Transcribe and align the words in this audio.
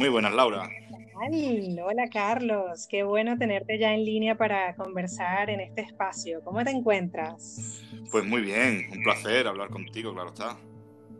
Muy 0.00 0.08
buenas, 0.08 0.32
Laura. 0.32 0.70
Hola 1.84 2.08
Carlos, 2.10 2.86
qué 2.88 3.02
bueno 3.02 3.36
tenerte 3.36 3.78
ya 3.78 3.92
en 3.92 4.06
línea 4.06 4.34
para 4.34 4.74
conversar 4.74 5.50
en 5.50 5.60
este 5.60 5.82
espacio. 5.82 6.40
¿Cómo 6.42 6.64
te 6.64 6.70
encuentras? 6.70 7.82
Pues 8.10 8.24
muy 8.24 8.40
bien, 8.40 8.86
un 8.90 9.02
placer 9.02 9.46
hablar 9.46 9.68
contigo, 9.68 10.14
claro 10.14 10.30
está. 10.30 10.56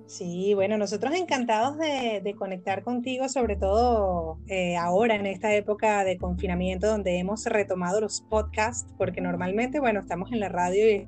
Sí, 0.07 0.55
bueno, 0.55 0.79
nosotros 0.79 1.15
encantados 1.15 1.77
de, 1.77 2.35
conectar 2.39 2.83
contigo, 2.83 3.29
sobre 3.29 3.57
todo 3.57 4.39
eh, 4.49 4.79
ahora 4.79 5.15
en 5.15 5.27
esta 5.27 5.55
época 5.55 6.03
de 6.03 6.17
confinamiento 6.17 6.87
donde 6.87 7.19
hemos 7.19 7.45
retomado 7.45 8.01
los 8.01 8.23
podcasts, 8.23 8.91
porque 8.97 9.21
normalmente, 9.21 9.79
bueno, 9.79 10.01
estamos 10.01 10.33
en 10.33 10.41
la 10.41 10.49
radio 10.49 10.91
y 10.91 11.07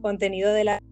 contenido 0.00 0.52
de 0.52 0.62
la... 0.62 0.82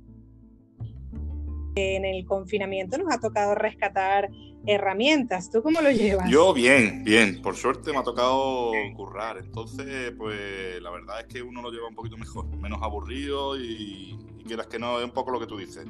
En 1.74 2.04
el 2.04 2.24
confinamiento 2.26 2.98
nos 2.98 3.12
ha 3.12 3.20
tocado 3.20 3.54
rescatar 3.54 4.28
herramientas. 4.66 5.50
¿Tú 5.50 5.62
cómo 5.62 5.80
lo 5.80 5.90
llevas? 5.90 6.28
Yo 6.28 6.52
bien, 6.52 7.04
bien. 7.04 7.40
Por 7.42 7.56
suerte 7.56 7.92
me 7.92 7.98
ha 7.98 8.02
tocado 8.02 8.72
currar. 8.94 9.38
Entonces, 9.38 10.12
pues 10.16 10.80
la 10.82 10.90
verdad 10.90 11.20
es 11.20 11.26
que 11.26 11.42
uno 11.42 11.62
lo 11.62 11.70
lleva 11.70 11.88
un 11.88 11.94
poquito 11.94 12.16
mejor, 12.16 12.46
menos 12.56 12.82
aburrido 12.82 13.58
y, 13.58 14.18
y 14.38 14.44
quieras 14.44 14.66
que 14.66 14.78
no, 14.78 14.98
es 14.98 15.04
un 15.04 15.12
poco 15.12 15.30
lo 15.30 15.40
que 15.40 15.46
tú 15.46 15.56
dices. 15.56 15.86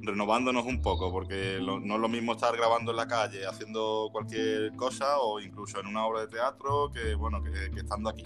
Renovándonos 0.00 0.66
un 0.66 0.82
poco, 0.82 1.10
porque 1.10 1.58
no 1.62 1.78
es 1.78 2.00
lo 2.00 2.08
mismo 2.08 2.32
estar 2.32 2.54
grabando 2.54 2.90
en 2.90 2.98
la 2.98 3.08
calle, 3.08 3.46
haciendo 3.46 4.10
cualquier 4.12 4.76
cosa 4.76 5.18
o 5.18 5.40
incluso 5.40 5.80
en 5.80 5.86
una 5.86 6.04
obra 6.04 6.20
de 6.20 6.28
teatro 6.28 6.90
que, 6.92 7.14
bueno, 7.14 7.42
que, 7.42 7.80
estando 7.80 8.10
aquí. 8.10 8.24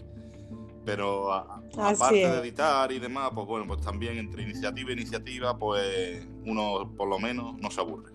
Pero 0.88 1.30
aparte 1.34 2.14
de 2.14 2.38
editar 2.38 2.90
y 2.90 2.98
demás, 2.98 3.30
pues 3.34 3.46
bueno, 3.46 3.66
pues 3.66 3.82
también 3.82 4.16
entre 4.16 4.42
iniciativa 4.42 4.88
e 4.88 4.92
iniciativa, 4.94 5.58
pues 5.58 6.26
uno 6.46 6.90
por 6.96 7.08
lo 7.08 7.18
menos 7.18 7.58
no 7.60 7.70
se 7.70 7.82
aburre. 7.82 8.10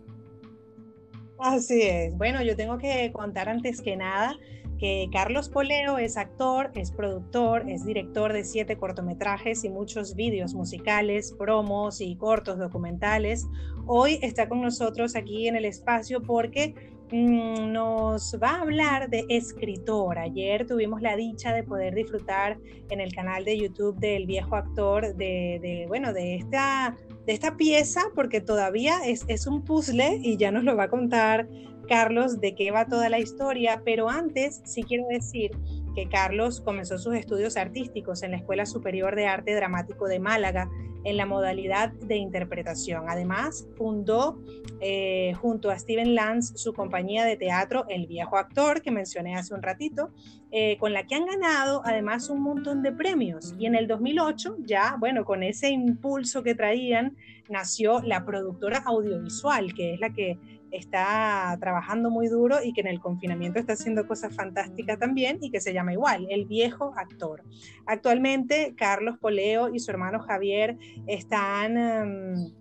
Así 1.38 1.84
es. 1.84 2.18
Bueno, 2.18 2.42
yo 2.42 2.56
tengo 2.56 2.80
que 2.80 3.12
contar 3.14 3.48
antes 3.48 3.80
que 3.80 3.96
nada 3.96 4.36
que 4.80 5.08
Carlos 5.14 5.50
Poleo 5.50 6.00
es 6.00 6.18
actor, 6.18 6.72
es 6.74 6.92
productor, 6.92 7.70
es 7.70 7.86
director 7.86 8.34
de 8.34 8.44
siete 8.44 8.76
cortometrajes 8.76 9.64
y 9.64 9.70
muchos 9.70 10.16
vídeos 10.16 10.56
musicales, 10.56 11.32
promos 11.38 12.02
y 12.02 12.16
cortos 12.16 12.58
documentales. 12.58 13.46
Hoy 13.86 14.18
está 14.24 14.50
con 14.50 14.62
nosotros 14.62 15.16
aquí 15.16 15.48
en 15.48 15.56
el 15.56 15.66
espacio 15.66 16.24
porque 16.24 16.93
nos 17.14 18.36
va 18.42 18.56
a 18.56 18.62
hablar 18.62 19.10
de 19.10 19.26
escritor. 19.30 20.18
Ayer 20.18 20.66
tuvimos 20.66 21.02
la 21.02 21.16
dicha 21.16 21.54
de 21.54 21.64
poder 21.64 21.94
disfrutar 21.94 22.58
en 22.90 23.00
el 23.00 23.14
canal 23.14 23.46
de 23.46 23.58
YouTube 23.58 24.00
del 24.00 24.26
viejo 24.26 24.56
actor 24.56 25.16
de, 25.16 25.60
de 25.62 25.86
bueno, 25.88 26.12
de 26.12 26.36
esta 26.36 26.98
de 27.28 27.34
esta 27.34 27.56
pieza, 27.56 28.02
porque 28.16 28.42
todavía 28.42 28.98
es, 29.06 29.24
es 29.28 29.48
un 29.48 29.64
puzzle 29.64 30.20
y 30.22 30.38
ya 30.38 30.52
nos 30.52 30.64
lo 30.64 30.76
va 30.76 30.86
a 30.86 30.90
contar 30.90 31.48
Carlos 31.88 32.42
de 32.42 32.56
qué 32.56 32.72
va 32.72 32.88
toda 32.88 33.10
la 33.10 33.20
historia, 33.20 33.82
pero 33.86 34.10
antes 34.10 34.62
sí 34.66 34.84
quiero 34.84 35.06
decir 35.08 35.52
que 35.96 36.10
Carlos 36.10 36.62
comenzó 36.62 36.98
sus 36.98 37.16
estudios 37.16 37.58
artísticos 37.58 38.24
en 38.24 38.32
la 38.32 38.38
Escuela 38.38 38.66
Superior 38.66 39.16
de 39.16 39.28
Arte 39.28 39.56
Dramático 39.56 40.08
de 40.08 40.20
Málaga 40.20 40.70
en 41.04 41.18
la 41.18 41.26
modalidad 41.26 41.92
de 41.92 42.16
interpretación. 42.16 43.06
Además, 43.10 43.68
fundó 43.76 44.40
eh, 44.80 45.34
junto 45.42 45.70
a 45.70 45.78
Steven 45.78 46.16
Lance 46.16 46.58
su 46.58 46.74
compañía 46.74 47.26
de 47.26 47.38
teatro 47.38 47.86
El 47.90 48.08
Viejo 48.08 48.38
Actor, 48.38 48.82
que 48.82 48.92
mencioné 48.92 49.36
hace 49.36 49.54
un 49.54 49.62
ratito, 49.62 50.12
eh, 50.52 50.78
con 50.78 50.94
la 50.94 51.06
que 51.06 51.16
han 51.16 51.26
ganado 51.26 51.82
además 51.86 52.30
un 52.30 52.42
montón 52.42 52.82
de 52.84 52.92
premios. 52.92 53.54
Y 53.60 53.66
en 53.66 53.76
el 53.76 53.88
2008, 53.88 54.58
ya, 54.66 54.96
bueno, 55.00 55.26
con 55.26 55.44
ese 55.44 55.70
impulso 55.70 56.44
que 56.44 56.56
traían, 56.56 57.18
nació 57.50 58.02
la 58.02 58.26
productora 58.26 58.80
audiovisual, 58.86 59.74
que 59.74 59.94
es 59.94 60.00
la 60.00 60.12
que 60.12 60.38
está 60.74 61.56
trabajando 61.60 62.10
muy 62.10 62.28
duro 62.28 62.58
y 62.64 62.74
que 62.74 62.82
en 62.82 62.88
el 62.88 63.00
confinamiento 63.00 63.60
está 63.60 63.74
haciendo 63.74 64.08
cosas 64.08 64.36
fantásticas 64.36 65.00
también 65.00 65.38
y 65.42 65.52
que 65.52 65.62
se 65.62 65.74
llama 65.74 65.94
igual, 65.94 66.28
El 66.30 66.46
Viejo 66.46 66.94
Actor. 66.98 67.44
Actualmente, 67.86 68.74
Carlos 68.76 69.18
Poleo 69.20 69.74
y 69.74 69.80
su 69.80 69.92
hermano 69.92 70.20
Javier 70.20 70.78
están... 71.08 71.78
Em, 71.78 72.54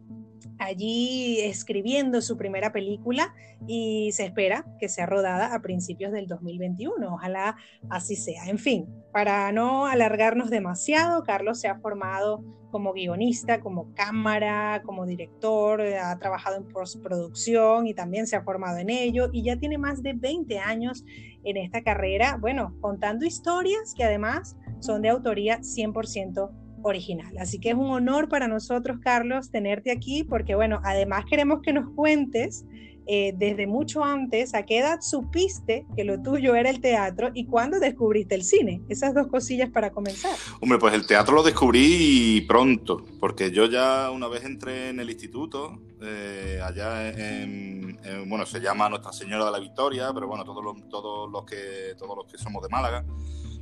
allí 0.58 1.40
escribiendo 1.40 2.20
su 2.20 2.36
primera 2.36 2.72
película 2.72 3.34
y 3.66 4.10
se 4.12 4.24
espera 4.24 4.64
que 4.78 4.88
sea 4.88 5.06
rodada 5.06 5.54
a 5.54 5.62
principios 5.62 6.12
del 6.12 6.26
2021. 6.26 7.14
Ojalá 7.14 7.56
así 7.90 8.16
sea. 8.16 8.44
En 8.46 8.58
fin, 8.58 8.88
para 9.12 9.52
no 9.52 9.86
alargarnos 9.86 10.50
demasiado, 10.50 11.22
Carlos 11.24 11.60
se 11.60 11.68
ha 11.68 11.78
formado 11.78 12.44
como 12.72 12.94
guionista, 12.94 13.60
como 13.60 13.92
cámara, 13.94 14.82
como 14.84 15.04
director, 15.04 15.82
ha 15.82 16.18
trabajado 16.18 16.56
en 16.56 16.66
postproducción 16.66 17.86
y 17.86 17.94
también 17.94 18.26
se 18.26 18.34
ha 18.34 18.42
formado 18.42 18.78
en 18.78 18.88
ello 18.88 19.28
y 19.30 19.44
ya 19.44 19.56
tiene 19.56 19.76
más 19.76 20.02
de 20.02 20.14
20 20.14 20.58
años 20.58 21.04
en 21.44 21.58
esta 21.58 21.82
carrera, 21.82 22.38
bueno, 22.40 22.74
contando 22.80 23.26
historias 23.26 23.94
que 23.94 24.04
además 24.04 24.56
son 24.80 25.02
de 25.02 25.10
autoría 25.10 25.60
100% 25.60 26.50
original. 26.82 27.36
Así 27.38 27.58
que 27.58 27.70
es 27.70 27.74
un 27.74 27.90
honor 27.90 28.28
para 28.28 28.48
nosotros, 28.48 28.98
Carlos, 29.00 29.50
tenerte 29.50 29.90
aquí, 29.90 30.24
porque 30.24 30.54
bueno, 30.54 30.80
además 30.84 31.24
queremos 31.28 31.60
que 31.62 31.72
nos 31.72 31.88
cuentes 31.94 32.64
eh, 33.06 33.34
desde 33.36 33.66
mucho 33.66 34.04
antes 34.04 34.54
a 34.54 34.62
qué 34.62 34.78
edad 34.78 35.00
supiste 35.00 35.84
que 35.96 36.04
lo 36.04 36.22
tuyo 36.22 36.54
era 36.54 36.70
el 36.70 36.80
teatro 36.80 37.30
y 37.34 37.46
cuándo 37.46 37.80
descubriste 37.80 38.36
el 38.36 38.44
cine. 38.44 38.80
Esas 38.88 39.12
dos 39.12 39.26
cosillas 39.26 39.70
para 39.70 39.90
comenzar. 39.90 40.36
Hombre, 40.60 40.78
pues 40.78 40.94
el 40.94 41.04
teatro 41.04 41.34
lo 41.34 41.42
descubrí 41.42 42.44
pronto, 42.46 43.04
porque 43.18 43.50
yo 43.50 43.66
ya 43.66 44.10
una 44.12 44.28
vez 44.28 44.44
entré 44.44 44.90
en 44.90 45.00
el 45.00 45.10
instituto, 45.10 45.80
eh, 46.00 46.60
allá 46.62 47.08
en, 47.10 47.98
bueno, 48.26 48.46
se 48.46 48.60
llama 48.60 48.88
Nuestra 48.88 49.12
Señora 49.12 49.46
de 49.46 49.50
la 49.50 49.58
Victoria, 49.58 50.12
pero 50.14 50.28
bueno, 50.28 50.44
todos 50.44 50.62
los, 50.64 51.44
que 51.44 51.94
todos 51.98 52.16
los 52.16 52.26
que 52.26 52.38
somos 52.38 52.62
de 52.62 52.68
Málaga 52.68 53.04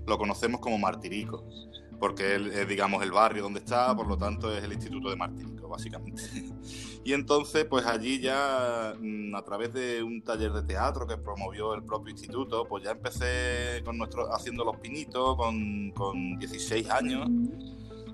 lo 0.06 0.18
conocemos 0.18 0.60
como 0.60 0.76
Martirico 0.76 1.46
porque 2.00 2.36
es, 2.36 2.66
digamos, 2.66 3.02
el 3.02 3.12
barrio 3.12 3.42
donde 3.42 3.60
está, 3.60 3.94
por 3.94 4.06
lo 4.08 4.16
tanto 4.16 4.52
es 4.56 4.64
el 4.64 4.72
Instituto 4.72 5.10
de 5.10 5.16
Martínico, 5.16 5.68
básicamente. 5.68 6.22
y 7.04 7.12
entonces, 7.12 7.66
pues 7.66 7.86
allí 7.86 8.20
ya, 8.20 8.94
mm, 8.98 9.34
a 9.34 9.42
través 9.42 9.72
de 9.74 10.02
un 10.02 10.22
taller 10.22 10.50
de 10.52 10.62
teatro 10.62 11.06
que 11.06 11.18
promovió 11.18 11.74
el 11.74 11.84
propio 11.84 12.10
instituto, 12.10 12.64
pues 12.66 12.84
ya 12.84 12.92
empecé 12.92 13.82
con 13.84 13.98
nuestro, 13.98 14.34
haciendo 14.34 14.64
los 14.64 14.78
pinitos 14.78 15.36
con, 15.36 15.90
con 15.92 16.38
16 16.38 16.90
años. 16.90 17.28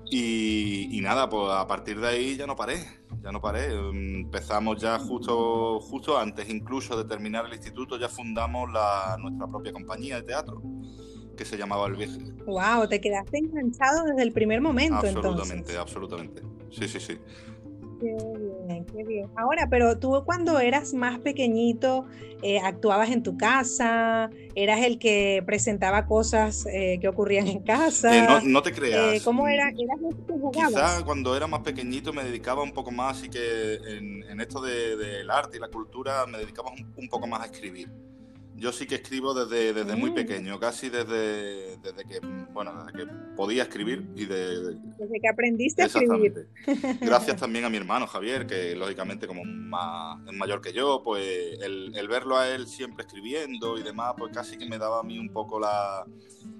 Y, 0.09 0.99
nada, 1.01 1.29
pues 1.29 1.51
a 1.51 1.67
partir 1.67 1.99
de 1.99 2.07
ahí 2.07 2.37
ya 2.37 2.47
no 2.47 2.55
paré, 2.55 2.85
ya 3.21 3.31
no 3.31 3.41
paré. 3.41 3.73
Empezamos 3.73 4.81
ya 4.81 4.99
justo, 4.99 5.79
justo 5.79 6.17
antes 6.17 6.49
incluso 6.49 6.97
de 6.97 7.05
terminar 7.05 7.45
el 7.45 7.53
instituto, 7.53 7.97
ya 7.97 8.09
fundamos 8.09 8.71
la, 8.71 9.17
nuestra 9.19 9.47
propia 9.47 9.73
compañía 9.73 10.17
de 10.17 10.23
teatro 10.23 10.61
que 11.37 11.45
se 11.45 11.57
llamaba 11.57 11.87
El 11.87 11.95
Viejo. 11.95 12.19
Wow, 12.45 12.87
te 12.89 12.99
quedaste 12.99 13.37
enganchado 13.37 14.03
desde 14.05 14.23
el 14.23 14.33
primer 14.33 14.59
momento. 14.59 14.95
Absolutamente, 14.95 15.77
absolutamente. 15.77 16.41
Sí, 16.71 16.87
sí, 16.87 16.99
sí. 16.99 17.17
Qué 17.99 18.15
bien, 18.67 18.85
qué 18.85 19.03
bien. 19.03 19.29
Ahora, 19.35 19.67
pero 19.69 19.97
tú 19.97 20.21
cuando 20.25 20.59
eras 20.59 20.93
más 20.93 21.19
pequeñito, 21.19 22.05
eh, 22.43 22.59
actuabas 22.59 23.09
en 23.09 23.23
tu 23.23 23.37
casa, 23.37 24.29
eras 24.53 24.81
el 24.81 24.99
que 24.99 25.41
presentaba 25.45 26.05
cosas 26.05 26.67
eh, 26.67 26.99
que 27.01 27.07
ocurrían 27.07 27.47
en 27.47 27.59
casa. 27.63 28.15
Eh, 28.15 28.41
no, 28.43 28.61
te 28.61 28.71
creas. 28.71 29.23
¿Cómo 29.23 29.47
era? 29.47 29.69
¿Eras 29.69 29.99
Quizá 30.51 31.03
cuando 31.05 31.35
era 31.35 31.47
más 31.47 31.61
pequeñito 31.61 32.13
me 32.13 32.23
dedicaba 32.23 32.61
un 32.61 32.71
poco 32.71 32.91
más 32.91 33.23
y 33.23 33.29
que 33.29 33.75
en, 33.75 34.39
esto 34.39 34.61
del 34.61 34.99
de, 34.99 35.33
arte 35.33 35.57
y 35.57 35.59
la 35.59 35.69
cultura 35.69 36.25
me 36.27 36.37
dedicaba 36.37 36.71
un 36.95 37.09
poco 37.09 37.25
más 37.25 37.41
a 37.41 37.45
escribir. 37.45 37.89
Yo 38.57 38.71
sí 38.71 38.87
que 38.87 38.95
escribo 38.95 39.33
desde, 39.33 39.71
desde 39.71 39.95
muy 39.95 40.11
mm. 40.11 40.15
pequeño, 40.15 40.59
casi 40.59 40.89
desde, 40.89 41.77
desde 41.77 42.05
que 42.05 42.19
bueno, 42.53 42.73
desde 42.83 42.97
que 42.97 43.13
podía 43.35 43.63
escribir 43.63 44.09
y 44.15 44.25
de, 44.25 44.73
desde 44.97 45.19
que 45.21 45.29
aprendiste 45.29 45.83
a 45.83 45.85
escribir. 45.85 46.47
Gracias 46.99 47.39
también 47.39 47.65
a 47.65 47.69
mi 47.69 47.77
hermano 47.77 48.07
Javier, 48.07 48.47
que 48.47 48.75
lógicamente 48.75 49.27
como 49.27 49.43
más, 49.45 50.19
es 50.27 50.33
mayor 50.33 50.61
que 50.61 50.73
yo, 50.73 51.03
pues 51.03 51.59
el, 51.61 51.95
el, 51.95 52.07
verlo 52.07 52.37
a 52.37 52.49
él 52.49 52.67
siempre 52.67 53.05
escribiendo 53.05 53.77
y 53.77 53.83
demás, 53.83 54.15
pues 54.17 54.33
casi 54.33 54.57
que 54.57 54.67
me 54.67 54.79
daba 54.79 55.01
a 55.01 55.03
mí 55.03 55.19
un 55.19 55.29
poco 55.29 55.59
la, 55.59 56.03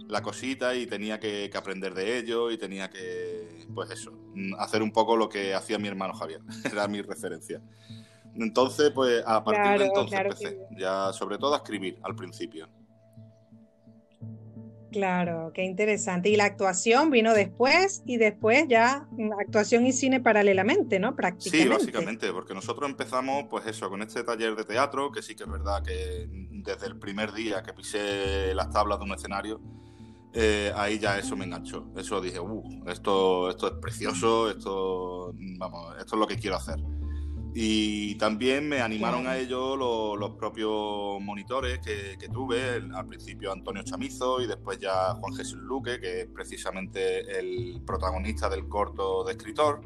la 0.07 0.21
cosita 0.21 0.75
y 0.75 0.85
tenía 0.85 1.19
que, 1.19 1.49
que, 1.49 1.57
aprender 1.57 1.93
de 1.95 2.19
ello 2.19 2.51
y 2.51 2.57
tenía 2.57 2.89
que, 2.89 3.65
pues 3.73 3.89
eso, 3.89 4.13
hacer 4.59 4.83
un 4.83 4.91
poco 4.91 5.17
lo 5.17 5.29
que 5.29 5.53
hacía 5.53 5.79
mi 5.79 5.87
hermano 5.87 6.13
Javier, 6.13 6.41
era 6.71 6.87
mi 6.87 7.01
referencia. 7.01 7.61
Entonces, 8.37 8.91
pues 8.91 9.23
a 9.25 9.43
partir 9.43 9.79
de 9.79 9.85
entonces 9.85 10.19
empecé, 10.19 10.59
ya 10.77 11.11
sobre 11.13 11.37
todo 11.37 11.53
a 11.53 11.57
escribir 11.57 11.97
al 12.03 12.15
principio. 12.15 12.67
Claro, 14.91 15.51
qué 15.53 15.63
interesante. 15.63 16.29
Y 16.29 16.37
la 16.37 16.45
actuación 16.45 17.11
vino 17.11 17.33
después 17.33 18.03
y 18.05 18.17
después 18.17 18.65
ya 18.67 19.07
actuación 19.39 19.85
y 19.85 19.91
cine 19.91 20.21
paralelamente, 20.21 20.97
¿no? 20.97 21.15
Prácticamente. 21.15 21.63
Sí, 21.63 21.69
básicamente, 21.69 22.31
porque 22.31 22.53
nosotros 22.53 22.89
empezamos, 22.89 23.45
pues 23.49 23.67
eso, 23.67 23.89
con 23.89 24.01
este 24.01 24.23
taller 24.23 24.55
de 24.55 24.63
teatro, 24.63 25.11
que 25.11 25.21
sí 25.21 25.35
que 25.35 25.43
es 25.43 25.49
verdad 25.49 25.83
que 25.83 26.27
desde 26.31 26.87
el 26.87 26.97
primer 26.97 27.33
día 27.33 27.61
que 27.63 27.73
pisé 27.73 28.55
las 28.55 28.69
tablas 28.69 28.99
de 28.99 29.05
un 29.05 29.11
escenario, 29.11 29.61
eh, 30.33 30.71
ahí 30.75 30.99
ya 30.99 31.19
eso 31.19 31.35
me 31.35 31.45
enganchó. 31.45 31.87
Eso 31.97 32.21
dije, 32.21 32.39
uh, 32.39 32.63
esto, 32.87 33.49
esto 33.49 33.67
es 33.67 33.73
precioso, 33.81 34.49
esto, 34.49 35.33
vamos, 35.57 35.95
esto 35.99 36.15
es 36.15 36.19
lo 36.19 36.27
que 36.27 36.37
quiero 36.37 36.55
hacer. 36.55 36.79
Y 37.59 38.13
también 38.19 38.69
me 38.69 38.81
animaron 38.81 39.25
a 39.25 39.35
ello 39.35 39.75
los, 39.75 40.29
propios 40.37 41.19
monitores 41.19 41.79
que, 41.79 42.29
tuve, 42.31 42.83
al 42.93 43.07
principio 43.07 43.51
Antonio 43.51 43.81
Chamizo 43.81 44.39
y 44.41 44.45
después 44.45 44.77
ya 44.77 45.15
Juan 45.15 45.33
Jesús 45.33 45.57
Luque, 45.61 45.99
que 45.99 46.21
es 46.21 46.27
precisamente 46.27 47.39
el 47.39 47.81
protagonista 47.83 48.47
del 48.47 48.67
corto 48.67 49.23
de 49.23 49.31
escritor. 49.31 49.81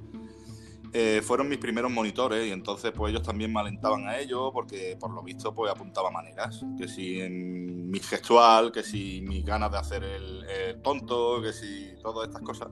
Eh, 0.91 1.21
fueron 1.23 1.47
mis 1.47 1.59
primeros 1.59 1.89
monitores 1.89 2.45
y 2.45 2.51
entonces 2.51 2.91
pues 2.91 3.13
ellos 3.13 3.23
también 3.25 3.53
me 3.53 3.61
alentaban 3.61 4.05
a 4.05 4.19
ello 4.19 4.51
porque 4.51 4.97
por 4.99 5.13
lo 5.13 5.23
visto 5.23 5.55
pues 5.55 5.71
apuntaba 5.71 6.11
maneras, 6.11 6.65
que 6.77 6.89
si 6.89 7.21
en 7.21 7.89
mi 7.89 7.99
gestual, 7.99 8.73
que 8.73 8.83
si 8.83 9.21
mis 9.21 9.45
ganas 9.45 9.71
de 9.71 9.77
hacer 9.77 10.03
el, 10.03 10.43
el 10.43 10.81
tonto, 10.81 11.41
que 11.41 11.53
si 11.53 11.93
todas 12.03 12.27
estas 12.27 12.41
cosas 12.41 12.67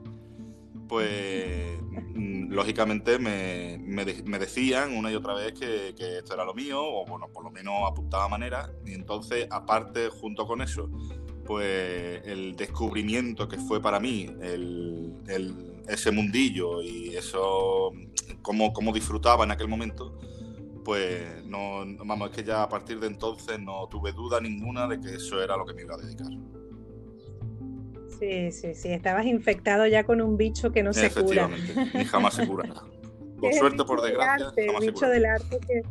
pues 0.90 1.80
mm, 2.16 2.52
lógicamente 2.52 3.20
me, 3.20 3.78
decían 4.40 4.98
una 4.98 5.12
y 5.12 5.16
otra 5.16 5.36
vez 5.36 5.54
que, 5.54 5.90
esto 6.18 6.34
era 6.34 6.44
lo 6.44 6.56
mío, 6.56 6.82
o 6.82 7.06
bueno, 7.06 7.28
por 7.32 7.44
lo 7.44 7.52
menos 7.52 7.76
apuntaba 7.90 8.28
manera, 8.28 8.74
y 8.86 8.94
entonces, 8.94 9.48
aparte, 9.52 10.10
junto 10.10 10.46
con 10.48 10.62
eso, 10.62 10.90
pues 11.46 12.22
el 12.26 12.56
descubrimiento 12.56 13.48
que 13.48 13.58
fue 13.58 13.82
para 13.82 14.00
mí 14.00 14.30
ese 15.88 16.12
mundillo 16.12 16.82
y 16.82 17.16
eso, 17.16 17.92
cómo, 18.42 18.74
cómo 18.74 18.92
disfrutaba 18.92 19.46
en 19.46 19.52
aquel 19.52 19.68
momento, 19.68 20.18
pues 20.84 21.46
no, 21.46 21.86
vamos, 22.04 22.32
es 22.32 22.36
que 22.36 22.44
ya 22.44 22.64
a 22.64 22.70
partir 22.70 23.00
de 23.00 23.08
entonces 23.08 23.60
no 23.60 23.88
tuve 23.90 24.12
duda 24.12 24.42
ninguna 24.42 24.88
de 24.88 25.00
que 25.00 25.16
eso 25.16 25.42
era 25.42 25.56
lo 25.56 25.66
que 25.66 25.74
me 25.76 25.84
iba 25.84 25.94
a 25.94 25.98
dedicar. 25.98 26.59
Sí, 28.20 28.52
sí, 28.52 28.74
sí, 28.74 28.90
estabas 28.90 29.26
infectado 29.26 29.88
ya 29.88 30.04
con 30.04 30.22
un 30.22 30.36
bicho 30.36 30.72
que 30.72 30.84
no 30.84 30.94
se 30.94 31.10
cura. 31.10 31.50
Ni 31.94 32.06
jamás 32.06 32.36
se 32.36 32.46
cura. 32.46 32.66
Por 33.40 33.54
suerte, 33.54 33.86
por 33.86 34.02
desgracia, 34.02 34.52
jamás 34.68 34.82
bicho 34.82 35.08
del 35.08 35.26
arte 35.26 35.60
que... 35.66 35.82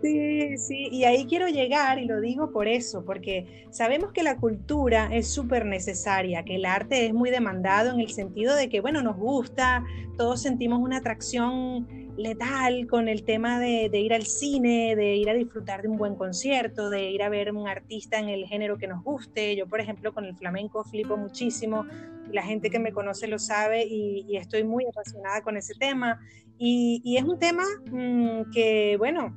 Sí, 0.00 0.56
sí, 0.58 0.88
y 0.90 1.04
ahí 1.04 1.26
quiero 1.26 1.48
llegar 1.48 1.98
y 1.98 2.06
lo 2.06 2.20
digo 2.20 2.50
por 2.50 2.68
eso, 2.68 3.04
porque 3.04 3.66
sabemos 3.70 4.12
que 4.12 4.22
la 4.22 4.36
cultura 4.36 5.08
es 5.12 5.28
súper 5.28 5.64
necesaria, 5.64 6.42
que 6.42 6.56
el 6.56 6.66
arte 6.66 7.06
es 7.06 7.14
muy 7.14 7.30
demandado 7.30 7.90
en 7.90 8.00
el 8.00 8.10
sentido 8.10 8.54
de 8.54 8.68
que, 8.68 8.80
bueno, 8.80 9.02
nos 9.02 9.16
gusta, 9.16 9.84
todos 10.18 10.42
sentimos 10.42 10.80
una 10.80 10.98
atracción 10.98 11.86
letal 12.16 12.86
con 12.86 13.08
el 13.08 13.24
tema 13.24 13.58
de, 13.58 13.88
ir 13.92 14.14
al 14.14 14.24
cine, 14.24 14.94
de 14.96 15.16
ir 15.16 15.28
a 15.28 15.34
disfrutar 15.34 15.82
de 15.82 15.88
un 15.88 15.96
buen 15.96 16.14
concierto, 16.14 16.90
de 16.90 17.10
ir 17.10 17.22
a 17.22 17.28
ver 17.28 17.52
un 17.52 17.68
artista 17.68 18.18
en 18.18 18.28
el 18.28 18.46
género 18.46 18.78
que 18.78 18.86
nos 18.86 19.02
guste. 19.02 19.56
Yo, 19.56 19.66
por 19.66 19.80
ejemplo, 19.80 20.12
con 20.12 20.24
el 20.24 20.36
flamenco 20.36 20.84
flipo 20.84 21.16
muchísimo, 21.16 21.86
la 22.30 22.42
gente 22.42 22.70
que 22.70 22.78
me 22.78 22.92
conoce 22.92 23.26
lo 23.26 23.38
sabe 23.38 23.84
y, 23.84 24.36
estoy 24.36 24.64
muy 24.64 24.86
apasionada 24.86 25.42
con 25.42 25.56
ese 25.56 25.74
tema. 25.74 26.20
Y, 26.58 27.16
es 27.16 27.24
un 27.24 27.38
tema 27.38 27.64
mm, 27.90 28.50
que, 28.52 28.96
bueno, 28.98 29.34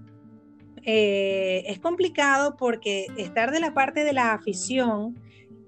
eh, 0.83 1.63
es 1.67 1.79
complicado 1.79 2.55
porque 2.57 3.07
estar 3.17 3.51
de 3.51 3.59
la 3.59 3.73
parte 3.73 4.03
de 4.03 4.13
la 4.13 4.33
afición, 4.33 5.19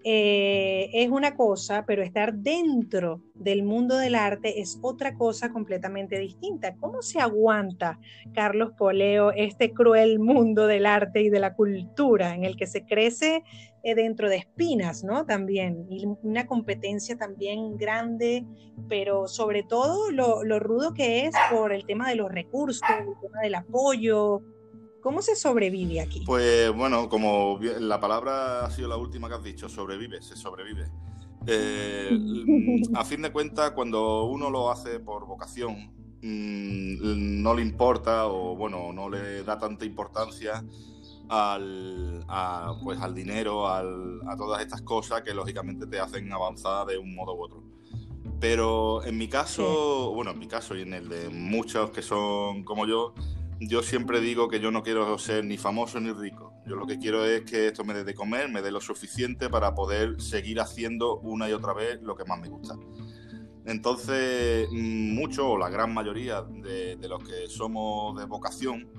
eh, 0.04 0.90
es 0.94 1.10
una 1.10 1.36
cosa, 1.36 1.84
pero 1.86 2.04
estar 2.04 2.34
dentro 2.34 3.22
del 3.34 3.64
mundo 3.64 3.98
del 3.98 4.16
arte 4.16 4.62
es 4.62 4.80
otra 4.82 5.16
cosa 5.16 5.52
completamente 5.52 6.18
distinta. 6.18 6.76
¿Cómo 6.80 7.02
se 7.02 7.20
aguanta, 7.20 8.00
Carlos 8.34 8.72
Poleo, 8.78 9.32
este 9.32 9.74
cruel 9.74 10.20
mundo 10.20 10.68
del 10.68 10.86
arte 10.86 11.22
y 11.22 11.30
de 11.30 11.40
la 11.40 11.54
cultura 11.54 12.34
en 12.34 12.46
el 12.46 12.56
que 12.56 12.68
se 12.68 12.86
crece 12.86 13.44
eh, 13.84 13.96
dentro 13.96 14.30
de 14.30 14.38
espinas, 14.38 15.04
¿no? 15.04 15.26
También, 15.26 15.86
y 15.90 16.06
una 16.24 16.48
competencia 16.48 17.18
también 17.18 17.78
grande, 17.78 18.46
pero 18.88 19.28
sobre 19.28 19.64
todo 19.64 20.12
lo, 20.12 20.44
lo 20.44 20.60
rudo 20.60 20.94
que 20.94 21.26
es 21.26 21.36
por 21.52 21.74
el 21.74 21.86
tema 21.86 22.10
de 22.10 22.16
los 22.16 22.32
recursos, 22.32 22.82
el 22.90 23.20
tema 23.22 23.42
del 23.42 23.56
apoyo, 23.56 24.42
¿Cómo 25.02 25.22
se 25.22 25.36
sobrevive 25.36 26.02
aquí? 26.02 26.24
Pues 26.26 26.74
bueno, 26.74 27.08
como 27.10 27.60
la 27.62 28.00
palabra 28.00 28.66
ha 28.66 28.72
sido 28.72 28.88
la 28.90 28.98
última 28.98 29.30
que 29.30 29.36
has 29.36 29.44
dicho, 29.44 29.70
sobrevive, 29.70 30.22
se 30.22 30.36
sobrevive. 30.36 30.92
Eh, 31.48 32.10
a 32.96 33.06
fin 33.06 33.22
de 33.22 33.32
cuentas, 33.32 33.72
cuando 33.72 34.26
uno 34.26 34.50
lo 34.50 34.70
hace 34.70 35.00
por 35.00 35.26
vocación, 35.26 35.94
mm, 36.22 37.42
no 37.42 37.54
le 37.54 37.62
importa 37.62 38.28
o 38.28 38.56
bueno, 38.56 38.92
no 38.92 39.10
le 39.10 39.44
da 39.44 39.58
tanta 39.58 39.86
importancia 39.86 40.64
al, 41.30 42.26
pues, 42.84 43.00
al 43.00 43.14
dinero, 43.14 43.68
a 43.68 44.36
todas 44.38 44.62
estas 44.62 44.82
cosas 44.82 45.22
que 45.22 45.34
lógicamente 45.34 45.86
te 45.88 46.00
hacen 46.00 46.32
avanzar 46.34 46.88
de 46.88 46.98
un 46.98 47.16
modo 47.16 47.36
u 47.36 47.44
otro. 47.44 47.64
Pero 48.40 49.04
en 49.04 49.18
mi 49.18 49.28
caso, 49.28 50.12
bueno, 50.14 50.32
en 50.32 50.40
mi 50.40 50.48
caso 50.48 50.76
y 50.76 50.82
en 50.82 50.94
el 50.94 51.10
de 51.10 51.30
muchos 51.30 51.92
que 51.92 52.02
son 52.02 52.64
como 52.64 52.88
yo, 52.88 53.14
yo 53.60 53.84
siempre 53.84 54.22
digo 54.22 54.48
que 54.48 54.60
yo 54.60 54.72
no 54.72 54.84
quiero 54.84 55.18
ser 55.18 55.44
ni 55.44 55.58
famoso 55.58 56.00
ni 56.00 56.12
rico. 56.12 56.54
Yo 56.66 56.76
lo 56.76 56.88
que 56.88 56.98
quiero 56.98 57.26
es 57.26 57.44
que 57.44 57.68
esto 57.68 57.84
me 57.84 57.94
dé 57.94 58.04
de 58.04 58.14
comer, 58.14 58.50
me 58.50 58.62
dé 58.62 58.72
lo 58.72 58.80
suficiente 58.80 59.50
para 59.50 59.76
poder 59.76 60.22
seguir 60.22 60.62
haciendo 60.62 61.20
una 61.20 61.50
y 61.50 61.54
otra 61.54 61.74
vez 61.74 62.02
lo 62.02 62.16
que 62.16 62.24
más 62.24 62.40
me 62.40 62.48
gusta. 62.48 62.76
Entonces, 63.66 64.70
mucho 64.72 65.52
o 65.52 65.58
la 65.58 65.70
gran 65.70 65.94
mayoría 65.94 66.42
de, 66.42 66.98
los 67.08 67.24
que 67.24 67.48
somos 67.48 68.18
de 68.18 68.26
vocación, 68.26 68.90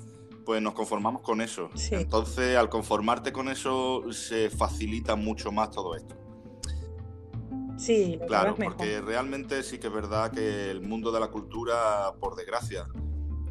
pues 0.44 0.60
nos 0.60 0.74
conformamos 0.74 1.22
con 1.22 1.40
eso. 1.40 1.70
Entonces, 1.90 2.56
al 2.56 2.68
conformarte 2.68 3.32
con 3.32 3.48
eso, 3.48 4.12
se 4.12 4.50
facilita 4.50 5.16
mucho 5.16 5.50
más 5.50 5.70
todo 5.70 5.96
esto. 5.96 6.16
Sí, 7.78 8.18
claro, 8.26 8.54
porque 8.56 9.00
realmente 9.00 9.62
sí 9.62 9.78
que 9.78 9.86
es 9.86 9.92
verdad 9.92 10.30
que 10.30 10.70
el 10.70 10.82
mundo 10.82 11.10
de 11.10 11.18
la 11.18 11.28
cultura, 11.28 12.12
por 12.20 12.36
desgracia, 12.36 12.86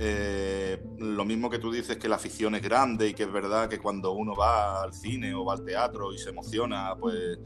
eh, 0.01 0.81
lo 0.97 1.25
mismo 1.25 1.49
que 1.49 1.59
tú 1.59 1.71
dices 1.71 1.97
que 1.97 2.07
la 2.07 2.15
afición 2.15 2.55
es 2.55 2.61
grande 2.61 3.09
y 3.09 3.13
que 3.13 3.23
es 3.23 3.31
verdad 3.31 3.67
que 3.67 3.79
cuando 3.79 4.13
uno 4.13 4.33
va 4.33 4.81
al 4.81 4.93
cine 4.93 5.33
o 5.33 5.43
va 5.43 5.53
al 5.53 5.65
teatro 5.65 6.13
y 6.13 6.17
se 6.17 6.29
emociona, 6.29 6.95
pues 6.97 7.37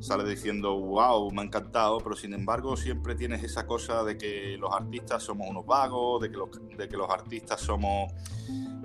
sale 0.00 0.28
diciendo, 0.28 0.76
wow, 0.76 1.30
me 1.30 1.42
ha 1.42 1.44
encantado, 1.44 1.98
pero 1.98 2.16
sin 2.16 2.34
embargo 2.34 2.76
siempre 2.76 3.14
tienes 3.14 3.44
esa 3.44 3.68
cosa 3.68 4.02
de 4.02 4.18
que 4.18 4.56
los 4.58 4.74
artistas 4.74 5.22
somos 5.22 5.48
unos 5.48 5.64
vagos, 5.64 6.22
de 6.22 6.30
que 6.30 6.36
los, 6.36 6.50
de 6.76 6.88
que 6.88 6.96
los 6.96 7.08
artistas 7.08 7.60
somos 7.60 8.12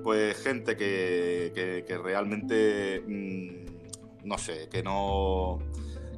pues 0.03 0.37
gente 0.37 0.77
que, 0.77 1.83
que, 1.85 1.97
realmente, 1.97 3.01
mm, 3.05 4.27
no 4.27 4.37
sé, 4.37 4.69
que 4.69 4.83
no 4.83 5.57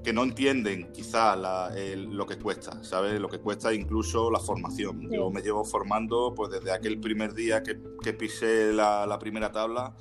que 0.04 0.14
no 0.14 0.24
entienden 0.24 0.92
quizás 0.94 1.38
lo 1.38 2.26
que 2.26 2.38
cuesta, 2.38 2.84
¿sabes? 2.84 3.20
Lo 3.20 3.28
que 3.28 3.40
cuesta 3.40 3.74
incluso 3.74 4.32
la 4.32 4.40
formación. 4.40 5.10
Yo 5.12 5.30
me 5.30 5.42
llevo 5.42 5.66
formando 5.66 6.34
pues 6.36 6.52
desde 6.52 6.72
aquel 6.72 7.00
primer 7.00 7.34
día 7.34 7.64
que, 7.64 7.80
que 8.02 8.14
pisé 8.14 8.72
la, 8.72 9.18
primera 9.20 9.52
tabla, 9.52 9.96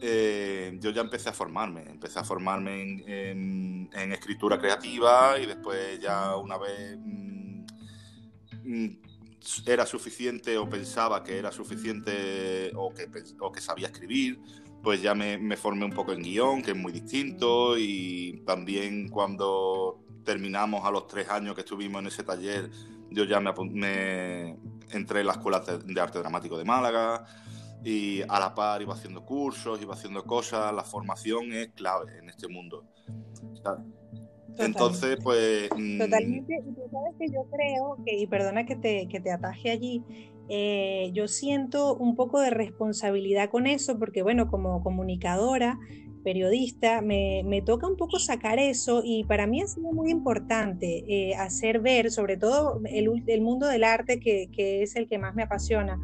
eh, 0.00 0.76
yo 0.80 0.90
ya 0.90 1.00
empecé 1.00 1.30
a 1.30 1.32
formarme, 1.32 1.82
empecé 1.90 2.18
a 2.18 2.24
formarme 2.24 3.02
en, 3.06 4.12
escritura 4.12 4.58
creativa 4.58 5.38
y 5.38 5.46
después 5.46 5.98
ya 6.00 6.36
una 6.36 6.58
vez 6.58 6.98
mm, 6.98 7.66
mm, 8.64 8.98
era 9.66 9.86
suficiente 9.86 10.56
o 10.58 10.68
pensaba 10.68 11.22
que 11.24 11.38
era 11.38 11.50
suficiente 11.50 12.70
o 12.74 12.92
que, 12.92 13.08
o 13.40 13.50
que 13.50 13.60
sabía 13.60 13.88
escribir, 13.88 14.38
pues 14.82 15.02
ya 15.02 15.14
me, 15.14 15.56
formé 15.56 15.84
un 15.84 15.92
poco 15.92 16.12
en 16.12 16.22
guion, 16.22 16.62
que 16.62 16.72
es 16.72 16.76
muy 16.76 16.92
distinto, 16.92 17.76
y 17.76 18.42
también 18.46 19.08
cuando 19.08 20.00
terminamos 20.24 20.84
a 20.84 20.90
los 20.90 21.06
tres 21.06 21.28
años 21.28 21.54
que 21.54 21.62
estuvimos 21.62 22.00
en 22.00 22.08
ese 22.08 22.22
taller, 22.22 22.70
yo 23.10 23.24
ya 23.24 23.40
me, 23.40 24.56
entré 24.90 25.20
en 25.20 25.26
la 25.26 25.32
Escuela 25.32 25.60
de 25.60 26.00
Arte 26.00 26.18
Dramático 26.18 26.56
de 26.58 26.64
Málaga, 26.64 27.24
y 27.84 28.22
a 28.22 28.40
la 28.40 28.54
par 28.54 28.82
iba 28.82 28.94
haciendo 28.94 29.24
cursos, 29.24 29.80
iba 29.80 29.94
haciendo 29.94 30.24
cosas, 30.24 30.72
la 30.74 30.82
formación 30.82 31.52
es 31.52 31.68
clave 31.68 32.18
en 32.18 32.28
este 32.28 32.48
mundo. 32.48 32.84
Entonces, 34.58 35.18
pues... 35.22 35.68
Mm, 35.76 35.98
Totalmente, 35.98 36.54
y 36.66 36.72
tú 36.72 36.82
sabes 36.90 37.14
que 37.18 37.26
yo 37.28 37.44
creo, 37.50 37.96
que, 38.04 38.16
y 38.16 38.26
perdona 38.26 38.64
que 38.64 38.76
te, 38.76 39.06
que 39.08 39.20
te 39.20 39.30
ataje 39.30 39.70
allí, 39.70 40.02
eh, 40.48 41.10
yo 41.12 41.28
siento 41.28 41.96
un 41.96 42.14
poco 42.16 42.40
de 42.40 42.50
responsabilidad 42.50 43.50
con 43.50 43.66
eso, 43.66 43.98
porque 43.98 44.22
bueno, 44.22 44.48
como 44.48 44.82
comunicadora, 44.82 45.78
periodista, 46.22 47.02
me, 47.02 47.62
toca 47.64 47.86
un 47.86 47.96
poco 47.96 48.18
sacar 48.18 48.58
eso 48.58 49.02
y 49.04 49.22
para 49.24 49.46
mí 49.46 49.62
ha 49.62 49.66
sido 49.68 49.92
muy 49.92 50.10
importante 50.10 51.04
eh, 51.06 51.36
hacer 51.36 51.80
ver, 51.80 52.10
sobre 52.10 52.36
todo 52.36 52.80
el, 52.84 53.40
mundo 53.40 53.68
del 53.68 53.84
arte, 53.84 54.18
que, 54.18 54.48
que, 54.50 54.82
es 54.82 54.96
el 54.96 55.06
que 55.08 55.18
más 55.18 55.36
me 55.36 55.44
apasiona, 55.44 56.00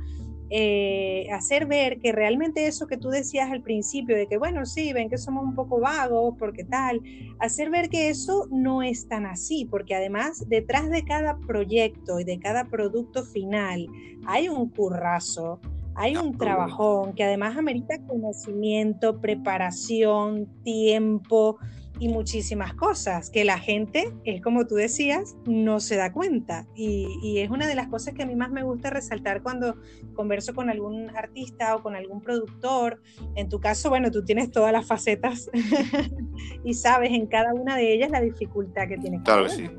eh, 0.54 1.28
hacer 1.32 1.64
ver 1.64 1.98
que 1.98 2.12
realmente 2.12 2.66
eso 2.66 2.86
que 2.86 2.98
tú 2.98 3.08
decías 3.08 3.50
al 3.50 3.62
principio, 3.62 4.14
de 4.14 4.26
que 4.26 4.36
bueno, 4.36 4.66
sí, 4.66 4.92
ven 4.92 5.08
que 5.08 5.16
somos 5.16 5.44
un 5.44 5.54
poco 5.54 5.80
vagos, 5.80 6.34
porque 6.38 6.62
tal, 6.62 7.00
hacer 7.38 7.70
ver 7.70 7.88
que 7.88 8.10
eso 8.10 8.48
no 8.50 8.82
es 8.82 9.08
tan 9.08 9.24
así, 9.24 9.64
porque 9.64 9.94
además 9.94 10.44
detrás 10.50 10.90
de 10.90 11.04
cada 11.04 11.38
proyecto 11.38 12.20
y 12.20 12.24
de 12.24 12.38
cada 12.38 12.66
producto 12.66 13.24
final 13.24 13.86
hay 14.26 14.50
un 14.50 14.68
currazo, 14.68 15.58
hay 15.94 16.16
un 16.16 16.36
trabajón 16.36 17.14
que 17.14 17.24
además 17.24 17.56
amerita 17.56 17.98
conocimiento, 18.06 19.22
preparación, 19.22 20.48
tiempo 20.64 21.56
y 22.02 22.08
muchísimas 22.08 22.74
cosas 22.74 23.30
que 23.30 23.44
la 23.44 23.60
gente, 23.60 24.12
es 24.24 24.42
como 24.42 24.66
tú 24.66 24.74
decías, 24.74 25.36
no 25.46 25.78
se 25.78 25.94
da 25.94 26.12
cuenta. 26.12 26.66
Y, 26.74 27.38
es 27.38 27.48
una 27.48 27.68
de 27.68 27.76
las 27.76 27.86
cosas 27.86 28.12
que 28.12 28.24
a 28.24 28.26
mí 28.26 28.34
más 28.34 28.50
me 28.50 28.64
gusta 28.64 28.90
resaltar 28.90 29.40
cuando 29.40 29.76
converso 30.12 30.52
con 30.52 30.68
algún 30.68 31.16
artista 31.16 31.76
o 31.76 31.82
con 31.84 31.94
algún 31.94 32.20
productor. 32.20 33.00
En 33.36 33.48
tu 33.48 33.60
caso, 33.60 33.88
bueno, 33.88 34.10
tú 34.10 34.24
tienes 34.24 34.50
todas 34.50 34.72
las 34.72 34.84
facetas 34.84 35.48
y 36.64 36.74
sabes 36.74 37.12
en 37.12 37.28
cada 37.28 37.54
una 37.54 37.76
de 37.76 37.94
ellas 37.94 38.10
la 38.10 38.20
dificultad 38.20 38.88
que 38.88 38.98
tiene. 38.98 39.22
Claro 39.22 39.44
que 39.44 39.50
sí. 39.50 39.70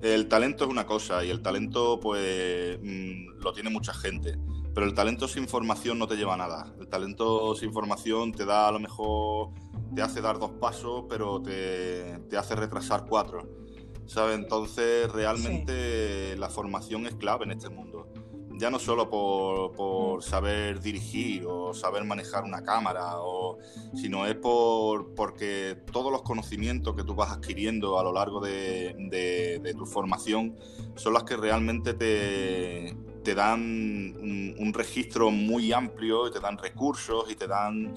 El 0.00 0.28
talento 0.28 0.66
es 0.66 0.70
una 0.70 0.86
cosa 0.86 1.24
y 1.24 1.30
el 1.30 1.42
talento 1.42 1.98
pues 1.98 2.78
mm, 2.80 3.40
lo 3.42 3.52
tiene 3.52 3.70
mucha 3.70 3.92
gente, 3.92 4.38
pero 4.72 4.86
el 4.86 4.94
talento 4.94 5.26
sin 5.26 5.48
formación 5.48 5.98
no 5.98 6.06
te 6.06 6.14
lleva 6.14 6.34
a 6.34 6.36
nada. 6.36 6.72
El 6.78 6.86
talento 6.86 7.56
sin 7.56 7.72
formación 7.72 8.30
te 8.30 8.44
da 8.44 8.68
a 8.68 8.72
lo 8.72 8.78
mejor 8.78 9.50
te 9.94 10.02
hace 10.02 10.20
dar 10.20 10.38
dos 10.38 10.52
pasos, 10.52 11.04
pero 11.08 11.40
te, 11.40 12.18
hace 12.36 12.56
retrasar 12.56 13.06
cuatro. 13.08 13.48
¿Sabes? 14.06 14.36
Entonces, 14.36 15.10
realmente 15.10 16.36
la 16.36 16.50
formación 16.50 17.06
es 17.06 17.14
clave 17.14 17.44
en 17.44 17.52
este 17.52 17.70
mundo. 17.70 18.08
Ya 18.56 18.70
no 18.70 18.78
solo 18.78 19.08
por, 19.08 20.18
mm. 20.18 20.22
saber 20.22 20.80
dirigir 20.80 21.46
o 21.46 21.72
saber 21.72 22.04
manejar 22.04 22.44
una 22.44 22.62
cámara, 22.62 23.18
o, 23.20 23.58
sino 23.94 24.26
es 24.26 24.36
por, 24.36 25.14
porque 25.14 25.76
todos 25.90 26.12
los 26.12 26.22
conocimientos 26.22 26.94
que 26.94 27.02
tú 27.02 27.14
vas 27.14 27.32
adquiriendo 27.32 27.98
a 27.98 28.04
lo 28.04 28.12
largo 28.12 28.40
de, 28.40 29.74
tu 29.76 29.86
formación 29.86 30.56
son 30.94 31.14
las 31.14 31.24
que 31.24 31.36
realmente 31.36 31.94
te, 31.94 32.94
te 33.24 33.34
dan 33.34 33.60
un, 33.60 34.54
un 34.58 34.72
registro 34.72 35.30
muy 35.30 35.72
amplio 35.72 36.28
y 36.28 36.30
te 36.30 36.40
dan 36.40 36.58
recursos 36.58 37.28
y 37.30 37.34
te 37.34 37.48
dan 37.48 37.94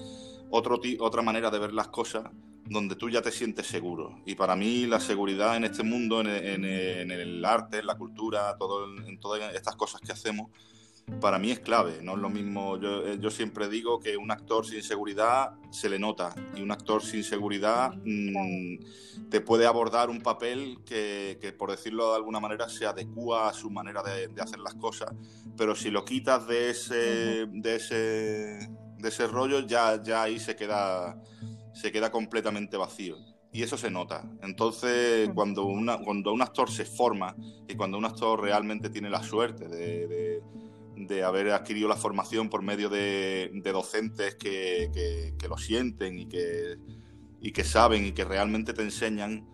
otro 0.50 0.80
otra 1.00 1.22
manera 1.22 1.50
de 1.50 1.58
ver 1.58 1.72
las 1.72 1.88
cosas 1.88 2.24
donde 2.68 2.96
tú 2.96 3.08
ya 3.08 3.22
te 3.22 3.32
sientes 3.32 3.66
seguro. 3.66 4.20
Y 4.26 4.34
para 4.34 4.54
mí 4.54 4.86
la 4.86 5.00
seguridad 5.00 5.56
en 5.56 5.64
este 5.64 5.82
mundo, 5.82 6.20
en, 6.20 6.64
el 6.64 7.44
arte, 7.44 7.78
en 7.78 7.86
la 7.86 7.96
cultura, 7.96 8.56
en 9.06 9.18
todas 9.18 9.54
estas 9.54 9.76
cosas 9.76 10.00
que 10.00 10.12
hacemos, 10.12 10.50
para 11.20 11.38
mí 11.38 11.50
es 11.50 11.60
clave. 11.60 12.00
No 12.02 12.12
es 12.12 12.18
lo 12.18 12.28
mismo, 12.28 12.78
yo, 12.78 13.06
eh, 13.06 13.16
yo, 13.18 13.30
siempre 13.30 13.68
digo 13.68 13.98
que 13.98 14.18
un 14.18 14.30
actor 14.30 14.66
sin 14.66 14.82
seguridad 14.82 15.52
se 15.70 15.88
le 15.88 15.98
nota 15.98 16.34
y 16.54 16.60
un 16.60 16.70
actor 16.70 17.02
sin 17.02 17.24
seguridad 17.24 17.94
mm, 18.04 19.30
te 19.30 19.40
puede 19.40 19.64
abordar 19.64 20.10
un 20.10 20.20
papel 20.20 20.80
que, 20.84 21.38
que, 21.40 21.52
por 21.52 21.70
decirlo 21.70 22.10
de 22.10 22.16
alguna 22.16 22.40
manera, 22.40 22.68
se 22.68 22.84
adecua 22.84 23.48
a 23.48 23.54
su 23.54 23.70
manera 23.70 24.02
de, 24.02 24.28
hacer 24.38 24.58
las 24.58 24.74
cosas. 24.74 25.10
Pero 25.56 25.74
si 25.74 25.90
lo 25.90 26.04
quitas 26.04 26.46
de 26.46 26.70
ese 26.70 28.68
de 28.98 29.08
ese 29.08 29.26
rollo, 29.26 29.60
ya, 29.60 30.02
ya 30.02 30.22
ahí 30.22 30.38
se 30.38 30.56
queda, 30.56 31.20
se 31.72 31.92
queda 31.92 32.10
completamente 32.10 32.76
vacío. 32.76 33.16
Y 33.52 33.62
eso 33.62 33.78
se 33.78 33.90
nota. 33.90 34.24
Entonces, 34.42 35.30
cuando, 35.34 35.64
una, 35.64 35.98
cuando 35.98 36.32
un 36.32 36.42
actor 36.42 36.70
se 36.70 36.84
forma 36.84 37.34
y 37.66 37.74
cuando 37.74 37.96
un 37.96 38.04
actor 38.04 38.42
realmente 38.42 38.90
tiene 38.90 39.08
la 39.08 39.22
suerte 39.22 39.68
de, 39.68 40.42
de, 40.96 41.22
haber 41.22 41.50
adquirido 41.52 41.88
la 41.88 41.96
formación 41.96 42.50
por 42.50 42.62
medio 42.62 42.90
de, 42.90 43.50
docentes 43.72 44.34
que, 44.34 44.90
que, 45.38 45.48
lo 45.48 45.56
sienten 45.56 46.18
y 46.18 46.26
que, 46.26 46.76
y 47.40 47.52
que 47.52 47.64
saben 47.64 48.04
y 48.04 48.12
que 48.12 48.24
realmente 48.24 48.74
te 48.74 48.82
enseñan, 48.82 49.48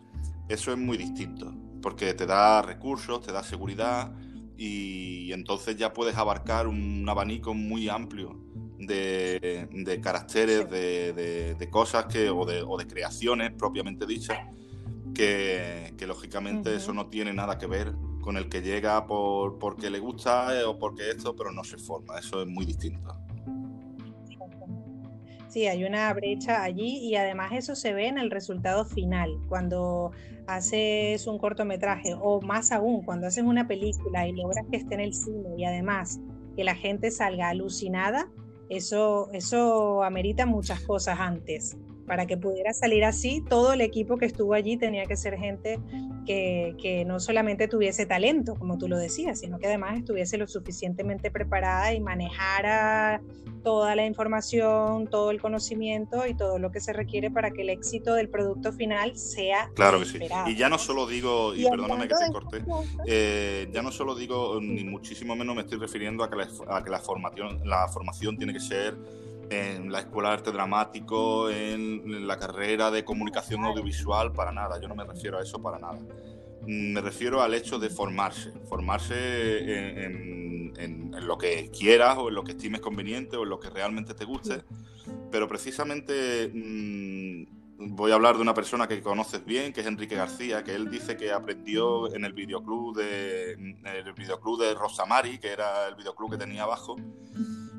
eso 0.48 0.72
es 0.72 0.78
muy 0.78 0.96
distinto. 0.96 1.54
Porque 1.80 2.14
te 2.14 2.26
da 2.26 2.62
recursos, 2.62 3.20
te 3.20 3.30
da 3.30 3.44
seguridad 3.44 4.12
y 4.56 5.32
entonces 5.32 5.76
ya 5.76 5.92
puedes 5.92 6.16
abarcar 6.16 6.66
un 6.66 7.06
abanico 7.08 7.54
muy 7.54 7.88
amplio 7.88 8.43
de, 8.86 10.00
caracteres, 10.02 10.70
de, 10.70 11.68
cosas 11.70 12.06
que, 12.06 12.30
o, 12.30 12.44
de, 12.44 12.62
o 12.62 12.76
de 12.76 12.86
creaciones 12.86 13.52
propiamente 13.52 14.06
dichas, 14.06 14.38
que, 15.14 15.94
lógicamente 16.06 16.74
eso 16.74 16.92
no 16.92 17.08
tiene 17.08 17.32
nada 17.32 17.58
que 17.58 17.66
ver 17.66 17.94
con 18.20 18.36
el 18.36 18.48
que 18.48 18.62
llega 18.62 19.06
por, 19.06 19.58
porque 19.58 19.90
le 19.90 19.98
gusta 19.98 20.58
eh, 20.58 20.64
o 20.64 20.78
porque 20.78 21.10
esto, 21.10 21.34
pero 21.36 21.52
no 21.52 21.64
se 21.64 21.78
forma. 21.78 22.18
Eso 22.18 22.42
es 22.42 22.48
muy 22.48 22.64
distinto. 22.64 23.14
Sí, 25.48 25.66
hay 25.66 25.84
una 25.84 26.12
brecha 26.12 26.64
allí 26.64 26.98
y 26.98 27.14
además 27.14 27.52
eso 27.52 27.76
se 27.76 27.92
ve 27.92 28.08
en 28.08 28.18
el 28.18 28.30
resultado 28.30 28.84
final, 28.84 29.30
cuando 29.48 30.10
haces 30.46 31.26
un 31.26 31.38
cortometraje 31.38 32.14
o 32.20 32.40
más 32.40 32.72
aún, 32.72 33.02
cuando 33.04 33.28
haces 33.28 33.44
una 33.44 33.68
película 33.68 34.26
y 34.26 34.32
logras 34.32 34.66
que 34.70 34.78
esté 34.78 34.94
en 34.94 35.00
el 35.00 35.14
cine 35.14 35.50
y 35.56 35.64
además 35.64 36.20
que 36.56 36.64
la 36.64 36.74
gente 36.74 37.10
salga 37.10 37.50
alucinada, 37.50 38.28
eso, 38.68 39.28
eso 39.32 40.02
amerita 40.02 40.46
muchas 40.46 40.80
cosas 40.80 41.18
antes. 41.20 41.76
Para 42.06 42.26
que 42.26 42.36
pudiera 42.36 42.72
salir 42.72 43.04
así, 43.04 43.42
todo 43.48 43.72
el 43.72 43.80
equipo 43.80 44.18
que 44.18 44.26
estuvo 44.26 44.54
allí 44.54 44.76
tenía 44.76 45.06
que 45.06 45.16
ser 45.16 45.36
gente 45.38 45.78
que, 46.26 46.74
que, 46.80 47.04
no 47.04 47.20
solamente 47.20 47.68
tuviese 47.68 48.06
talento, 48.06 48.54
como 48.56 48.78
tú 48.78 48.88
lo 48.88 48.98
decías, 48.98 49.40
sino 49.40 49.58
que 49.58 49.66
además 49.66 49.98
estuviese 49.98 50.36
lo 50.38 50.46
suficientemente 50.46 51.30
preparada 51.30 51.92
y 51.94 52.00
manejara 52.00 53.20
toda 53.64 53.96
la 53.96 54.06
información, 54.06 55.08
todo 55.08 55.30
el 55.30 55.40
conocimiento 55.40 56.26
y 56.26 56.34
todo 56.34 56.58
lo 56.58 56.70
que 56.70 56.80
se 56.80 56.92
requiere 56.92 57.30
para 57.30 57.50
que 57.50 57.62
el 57.62 57.70
éxito 57.70 58.14
del 58.14 58.28
producto 58.28 58.72
final 58.72 59.16
sea 59.16 59.70
claro 59.74 59.98
que 59.98 60.04
sí. 60.04 60.18
y 60.46 60.54
ya 60.54 60.68
no 60.68 60.78
solo 60.78 61.06
digo 61.06 61.54
y, 61.54 61.64
perdóname 61.68 62.06
que 62.06 62.14
te 62.14 62.32
corté 62.32 62.62
eh, 63.06 63.68
ya 63.72 63.82
no 63.82 63.90
solo 63.90 64.14
digo 64.14 64.60
ni 64.60 64.84
muchísimo 64.84 65.34
menos 65.34 65.56
me 65.56 65.62
estoy 65.62 65.78
refiriendo 65.78 66.22
a 66.22 66.30
que 66.30 66.36
la, 66.36 66.48
a 66.68 66.84
que 66.84 66.90
la 66.90 67.00
formación 67.00 67.60
la 67.64 67.88
formación 67.88 68.36
tiene 68.36 68.52
que 68.52 68.60
ser 68.60 68.94
en 69.50 69.90
la 69.90 70.00
escuela 70.00 70.30
de 70.30 70.34
arte 70.34 70.52
dramático, 70.52 71.50
en, 71.50 72.26
la 72.26 72.38
carrera 72.38 72.90
de 72.90 73.04
comunicación 73.04 73.64
audiovisual, 73.64 74.32
para 74.32 74.52
nada. 74.52 74.80
Yo 74.80 74.88
no 74.88 74.94
me 74.94 75.04
refiero 75.04 75.38
a 75.38 75.42
eso 75.42 75.60
para 75.60 75.78
nada. 75.78 75.98
Me 76.66 77.00
refiero 77.00 77.42
al 77.42 77.52
hecho 77.54 77.78
de 77.78 77.90
formarse, 77.90 78.52
formarse 78.68 80.04
en, 80.04 81.12
lo 81.26 81.38
que 81.38 81.70
quieras 81.70 82.18
o 82.18 82.28
en 82.28 82.34
lo 82.34 82.44
que 82.44 82.52
estimes 82.52 82.80
conveniente 82.80 83.36
o 83.36 83.44
en 83.44 83.48
lo 83.48 83.60
que 83.60 83.70
realmente 83.70 84.14
te 84.14 84.24
guste. 84.24 84.64
Pero 85.30 85.48
precisamente 85.48 86.50
mm, 86.52 87.94
voy 87.94 88.12
a 88.12 88.14
hablar 88.14 88.36
de 88.36 88.42
una 88.42 88.54
persona 88.54 88.88
que 88.88 89.00
conoces 89.00 89.44
bien, 89.44 89.72
que 89.72 89.80
es 89.80 89.86
Enrique 89.86 90.16
García, 90.16 90.64
que 90.64 90.74
él 90.74 90.90
dice 90.90 91.16
que 91.16 91.32
aprendió 91.32 92.12
en 92.14 92.24
el 92.24 92.32
videoclub 92.32 92.96
de, 92.96 93.52
el 93.52 94.12
videoclub 94.14 94.60
de 94.60 94.74
Rosamari, 94.74 95.38
que 95.38 95.48
era 95.48 95.88
el 95.88 95.94
videoclub 95.94 96.32
que 96.32 96.38
tenía 96.38 96.64
abajo 96.64 96.96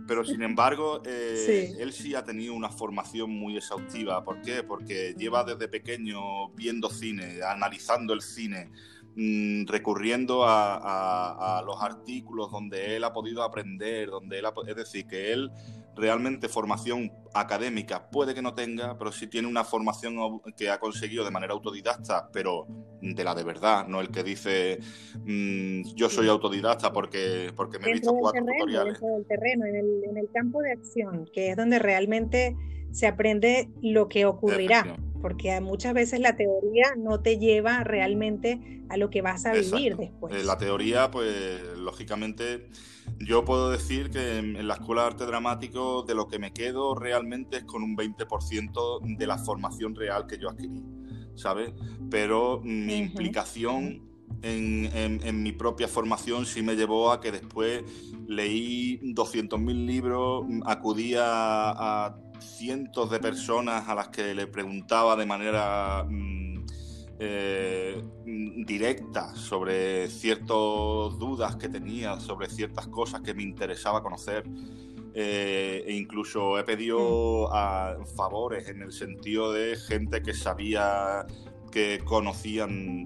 pero 0.07 0.23
sin 0.23 0.41
embargo, 0.43 1.01
eh, 1.05 1.75
él 1.79 1.91
sí 1.93 2.15
ha 2.15 2.23
tenido 2.23 2.53
una 2.53 2.69
formación 2.69 3.31
muy 3.31 3.57
exhaustiva. 3.57 4.23
¿Por 4.23 4.41
qué? 4.41 4.63
Porque 4.63 5.15
lleva 5.17 5.43
desde 5.43 5.67
pequeño 5.67 6.49
viendo 6.49 6.89
cine, 6.89 7.39
analizando 7.41 8.13
el 8.13 8.21
cine, 8.21 8.69
mm, 9.15 9.65
recurriendo 9.65 10.43
a, 10.45 11.63
los 11.65 11.81
artículos 11.81 12.51
donde 12.51 12.95
él 12.95 13.03
ha 13.03 13.13
podido 13.13 13.43
aprender, 13.43 14.09
donde 14.09 14.39
él 14.39 14.45
es 14.67 14.75
decir, 14.75 15.07
que 15.07 15.33
él 15.33 15.51
realmente 15.95 16.49
formación 16.49 17.11
académica 17.33 18.09
puede 18.09 18.33
que 18.33 18.41
no 18.41 18.53
tenga, 18.53 18.97
pero 18.97 19.11
sí 19.11 19.27
tiene 19.27 19.47
una 19.47 19.63
formación 19.63 20.15
que 20.55 20.69
ha 20.69 20.79
conseguido 20.79 21.23
de 21.23 21.31
manera 21.31 21.53
autodidacta, 21.53 22.29
pero 22.31 22.67
de 23.01 23.23
la 23.23 23.35
de 23.35 23.43
verdad, 23.43 23.87
no 23.87 24.01
el 24.01 24.09
que 24.09 24.23
dice 24.23 24.79
mm, 25.25 25.95
yo 25.95 26.09
soy 26.09 26.27
autodidacta 26.27 26.91
porque, 26.91 27.51
porque 27.55 27.79
me 27.79 27.89
he 27.89 27.93
visto 27.93 28.13
cuatro 28.13 28.43
tutoriales. 28.45 28.93
Dentro 28.93 29.15
del 29.15 29.25
terreno, 29.25 29.65
en 29.65 29.75
el, 29.75 30.03
en 30.09 30.17
el 30.17 30.29
campo 30.31 30.61
de 30.61 30.71
acción, 30.71 31.29
que 31.33 31.51
es 31.51 31.57
donde 31.57 31.79
realmente 31.79 32.55
se 32.91 33.07
aprende 33.07 33.69
lo 33.81 34.07
que 34.07 34.25
ocurrirá, 34.25 34.97
porque 35.21 35.59
muchas 35.59 35.93
veces 35.93 36.19
la 36.19 36.35
teoría 36.35 36.95
no 36.97 37.21
te 37.21 37.37
lleva 37.37 37.83
realmente 37.83 38.83
a 38.89 38.97
lo 38.97 39.09
que 39.09 39.21
vas 39.21 39.45
a 39.45 39.53
vivir 39.53 39.97
después. 39.97 40.33
Eh, 40.33 40.43
la 40.43 40.57
teoría, 40.57 41.11
pues 41.11 41.61
lógicamente 41.77 42.69
yo 43.19 43.45
puedo 43.45 43.69
decir 43.69 44.09
que 44.09 44.37
en, 44.37 44.67
la 44.67 44.75
Escuela 44.75 45.01
de 45.01 45.07
Arte 45.07 45.25
Dramático 45.25 46.03
de 46.03 46.15
lo 46.15 46.27
que 46.27 46.39
me 46.39 46.53
quedo 46.53 46.95
realmente 46.95 47.57
es 47.57 47.63
con 47.63 47.83
un 47.83 47.95
20% 47.95 49.17
de 49.17 49.27
la 49.27 49.37
formación 49.37 49.95
real 49.95 50.27
que 50.27 50.37
yo 50.37 50.49
adquirí, 50.49 50.83
¿sabes? 51.35 51.73
Pero 52.09 52.61
mi 52.63 52.95
implicación 52.95 54.15
en, 54.41 55.43
mi 55.43 55.51
propia 55.51 55.87
formación 55.87 56.45
sí 56.45 56.61
me 56.61 56.75
llevó 56.75 57.11
a 57.11 57.19
que 57.19 57.31
después 57.31 57.83
leí 58.27 58.99
200.000 59.01 59.85
libros, 59.85 60.45
acudí 60.65 61.15
a, 61.17 62.15
cientos 62.39 63.09
de 63.09 63.19
personas 63.19 63.87
a 63.87 63.95
las 63.95 64.09
que 64.09 64.35
le 64.35 64.47
preguntaba 64.47 65.15
de 65.15 65.25
manera... 65.25 66.05
Mm, 66.07 66.44
eh, 67.19 68.03
directa 68.25 69.35
sobre 69.35 70.09
ciertas 70.09 70.47
dudas 70.47 71.55
que 71.55 71.69
tenía, 71.69 72.19
sobre 72.19 72.49
ciertas 72.49 72.87
cosas 72.87 73.21
que 73.21 73.33
me 73.33 73.43
interesaba 73.43 74.01
conocer. 74.01 74.43
Eh, 75.17 75.85
e 75.87 75.93
incluso 75.93 76.59
he 76.59 76.65
pedido 76.65 77.47
mm. 77.47 77.53
a 77.53 77.95
favores 78.17 78.67
en 78.67 78.81
el 78.81 78.91
sentido 78.91 79.53
de 79.53 79.77
gente 79.77 80.21
que 80.21 80.33
sabía 80.33 81.25
que 81.71 82.01
conocían 82.03 83.03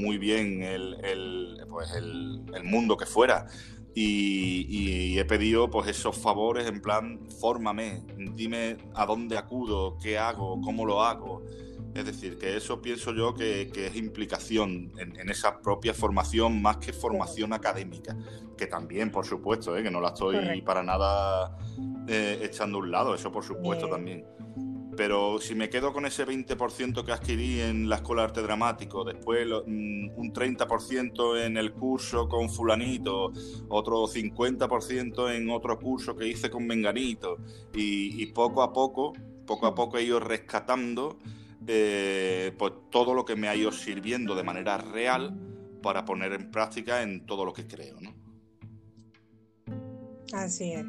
muy 0.00 0.16
bien 0.16 0.62
el, 0.62 0.96
el, 1.04 1.66
pues 1.68 1.94
el, 1.94 2.42
el 2.54 2.64
mundo 2.64 2.96
que 2.96 3.06
fuera. 3.06 3.46
Y, 3.94 4.66
y, 4.68 5.18
he 5.18 5.24
pedido 5.24 5.68
pues 5.68 5.88
esos 5.88 6.16
favores 6.16 6.66
en 6.66 6.80
plan, 6.80 7.20
fórmame, 7.40 8.04
dime 8.34 8.76
a 8.94 9.04
dónde 9.04 9.36
acudo, 9.36 9.98
qué 9.98 10.16
hago, 10.16 10.60
cómo 10.60 10.86
lo 10.86 11.02
hago. 11.02 11.42
Es 11.94 12.04
decir, 12.04 12.38
que 12.38 12.56
eso 12.56 12.80
pienso 12.80 13.12
yo 13.12 13.34
que, 13.34 13.70
es 13.74 13.96
implicación 13.96 14.92
en, 14.96 15.28
esa 15.28 15.60
propia 15.60 15.92
formación 15.92 16.62
más 16.62 16.76
que 16.76 16.92
formación 16.92 17.52
académica, 17.52 18.16
que 18.56 18.66
también, 18.66 19.10
por 19.10 19.26
supuesto, 19.26 19.76
¿eh? 19.76 19.82
que 19.82 19.90
no 19.90 20.00
la 20.00 20.08
estoy 20.08 20.62
para 20.62 20.82
nada 20.82 21.58
eh, 22.06 22.40
echando 22.42 22.78
a 22.78 22.80
un 22.80 22.90
lado, 22.90 23.14
eso 23.14 23.32
por 23.32 23.44
supuesto 23.44 23.88
también. 23.88 24.24
Pero 24.96 25.38
si 25.38 25.54
me 25.54 25.70
quedo 25.70 25.92
con 25.92 26.06
ese 26.06 26.26
20% 26.26 27.04
que 27.04 27.12
adquirí 27.12 27.60
en 27.60 27.88
la 27.88 27.96
Escuela 27.96 28.22
de 28.22 28.26
Arte 28.26 28.42
Dramático, 28.42 29.04
después 29.04 29.46
mm, 29.46 30.10
un 30.16 30.32
30% 30.32 31.44
en 31.44 31.56
el 31.56 31.72
curso 31.72 32.28
con 32.28 32.50
fulanito, 32.50 33.32
otro 33.68 34.06
50% 34.06 35.34
en 35.34 35.50
otro 35.50 35.78
curso 35.78 36.16
que 36.16 36.28
hice 36.28 36.50
con 36.50 36.66
menganito, 36.66 37.38
y, 37.74 38.22
y 38.22 38.26
poco 38.26 38.62
a 38.62 38.72
poco, 38.72 39.12
poco 39.46 39.66
a 39.66 39.74
poco 39.74 39.98
he 39.98 40.02
ido 40.04 40.20
rescatando 40.20 41.18
pues 41.64 42.72
todo 42.90 43.14
lo 43.14 43.24
que 43.24 43.36
me 43.36 43.48
ha 43.48 43.54
ido 43.54 43.70
sirviendo 43.72 44.34
de 44.34 44.42
manera 44.42 44.78
real 44.78 45.36
para 45.82 46.04
poner 46.04 46.32
en 46.32 46.50
práctica 46.50 47.02
en 47.02 47.26
todo 47.26 47.44
lo 47.44 47.52
que 47.52 47.66
creo, 47.66 48.00
¿no? 48.00 48.14
Así 50.32 50.72
es. 50.72 50.86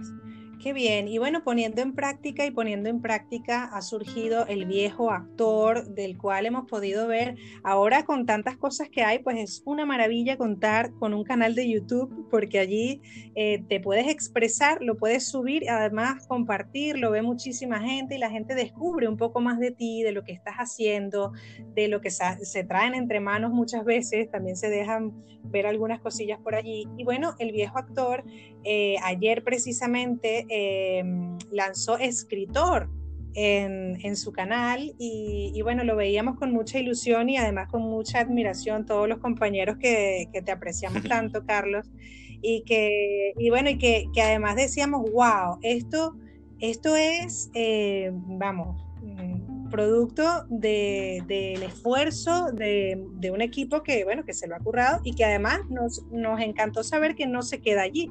Qué 0.62 0.74
bien. 0.74 1.08
Y 1.08 1.18
bueno, 1.18 1.44
poniendo 1.44 1.82
en 1.82 1.96
práctica 1.96 2.46
y 2.46 2.52
poniendo 2.52 2.88
en 2.88 3.02
práctica 3.02 3.64
ha 3.74 3.82
surgido 3.82 4.46
el 4.46 4.66
viejo 4.66 5.10
actor 5.10 5.88
del 5.88 6.20
cual 6.20 6.46
hemos 6.46 6.68
podido 6.68 7.08
ver 7.08 7.36
ahora 7.64 8.06
con 8.06 8.28
tantas 8.28 8.58
cosas 8.58 8.88
que 8.88 9.02
hay, 9.02 9.18
pues 9.18 9.38
es 9.40 9.64
una 9.66 9.88
maravilla 9.88 10.38
contar 10.38 10.94
con 11.00 11.16
un 11.16 11.24
canal 11.24 11.56
de 11.56 11.68
YouTube 11.68 12.28
porque 12.30 12.60
allí 12.60 13.02
eh, 13.34 13.64
te 13.70 13.80
puedes 13.80 14.08
expresar, 14.08 14.84
lo 14.84 14.98
puedes 14.98 15.28
subir, 15.28 15.68
además 15.68 16.28
compartir, 16.28 17.00
lo 17.00 17.10
ve 17.10 17.24
muchísima 17.24 17.80
gente 17.80 18.18
y 18.18 18.20
la 18.20 18.30
gente 18.30 18.54
descubre 18.54 19.08
un 19.08 19.18
poco 19.18 19.42
más 19.42 19.58
de 19.58 19.72
ti, 19.72 20.04
de 20.04 20.12
lo 20.12 20.24
que 20.24 20.34
estás 20.34 20.58
haciendo, 20.58 21.32
de 21.74 21.88
lo 21.88 22.02
que 22.02 22.12
se 22.12 22.64
traen 22.66 22.94
entre 22.94 23.20
manos 23.20 23.52
muchas 23.52 23.84
veces, 23.84 24.30
también 24.30 24.56
se 24.56 24.70
dejan 24.70 25.12
ver 25.44 25.66
algunas 25.68 26.00
cosillas 26.00 26.40
por 26.40 26.56
allí. 26.56 26.88
Y 26.98 27.04
bueno, 27.04 27.36
el 27.40 27.52
viejo 27.52 27.78
actor, 27.78 28.24
eh, 28.64 28.96
ayer 29.04 29.44
precisamente 29.44 30.46
Em, 30.50 31.38
lanzó 31.52 31.98
escritor 31.98 32.90
en, 33.34 34.16
su 34.16 34.32
canal 34.32 34.94
y, 35.00 35.60
bueno, 35.64 35.84
lo 35.84 35.96
veíamos 35.96 36.38
con 36.38 36.52
mucha 36.52 36.80
ilusión 36.80 37.30
y 37.30 37.38
además 37.38 37.70
con 37.70 37.82
mucha 37.84 38.20
admiración 38.20 38.86
todos 38.86 39.08
los 39.08 39.20
compañeros 39.20 39.78
que, 39.78 40.28
te 40.32 40.52
apreciamos 40.52 41.04
tanto, 41.10 41.46
Carlos, 41.46 41.90
y 42.42 42.64
que, 42.64 43.34
y 43.38 43.50
bueno, 43.50 43.70
y 43.70 43.78
que, 43.78 44.10
además 44.22 44.56
decíamos, 44.56 45.10
wow, 45.12 45.60
esto, 45.62 46.16
esto 46.60 46.96
es, 46.96 47.50
eh, 47.54 48.12
vamos, 48.14 48.84
mm, 49.02 49.70
producto 49.70 50.46
del 50.50 51.64
esfuerzo 51.64 52.52
de, 52.52 53.32
un 53.34 53.42
equipo 53.42 53.82
que, 53.84 54.04
bueno, 54.04 54.26
que 54.26 54.34
se 54.34 54.48
lo 54.48 54.56
ha 54.56 54.60
currado 54.60 55.00
y 55.04 55.16
que 55.16 55.24
además 55.24 55.62
nos, 55.70 56.04
nos 56.12 56.40
encantó 56.42 56.84
saber 56.84 57.16
que 57.16 57.28
no 57.28 57.42
se 57.42 57.62
queda 57.62 57.84
allí, 57.84 58.10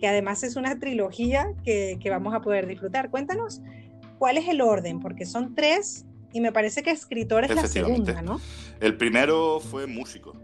que 0.00 0.08
además 0.08 0.42
es 0.42 0.56
una 0.56 0.78
trilogía 0.78 1.52
que, 1.64 1.98
vamos 2.10 2.34
a 2.34 2.40
poder 2.40 2.66
disfrutar. 2.66 3.10
Cuéntanos 3.10 3.60
cuál 4.18 4.38
es 4.38 4.48
el 4.48 4.60
orden, 4.60 4.98
porque 5.00 5.26
son 5.26 5.54
tres 5.54 6.06
y 6.32 6.40
me 6.40 6.52
parece 6.52 6.82
que 6.82 6.90
escritor 6.90 7.44
es 7.44 7.54
la 7.54 7.66
segunda, 7.66 8.22
¿no? 8.22 8.40
El 8.80 8.96
primero 8.96 9.60
fue 9.60 9.86
músico. 9.86 10.36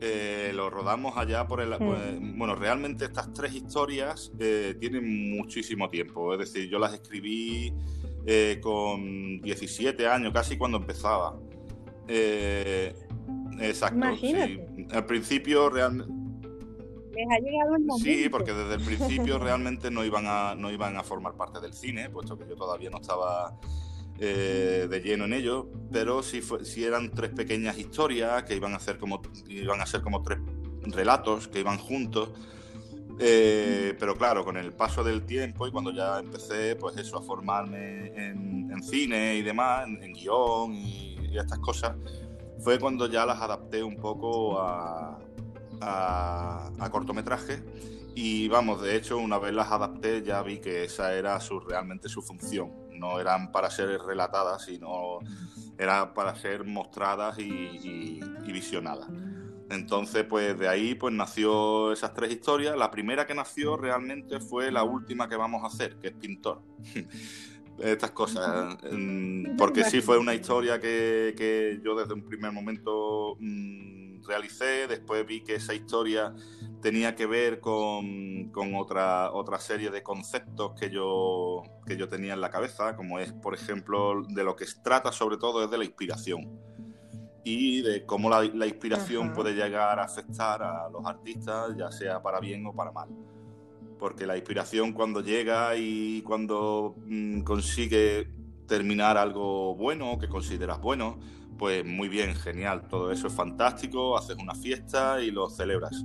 Eh, 0.00 0.50
lo 0.54 0.68
rodamos 0.68 1.16
allá 1.16 1.46
por 1.46 1.60
el... 1.60 1.70
Mm. 1.70 1.78
Pues, 1.78 2.36
bueno, 2.36 2.56
realmente 2.56 3.04
estas 3.04 3.32
tres 3.32 3.54
historias 3.54 4.32
eh, 4.40 4.74
tienen 4.80 5.36
muchísimo 5.36 5.88
tiempo. 5.90 6.32
Es 6.34 6.40
decir, 6.40 6.68
yo 6.68 6.80
las 6.80 6.94
escribí 6.94 7.72
eh, 8.26 8.58
con 8.60 9.40
17 9.40 10.08
años, 10.08 10.32
casi 10.32 10.56
cuando 10.56 10.78
empezaba. 10.78 11.38
exacto. 13.60 13.96
Imagínate. 13.96 14.66
Al 14.90 15.06
principio 15.06 15.70
realmente 15.70 16.21
les 17.14 17.26
ha 17.30 17.38
llegado 17.38 17.76
el 17.76 17.84
momento. 17.84 18.04
Sí, 18.04 18.28
porque 18.28 18.52
desde 18.52 18.74
el 18.74 18.82
principio 18.82 19.38
realmente 19.40 19.90
no 19.90 20.04
iban 20.04 20.24
a, 20.26 20.54
no 20.54 20.70
iban 20.70 20.96
a 20.96 21.02
formar 21.02 21.34
parte 21.34 21.60
del 21.60 21.72
cine, 21.72 22.10
puesto 22.10 22.36
que 22.36 22.46
yo 22.48 22.56
todavía 22.56 22.90
no 22.90 22.98
estaba 22.98 23.56
eh, 24.18 24.86
de 24.88 25.00
lleno 25.00 25.24
en 25.24 25.32
ello, 25.32 25.68
pero 25.90 26.22
sí, 26.22 26.42
fue, 26.42 26.60
eran 26.76 27.10
tres 27.10 27.30
pequeñas 27.30 27.78
historias 27.78 28.44
que 28.44 28.54
iban 28.54 28.72
a, 28.72 28.76
hacer 28.76 28.98
como, 28.98 29.20
iban 29.48 29.80
a 29.80 29.86
ser 29.86 30.02
como 30.02 30.22
tres 30.22 30.38
relatos 30.82 31.48
que 31.48 31.60
iban 31.60 31.78
juntos. 31.78 32.30
Eh, 33.18 33.94
pero 33.98 34.16
claro, 34.16 34.44
con 34.44 34.56
el 34.56 34.72
paso 34.72 35.04
del 35.04 35.24
tiempo 35.24 35.66
y 35.66 35.70
cuando 35.70 35.92
ya 35.92 36.18
empecé, 36.18 36.76
pues 36.76 36.96
eso, 36.96 37.18
a 37.18 37.22
formarme 37.22 38.06
en, 38.16 38.82
cine 38.82 39.36
y 39.36 39.42
demás, 39.42 39.86
en, 39.86 40.12
guion 40.12 40.74
y, 40.74 41.36
estas 41.36 41.58
cosas, 41.60 41.96
fue 42.58 42.78
cuando 42.78 43.06
ya 43.06 43.24
las 43.24 43.40
adapté 43.40 43.82
un 43.82 43.96
poco 43.96 44.60
a, 44.60 45.18
a, 45.82 46.88
cortometraje 46.90 47.62
y 48.14 48.48
vamos, 48.48 48.82
de 48.82 48.96
hecho, 48.96 49.18
una 49.18 49.38
vez 49.38 49.54
las 49.54 49.70
adapté 49.70 50.22
ya 50.22 50.42
vi 50.42 50.58
que 50.58 50.84
esa 50.84 51.14
era 51.14 51.40
su, 51.40 51.60
realmente 51.60 52.08
su 52.08 52.22
función. 52.22 52.70
No 52.90 53.18
eran 53.18 53.50
para 53.50 53.70
ser 53.70 53.98
relatadas, 54.00 54.64
sino 54.66 55.20
era 55.78 56.12
para 56.12 56.34
ser 56.36 56.64
mostradas 56.64 57.38
y, 57.38 58.20
visionadas. 58.46 59.08
Entonces, 59.70 60.24
pues 60.24 60.58
de 60.58 60.68
ahí 60.68 60.94
pues 60.94 61.14
nació 61.14 61.92
esas 61.92 62.12
tres 62.12 62.30
historias. 62.30 62.76
La 62.76 62.90
primera 62.90 63.26
que 63.26 63.34
nació 63.34 63.78
realmente 63.78 64.38
fue 64.40 64.70
la 64.70 64.84
última 64.84 65.28
que 65.28 65.36
vamos 65.36 65.64
a 65.64 65.68
hacer, 65.68 65.96
que 65.96 66.08
es 66.08 66.14
Pintor. 66.14 66.60
Estas 67.78 68.10
cosas. 68.10 68.76
Porque 69.56 69.84
sí 69.84 70.02
fue 70.02 70.18
una 70.18 70.34
historia 70.34 70.78
que, 70.78 71.34
que 71.36 71.80
yo 71.82 71.96
desde 71.96 72.12
un 72.12 72.22
primer 72.22 72.52
momento... 72.52 73.36
Mm, 73.40 74.01
realicé, 74.26 74.86
después 74.86 75.26
vi 75.26 75.42
que 75.42 75.56
esa 75.56 75.74
historia 75.74 76.34
tenía 76.80 77.14
que 77.14 77.26
ver 77.26 77.60
con, 77.60 78.50
otra, 78.76 79.32
otra 79.32 79.58
serie 79.58 79.90
de 79.90 80.02
conceptos 80.02 80.72
que 80.78 80.90
yo, 80.90 81.62
que 81.86 81.96
yo 81.96 82.08
tenía 82.08 82.34
en 82.34 82.40
la 82.40 82.50
cabeza, 82.50 82.96
como 82.96 83.18
es, 83.18 83.32
por 83.32 83.54
ejemplo, 83.54 84.22
de 84.28 84.44
lo 84.44 84.56
que 84.56 84.66
se 84.66 84.80
trata 84.82 85.12
sobre 85.12 85.36
todo 85.36 85.64
es 85.64 85.70
de 85.70 85.78
la 85.78 85.84
inspiración 85.84 86.60
y 87.44 87.82
de 87.82 88.06
cómo 88.06 88.30
la, 88.30 88.66
inspiración 88.66 89.32
puede 89.32 89.54
llegar 89.54 89.98
a 89.98 90.04
afectar 90.04 90.62
a 90.62 90.88
los 90.90 91.04
artistas, 91.06 91.76
ya 91.76 91.90
sea 91.90 92.22
para 92.22 92.40
bien 92.40 92.64
o 92.66 92.74
para 92.74 92.92
mal. 92.92 93.08
Porque 93.98 94.26
la 94.26 94.36
inspiración 94.36 94.92
cuando 94.92 95.20
llega 95.20 95.76
y 95.76 96.22
cuando 96.22 96.94
mm, 97.06 97.42
consigue 97.42 98.28
terminar 98.66 99.16
algo 99.16 99.74
bueno, 99.74 100.18
que 100.18 100.28
consideras 100.28 100.80
bueno, 100.80 101.18
pues 101.58 101.84
muy 101.84 102.08
bien, 102.08 102.34
genial, 102.34 102.88
todo 102.88 103.12
eso 103.12 103.26
es 103.26 103.32
fantástico, 103.32 104.16
haces 104.16 104.36
una 104.36 104.54
fiesta 104.54 105.20
y 105.20 105.30
lo 105.30 105.48
celebras. 105.48 106.04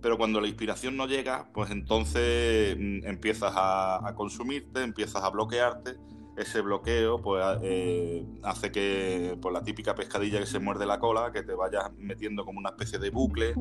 Pero 0.00 0.16
cuando 0.16 0.40
la 0.40 0.46
inspiración 0.46 0.96
no 0.96 1.06
llega, 1.06 1.48
pues 1.52 1.70
entonces 1.70 2.76
mm, 2.78 3.06
empiezas 3.06 3.52
a, 3.54 4.12
consumirte, 4.16 4.82
empiezas 4.82 5.22
a 5.22 5.30
bloquearte. 5.30 5.96
Ese 6.36 6.60
bloqueo 6.60 7.20
pues, 7.20 7.44
eh, 7.62 8.24
hace 8.44 8.70
que 8.70 9.36
pues, 9.40 9.52
la 9.52 9.62
típica 9.62 9.94
pescadilla 9.96 10.38
que 10.38 10.46
se 10.46 10.60
muerde 10.60 10.86
la 10.86 11.00
cola, 11.00 11.32
que 11.32 11.42
te 11.42 11.52
vayas 11.52 11.90
metiendo 11.96 12.44
como 12.44 12.60
una 12.60 12.70
especie 12.70 13.00
de 13.00 13.10
bucle 13.10 13.54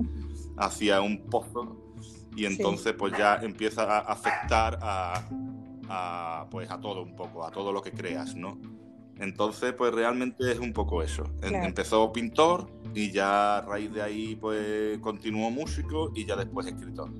hacia 0.57 1.01
un 1.01 1.25
pozo 1.25 1.75
y 2.35 2.45
entonces 2.45 2.93
pues 2.93 3.17
ya 3.17 3.37
empieza 3.41 3.83
a 3.83 3.99
afectar 3.99 4.77
a, 4.79 5.27
a, 5.89 6.45
pues, 6.51 6.69
a 6.69 6.79
todo 6.79 7.01
un 7.01 7.15
poco, 7.15 7.43
a 7.43 7.51
todo 7.51 7.71
lo 7.71 7.81
que 7.81 7.91
creas, 7.91 8.35
¿no? 8.35 8.59
Entonces, 9.19 9.73
pues 9.73 9.93
realmente 9.93 10.51
es 10.51 10.59
un 10.59 10.73
poco 10.73 11.01
eso. 11.01 11.23
Empezó 11.41 12.11
pintor 12.11 12.69
y 12.93 13.11
ya 13.11 13.57
a 13.57 13.61
raíz 13.61 13.91
de 13.91 14.01
ahí, 14.01 14.35
pues 14.35 14.99
continuó 14.99 15.49
músico 15.49 16.11
y 16.15 16.25
ya 16.25 16.35
después 16.35 16.67
escritor. 16.67 17.11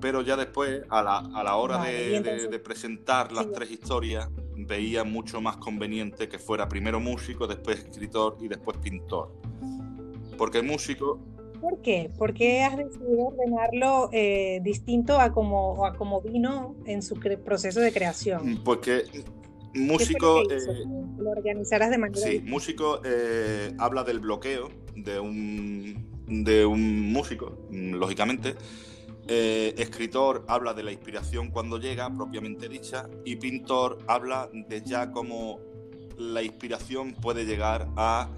Pero 0.00 0.22
ya 0.22 0.36
después, 0.36 0.82
a 0.90 1.02
la, 1.02 1.18
a 1.18 1.44
la 1.44 1.56
hora 1.56 1.84
de, 1.84 2.60
presentar 2.64 3.32
las 3.32 3.50
tres 3.52 3.70
historias, 3.70 4.28
veía 4.56 5.04
mucho 5.04 5.40
más 5.40 5.56
conveniente 5.56 6.28
que 6.28 6.38
fuera 6.38 6.68
primero 6.68 7.00
músico, 7.00 7.46
después 7.46 7.78
escritor 7.78 8.36
y 8.40 8.48
después 8.48 8.78
pintor. 8.78 9.32
Porque 10.36 10.62
músico... 10.62 11.20
¿Por 11.60 11.80
qué? 11.80 12.10
¿Por 12.18 12.34
qué 12.34 12.62
has 12.62 12.76
decidido 12.76 13.26
ordenarlo 13.28 14.08
eh, 14.10 14.58
distinto 14.64 15.20
a 15.20 15.32
como, 15.32 15.86
a 15.86 15.94
como 15.94 16.20
vino 16.20 16.74
en 16.86 17.02
su 17.02 17.14
proceso 17.20 17.78
de 17.78 17.92
creación? 17.92 18.60
Porque 18.64 19.04
músico. 19.74 20.42
Eh, 20.50 20.58
lo 21.18 21.30
organizarás 21.30 21.90
de 21.90 21.98
manera. 21.98 22.20
Sí, 22.20 22.40
músico 22.44 23.00
eh, 23.04 23.72
habla 23.78 24.04
del 24.04 24.20
bloqueo 24.20 24.70
de 24.96 25.18
un, 25.20 26.24
de 26.26 26.64
un 26.66 27.12
músico, 27.12 27.66
mm, 27.70 27.94
lógicamente. 27.94 28.54
Eh, 29.28 29.74
escritor 29.78 30.44
habla 30.48 30.74
de 30.74 30.82
la 30.82 30.90
inspiración 30.90 31.50
cuando 31.50 31.78
llega, 31.78 32.12
propiamente 32.12 32.68
dicha, 32.68 33.08
y 33.24 33.36
pintor 33.36 33.98
habla 34.08 34.50
de 34.52 34.82
ya 34.82 35.12
cómo 35.12 35.60
la 36.18 36.42
inspiración 36.42 37.14
puede 37.14 37.44
llegar 37.44 37.88
a 37.96 38.30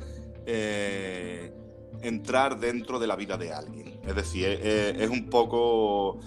entrar 2.03 2.61
dentro 2.61 2.99
de 2.99 3.07
la 3.07 3.16
vida 3.16 3.38
de 3.38 3.51
alguien. 3.51 3.99
Es 4.07 4.14
decir, 4.14 4.44
es 4.47 5.09
un 5.09 5.31
poco 5.31 6.20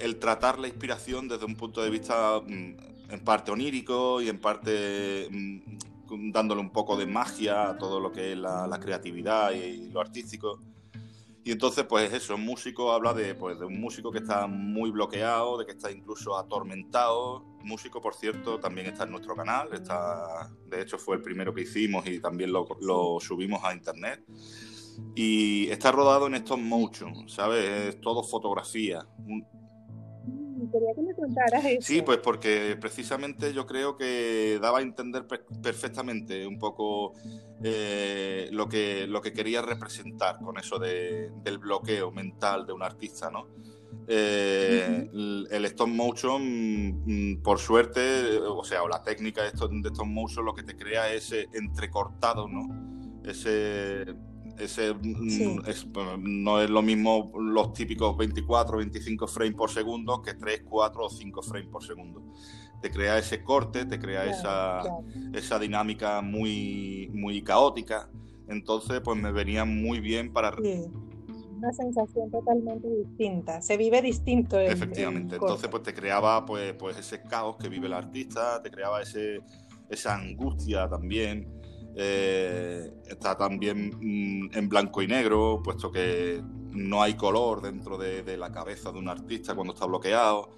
el 0.00 0.18
tratar 0.18 0.58
la 0.58 0.68
inspiración 0.68 1.28
desde 1.28 1.44
un 1.44 1.56
punto 1.56 1.82
de 1.82 1.90
vista 1.90 2.40
mm, 2.40 2.76
en 3.10 3.20
parte 3.24 3.50
onírico 3.50 4.20
y 4.20 4.28
en 4.28 4.38
parte 4.38 5.28
mm, 5.30 5.60
dándole 6.32 6.60
un 6.60 6.70
poco 6.70 6.96
de 6.96 7.06
magia 7.06 7.70
a 7.70 7.78
todo 7.78 8.00
lo 8.00 8.12
que 8.12 8.32
es 8.32 8.38
la, 8.38 8.78
creatividad 8.80 9.52
y, 9.52 9.90
lo 9.90 10.00
artístico. 10.00 10.60
Y 11.42 11.52
entonces, 11.52 11.84
pues 11.84 12.12
eso, 12.12 12.34
un 12.34 12.44
músico 12.44 12.92
habla 12.92 13.14
de, 13.14 13.34
pues, 13.34 13.58
de 13.58 13.64
un 13.64 13.80
músico 13.80 14.10
que 14.12 14.18
está 14.18 14.46
muy 14.46 14.90
bloqueado, 14.90 15.58
de 15.58 15.64
que 15.64 15.72
está 15.72 15.90
incluso 15.90 16.36
atormentado. 16.36 17.42
Músico, 17.62 18.00
por 18.00 18.14
cierto, 18.14 18.58
también 18.58 18.86
está 18.88 19.04
en 19.04 19.12
nuestro 19.12 19.34
canal. 19.34 19.72
Está, 19.72 20.50
de 20.68 20.82
hecho, 20.82 20.98
fue 20.98 21.16
el 21.16 21.22
primero 21.22 21.54
que 21.54 21.62
hicimos 21.62 22.06
y 22.06 22.20
también 22.20 22.52
lo, 22.52 23.18
subimos 23.20 23.64
a 23.64 23.72
internet. 23.72 24.22
Y 25.14 25.68
está 25.68 25.90
rodado 25.92 26.26
en 26.26 26.34
estos 26.34 26.58
motion, 26.58 27.26
¿sabes? 27.28 27.94
Es 27.94 28.00
todo 28.02 28.22
fotografía. 28.22 29.06
Quería 30.68 30.94
que 30.94 31.02
me 31.02 31.14
contaras 31.14 31.64
eso. 31.64 31.80
Sí, 31.82 32.02
pues 32.02 32.18
porque 32.18 32.76
precisamente 32.80 33.52
yo 33.52 33.66
creo 33.66 33.96
que 33.96 34.58
daba 34.60 34.78
a 34.78 34.82
entender 34.82 35.26
perfectamente 35.62 36.46
un 36.46 36.58
poco 36.58 37.14
eh, 37.62 38.48
lo, 38.52 38.68
que, 38.68 39.06
lo 39.06 39.20
que 39.22 39.32
quería 39.32 39.62
representar 39.62 40.38
con 40.38 40.58
eso 40.58 40.78
de, 40.78 41.30
del 41.42 41.58
bloqueo 41.58 42.10
mental 42.10 42.66
de 42.66 42.72
un 42.72 42.82
artista, 42.82 43.30
¿no? 43.30 43.46
Eh, 44.12 45.08
el, 45.12 45.64
stop 45.66 45.88
motion, 45.88 46.42
mm, 47.04 47.42
por 47.42 47.58
suerte, 47.58 48.38
o 48.38 48.64
sea, 48.64 48.82
o 48.82 48.88
la 48.88 49.02
técnica 49.02 49.42
de 49.42 49.48
stop, 49.48 49.70
de 49.70 49.88
stop 49.88 50.06
motion 50.06 50.44
lo 50.44 50.54
que 50.54 50.64
te 50.64 50.76
crea 50.76 51.12
es 51.12 51.32
ese 51.32 51.48
entrecortado, 51.52 52.48
¿no? 52.48 53.22
Ese 53.24 54.04
ese 54.60 54.94
mm, 54.94 55.62
no 56.20 56.60
es 56.60 56.70
lo 56.70 56.82
mismo 56.82 57.32
los 57.34 57.72
típicos 57.72 58.16
24 58.16 58.78
25 58.78 59.26
frames 59.26 59.54
por 59.54 59.70
segundo 59.70 60.22
que 60.22 60.34
3, 60.34 60.64
4 60.68 61.04
o 61.04 61.10
5 61.10 61.42
frames 61.42 61.68
por 61.68 61.84
segundo. 61.84 62.22
Te 62.80 62.90
crea 62.90 63.18
ese 63.18 63.42
corte, 63.42 63.84
te 63.84 63.98
crea 63.98 64.24
esa, 64.24 64.82
esa 65.34 65.58
dinámica 65.58 66.22
muy, 66.22 67.10
muy 67.12 67.42
caótica. 67.42 68.08
Entonces, 68.48 69.00
pues 69.04 69.20
me 69.20 69.32
venía 69.32 69.66
muy 69.66 70.00
bien 70.00 70.32
para... 70.32 70.56
Una 70.56 71.72
sensación 71.74 72.30
totalmente 72.30 72.88
distinta. 72.88 73.60
Se 73.60 73.76
vive 73.76 74.00
distinto. 74.00 74.58
Efectivamente. 74.58 75.34
Entonces, 75.34 75.68
pues 75.68 75.82
te 75.82 75.92
creaba 75.92 76.46
pues, 76.46 76.72
pues 76.72 76.96
ese 76.96 77.20
caos 77.22 77.56
que 77.56 77.68
vive 77.68 77.86
el 77.86 77.92
artista, 77.92 78.62
te 78.62 78.70
creaba 78.70 79.02
ese, 79.02 79.42
esa 79.90 80.16
angustia 80.16 80.88
también 80.88 81.59
eh, 81.96 82.92
está 83.06 83.36
también 83.36 83.90
mm, 84.00 84.50
en 84.56 84.68
blanco 84.68 85.02
y 85.02 85.06
negro, 85.06 85.60
puesto 85.62 85.90
que 85.90 86.42
no 86.72 87.02
hay 87.02 87.14
color 87.14 87.62
dentro 87.62 87.98
de, 87.98 88.36
la 88.36 88.52
cabeza 88.52 88.92
de 88.92 88.98
un 88.98 89.08
artista 89.08 89.54
cuando 89.54 89.74
está 89.74 89.86
bloqueado. 89.86 90.50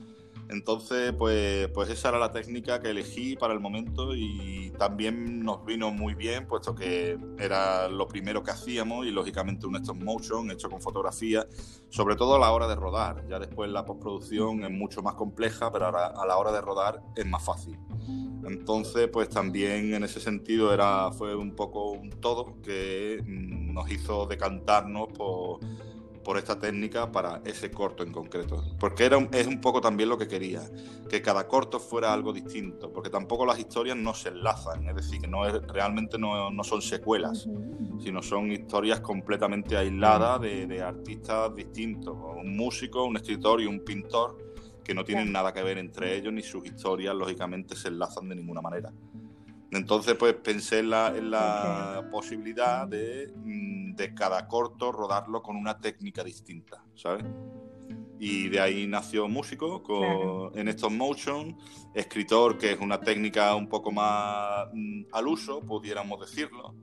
Entonces, 0.52 1.14
pues, 1.16 1.68
pues 1.68 1.88
esa 1.88 2.10
era 2.10 2.18
la 2.18 2.30
técnica 2.30 2.78
que 2.78 2.90
elegí 2.90 3.36
para 3.36 3.54
el 3.54 3.60
momento 3.60 4.14
y 4.14 4.70
también 4.78 5.42
nos 5.42 5.64
vino 5.64 5.90
muy 5.90 6.14
bien, 6.14 6.46
puesto 6.46 6.74
que 6.74 7.18
era 7.38 7.88
lo 7.88 8.06
primero 8.06 8.42
que 8.42 8.50
hacíamos 8.50 9.06
y 9.06 9.10
lógicamente 9.10 9.66
un 9.66 9.76
stop 9.76 9.96
motion 9.96 10.50
hecho 10.50 10.68
con 10.68 10.82
fotografía, 10.82 11.46
sobre 11.88 12.16
todo 12.16 12.36
a 12.36 12.38
la 12.38 12.52
hora 12.52 12.68
de 12.68 12.74
rodar. 12.74 13.26
Ya 13.28 13.38
después 13.38 13.70
la 13.70 13.86
postproducción 13.86 14.62
es 14.64 14.70
mucho 14.70 15.02
más 15.02 15.14
compleja, 15.14 15.72
pero 15.72 15.86
ahora 15.86 16.08
a 16.08 16.26
la 16.26 16.36
hora 16.36 16.52
de 16.52 16.60
rodar 16.60 17.02
es 17.16 17.26
más 17.26 17.42
fácil. 17.42 17.78
Entonces, 18.44 19.08
pues 19.08 19.30
también 19.30 19.94
en 19.94 20.04
ese 20.04 20.20
sentido 20.20 20.74
era, 20.74 21.12
fue 21.12 21.34
un 21.34 21.56
poco 21.56 21.92
un 21.92 22.10
todo 22.10 22.60
que 22.60 23.22
nos 23.26 23.90
hizo 23.90 24.26
decantarnos 24.26 25.08
por, 25.16 25.60
esta 26.36 26.58
técnica 26.58 27.10
para 27.10 27.42
ese 27.44 27.70
corto 27.70 28.02
en 28.02 28.12
concreto. 28.12 28.64
Porque 28.78 29.04
era 29.04 29.18
es 29.32 29.46
un 29.46 29.60
poco 29.60 29.80
también 29.80 30.08
lo 30.08 30.18
que 30.18 30.28
quería, 30.28 30.62
que 31.08 31.20
cada 31.20 31.46
corto 31.46 31.80
fuera 31.80 32.12
algo 32.12 32.32
distinto, 32.32 32.92
porque 32.92 33.10
tampoco 33.10 33.44
las 33.44 33.58
historias 33.58 33.96
no 33.96 34.14
se 34.14 34.30
enlazan, 34.30 34.88
es 34.88 34.96
decir, 34.96 35.20
que 35.20 35.28
no 35.28 35.46
es, 35.46 35.54
realmente 35.68 36.18
no, 36.18 36.50
son 36.64 36.82
secuelas, 36.82 37.48
sino 38.02 38.22
son 38.22 38.52
historias 38.52 39.00
completamente 39.00 39.76
aisladas 39.76 40.40
de, 40.40 40.66
de 40.66 40.82
artistas 40.82 41.54
distintos, 41.54 42.16
un 42.16 42.56
músico, 42.56 43.04
un 43.04 43.16
escritor 43.16 43.60
y 43.60 43.66
un 43.66 43.80
pintor 43.80 44.52
que 44.82 44.94
no 44.94 45.04
tienen 45.04 45.32
nada 45.32 45.52
que 45.52 45.62
ver 45.62 45.78
entre 45.78 46.16
ellos 46.16 46.32
ni 46.32 46.42
sus 46.42 46.64
historias, 46.64 47.14
lógicamente, 47.14 47.76
se 47.76 47.88
enlazan 47.88 48.28
de 48.28 48.36
ninguna 48.36 48.60
manera. 48.60 48.92
Entonces, 49.72 50.16
pues 50.16 50.34
pensé 50.34 50.80
en 50.80 50.90
la, 50.90 52.06
posibilidad 52.10 52.86
de, 52.86 53.32
mm, 53.34 53.94
de, 53.94 54.14
cada 54.14 54.46
corto 54.46 54.92
rodarlo 54.92 55.42
con 55.42 55.56
una 55.56 55.78
técnica 55.78 56.22
distinta, 56.22 56.84
¿sabes? 56.94 57.24
Y 58.18 58.50
de 58.50 58.60
ahí 58.60 58.86
nació 58.86 59.28
músico 59.28 59.82
con, 59.82 60.56
en 60.58 60.68
estos 60.68 60.92
motion, 60.92 61.56
escritor, 61.94 62.58
que 62.58 62.72
es 62.72 62.80
una 62.80 63.00
técnica 63.00 63.54
un 63.54 63.68
poco 63.68 63.90
más 63.90 64.66
mm, 64.74 65.04
al 65.10 65.26
uso, 65.26 65.60
pudiéramos 65.60 66.20
decirlo, 66.20 66.74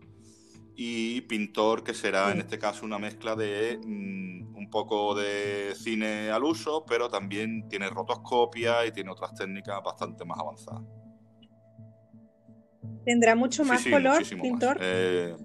y 0.75 1.21
pintor, 1.21 1.84
que 1.84 1.93
será 1.93 2.32
en 2.32 2.39
este 2.39 2.58
caso 2.58 2.86
una 2.86 2.97
mezcla 2.97 3.36
de 3.36 3.80
mm, 3.86 4.56
un 4.56 4.69
poco 4.71 5.13
de 5.13 5.75
cine 5.75 6.32
al 6.32 6.43
uso, 6.43 6.84
pero 6.88 7.08
también 7.08 7.67
tiene 7.69 7.88
rotoscopia 7.88 8.84
y 8.88 8.91
tiene 8.91 9.12
otras 9.12 9.36
técnicas 9.36 9.80
bastante 9.84 10.25
más 10.25 10.39
avanzadas. 10.39 10.84
¿Tendrá 13.05 13.35
mucho 13.35 13.63
más 13.63 13.85
color, 13.85 14.23
pintor? 14.41 14.77
Eh, 14.81 15.35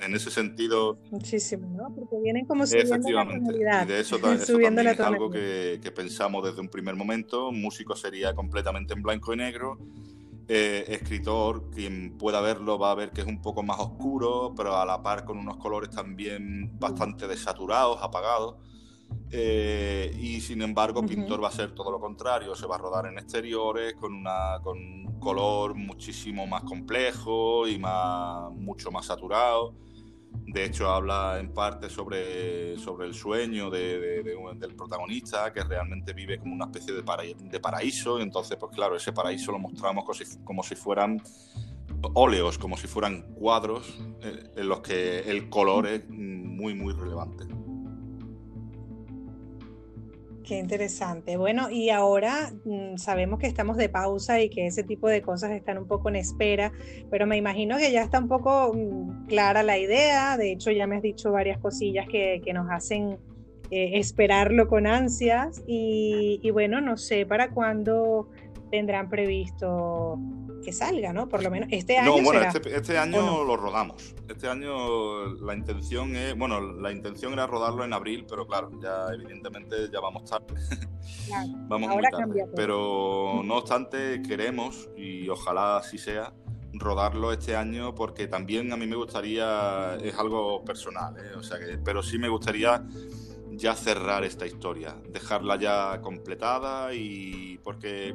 en 0.00 0.14
ese 0.14 0.30
sentido. 0.30 0.98
Muchísimo, 1.10 1.68
¿no? 1.68 1.94
Porque 1.94 2.16
vienen 2.22 2.46
como 2.46 2.66
subiendo 2.66 3.10
la 3.10 3.24
tonalidad. 3.24 3.84
Y 3.84 3.92
de 3.92 4.00
eso, 4.00 4.18
también 4.18 4.78
es 4.78 5.00
algo 5.00 5.30
que, 5.30 5.80
que, 5.82 5.90
pensamos 5.90 6.44
desde 6.44 6.60
un 6.60 6.68
primer 6.68 6.94
momento. 6.94 7.48
Un 7.48 7.60
músico 7.60 7.96
sería 7.96 8.34
completamente 8.34 8.94
en 8.94 9.02
blanco 9.02 9.32
y 9.32 9.36
negro 9.36 9.78
eh, 10.46 10.84
escritor, 10.88 11.70
quien 11.70 12.18
pueda 12.18 12.42
verlo 12.42 12.78
va 12.78 12.90
a 12.90 12.94
ver 12.94 13.12
que 13.12 13.22
es 13.22 13.26
un 13.26 13.40
poco 13.40 13.62
más 13.62 13.78
oscuro, 13.78 14.52
pero 14.54 14.76
a 14.76 14.84
la 14.84 15.02
par 15.02 15.24
con 15.24 15.38
unos 15.38 15.56
colores 15.56 15.90
también 15.90 16.78
bastante 16.78 17.26
desaturados, 17.26 17.98
apagados. 18.02 18.56
Eh, 19.30 20.16
y 20.18 20.40
sin 20.40 20.62
embargo, 20.62 21.04
pintor 21.04 21.42
va 21.42 21.48
a 21.48 21.52
ser 21.52 21.72
todo 21.72 21.90
lo 21.90 21.98
contrario, 21.98 22.54
se 22.54 22.66
va 22.66 22.76
a 22.76 22.78
rodar 22.78 23.06
en 23.06 23.18
exteriores 23.18 23.94
con, 23.94 24.14
una, 24.14 24.60
con 24.62 24.78
un 24.78 25.18
color 25.18 25.74
muchísimo 25.74 26.46
más 26.46 26.62
complejo 26.62 27.66
y 27.66 27.78
más, 27.78 28.52
mucho 28.52 28.90
más 28.90 29.06
saturado. 29.06 29.74
De 30.46 30.64
hecho, 30.64 30.88
habla 30.88 31.38
en 31.40 31.52
parte 31.52 31.88
sobre, 31.88 32.76
sobre 32.78 33.06
el 33.06 33.14
sueño 33.14 33.70
de, 33.70 34.22
del 34.56 34.74
protagonista, 34.74 35.52
que 35.52 35.64
realmente 35.64 36.12
vive 36.12 36.38
como 36.38 36.54
una 36.54 36.66
especie 36.66 36.92
de, 36.92 37.02
de 37.02 37.60
paraíso. 37.60 38.18
Y 38.18 38.22
entonces, 38.22 38.56
pues 38.56 38.72
claro, 38.72 38.96
ese 38.96 39.12
paraíso 39.12 39.52
lo 39.52 39.58
mostramos 39.58 40.04
como 40.04 40.14
si, 40.14 40.24
como 40.44 40.62
si 40.62 40.74
fueran 40.74 41.22
óleos, 42.14 42.58
como 42.58 42.76
si 42.76 42.86
fueran 42.86 43.22
cuadros 43.34 43.98
eh, 44.22 44.50
en 44.56 44.68
los 44.68 44.80
que 44.80 45.20
el 45.20 45.48
color 45.48 45.86
es 45.86 46.08
muy, 46.08 46.74
muy 46.74 46.92
relevante. 46.92 47.46
Qué 50.44 50.58
interesante. 50.58 51.38
Bueno, 51.38 51.70
y 51.70 51.88
ahora 51.88 52.52
mm, 52.64 52.98
sabemos 52.98 53.38
que 53.38 53.46
estamos 53.46 53.78
de 53.78 53.88
pausa 53.88 54.42
y 54.42 54.50
que 54.50 54.66
ese 54.66 54.82
tipo 54.82 55.08
de 55.08 55.22
cosas 55.22 55.52
están 55.52 55.78
un 55.78 55.86
poco 55.86 56.10
en 56.10 56.16
espera, 56.16 56.70
pero 57.10 57.26
me 57.26 57.38
imagino 57.38 57.78
que 57.78 57.90
ya 57.90 58.02
está 58.02 58.18
un 58.18 58.28
poco 58.28 58.74
mm, 58.74 59.26
clara 59.26 59.62
la 59.62 59.78
idea. 59.78 60.36
De 60.36 60.52
hecho, 60.52 60.70
ya 60.70 60.86
me 60.86 60.96
has 60.96 61.02
dicho 61.02 61.32
varias 61.32 61.58
cosillas 61.58 62.06
que, 62.08 62.42
nos 62.52 62.70
hacen 62.70 63.16
eh, 63.70 63.98
esperarlo 63.98 64.68
con 64.68 64.86
ansias. 64.86 65.62
Y, 65.66 66.40
y, 66.42 66.50
bueno, 66.50 66.82
no 66.82 66.98
sé 66.98 67.24
para 67.24 67.48
cuándo 67.50 68.28
tendrán 68.74 69.08
previsto 69.08 70.18
que 70.64 70.72
salga, 70.72 71.12
¿no? 71.12 71.28
Por 71.28 71.44
lo 71.44 71.50
menos 71.50 71.68
este 71.70 71.96
año. 71.96 72.16
No, 72.16 72.22
bueno, 72.24 72.40
este, 72.40 72.76
este, 72.76 72.98
año 72.98 73.44
lo 73.44 73.56
rodamos. 73.56 74.16
Este 74.28 74.48
año 74.48 75.26
la 75.34 75.54
intención 75.54 76.16
es, 76.16 76.36
bueno, 76.36 76.60
la 76.60 76.90
intención 76.90 77.34
era 77.34 77.46
rodarlo 77.46 77.84
en 77.84 77.92
abril, 77.92 78.26
pero 78.28 78.48
claro, 78.48 78.72
ya 78.82 79.14
evidentemente 79.14 79.76
ya 79.92 80.00
vamos 80.00 80.28
tarde. 80.28 80.46
vamos 81.68 81.88
muy 81.88 82.02
tarde. 82.02 82.46
Pero 82.56 83.42
no 83.44 83.58
obstante, 83.58 84.20
queremos, 84.26 84.88
y 84.96 85.28
ojalá 85.28 85.76
así 85.76 85.96
sea, 85.96 86.32
rodarlo 86.72 87.30
este 87.30 87.54
año 87.54 87.94
porque 87.94 88.26
también 88.26 88.72
a 88.72 88.76
mí 88.76 88.88
me 88.88 88.96
gustaría, 88.96 89.96
es 90.02 90.18
algo 90.18 90.64
personal, 90.64 91.14
¿eh? 91.16 91.36
o 91.36 91.44
sea 91.44 91.60
que, 91.60 91.78
pero 91.78 92.02
sí 92.02 92.18
me 92.18 92.28
gustaría 92.28 92.82
ya 93.56 93.74
cerrar 93.76 94.24
esta 94.24 94.46
historia, 94.46 94.96
dejarla 95.08 95.56
ya 95.56 96.00
completada 96.00 96.92
y 96.92 97.58
porque 97.62 98.14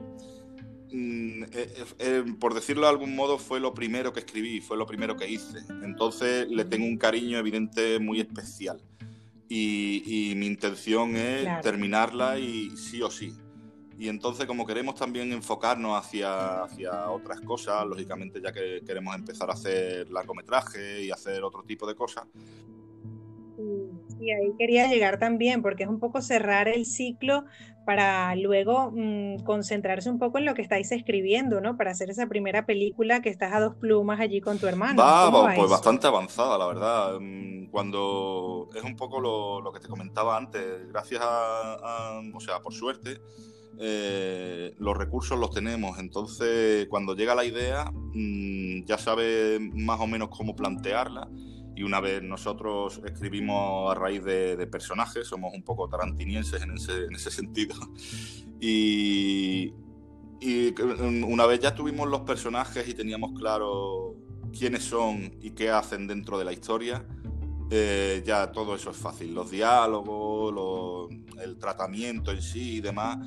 Mm, 0.92 1.44
eh, 1.44 1.50
eh, 1.54 1.86
eh, 2.00 2.24
por 2.40 2.54
decirlo 2.54 2.84
de 2.84 2.90
algún 2.90 3.16
modo, 3.16 3.38
fue 3.38 3.60
lo 3.60 3.74
primero 3.74 4.12
que 4.12 4.22
escribí, 4.22 4.60
fue 4.60 4.78
lo 4.78 4.86
primero 4.86 5.16
que 5.16 5.30
hice. 5.30 5.60
Entonces 5.84 6.48
le 6.50 6.66
tengo 6.66 6.86
un 6.86 6.98
cariño 6.98 7.38
evidente 7.38 8.00
muy 8.00 8.20
especial. 8.22 8.82
Y, 9.52 10.34
mi 10.36 10.46
intención 10.46 11.16
es 11.16 11.62
terminarla 11.62 12.38
y 12.38 12.70
sí 12.78 13.02
o 13.02 13.10
sí. 13.10 13.34
Y 13.98 14.08
entonces, 14.08 14.46
como 14.46 14.66
queremos 14.66 14.96
también 14.96 15.34
enfocarnos 15.34 15.98
hacia, 15.98 16.64
hacia 16.64 17.10
otras 17.10 17.42
cosas, 17.42 17.86
lógicamente 17.86 18.40
ya 18.42 18.54
que 18.54 18.82
queremos 18.86 19.16
empezar 19.16 19.50
a 19.50 19.54
hacer 19.54 20.10
largometraje 20.12 21.04
y 21.04 21.12
hacer 21.12 21.44
otro 21.44 21.64
tipo 21.64 21.88
de 21.88 21.96
cosas, 21.96 22.26
Y 24.20 24.32
ahí 24.32 24.54
quería 24.58 24.88
llegar 24.88 25.18
también, 25.20 25.62
porque 25.62 25.84
es 25.84 25.90
un 25.90 26.00
poco 26.00 26.22
cerrar 26.22 26.68
el 26.68 26.86
ciclo 26.86 27.46
para 27.90 28.36
luego 28.36 28.92
mm, 28.94 29.40
concentrarse 29.46 30.12
un 30.12 30.20
poco 30.20 30.38
en 30.38 30.46
lo 30.46 30.54
que 30.54 30.62
estáis 30.62 30.92
escribiendo, 30.92 31.60
¿no? 31.60 31.76
Para 31.76 31.90
hacer 31.90 32.12
esa 32.12 32.28
primera 32.28 32.68
película 32.68 33.24
que 33.24 33.30
estás 33.30 33.52
a 33.52 33.60
dos 33.60 33.74
plumas 33.78 34.20
allí 34.20 34.42
con 34.42 34.60
tu 34.60 34.68
hermano. 34.68 35.02
Va, 35.02 35.56
pues 35.56 35.72
bastante 35.72 36.06
avanzada, 36.06 36.56
la 36.60 36.68
verdad. 36.68 37.20
Mm, 37.20 37.72
cuando 37.72 38.70
es 38.76 38.84
un 38.84 38.96
poco 38.96 39.20
lo, 39.20 39.72
que 39.74 39.80
te 39.80 39.88
comentaba 39.88 40.38
antes, 40.38 40.88
gracias 40.90 41.20
a, 41.24 42.22
o 42.32 42.40
sea, 42.40 42.60
por 42.60 42.76
suerte, 42.76 43.22
eh, 43.80 44.76
los 44.78 44.96
recursos 44.96 45.40
los 45.40 45.50
tenemos. 45.50 45.98
Entonces, 45.98 46.86
cuando 46.92 47.16
llega 47.16 47.34
la 47.34 47.44
idea, 47.44 47.92
mm, 47.92 48.86
ya 48.86 49.00
sabes 49.00 49.60
más 49.74 50.00
o 50.00 50.06
menos 50.06 50.30
cómo 50.30 50.56
plantearla 50.56 51.28
y 51.80 51.84
una 51.84 52.02
vez 52.02 52.22
nosotros 52.22 53.00
escribimos 53.06 53.90
a 53.90 53.96
raíz 53.98 54.22
de, 54.22 54.68
personajes, 54.68 55.26
somos 55.26 55.54
un 55.54 55.64
poco 55.64 55.88
tarantinienses 55.88 56.62
en 56.62 56.72
ese, 56.72 57.06
en 57.06 57.16
ese 57.16 57.32
sentido, 57.40 57.74
y, 58.60 59.74
y, 60.42 60.76
una 60.82 61.46
vez 61.46 61.62
ya 61.62 61.74
tuvimos 61.74 62.10
los 62.10 62.22
personajes 62.22 62.86
y 62.86 62.94
teníamos 62.94 63.32
claro 63.40 64.14
quiénes 64.52 64.84
son 64.84 65.38
y 65.42 65.52
qué 65.52 65.70
hacen 65.70 66.06
dentro 66.06 66.38
de 66.38 66.44
la 66.44 66.52
historia, 66.52 67.06
eh, 67.72 68.24
ya 68.26 68.52
todo 68.52 68.76
eso 68.76 68.90
es 68.92 68.98
fácil. 68.98 69.34
Los 69.34 69.50
diálogos, 69.50 71.10
el 71.42 71.58
tratamiento 71.58 72.32
en 72.32 72.42
sí 72.42 72.78
y 72.78 72.82
demás, 72.82 73.20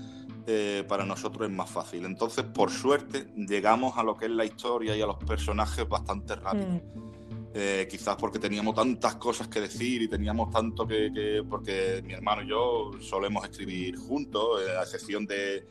eh, 0.46 0.84
para 0.86 1.06
nosotros 1.06 1.48
es 1.48 1.56
más 1.56 1.70
fácil. 1.70 2.04
Entonces, 2.04 2.44
por 2.44 2.70
suerte, 2.70 3.32
llegamos 3.34 3.96
a 3.96 4.02
lo 4.02 4.14
que 4.14 4.26
es 4.26 4.30
la 4.30 4.44
historia 4.44 4.94
y 4.94 5.00
a 5.00 5.06
los 5.06 5.16
personajes 5.24 5.88
bastante 5.88 6.34
rápido. 6.34 6.68
Mm. 6.68 7.12
Eh, 7.54 7.86
quizás 7.90 8.16
porque 8.16 8.38
teníamos 8.38 8.74
tantas 8.74 9.16
cosas 9.16 9.46
que 9.48 9.60
decir 9.60 10.00
y 10.00 10.08
teníamos 10.08 10.50
tanto 10.50 10.86
que, 10.86 11.44
porque 11.48 12.02
mi 12.02 12.14
hermano 12.14 12.42
y 12.42 12.48
yo 12.48 12.92
solemos 12.98 13.44
escribir 13.44 13.98
juntos, 13.98 14.62
eh, 14.62 14.78
a 14.78 14.82
excepción 14.82 15.26
de, 15.26 15.66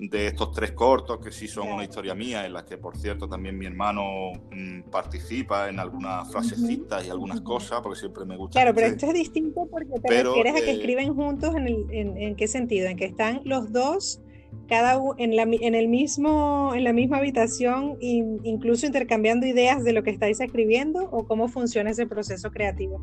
de, 0.00 0.26
estos 0.26 0.50
tres 0.50 0.72
cortos 0.72 1.20
que 1.20 1.30
sí 1.30 1.46
son 1.46 1.68
una 1.68 1.84
historia 1.84 2.16
mía, 2.16 2.44
en 2.44 2.52
las 2.52 2.64
que 2.64 2.76
por 2.76 2.96
cierto 2.96 3.28
también 3.28 3.56
mi 3.56 3.66
hermano 3.66 4.32
mm, 4.50 4.90
participa 4.90 5.68
en 5.68 5.78
algunas 5.78 6.28
frasecitas 6.32 7.06
y 7.06 7.10
algunas 7.10 7.40
cosas, 7.42 7.80
porque 7.82 8.00
siempre 8.00 8.24
me 8.24 8.36
gusta. 8.36 8.58
Claro, 8.58 8.74
pero 8.74 8.88
esto 8.88 9.06
es 9.06 9.14
distinto 9.14 9.68
porque 9.70 10.00
te 10.00 10.24
refieres 10.24 10.56
a 10.56 10.64
que 10.64 10.70
eh, 10.72 10.74
escriben 10.74 11.14
juntos 11.14 11.54
en, 11.54 11.68
el, 11.68 11.86
en, 11.90 12.16
en 12.16 12.34
qué 12.34 12.48
sentido, 12.48 12.88
en 12.88 12.96
que 12.96 13.04
están 13.04 13.42
los 13.44 13.70
dos 13.70 14.21
cada 14.68 15.00
en 15.18 15.36
la, 15.36 15.42
en 15.42 15.74
el 15.74 15.88
mismo, 15.88 16.72
en 16.74 16.84
la 16.84 16.92
misma 16.92 17.18
habitación, 17.18 17.96
incluso 18.00 18.86
intercambiando 18.86 19.46
ideas 19.46 19.84
de 19.84 19.92
lo 19.92 20.02
que 20.02 20.10
estáis 20.10 20.40
escribiendo 20.40 21.08
o 21.10 21.26
cómo 21.26 21.48
funciona 21.48 21.90
ese 21.90 22.06
proceso 22.06 22.50
creativo? 22.50 23.00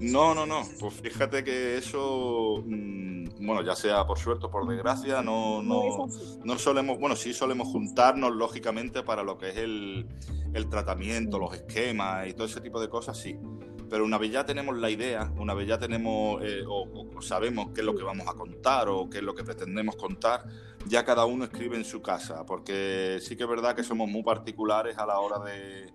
No, 0.00 0.34
no, 0.34 0.46
no. 0.46 0.62
Pues 0.78 0.94
fíjate 0.94 1.42
que 1.42 1.76
eso, 1.76 2.62
mm, 2.64 3.44
bueno, 3.44 3.62
ya 3.64 3.74
sea 3.74 4.06
por 4.06 4.18
suerte 4.18 4.46
o 4.46 4.50
por 4.50 4.68
desgracia, 4.68 5.22
no, 5.22 5.62
no, 5.62 6.06
no, 6.44 6.58
solemos, 6.58 6.98
bueno, 7.00 7.16
sí 7.16 7.32
solemos 7.32 7.68
juntarnos, 7.68 8.34
lógicamente, 8.36 9.02
para 9.02 9.24
lo 9.24 9.38
que 9.38 9.50
es 9.50 9.56
el, 9.56 10.06
el 10.54 10.68
tratamiento, 10.68 11.38
los 11.38 11.54
esquemas 11.54 12.28
y 12.28 12.32
todo 12.32 12.46
ese 12.46 12.60
tipo 12.60 12.80
de 12.80 12.88
cosas, 12.88 13.18
sí 13.18 13.36
pero 13.88 14.04
una 14.04 14.18
vez 14.18 14.30
ya 14.32 14.44
tenemos 14.44 14.76
la 14.76 14.90
idea, 14.90 15.32
una 15.36 15.54
vez 15.54 15.66
ya 15.66 15.78
tenemos 15.78 16.42
eh, 16.42 16.62
o, 16.66 16.86
sabemos 17.20 17.70
qué 17.74 17.80
es 17.80 17.86
lo 17.86 17.94
que 17.94 18.02
vamos 18.02 18.28
a 18.28 18.34
contar 18.34 18.88
o 18.88 19.08
qué 19.08 19.18
es 19.18 19.24
lo 19.24 19.34
que 19.34 19.44
pretendemos 19.44 19.96
contar, 19.96 20.44
ya 20.88 21.04
cada 21.04 21.24
uno 21.26 21.44
escribe 21.44 21.76
en 21.76 21.84
su 21.84 22.02
casa, 22.02 22.44
porque 22.46 23.18
sí 23.20 23.36
que 23.36 23.44
es 23.44 23.48
verdad 23.48 23.76
que 23.76 23.84
somos 23.84 24.08
muy 24.08 24.22
particulares 24.22 24.98
a 24.98 25.06
la 25.06 25.20
hora 25.20 25.38
de, 25.38 25.92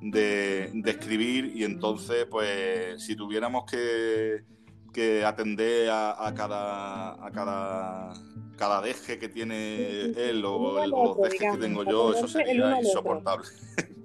de, 0.00 0.90
escribir 0.90 1.52
y 1.54 1.64
entonces, 1.64 2.26
pues, 2.30 3.02
si 3.04 3.16
tuviéramos 3.16 3.64
que, 3.70 4.44
que 4.92 5.24
atender 5.24 5.90
a, 5.90 6.32
cada, 6.36 7.24
a 7.24 7.30
cada, 7.30 8.12
cada 8.56 8.82
deje 8.82 9.18
que 9.18 9.28
tiene 9.28 10.12
él 10.16 10.42
o, 10.44 10.84
los 10.86 11.16
dejes 11.18 11.52
que 11.52 11.58
tengo 11.58 11.84
yo, 11.84 12.14
eso 12.14 12.26
sería 12.26 12.80
insoportable. 12.80 13.46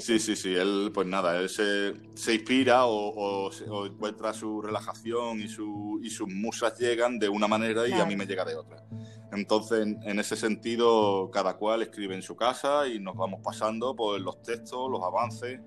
Sí, 0.00 0.18
sí, 0.18 0.36
sí. 0.36 0.54
Él, 0.54 0.90
pues 0.92 1.06
nada, 1.06 1.38
él 1.38 1.48
se, 1.48 1.94
inspira 2.32 2.86
o, 2.86 3.50
encuentra 3.86 4.32
su 4.32 4.60
relajación 4.60 5.40
y, 5.40 5.48
su, 5.48 6.00
y 6.02 6.10
sus 6.10 6.28
musas 6.28 6.78
llegan 6.78 7.18
de 7.18 7.28
una 7.28 7.48
manera 7.48 7.86
y 7.88 7.92
a 7.92 8.04
mí 8.04 8.16
me 8.16 8.26
llega 8.26 8.44
de 8.44 8.56
otra. 8.56 8.84
Entonces, 9.32 9.96
en, 10.02 10.18
ese 10.18 10.36
sentido, 10.36 11.30
cada 11.30 11.56
cual 11.56 11.82
escribe 11.82 12.14
en 12.14 12.22
su 12.22 12.36
casa 12.36 12.86
y 12.86 12.98
nos 12.98 13.16
vamos 13.16 13.40
pasando 13.42 13.96
por 13.96 14.20
los 14.20 14.42
textos, 14.42 14.90
los 14.90 15.02
avances. 15.02 15.58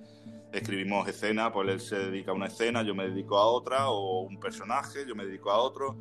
Escribimos 0.55 1.07
escenas, 1.07 1.51
pues 1.51 1.69
él 1.69 1.79
se 1.79 1.97
dedica 1.97 2.31
a 2.31 2.33
una 2.33 2.47
escena, 2.47 2.81
yo 2.83 2.95
me 2.95 3.07
dedico 3.07 3.37
a 3.37 3.45
otra, 3.45 3.89
o 3.89 4.21
un 4.21 4.39
personaje, 4.39 5.05
yo 5.07 5.15
me 5.15 5.25
dedico 5.25 5.51
a 5.51 5.57
otro 5.57 5.97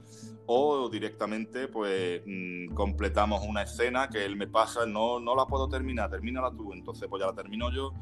o 0.47 0.88
directamente 0.88 1.69
pues 1.69 2.23
mm, 2.27 2.75
completamos 2.75 3.45
una 3.47 3.62
escena 3.62 4.09
que 4.09 4.25
él 4.25 4.37
me 4.37 4.47
pasa, 4.47 4.87
no, 4.87 5.19
no 5.21 5.35
la 5.35 5.47
puedo 5.47 5.69
terminar, 5.69 6.11
termínala 6.11 6.51
tú, 6.51 6.73
entonces 6.73 7.09
pues 7.09 7.21
ya 7.21 7.27
la 7.27 7.35
termino 7.35 7.71
yo, 7.73 7.93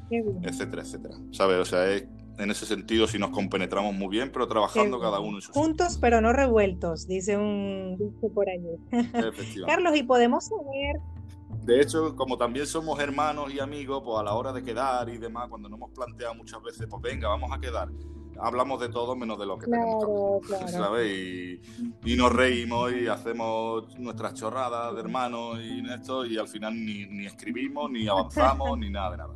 etcétera, 0.42 0.82
etcétera. 0.82 1.14
¿Sabes? 1.30 1.58
O 1.58 1.64
sea, 1.64 1.94
en 1.94 2.50
ese 2.50 2.66
sentido 2.66 3.06
si 3.06 3.18
nos 3.18 3.30
compenetramos 3.30 3.94
muy 3.94 4.08
bien, 4.08 4.30
pero 4.32 4.48
trabajando 4.48 4.98
cada 4.98 5.20
uno 5.20 5.38
en 5.38 5.42
su 5.42 5.52
Juntos 5.52 5.98
pero 6.00 6.20
no 6.20 6.32
revueltos, 6.32 7.06
dice 7.06 7.36
un 7.36 7.96
dice 7.98 8.28
por 8.34 8.48
ahí. 8.48 8.60
Carlos, 9.66 9.96
¿y 9.96 10.02
podemos 10.02 10.46
saber 10.46 10.96
de 11.62 11.80
hecho, 11.80 12.16
como 12.16 12.36
también 12.36 12.66
somos 12.66 12.98
hermanos 13.00 13.52
y 13.52 13.60
amigos, 13.60 14.02
pues 14.04 14.18
a 14.18 14.22
la 14.22 14.34
hora 14.34 14.52
de 14.52 14.62
quedar 14.62 15.08
y 15.08 15.18
demás, 15.18 15.48
cuando 15.48 15.68
nos 15.68 15.78
hemos 15.78 15.90
planteado 15.92 16.34
muchas 16.34 16.62
veces, 16.62 16.86
pues 16.88 17.02
venga, 17.02 17.28
vamos 17.28 17.50
a 17.52 17.60
quedar 17.60 17.88
hablamos 18.40 18.80
de 18.80 18.88
todo 18.88 19.14
menos 19.14 19.38
de 19.38 19.46
lo 19.46 19.58
que 19.58 19.66
tenemos 19.66 20.42
¿sabes? 20.68 21.60
Y, 22.04 22.16
nos 22.16 22.32
reímos 22.32 22.92
y 22.92 23.08
hacemos 23.08 23.98
nuestras 23.98 24.34
chorradas 24.34 24.94
de 24.94 25.00
hermanos 25.00 25.58
y 25.60 25.82
esto, 25.90 26.24
y 26.24 26.38
al 26.38 26.48
final 26.48 26.74
ni, 26.74 27.26
escribimos, 27.26 27.90
ni 27.90 28.06
avanzamos, 28.08 28.78
ni 28.78 28.90
nada 28.90 29.10
de 29.12 29.16
nada. 29.18 29.34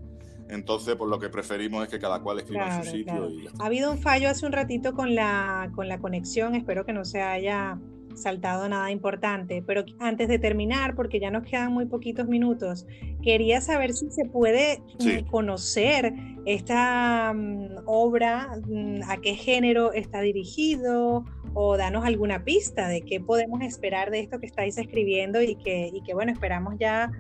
Entonces, 0.49 0.95
pues 0.95 1.11
lo 1.11 1.19
que 1.19 1.29
preferimos 1.29 1.83
es 1.83 1.89
que 1.89 1.99
cada 1.99 2.21
cual 2.21 2.39
escriba 2.39 2.77
en 2.77 2.85
su 2.85 2.91
sitio. 2.91 3.29
Ha 3.59 3.67
habido 3.67 3.91
un 3.91 3.99
fallo 3.99 4.29
hace 4.29 4.47
un 4.47 4.53
ratito 4.53 4.95
con 4.95 5.15
la, 5.15 5.71
con 5.75 5.89
la 5.89 5.99
conexión, 5.99 6.55
espero 6.55 6.85
que 6.85 6.93
no 6.93 7.05
se 7.05 7.23
haya 7.23 7.79
saltado 8.17 8.69
nada 8.69 8.91
importante, 8.91 9.63
pero 9.67 9.85
antes 9.99 10.29
de 10.29 10.39
terminar, 10.39 10.95
porque 10.95 11.21
ya 11.21 11.31
nos 11.31 11.45
quedan 11.45 11.73
muy 11.73 11.87
poquitos 11.87 12.27
minutos, 12.27 12.87
quería 13.23 13.61
saber 13.61 13.93
si 13.93 14.11
se 14.11 14.25
puede 14.25 14.83
mm, 14.99 15.29
conocer 15.31 16.15
esta 16.47 17.33
mm, 17.35 17.83
obra, 17.85 18.59
mm, 18.67 19.03
a 19.09 19.19
qué 19.19 19.35
género 19.35 19.93
está 19.93 20.21
dirigido 20.21 21.25
o 21.55 21.77
danos 21.77 22.05
alguna 22.05 22.45
pista 22.45 22.89
de 22.89 23.03
qué 23.03 23.21
podemos 23.21 23.63
esperar 23.63 24.11
de 24.11 24.21
esto 24.21 24.41
que 24.41 24.47
estáis 24.47 24.79
escribiendo 24.79 25.43
y 25.43 25.57
que, 25.57 25.91
y 25.93 26.03
que 26.03 26.15
bueno, 26.15 26.33
esperamos 26.33 26.75
ya 26.79 27.11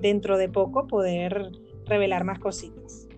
dentro 0.00 0.38
de 0.38 0.48
poco 0.48 0.86
poder 0.86 1.50
revelar 1.86 2.24
más 2.24 2.38
cositas. 2.38 3.08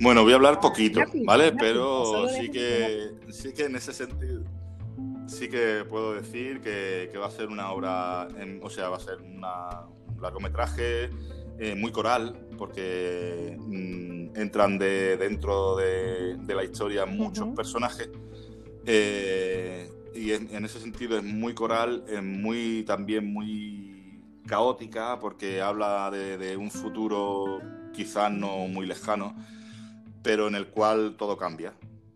Bueno, 0.00 0.22
voy 0.22 0.32
a 0.32 0.36
hablar 0.36 0.60
poquito, 0.60 1.00
¿vale? 1.24 1.52
Pero 1.52 2.28
sí 2.28 2.50
que, 2.50 3.10
sí 3.30 3.52
que 3.52 3.64
en 3.64 3.76
ese 3.76 3.92
sentido 3.92 4.44
sí 5.38 5.48
que 5.48 5.84
puedo 5.88 6.14
decir 6.14 6.60
que, 6.60 7.16
va 7.16 7.26
a 7.26 7.30
ser 7.30 7.48
una 7.48 7.70
obra, 7.70 8.26
o 8.60 8.70
sea, 8.70 8.88
va 8.88 8.96
a 8.96 9.00
ser 9.00 9.18
un 9.20 9.40
largometraje 10.20 11.10
eh, 11.58 11.74
muy 11.76 11.92
coral, 11.92 12.48
porque 12.58 13.56
mm, 13.56 14.36
entran 14.36 14.78
de, 14.78 15.16
dentro 15.16 15.76
de, 15.76 16.36
la 16.48 16.64
historia 16.64 17.06
muchos 17.06 17.48
personajes. 17.54 18.10
Eh, 18.84 19.88
y 20.14 20.32
en, 20.32 20.64
ese 20.64 20.80
sentido 20.80 21.16
es 21.16 21.24
muy 21.24 21.54
coral, 21.54 22.04
es 22.08 22.22
muy 22.22 22.82
también 22.84 23.32
muy 23.32 24.20
caótica, 24.46 25.20
porque 25.20 25.60
habla 25.60 26.10
de 26.10 26.56
un 26.56 26.70
futuro 26.70 27.60
quizás 27.92 28.32
no 28.32 28.66
muy 28.66 28.86
lejano, 28.86 29.36
pero 30.22 30.48
en 30.48 30.56
el 30.56 30.66
cual 30.66 31.14
todo 31.16 31.36
cambia. 31.36 31.74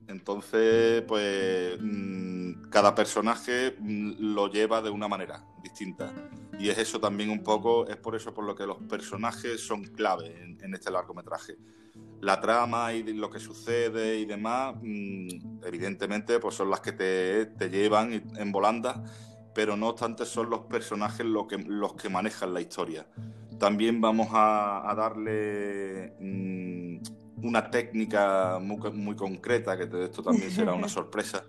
Entonces, 0.09 1.03
pues 1.03 1.79
mm, 1.81 2.42
cada 2.71 2.95
personaje 2.95 3.77
mm, 3.79 4.35
lo 4.35 4.49
lleva 4.49 4.83
de 4.83 4.91
una 4.91 5.09
manera 5.09 5.45
distinta. 5.63 6.13
Y 6.59 6.69
es 6.69 6.79
eso 6.79 7.01
también 7.01 7.31
un 7.31 7.43
poco, 7.43 7.87
es 7.87 7.97
por 7.97 8.15
eso 8.15 8.35
por 8.35 8.45
lo 8.45 8.55
que 8.55 8.67
los 8.67 8.79
personajes 8.79 9.61
son 9.61 9.85
clave 9.85 10.57
en, 10.61 10.75
este 10.75 10.91
largometraje. 10.91 11.57
La 12.21 12.41
trama 12.41 12.93
y 12.93 13.03
lo 13.15 13.31
que 13.31 13.41
sucede 13.41 14.19
y 14.19 14.25
demás, 14.25 14.77
mm, 14.81 15.65
evidentemente, 15.65 16.39
pues 16.39 16.55
son 16.55 16.71
las 16.71 16.81
que 16.81 16.93
te, 16.93 17.71
llevan 17.71 18.13
en 18.37 18.53
volanda, 18.53 19.03
pero 19.55 19.77
no 19.77 19.89
obstante 19.89 20.25
son 20.25 20.51
los 20.51 20.61
personajes 20.61 21.27
los 21.27 21.47
que, 21.47 21.59
los 21.59 21.95
que 21.95 22.09
manejan 22.09 22.55
la 22.55 22.61
historia. 22.61 23.07
También 23.59 24.01
vamos 24.01 24.29
a, 24.33 24.93
darle 24.97 26.15
una 27.37 27.71
técnica 27.71 28.59
muy, 28.61 29.17
concreta, 29.17 29.77
que 29.77 30.05
esto 30.05 30.23
también 30.23 30.51
será 30.51 30.75
una 30.75 30.89
sorpresa, 30.99 31.45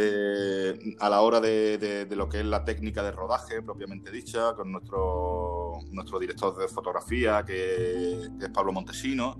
eh, 0.00 0.96
a 1.00 1.10
la 1.10 1.22
hora 1.22 1.40
de, 1.40 2.06
lo 2.10 2.28
que 2.28 2.38
es 2.38 2.46
la 2.46 2.64
técnica 2.64 3.02
de 3.02 3.10
rodaje 3.10 3.62
propiamente 3.62 4.12
dicha, 4.12 4.54
con 4.54 4.70
nuestro, 4.70 5.80
nuestro 5.90 6.20
director 6.20 6.56
de 6.56 6.68
fotografía, 6.68 7.44
que, 7.44 8.28
es 8.40 8.48
Pablo 8.54 8.72
Montesino. 8.72 9.36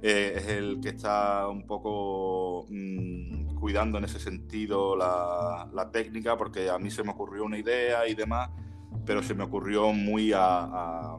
eh, 0.00 0.34
es 0.36 0.46
el 0.46 0.80
que 0.80 0.90
está 0.90 1.48
un 1.48 1.66
poco 1.66 2.66
mm, 2.70 3.56
cuidando 3.56 3.98
en 3.98 4.04
ese 4.04 4.20
sentido 4.20 4.94
la, 4.96 5.90
técnica, 5.92 6.36
porque 6.36 6.70
a 6.70 6.78
mí 6.78 6.90
se 6.90 7.02
me 7.02 7.10
ocurrió 7.10 7.44
una 7.44 7.58
idea 7.58 8.06
y 8.06 8.14
demás, 8.14 8.50
pero 9.04 9.22
se 9.24 9.34
me 9.34 9.42
ocurrió 9.44 9.92
muy 9.92 10.32
a, 10.32 11.16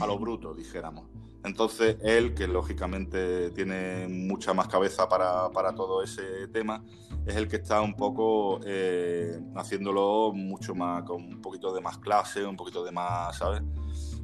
a 0.00 0.06
lo 0.06 0.18
bruto, 0.18 0.54
dijéramos. 0.54 1.15
Entonces, 1.46 1.96
él, 2.02 2.34
que 2.34 2.48
lógicamente 2.48 3.52
tiene 3.52 4.08
mucha 4.08 4.52
más 4.52 4.66
cabeza 4.66 5.08
para, 5.08 5.74
todo 5.76 6.02
ese 6.02 6.48
tema, 6.48 6.82
es 7.24 7.36
el 7.36 7.46
que 7.46 7.56
está 7.56 7.80
un 7.82 7.94
poco 7.94 8.58
eh, 8.66 9.38
haciéndolo 9.54 10.32
mucho 10.34 10.74
más, 10.74 11.04
con 11.04 11.22
un 11.22 11.40
poquito 11.40 11.72
de 11.72 11.80
más 11.80 11.98
clase, 11.98 12.44
un 12.44 12.56
poquito 12.56 12.84
de 12.84 12.90
más, 12.90 13.38
¿sabes? 13.38 13.62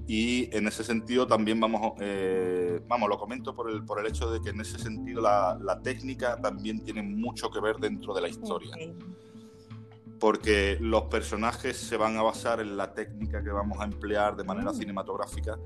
Y 0.08 0.54
en 0.54 0.66
ese 0.66 0.82
sentido 0.82 1.28
también 1.28 1.60
vamos, 1.60 1.92
eh, 2.00 2.80
vamos, 2.88 3.08
lo 3.08 3.16
comento 3.16 3.54
por 3.54 3.70
el, 3.70 3.84
por 3.84 4.00
el 4.00 4.06
hecho 4.06 4.28
de 4.28 4.40
que 4.40 4.50
en 4.50 4.60
ese 4.60 4.80
sentido 4.80 5.22
la, 5.22 5.80
técnica 5.80 6.40
también 6.40 6.82
tiene 6.82 7.04
mucho 7.04 7.52
que 7.52 7.60
ver 7.60 7.76
dentro 7.76 8.12
de 8.14 8.20
la 8.20 8.28
historia. 8.28 8.74
Porque 10.18 10.76
los 10.80 11.02
personajes 11.02 11.76
se 11.76 11.96
van 11.96 12.16
a 12.16 12.22
basar 12.22 12.58
en 12.58 12.76
la 12.76 12.92
técnica 12.92 13.44
que 13.44 13.50
vamos 13.50 13.78
a 13.80 13.84
emplear 13.84 14.34
de 14.34 14.42
manera 14.42 14.72
mm. 14.72 14.74
cinematográfica 14.74 15.56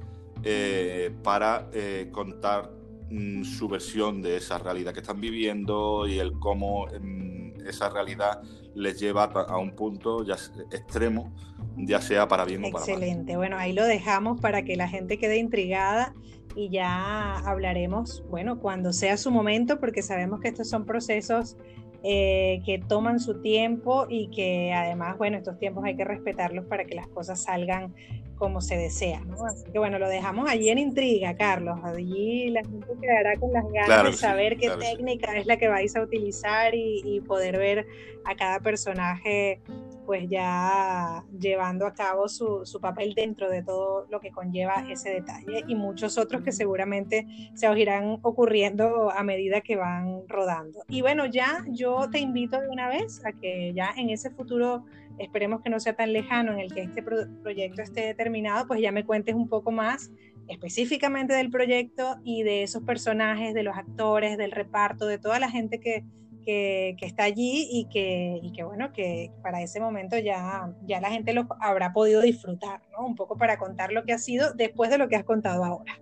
eh, 0.48 1.10
para 1.24 1.68
eh, 1.72 2.08
contar 2.12 2.70
mm, 3.10 3.42
su 3.42 3.68
versión 3.68 4.22
de 4.22 4.36
esa 4.36 4.58
realidad 4.58 4.94
que 4.94 5.00
están 5.00 5.20
viviendo 5.20 6.06
y 6.06 6.20
el 6.20 6.38
cómo 6.38 6.86
mm, 6.86 7.66
esa 7.66 7.88
realidad 7.88 8.40
les 8.76 9.00
lleva 9.00 9.24
a 9.24 9.58
un 9.58 9.74
punto 9.74 10.22
ya 10.24 10.36
extremo, 10.70 11.34
ya 11.76 12.00
sea 12.00 12.28
para 12.28 12.44
bien 12.44 12.64
o 12.64 12.70
para 12.70 12.84
mal. 12.84 12.88
Excelente, 12.88 13.36
bueno, 13.36 13.56
ahí 13.58 13.72
lo 13.72 13.84
dejamos 13.84 14.40
para 14.40 14.62
que 14.62 14.76
la 14.76 14.86
gente 14.86 15.18
quede 15.18 15.38
intrigada 15.38 16.14
y 16.54 16.70
ya 16.70 17.38
hablaremos, 17.38 18.22
bueno, 18.30 18.60
cuando 18.60 18.92
sea 18.92 19.16
su 19.16 19.32
momento, 19.32 19.80
porque 19.80 20.00
sabemos 20.00 20.40
que 20.40 20.46
estos 20.46 20.68
son 20.68 20.86
procesos 20.86 21.56
eh, 22.02 22.62
que 22.64 22.78
toman 22.78 23.20
su 23.20 23.40
tiempo 23.40 24.06
y 24.08 24.28
que 24.28 24.72
además, 24.72 25.18
bueno, 25.18 25.36
estos 25.38 25.58
tiempos 25.58 25.84
hay 25.84 25.96
que 25.96 26.04
respetarlos 26.04 26.64
para 26.66 26.84
que 26.84 26.94
las 26.94 27.08
cosas 27.08 27.42
salgan 27.42 27.94
como 28.36 28.60
se 28.60 28.76
desea, 28.76 29.20
¿no? 29.20 29.46
Así 29.46 29.64
que 29.72 29.78
bueno, 29.78 29.98
lo 29.98 30.08
dejamos 30.08 30.48
allí 30.48 30.68
en 30.68 30.78
intriga, 30.78 31.36
Carlos. 31.36 31.78
Allí 31.82 32.50
la 32.50 32.62
gente 32.62 32.86
quedará 33.00 33.36
con 33.36 33.52
las 33.52 33.64
ganas 33.72 34.04
de 34.04 34.12
saber 34.12 34.56
qué 34.58 34.70
técnica 34.78 35.36
es 35.36 35.46
la 35.46 35.56
que 35.56 35.68
vais 35.68 35.96
a 35.96 36.02
utilizar 36.02 36.74
y, 36.74 37.20
poder 37.26 37.58
ver 37.58 37.86
a 38.24 38.36
cada 38.36 38.60
personaje 38.60 39.60
pues 40.06 40.28
ya 40.30 41.24
llevando 41.38 41.86
a 41.86 41.92
cabo 41.92 42.28
su, 42.28 42.64
su, 42.64 42.80
papel 42.80 43.14
dentro 43.14 43.50
de 43.50 43.62
todo 43.62 44.06
lo 44.10 44.20
que 44.20 44.30
conlleva 44.30 44.86
ese 44.88 45.10
detalle 45.10 45.64
y 45.66 45.74
muchos 45.74 46.16
otros 46.16 46.42
que 46.42 46.52
seguramente 46.52 47.26
se 47.54 47.68
os 47.68 47.76
irán 47.76 48.18
ocurriendo 48.22 49.10
a 49.10 49.22
medida 49.24 49.60
que 49.60 49.76
van 49.76 50.22
rodando. 50.28 50.84
Y 50.88 51.02
bueno, 51.02 51.26
ya 51.26 51.64
yo 51.68 52.08
te 52.10 52.20
invito 52.20 52.60
de 52.60 52.68
una 52.68 52.88
vez 52.88 53.24
a 53.26 53.32
que 53.32 53.72
ya 53.74 53.92
en 53.96 54.10
ese 54.10 54.30
futuro 54.30 54.84
esperemos 55.18 55.62
que 55.62 55.70
no 55.70 55.80
sea 55.80 55.94
tan 55.94 56.12
lejano 56.12 56.52
en 56.52 56.60
el 56.60 56.72
que 56.72 56.82
este 56.82 57.02
proyecto 57.02 57.82
esté 57.82 58.02
determinado, 58.02 58.66
pues 58.66 58.80
ya 58.80 58.92
me 58.92 59.04
cuentes 59.04 59.34
un 59.34 59.48
poco 59.48 59.72
más 59.72 60.10
específicamente 60.48 61.34
del 61.34 61.50
proyecto 61.50 62.16
y 62.24 62.42
de 62.42 62.62
esos 62.62 62.82
personajes, 62.82 63.54
de 63.54 63.62
los 63.62 63.76
actores, 63.76 64.38
del 64.38 64.52
reparto, 64.52 65.06
de 65.06 65.18
toda 65.18 65.40
la 65.40 65.50
gente 65.50 65.80
que, 65.80 66.04
que, 66.46 66.96
está 67.00 67.24
allí 67.24 67.68
y 67.70 67.88
que, 67.88 68.38
y 68.40 68.52
que, 68.52 68.62
bueno, 68.62 68.92
que 68.92 69.32
para 69.42 69.60
ese 69.62 69.80
momento 69.80 70.16
ya, 70.16 70.72
ya 70.86 71.00
la 71.00 71.10
gente 71.10 71.34
lo 71.34 71.46
habrá 71.60 71.92
podido 71.92 72.22
disfrutar, 72.22 72.80
¿no? 72.92 73.04
Un 73.04 73.16
poco 73.16 73.36
para 73.36 73.58
contar 73.58 73.92
lo 73.92 74.04
que 74.04 74.12
ha 74.12 74.18
sido 74.18 74.54
después 74.54 74.88
de 74.88 74.98
lo 74.98 75.08
que 75.08 75.16
has 75.16 75.24
contado 75.24 75.64
ahora. 75.64 76.00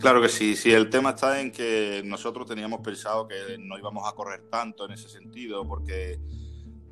Claro 0.00 0.20
que 0.22 0.28
sí, 0.28 0.56
sí, 0.56 0.70
el 0.72 0.90
tema 0.90 1.10
está 1.10 1.40
en 1.40 1.50
que 1.50 2.02
nosotros 2.04 2.46
teníamos 2.46 2.80
pensado 2.80 3.26
que 3.26 3.56
no 3.58 3.78
íbamos 3.78 4.06
a 4.06 4.14
correr 4.14 4.42
tanto 4.50 4.84
en 4.84 4.92
ese 4.92 5.08
sentido, 5.08 5.66
porque, 5.66 6.20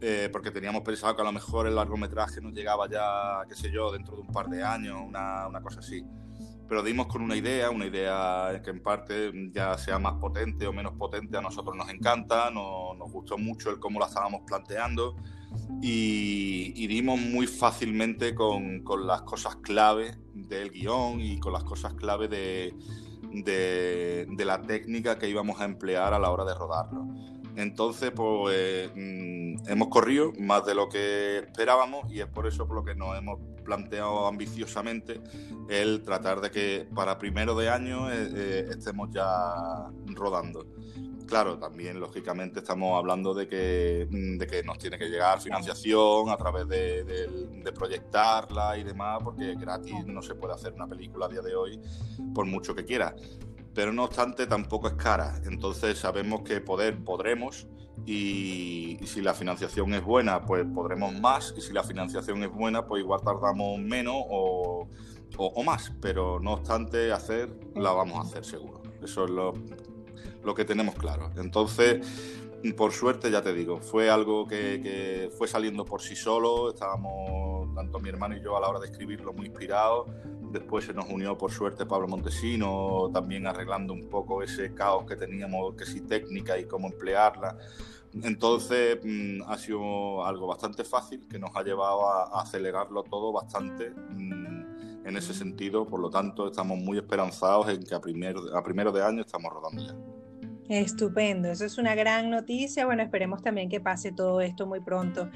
eh, 0.00 0.28
porque 0.32 0.50
teníamos 0.50 0.82
pensado 0.82 1.14
que 1.14 1.22
a 1.22 1.24
lo 1.24 1.32
mejor 1.32 1.66
el 1.66 1.74
largometraje 1.74 2.40
nos 2.40 2.52
llegaba 2.52 2.88
ya, 2.88 3.46
qué 3.48 3.54
sé 3.54 3.70
yo, 3.70 3.92
dentro 3.92 4.16
de 4.16 4.22
un 4.22 4.28
par 4.28 4.48
de 4.48 4.62
años, 4.62 5.00
una, 5.06 5.46
una 5.46 5.60
cosa 5.60 5.80
así. 5.80 6.04
Pero 6.68 6.82
dimos 6.82 7.06
con 7.06 7.22
una 7.22 7.36
idea, 7.36 7.70
una 7.70 7.86
idea 7.86 8.60
que 8.64 8.70
en 8.70 8.82
parte 8.82 9.32
ya 9.52 9.78
sea 9.78 9.98
más 9.98 10.14
potente 10.14 10.66
o 10.66 10.72
menos 10.72 10.94
potente, 10.94 11.36
a 11.36 11.40
nosotros 11.40 11.76
nos 11.76 11.88
encanta, 11.90 12.50
nos, 12.50 12.96
nos 12.98 13.10
gustó 13.12 13.38
mucho 13.38 13.70
el 13.70 13.78
cómo 13.78 14.00
la 14.00 14.06
estábamos 14.06 14.42
planteando 14.46 15.16
y, 15.82 16.86
dimos 16.86 17.20
muy 17.20 17.46
fácilmente 17.46 18.34
con, 18.34 18.82
con, 18.82 19.06
las 19.06 19.22
cosas 19.22 19.56
clave 19.56 20.16
del 20.34 20.70
guion 20.70 21.20
y 21.20 21.38
con 21.38 21.52
las 21.52 21.64
cosas 21.64 21.94
clave 21.94 22.28
de, 22.28 22.74
de, 23.32 24.44
la 24.44 24.62
técnica 24.62 25.18
que 25.18 25.28
íbamos 25.28 25.60
a 25.60 25.64
emplear 25.64 26.14
a 26.14 26.18
la 26.18 26.30
hora 26.30 26.44
de 26.44 26.54
rodarlo. 26.54 27.06
Entonces, 27.56 28.10
pues 28.14 28.90
mm, 28.94 29.68
hemos 29.68 29.88
corrido 29.88 30.32
más 30.38 30.64
de 30.66 30.74
lo 30.74 30.88
que 30.88 31.38
esperábamos 31.38 32.10
y 32.12 32.20
es 32.20 32.26
por 32.26 32.46
eso 32.46 32.66
por 32.66 32.76
lo 32.76 32.84
que 32.84 32.94
nos 32.94 33.16
hemos 33.16 33.40
planteado 33.64 34.26
ambiciosamente 34.26 35.20
el 35.68 36.02
tratar 36.02 36.40
de 36.40 36.50
que 36.50 36.86
para 36.94 37.18
primero 37.18 37.56
de 37.56 37.68
año 37.70 38.12
eh, 38.12 38.28
eh, 38.34 38.66
estemos 38.70 39.10
ya 39.10 39.90
rodando. 40.06 40.66
Claro, 41.26 41.58
también 41.58 41.98
lógicamente 41.98 42.60
estamos 42.60 42.96
hablando 42.96 43.34
de 43.34 43.48
que, 43.48 44.06
mm, 44.08 44.38
de 44.38 44.46
que 44.46 44.62
nos 44.62 44.78
tiene 44.78 44.98
que 44.98 45.08
llegar 45.08 45.40
financiación 45.40 46.28
a 46.28 46.36
través 46.36 46.68
de, 46.68 47.04
de, 47.04 47.72
proyectarla 47.72 48.78
y 48.78 48.84
demás, 48.84 49.18
porque 49.24 49.56
gratis 49.56 50.06
no 50.06 50.22
se 50.22 50.36
puede 50.36 50.54
hacer 50.54 50.72
una 50.74 50.86
película 50.86 51.26
a 51.26 51.28
día 51.28 51.42
de 51.42 51.56
hoy 51.56 51.80
por 52.32 52.46
mucho 52.46 52.74
que 52.74 52.84
quiera. 52.84 53.14
Pero 53.76 53.92
no 53.92 54.04
obstante 54.04 54.48
tampoco 54.48 54.88
es 54.88 54.94
cara, 54.94 55.40
entonces 55.44 55.98
sabemos 55.98 56.42
que 56.42 56.60
poder 56.60 57.04
podremos 57.04 57.68
y, 58.04 58.98
si 59.04 59.22
la 59.22 59.34
financiación 59.34 59.94
es 59.94 60.02
buena 60.02 60.44
pues 60.44 60.66
podremos 60.74 61.14
más 61.20 61.54
y 61.56 61.60
si 61.60 61.72
la 61.72 61.84
financiación 61.84 62.42
es 62.42 62.50
buena 62.50 62.86
pues 62.86 63.02
igual 63.02 63.20
tardamos 63.22 63.78
menos 63.78 64.16
o, 64.16 64.88
o, 65.36 65.46
o 65.46 65.62
más, 65.62 65.92
pero 66.00 66.40
no 66.40 66.54
obstante 66.54 67.12
hacer 67.12 67.48
la 67.76 67.92
vamos 67.92 68.18
a 68.18 68.28
hacer 68.28 68.44
seguro. 68.44 68.82
Eso 69.00 69.26
es 69.26 69.30
lo 69.30 69.52
lo 70.46 70.54
que 70.54 70.64
tenemos 70.64 70.94
claro. 70.94 71.30
Entonces, 71.36 72.06
por 72.76 72.92
suerte, 72.92 73.30
ya 73.30 73.42
te 73.42 73.52
digo, 73.52 73.80
fue 73.80 74.08
algo 74.08 74.46
que, 74.46 75.30
fue 75.36 75.48
saliendo 75.48 75.84
por 75.84 76.00
sí 76.00 76.16
solo, 76.16 76.70
estábamos, 76.70 77.74
tanto 77.74 77.98
mi 77.98 78.08
hermano 78.08 78.36
y 78.36 78.42
yo, 78.42 78.56
a 78.56 78.60
la 78.60 78.68
hora 78.68 78.78
de 78.78 78.86
escribirlo 78.86 79.34
muy 79.34 79.46
inspirados. 79.46 80.08
Después 80.58 80.86
se 80.86 80.94
nos 80.94 81.06
unió, 81.10 81.36
por 81.36 81.52
suerte, 81.52 81.84
Pablo 81.84 82.08
Montesino, 82.08 83.10
también 83.12 83.46
arreglando 83.46 83.92
un 83.92 84.08
poco 84.08 84.42
ese 84.42 84.72
caos 84.72 85.04
que 85.04 85.14
teníamos, 85.14 85.74
que 85.74 85.84
si 85.84 86.00
técnica 86.00 86.58
y 86.58 86.64
cómo 86.64 86.86
emplearla. 86.86 87.58
Entonces 88.22 88.98
mm, 89.04 89.42
ha 89.46 89.58
sido 89.58 90.24
algo 90.24 90.46
bastante 90.46 90.82
fácil 90.82 91.26
que 91.28 91.38
nos 91.38 91.54
ha 91.54 91.62
llevado 91.62 92.08
a, 92.08 92.40
acelerarlo 92.40 93.02
todo 93.02 93.32
bastante 93.32 93.90
mm, 93.90 95.06
en 95.06 95.16
ese 95.18 95.34
sentido. 95.34 95.86
Por 95.86 96.00
lo 96.00 96.08
tanto, 96.08 96.46
estamos 96.48 96.78
muy 96.78 96.96
esperanzados 96.96 97.68
en 97.68 97.82
que 97.82 97.94
a, 97.94 98.00
primer, 98.00 98.34
a 98.54 98.62
primero 98.62 98.90
de 98.92 99.04
año 99.04 99.20
estamos 99.20 99.52
rodando 99.52 99.82
ya. 99.82 99.94
Estupendo, 100.70 101.50
eso 101.50 101.66
es 101.66 101.76
una 101.76 101.94
gran 101.94 102.30
noticia. 102.30 102.86
Bueno, 102.86 103.02
esperemos 103.02 103.42
también 103.42 103.68
que 103.68 103.80
pase 103.82 104.10
todo 104.10 104.40
esto 104.40 104.66
muy 104.66 104.80
pronto, 104.80 105.28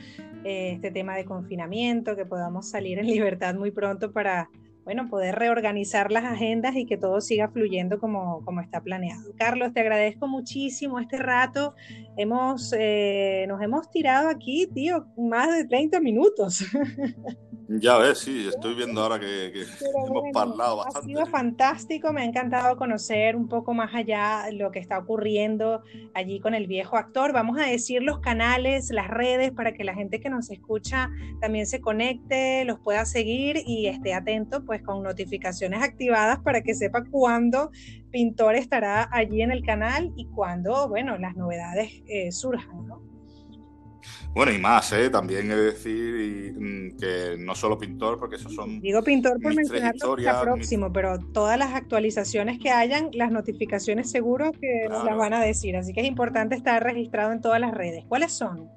eh, 0.45 0.73
este 0.77 0.91
tema 0.91 1.15
de 1.15 1.27
confinamiento, 1.27 2.17
que 2.17 2.25
podamos 2.25 2.71
salir 2.71 2.99
en 2.99 3.07
libertad 3.07 3.55
muy 3.55 3.71
pronto 3.71 4.13
para, 4.13 4.49
bueno, 4.91 5.09
poder 5.09 5.37
reorganizar 5.37 6.11
las 6.11 6.25
agendas 6.25 6.75
y 6.75 6.85
que 6.85 6.97
todo 6.97 7.21
siga 7.21 7.49
fluyendo 7.49 8.01
como, 8.01 8.45
como 8.45 8.61
está 8.61 8.81
planeado. 8.81 9.33
Carlos, 9.37 9.73
te 9.73 9.79
agradezco 9.79 10.27
muchísimo 10.27 10.99
este 10.99 11.17
rato. 11.17 11.77
Hemos, 12.17 12.75
eh, 12.77 13.45
nos 13.47 13.63
hemos 13.63 13.89
tirado 13.93 14.29
aquí, 14.29 14.67
tío, 14.67 15.07
más 15.17 15.57
de 15.57 15.65
30 15.65 16.01
minutos. 16.01 16.65
Ya 17.73 17.99
ves, 17.99 18.19
sí, 18.19 18.49
estoy 18.49 18.75
viendo 18.75 19.01
ahora 19.01 19.21
que, 19.21 19.53
hemos 19.55 20.25
parlado 20.33 20.79
bastante. 20.79 20.99
Ha 20.99 21.03
sido 21.03 21.27
fantástico, 21.27 22.13
me 22.13 22.23
ha 22.23 22.25
encantado 22.25 22.77
conocer 22.77 23.37
un 23.37 23.47
poco 23.47 23.75
más 23.75 23.95
allá 23.95 24.51
lo 24.53 24.73
que 24.73 24.81
está 24.81 24.99
ocurriendo 24.99 25.85
allí 26.13 26.41
con 26.41 26.55
el 26.55 26.67
viejo 26.67 26.97
actor. 26.97 27.33
Vamos 27.33 27.61
a 27.61 27.67
decir 27.67 28.03
los 28.03 28.19
canales, 28.19 28.91
las 28.91 29.07
redes, 29.07 29.53
para 29.53 29.73
que 29.73 29.85
la 29.85 29.95
gente 29.95 30.19
que 30.19 30.31
nos 30.31 30.51
escucha 30.51 31.11
también 31.41 31.65
se 31.65 31.81
conecte, 31.81 32.65
los 32.65 32.81
pueda 32.81 33.05
seguir 33.05 33.63
y 33.65 33.87
esté 33.87 34.15
atento 34.15 34.65
pues 34.65 34.80
con 34.83 35.03
notificaciones 35.03 35.83
activadas 35.83 36.41
para 36.41 36.63
que 36.63 36.75
sepa 36.75 37.05
cuándo 37.11 37.71
Pintor 38.11 38.57
estará 38.57 39.09
allí 39.13 39.43
en 39.43 39.53
el 39.53 39.65
canal 39.65 40.13
y 40.17 40.27
cuándo, 40.27 40.89
bueno, 40.89 41.17
las 41.17 41.37
novedades 41.37 42.03
eh, 42.07 42.33
surjan, 42.33 42.87
¿no? 42.87 43.11
Bueno, 44.33 44.53
y 44.53 44.59
más, 44.59 44.93
¿eh? 44.93 45.11
también 45.11 45.51
he 45.51 45.57
de 45.57 45.65
decir 45.73 46.55
mm, 46.57 46.97
que 46.97 47.37
no 47.39 47.55
solo 47.55 47.77
pintor, 47.79 48.19
porque 48.19 48.37
esos 48.37 48.55
son. 48.55 48.81
Digo 48.81 49.03
pintor 49.03 49.41
por 49.43 49.55
mencionarlo 49.55 50.17
próximo, 50.43 50.93
pero 50.93 51.19
todas 51.33 51.59
las 51.59 51.75
actualizaciones 51.75 52.59
que 52.59 52.71
hayan, 52.71 53.11
las 53.13 53.33
notificaciones 53.33 54.11
seguro 54.11 54.53
que 54.53 54.87
las 54.89 55.17
van 55.17 55.35
a 55.35 55.41
decir. 55.41 55.77
Así 55.77 55.93
que 55.93 56.01
es 56.01 56.07
importante 56.07 56.55
estar 56.55 56.83
registrado 56.83 57.33
en 57.33 57.41
todas 57.41 57.61
las 57.61 57.73
redes. 57.73 58.05
¿Cuáles 58.09 58.33
son? 58.33 58.71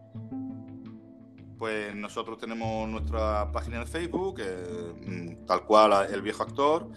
Pues 1.64 1.96
nosotros 1.96 2.38
tenemos 2.40 2.90
nuestra 2.90 3.50
página 3.54 3.80
de 3.80 3.86
Facebook, 3.86 4.42
mm, 4.42 5.46
tal 5.46 5.64
cual 5.64 6.14
el 6.14 6.22
viejo 6.22 6.44
actor. 6.44 6.90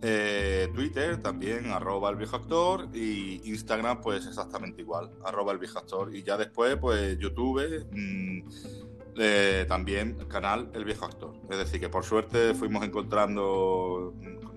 Eh, 0.00 0.68
Twitter 0.72 1.20
también, 1.20 1.72
arroba 1.72 2.10
el 2.10 2.14
viejo 2.14 2.36
actor, 2.36 2.90
y 2.94 3.40
Instagram, 3.50 4.00
pues 4.00 4.24
exactamente 4.24 4.82
igual, 4.82 5.10
arroba 5.24 5.50
el 5.50 5.58
viejo 5.58 5.80
actor. 5.80 6.14
Y 6.14 6.22
ya 6.22 6.36
después, 6.36 6.76
pues 6.76 7.18
YouTube, 7.18 7.88
mm, 7.90 8.42
eh, 9.18 9.66
también 9.68 10.14
canal 10.28 10.70
El 10.74 10.84
Viejo 10.84 11.06
Actor. 11.06 11.34
Es 11.50 11.58
decir, 11.58 11.80
que 11.80 11.88
por 11.88 12.04
suerte 12.04 12.54
fuimos 12.54 12.84
encontrando 12.84 14.14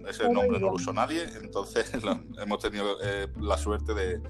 ese 0.08 0.24
nombre 0.32 0.60
no 0.60 0.68
lo 0.68 0.74
usó 0.74 0.94
nadie, 0.94 1.26
entonces 1.42 1.92
hemos 2.40 2.60
tenido 2.60 2.98
eh, 3.04 3.28
la 3.40 3.58
suerte 3.58 3.96
de, 3.96 4.22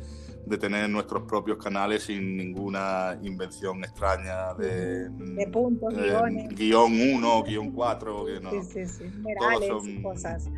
de 0.47 0.57
tener 0.57 0.89
nuestros 0.89 1.23
propios 1.23 1.57
canales 1.57 2.03
sin 2.03 2.37
ninguna 2.37 3.19
invención 3.21 3.83
extraña 3.83 4.53
de, 4.53 5.09
de 5.09 5.47
puntos, 5.47 5.93
eh, 5.97 6.47
guion 6.51 6.93
1, 6.93 7.43
guion 7.43 7.71
4, 7.71 8.25
que 8.25 8.39
no, 8.39 8.51
sí, 8.51 8.61
sí, 8.63 8.87
sí. 8.87 9.03
Numerales 9.03 9.87
y 9.87 10.01
cosas. 10.01 10.49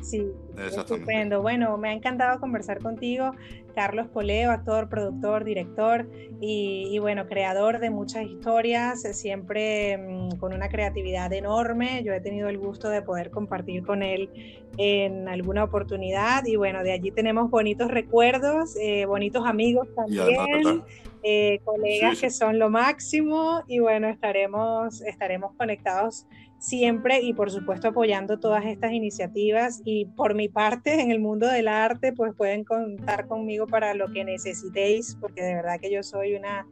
Sí, 0.00 0.26
estupendo. 0.56 1.42
Bueno, 1.42 1.76
me 1.76 1.88
ha 1.88 1.92
encantado 1.92 2.40
conversar 2.40 2.78
contigo. 2.80 3.32
Carlos 3.74 4.08
Poleo, 4.08 4.50
actor, 4.50 4.88
productor, 4.88 5.44
director 5.44 6.08
y, 6.40 6.98
bueno, 6.98 7.28
creador 7.28 7.78
de 7.78 7.90
muchas 7.90 8.24
historias, 8.24 9.02
siempre 9.16 9.96
mm, 9.98 10.38
con 10.38 10.52
una 10.52 10.68
creatividad 10.68 11.32
enorme. 11.32 12.02
Yo 12.04 12.12
he 12.12 12.20
tenido 12.20 12.48
el 12.48 12.58
gusto 12.58 12.88
de 12.88 13.02
poder 13.02 13.30
compartir 13.30 13.84
con 13.84 14.02
él 14.02 14.30
en 14.78 15.28
alguna 15.28 15.62
oportunidad 15.62 16.44
y 16.44 16.56
bueno, 16.56 16.82
de 16.82 16.92
allí 16.92 17.12
tenemos 17.12 17.50
bonitos 17.50 17.88
recuerdos, 17.88 18.74
eh, 18.80 19.06
bonitos 19.06 19.46
amigos 19.46 19.86
también. 19.94 20.82
Eh, 21.22 21.60
colegas 21.64 22.20
que 22.20 22.30
son 22.30 22.58
lo 22.58 22.70
máximo 22.70 23.62
y 23.66 23.80
bueno, 23.80 24.08
estaremos, 24.08 25.00
estaremos 25.02 25.52
conectados 25.56 26.26
siempre 26.58 27.20
y 27.22 27.34
por 27.34 27.50
supuesto 27.50 27.88
apoyando 27.88 28.38
todas 28.38 28.64
estas 28.66 28.92
iniciativas 28.92 29.80
y 29.84 30.06
por 30.06 30.34
mi 30.34 30.48
parte 30.48 31.00
en 31.00 31.10
el 31.10 31.20
mundo 31.20 31.46
del 31.46 31.68
arte 31.68 32.12
pues 32.12 32.34
pueden 32.34 32.64
contar 32.64 33.26
conmigo 33.26 33.66
para 33.66 33.94
lo 33.94 34.12
que 34.12 34.24
necesitéis 34.24 35.16
porque 35.20 35.42
de 35.42 35.54
verdad 35.54 35.80
que 35.80 35.90
yo 35.90 36.02
soy 36.02 36.34
una, 36.34 36.66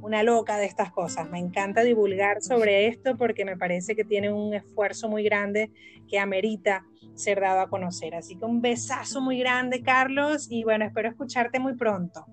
una 0.00 0.22
loca 0.22 0.58
de 0.58 0.66
estas 0.66 0.90
cosas. 0.92 1.28
Me 1.30 1.38
encanta 1.38 1.82
divulgar 1.82 2.42
sobre 2.42 2.86
esto 2.86 3.16
porque 3.16 3.44
me 3.44 3.56
parece 3.56 3.96
que 3.96 4.04
tiene 4.04 4.32
un 4.32 4.54
esfuerzo 4.54 5.08
muy 5.08 5.24
grande 5.24 5.70
que 6.08 6.18
amerita 6.18 6.84
ser 7.14 7.40
dado 7.40 7.60
a 7.60 7.68
conocer. 7.68 8.14
Así 8.14 8.36
que 8.36 8.44
un 8.44 8.60
besazo 8.60 9.20
muy 9.20 9.38
grande 9.38 9.82
Carlos 9.82 10.46
y 10.50 10.62
bueno, 10.64 10.84
espero 10.84 11.08
escucharte 11.08 11.58
muy 11.58 11.74
pronto. 11.74 12.24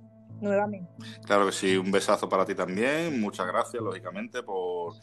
Nuevamente. 0.42 0.92
Claro 1.26 1.46
que 1.46 1.52
sí, 1.52 1.78
un 1.78 1.92
besazo 1.92 2.28
para 2.28 2.46
ti 2.46 2.56
también. 2.56 3.20
Muchas 3.20 3.48
gracias, 3.48 3.82
lógicamente, 3.82 4.44
por 4.44 4.94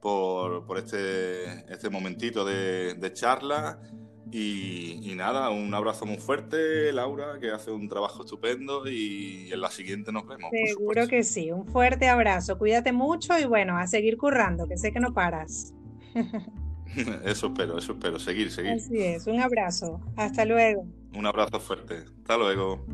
por, 0.00 0.78
este, 0.78 1.72
este 1.72 1.90
momentito 1.90 2.44
de, 2.44 3.10
charla. 3.12 3.78
Y, 4.30 5.12
nada, 5.16 5.50
un 5.50 5.72
abrazo 5.72 6.04
muy 6.04 6.18
fuerte, 6.18 6.92
Laura, 6.92 7.38
que 7.40 7.50
hace 7.50 7.70
un 7.70 7.88
trabajo 7.88 8.24
estupendo 8.24 8.86
y 8.88 9.50
en 9.52 9.60
la 9.60 9.70
siguiente 9.70 10.12
nos 10.12 10.26
vemos. 10.26 10.50
Seguro 10.50 11.06
que 11.08 11.22
sí, 11.22 11.50
un 11.50 11.66
fuerte 11.66 12.08
abrazo, 12.08 12.58
cuídate 12.58 12.92
mucho 12.92 13.38
y 13.38 13.44
bueno, 13.44 13.78
a 13.78 13.86
seguir 13.86 14.16
currando, 14.16 14.66
que 14.66 14.76
sé 14.76 14.92
que 14.92 15.00
no 15.00 15.14
paras. 15.14 15.72
Eso 17.24 17.48
espero, 17.48 17.76
eso 17.76 17.92
espero, 17.92 18.18
seguir, 18.18 18.50
seguir. 18.50 18.72
Así 18.72 19.02
es, 19.02 19.26
un 19.26 19.38
abrazo, 19.38 20.00
hasta 20.16 20.46
luego. 20.46 20.86
Un 21.14 21.26
abrazo 21.26 21.60
fuerte, 21.60 22.04
hasta 22.22 22.38
luego. 22.38 22.86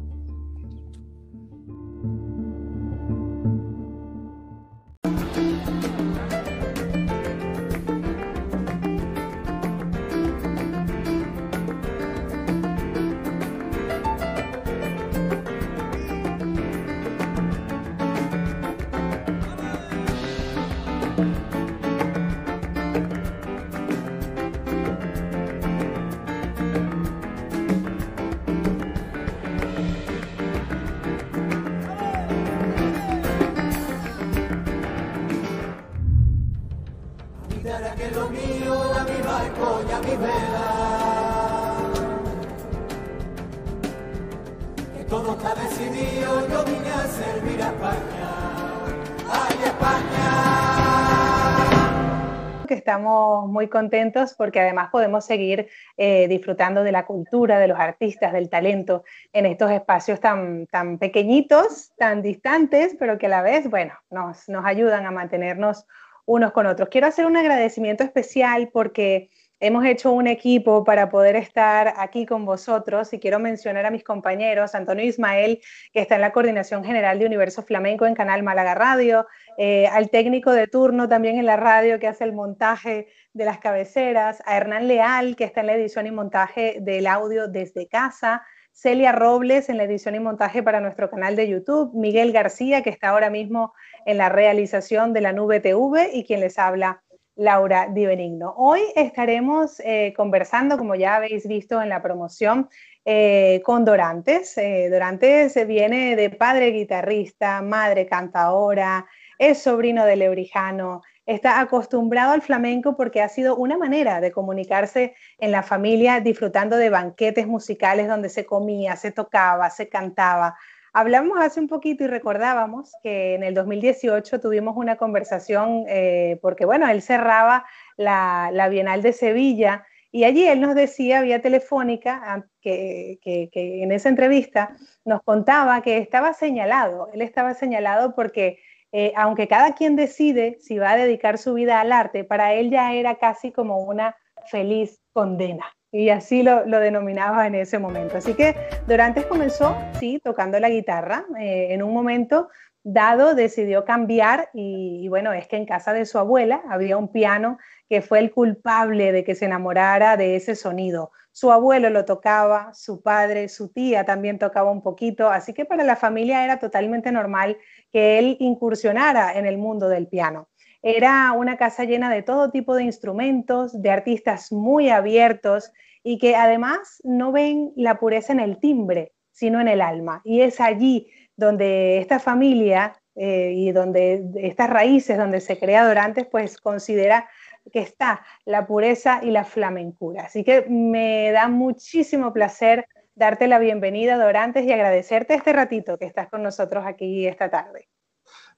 Estamos 53.03 53.49
muy 53.51 53.69
contentos 53.69 54.35
porque 54.35 54.61
además 54.61 54.91
podemos 54.93 55.25
seguir 55.25 55.69
eh, 55.97 56.29
disfrutando 56.29 56.85
de 56.85 56.93
la 56.93 57.05
cultura, 57.05 57.59
de 57.59 57.67
los 57.67 57.79
artistas, 57.79 58.33
del 58.33 58.49
talento 58.49 59.03
en 59.33 59.47
estos 59.47 59.73
espacios 59.73 60.21
tan, 60.21 60.69
tan 60.69 60.99
pequeñitos, 60.99 61.93
tan 61.97 62.23
distantes, 62.23 62.95
pero 63.01 63.19
que 63.19 63.27
a 63.27 63.31
la 63.31 63.43
vez, 63.43 63.69
bueno, 63.69 63.95
nos, 64.09 64.49
nos 64.49 64.65
ayudan 64.65 65.05
a 65.05 65.11
mantenernos 65.11 65.85
unos 66.27 66.53
con 66.53 66.67
otros. 66.67 66.91
Quiero 66.91 67.09
hacer 67.09 67.27
un 67.27 67.37
agradecimiento 67.37 68.05
especial 68.05 68.71
porque 68.73 69.31
hemos 69.63 69.85
hecho 69.85 70.11
un 70.11 70.27
equipo 70.27 70.83
para 70.83 71.09
poder 71.09 71.37
estar 71.37 71.95
aquí 71.97 72.27
con 72.27 72.45
vosotros 72.45 73.13
y 73.13 73.21
quiero 73.21 73.39
mencionar 73.39 73.87
a 73.87 73.93
mis 73.93 74.03
compañeros, 74.03 74.75
Antonio 74.75 75.05
Ismael, 75.05 75.61
que 75.93 76.01
está 76.01 76.17
en 76.17 76.21
la 76.21 76.33
Coordinación 76.33 76.85
General 76.85 77.17
de 77.17 77.27
Universo 77.27 77.63
Flamenco 77.63 78.05
en 78.05 78.15
Canal 78.17 78.43
Málaga 78.43 78.75
Radio, 78.75 79.25
eh, 79.59 79.87
al 79.87 80.11
técnico 80.11 80.51
de 80.51 80.67
turno 80.67 81.09
también 81.09 81.39
en 81.39 81.47
la 81.47 81.57
radio 81.57 82.01
que 82.01 82.09
hace 82.09 82.25
el 82.25 82.33
montaje 82.33 83.07
de 83.35 83.45
las 83.45 83.59
cabeceras, 83.59 84.43
a 84.47 84.57
Hernán 84.57 84.89
Leal, 84.89 85.37
que 85.37 85.45
está 85.45 85.61
en 85.61 85.69
la 85.69 85.75
edición 85.75 86.09
y 86.09 86.11
montaje 86.11 86.79
del 86.81 87.07
audio 87.07 87.47
desde 87.47 87.87
casa, 87.87 88.43
Celia 88.73 89.13
Robles 89.13 89.69
en 89.69 89.77
la 89.77 89.85
edición 89.85 90.17
y 90.17 90.19
montaje 90.19 90.65
para 90.65 90.81
nuestro 90.81 91.09
canal 91.09 91.37
de 91.37 91.49
YouTube, 91.49 91.95
Miguel 91.95 92.33
García, 92.33 92.83
que 92.83 92.91
está 92.91 93.11
ahora 93.11 93.31
mismo 93.31 93.75
en 94.07 94.19
la 94.19 94.29
realización 94.29 95.13
de 95.13 95.21
la 95.21 95.33
nube 95.33 95.61
TV 95.61 96.11
y 96.13 96.25
quien 96.25 96.41
les 96.41 96.59
habla 96.59 97.01
Laura 97.37 97.89
Di 97.89 98.07
Benigno. 98.07 98.55
Hoy 98.57 98.81
estaremos 98.95 99.81
eh, 99.81 100.13
conversando, 100.17 100.77
como 100.77 100.95
ya 100.95 101.17
habéis 101.17 101.47
visto 101.47 101.81
en 101.81 101.89
la 101.89 102.03
promoción, 102.03 102.69
eh, 103.05 103.61
con 103.65 103.85
Dorantes. 103.85 104.57
Eh, 104.59 104.89
Dorantes 104.91 105.55
viene 105.67 106.15
de 106.15 106.31
padre 106.31 106.71
guitarrista, 106.71 107.63
madre 107.63 108.07
cantadora, 108.07 109.07
es 109.39 109.63
sobrino 109.63 110.05
de 110.05 110.17
Lebrijano, 110.17 111.03
está 111.27 111.61
acostumbrado 111.61 112.33
al 112.33 112.43
flamenco 112.43 112.97
porque 112.97 113.23
ha 113.23 113.29
sido 113.29 113.57
una 113.57 113.79
manera 113.79 114.21
de 114.21 114.31
comunicarse 114.31 115.15
en 115.39 115.51
la 115.51 115.63
familia 115.63 116.21
disfrutando 116.21 116.77
de 116.77 116.91
banquetes 116.91 117.47
musicales 117.47 118.09
donde 118.09 118.29
se 118.29 118.45
comía, 118.45 118.97
se 118.97 119.11
tocaba, 119.11 119.71
se 119.71 119.89
cantaba. 119.89 120.57
Hablamos 120.95 121.39
hace 121.41 121.59
un 121.59 121.69
poquito 121.69 122.05
y 122.05 122.07
recordábamos 122.07 122.93
que 123.03 123.35
en 123.35 123.43
el 123.43 123.55
2018 123.55 124.41
tuvimos 124.41 124.77
una 124.77 124.97
conversación 124.97 125.87
eh, 125.89 126.39
porque, 126.43 126.67
bueno, 126.67 126.87
él 126.87 127.01
cerraba 127.01 127.65
la, 127.97 128.69
Bienal 128.71 129.01
de 129.01 129.15
Sevilla 129.15 129.87
y 130.11 130.25
allí 130.25 130.47
él 130.47 130.61
nos 130.61 130.75
decía 130.75 131.23
vía 131.23 131.41
telefónica 131.41 132.21
ah, 132.23 132.45
que, 132.61 133.19
en 133.25 133.91
esa 133.91 134.11
entrevista 134.11 134.77
nos 135.07 135.23
contaba 135.23 135.81
que 135.81 135.97
estaba 135.97 136.35
señalado, 136.35 137.09
él 137.15 137.23
estaba 137.23 137.55
señalado 137.55 138.15
porque 138.15 138.59
eh, 138.93 139.15
aunque 139.17 139.49
cada 139.49 139.75
quien 139.75 139.97
decide 139.97 140.59
si 140.61 140.77
va 140.77 140.91
a 140.91 140.97
dedicar 140.97 141.39
su 141.39 141.55
vida 141.55 141.81
al 141.81 141.93
arte, 141.93 142.25
para 142.25 142.53
él 142.53 142.71
ya 142.71 142.93
era 142.93 143.15
casi 143.15 143.51
como 143.51 143.79
una 143.79 144.15
feliz 144.45 145.01
condena 145.15 145.65
y 145.93 146.09
así 146.09 146.43
lo, 146.43 146.65
denominaba 146.65 147.47
en 147.47 147.55
ese 147.55 147.79
momento. 147.79 148.17
Así 148.17 148.33
que 148.33 148.57
Dorantes 148.87 149.27
comenzó, 149.27 149.77
sí, 150.01 150.19
tocando 150.25 150.59
la 150.59 150.71
guitarra. 150.71 151.27
Eh, 151.39 151.69
en 151.71 151.83
un 151.83 151.93
momento 151.93 152.49
dado 152.83 153.35
decidió 153.35 153.85
cambiar 153.85 154.49
y, 154.55 155.07
bueno, 155.09 155.33
es 155.35 155.47
que 155.47 155.57
en 155.57 155.67
casa 155.67 155.93
de 155.93 156.07
su 156.07 156.19
abuela 156.19 156.63
había 156.69 156.97
un 156.97 157.13
piano 157.13 157.59
que 157.89 158.01
fue 158.01 158.19
el 158.21 158.33
culpable 158.33 159.13
de 159.13 159.23
que 159.23 159.35
se 159.35 159.45
enamorara 159.45 160.17
de 160.17 160.35
ese 160.35 160.57
sonido. 160.57 161.13
Su 161.31 161.53
abuelo 161.53 161.91
lo 161.91 162.07
tocaba, 162.07 162.73
su 162.75 163.03
padre, 163.03 163.49
su 163.49 163.69
tía 163.69 164.05
también 164.05 164.39
tocaba 164.39 164.71
un 164.71 164.83
poquito, 164.83 165.29
así 165.29 165.53
que 165.55 165.65
para 165.65 165.85
la 165.85 165.97
familia 165.97 166.45
era 166.45 166.59
totalmente 166.59 167.13
normal 167.13 167.59
que 167.91 168.19
él 168.19 168.37
incursionara 168.41 169.33
en 169.35 169.47
el 169.47 169.59
mundo 169.59 169.89
del 169.89 170.09
piano. 170.09 170.49
Era 170.83 171.33
una 171.33 171.57
casa 171.57 171.85
llena 171.85 172.11
de 172.11 172.23
todo 172.23 172.51
tipo 172.51 172.75
de 172.75 172.83
instrumentos, 172.83 173.81
de 173.81 173.91
artistas 173.91 174.51
muy 174.51 174.91
abiertos 174.91 175.73
y 176.03 176.19
que 176.19 176.35
además 176.35 177.01
no 177.05 177.31
ven 177.31 177.73
la 177.77 178.01
pureza 178.01 178.33
en 178.33 178.41
el 178.41 178.59
timbre, 178.59 179.13
sino 179.31 179.61
en 179.61 179.69
el 179.69 179.81
alma. 179.81 180.21
Y 180.25 180.41
es 180.41 180.61
allí 180.61 181.09
donde 181.37 181.99
esta 181.99 182.19
familia 182.19 182.95
eh, 183.15 183.53
y 183.55 183.73
donde 183.73 184.25
estas 184.37 184.71
raíces 184.71 185.19
donde 185.19 185.41
se 185.41 185.59
crea 185.59 185.87
Dorantes, 185.87 186.27
pues 186.27 186.59
considera 186.59 187.29
que 187.73 187.81
está 187.81 188.25
la 188.45 188.67
pureza 188.67 189.21
y 189.23 189.31
la 189.31 189.45
flamencura. 189.45 190.25
Así 190.25 190.43
que 190.43 190.67
me 190.69 191.31
da 191.31 191.49
muchísimo 191.49 192.33
placer 192.33 192.87
darte 193.15 193.47
la 193.47 193.59
bienvenida, 193.59 194.17
Dorantes, 194.17 194.65
y 194.65 194.73
agradecerte 194.73 195.35
este 195.35 195.53
ratito 195.53 195.99
que 195.99 196.07
estás 196.07 196.29
con 196.29 196.43
nosotros 196.43 196.85
aquí 196.87 197.27
esta 197.27 197.51
tarde. 197.51 197.89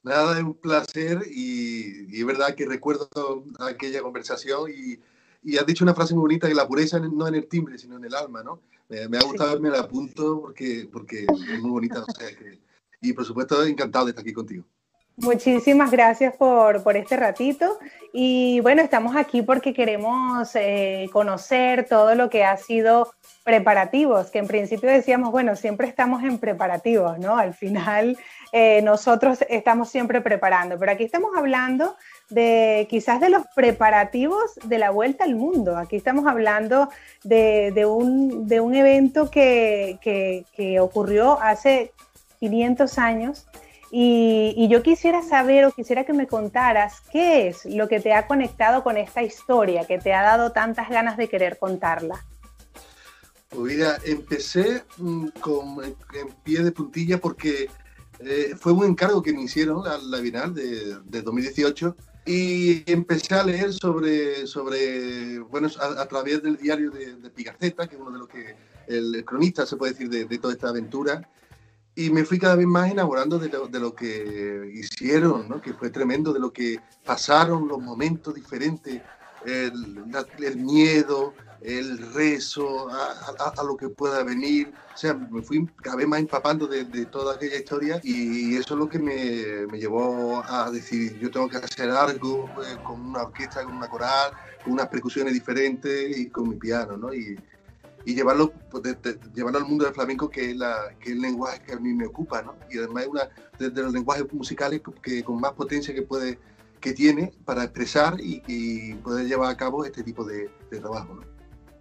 Nada, 0.05 0.36
es 0.38 0.44
un 0.44 0.55
placer 0.55 1.22
y, 1.30 2.20
es 2.20 2.26
verdad 2.26 2.55
que 2.55 2.66
recuerdo 2.66 3.44
aquella 3.59 4.02
conversación 4.02 4.70
y, 4.70 5.00
y, 5.42 5.57
has 5.57 5.64
dicho 5.64 5.82
una 5.82 5.94
frase 5.94 6.14
muy 6.14 6.20
bonita 6.20 6.46
que 6.46 6.55
la 6.55 6.68
pureza 6.68 6.98
no 7.00 7.26
en 7.26 7.34
el 7.34 7.48
timbre, 7.48 7.78
sino 7.78 7.96
en 7.96 8.05
el 8.05 8.14
alma, 8.14 8.42
¿no? 8.42 8.61
Me, 8.90 9.16
ha 9.16 9.24
gustado 9.24 9.52
verme 9.52 9.70
el 9.70 9.76
apunto 9.76 10.42
porque, 10.42 10.86
porque 10.92 11.24
es 11.24 11.61
muy 11.61 11.70
bonita. 11.70 12.05
y 13.00 13.14
por 13.14 13.24
supuesto, 13.24 13.64
encantado 13.64 14.05
de 14.05 14.11
estar 14.11 14.22
aquí 14.22 14.34
contigo. 14.34 14.64
Muchísimas 15.17 15.93
gracias 15.93 16.35
por, 16.35 16.83
por, 16.83 16.97
este 16.97 17.17
ratito. 17.17 17.79
Y 18.12 18.59
bueno, 18.61 18.83
estamos 18.83 19.15
aquí 19.15 19.43
porque 19.43 19.73
queremos 19.73 20.51
eh, 20.57 21.09
conocer 21.12 21.87
todo 21.89 22.17
lo 22.17 22.29
que 22.29 22.45
ha 22.45 22.57
sido 22.57 23.15
preparativos, 23.45 24.31
que 24.33 24.41
en 24.41 24.49
principio 24.49 24.91
decíamos, 24.91 25.31
bueno, 25.31 25.55
siempre 25.55 25.87
estamos 25.87 26.25
en 26.25 26.39
preparativos, 26.39 27.19
¿no? 27.21 27.37
Al 27.37 27.55
final 27.55 28.19
eh, 28.51 28.83
nosotros 28.83 29.39
estamos 29.49 29.89
siempre 29.89 30.21
preparando, 30.21 30.79
pero 30.81 30.91
aquí 30.91 31.05
estamos 31.05 31.31
hablando 31.37 31.97
de 32.29 32.89
quizás 32.91 33.21
de 33.21 33.29
los 33.29 33.45
preparativos 33.55 34.57
de 34.65 34.79
la 34.79 34.91
vuelta 34.91 35.23
al 35.23 35.37
mundo. 35.37 35.77
Aquí 35.77 35.95
estamos 35.95 36.27
hablando 36.27 36.89
de, 37.23 37.71
de, 37.73 37.87
un, 37.87 38.49
de 38.49 38.61
un, 38.61 38.75
evento 38.75 39.31
que, 39.31 39.99
que, 40.01 40.45
que 40.57 40.81
ocurrió 40.81 41.41
hace 41.41 41.93
500 42.41 42.99
años 42.99 43.47
y, 43.97 44.66
yo 44.68 44.82
quisiera 44.82 45.22
saber 45.22 45.64
o 45.64 45.70
quisiera 45.70 46.05
que 46.05 46.12
me 46.12 46.26
contaras 46.26 47.01
qué 47.12 47.47
es 47.47 47.64
lo 47.64 47.86
que 47.86 48.01
te 48.01 48.12
ha 48.12 48.26
conectado 48.26 48.82
con 48.82 48.97
esta 48.97 49.22
historia, 49.22 49.86
que 49.86 49.99
te 49.99 50.12
ha 50.12 50.22
dado 50.22 50.51
tantas 50.51 50.88
ganas 50.88 51.16
de 51.16 51.28
querer 51.28 51.59
contarla. 51.59 52.24
Pues 53.51 53.76
mira, 53.76 53.97
empecé 54.05 54.82
mm, 54.97 55.28
con, 55.40 55.84
en 55.84 56.28
pie 56.42 56.64
de 56.64 56.72
puntilla 56.72 57.18
porque 57.18 57.70
eh, 58.18 58.55
fue 58.59 58.72
un 58.72 58.84
encargo 58.84 59.22
que 59.22 59.32
me 59.32 59.42
hicieron 59.42 59.84
la, 59.84 59.97
la 59.99 60.18
Bienal 60.18 60.53
de, 60.53 60.99
de, 61.05 61.22
2018 61.22 61.97
y 62.26 62.90
empecé 62.90 63.34
a 63.36 63.45
leer 63.45 63.72
sobre, 63.72 64.49
sobre 64.49 65.38
bueno, 65.38 65.68
a, 65.78 66.07
través 66.07 66.42
del 66.42 66.57
diario 66.57 66.90
de, 66.90 67.14
de 67.14 67.30
que 67.30 67.45
es 67.49 68.01
uno 68.01 68.11
de 68.11 68.18
los 68.18 68.28
que, 68.28 68.57
el, 68.88 69.24
cronista 69.24 69.64
se 69.66 69.76
puede 69.76 69.92
decir 69.92 70.09
de, 70.09 70.24
de 70.24 70.38
toda 70.38 70.55
esta 70.55 70.70
aventura, 70.70 71.28
y 71.97 72.11
me 72.11 72.24
fui 72.24 72.38
cada 72.38 72.57
vez 72.57 72.66
más 72.66 72.90
enamorando 72.90 73.38
de 73.38 73.49
lo, 73.49 73.68
de 73.68 73.80
lo 73.80 73.95
que 73.95 74.70
hicieron, 74.74 75.49
¿no? 75.49 75.61
que 75.61 75.74
fue 75.74 75.90
tremendo, 75.90 76.32
de 76.32 76.40
lo 76.40 76.53
que 76.53 76.80
pasaron, 77.05 77.68
los 77.68 77.80
momentos 77.80 78.34
diferentes, 78.34 79.01
el, 79.47 80.05
el 80.38 80.57
miedo, 80.57 81.34
el 81.61 82.12
rezo 82.12 82.90
a, 82.90 83.53
a, 83.57 83.64
lo 83.64 83.76
que 83.76 83.88
pueda 83.88 84.22
venir. 84.22 84.72
O 84.95 84.97
sea, 84.97 85.14
me 85.14 85.42
fui 85.42 85.66
cada 85.82 85.97
vez 85.97 86.07
más 86.07 86.20
empapando 86.20 86.66
de, 86.66 86.84
de 86.84 87.07
toda 87.07 87.34
aquella 87.34 87.57
historia 87.57 88.01
y 88.03 88.57
eso 88.57 88.74
es 88.74 88.80
lo 88.80 88.88
que 88.88 88.99
me, 88.99 89.66
me, 89.70 89.78
llevó 89.78 90.42
a 90.45 90.70
decir, 90.70 91.18
yo 91.18 91.30
tengo 91.30 91.49
que 91.49 91.57
hacer 91.57 91.90
algo 91.90 92.51
eh, 92.62 92.76
con 92.84 93.01
una 93.01 93.22
orquesta, 93.22 93.64
con 93.64 93.76
una 93.76 93.88
coral, 93.88 94.32
con 94.62 94.74
unas 94.74 94.88
percusiones 94.88 95.32
diferentes 95.32 96.16
y 96.16 96.28
con 96.28 96.49
mi 96.51 96.57
piano, 96.57 96.97
¿no? 96.97 97.14
Y, 97.14 97.36
y 98.05 98.14
llevarlo, 98.14 98.52
pues, 98.70 98.82
llevarlo 99.34 99.59
al 99.59 99.66
mundo 99.66 99.84
del 99.84 99.94
flamenco, 99.94 100.28
que 100.28 100.50
es, 100.50 100.57
la, 100.57 100.94
que 101.00 101.11
es 101.11 101.16
el 101.16 101.20
lenguaje 101.20 101.61
que 101.62 101.72
a 101.72 101.78
mí 101.78 101.92
me 101.92 102.07
ocupa, 102.07 102.42
¿no? 102.42 102.55
Y 102.70 102.78
además 102.78 103.05
es 103.05 103.09
una 103.09 103.28
de, 103.59 103.82
los 103.82 103.92
lenguajes 103.92 104.32
musicales 104.32 104.82
que, 105.02 105.22
con 105.22 105.40
más 105.40 105.52
potencia 105.52 105.94
que, 105.94 106.02
puede, 106.02 106.38
que 106.80 106.92
tiene 106.92 107.32
para 107.44 107.64
expresar 107.64 108.20
y, 108.20 108.42
y 108.46 108.94
poder 108.94 109.26
llevar 109.26 109.50
a 109.50 109.57
cabo 109.57 109.84
este 109.84 110.02
tipo 110.02 110.24
de, 110.24 110.50
de 110.70 110.80
trabajo, 110.80 111.14
¿no? 111.14 111.34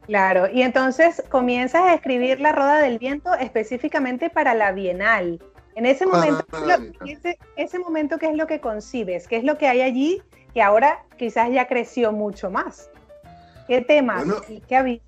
Claro, 0.05 0.49
y 0.51 0.61
entonces 0.63 1.23
comienzas 1.29 1.83
a 1.83 1.93
escribir 1.93 2.39
La 2.41 2.51
Roda 2.51 2.79
del 2.79 2.99
Viento 2.99 3.33
específicamente 3.35 4.29
para 4.29 4.53
la 4.53 4.73
Bienal. 4.73 5.41
En 5.75 5.85
ese 5.85 6.05
momento, 6.05 6.45
ese, 7.05 7.37
ese 7.55 7.79
momento, 7.79 8.17
¿qué 8.19 8.27
es 8.27 8.35
lo 8.35 8.45
que 8.45 8.59
concibes? 8.59 9.27
¿Qué 9.27 9.37
es 9.37 9.43
lo 9.43 9.57
que 9.57 9.67
hay 9.67 9.81
allí 9.81 10.21
que 10.53 10.61
ahora 10.61 11.03
quizás 11.17 11.49
ya 11.51 11.67
creció 11.67 12.11
mucho 12.11 12.51
más? 12.51 12.89
¿Qué 13.67 13.81
temas 13.81 14.25
y 14.49 14.59
qué 14.61 14.75
había? 14.75 14.99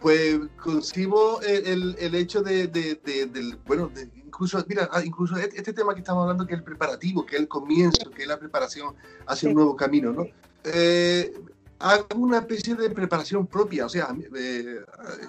Pues 0.00 0.38
concibo 0.62 1.40
el, 1.42 1.96
el 1.98 2.14
hecho 2.14 2.42
de, 2.42 2.66
de, 2.66 2.96
del, 3.26 3.58
bueno, 3.66 3.90
incluso, 4.24 4.62
mira, 4.68 4.88
ah, 4.92 5.02
incluso 5.02 5.36
este, 5.36 5.56
este, 5.56 5.72
tema 5.72 5.94
que 5.94 6.00
estamos 6.00 6.22
hablando, 6.22 6.46
que 6.46 6.52
es 6.52 6.58
el 6.58 6.64
preparativo, 6.64 7.24
que 7.24 7.36
es 7.36 7.40
el 7.40 7.48
comienzo, 7.48 8.10
que 8.10 8.22
es 8.22 8.28
la 8.28 8.38
preparación 8.38 8.94
hacia 9.26 9.48
un 9.48 9.54
nuevo 9.54 9.74
camino, 9.74 10.12
¿no? 10.12 10.26
Eh, 10.64 11.32
hago 11.78 12.06
una 12.16 12.38
especie 12.38 12.74
de 12.74 12.90
preparación 12.90 13.46
propia, 13.46 13.86
o 13.86 13.88
sea, 13.88 14.14
eh, 14.36 14.80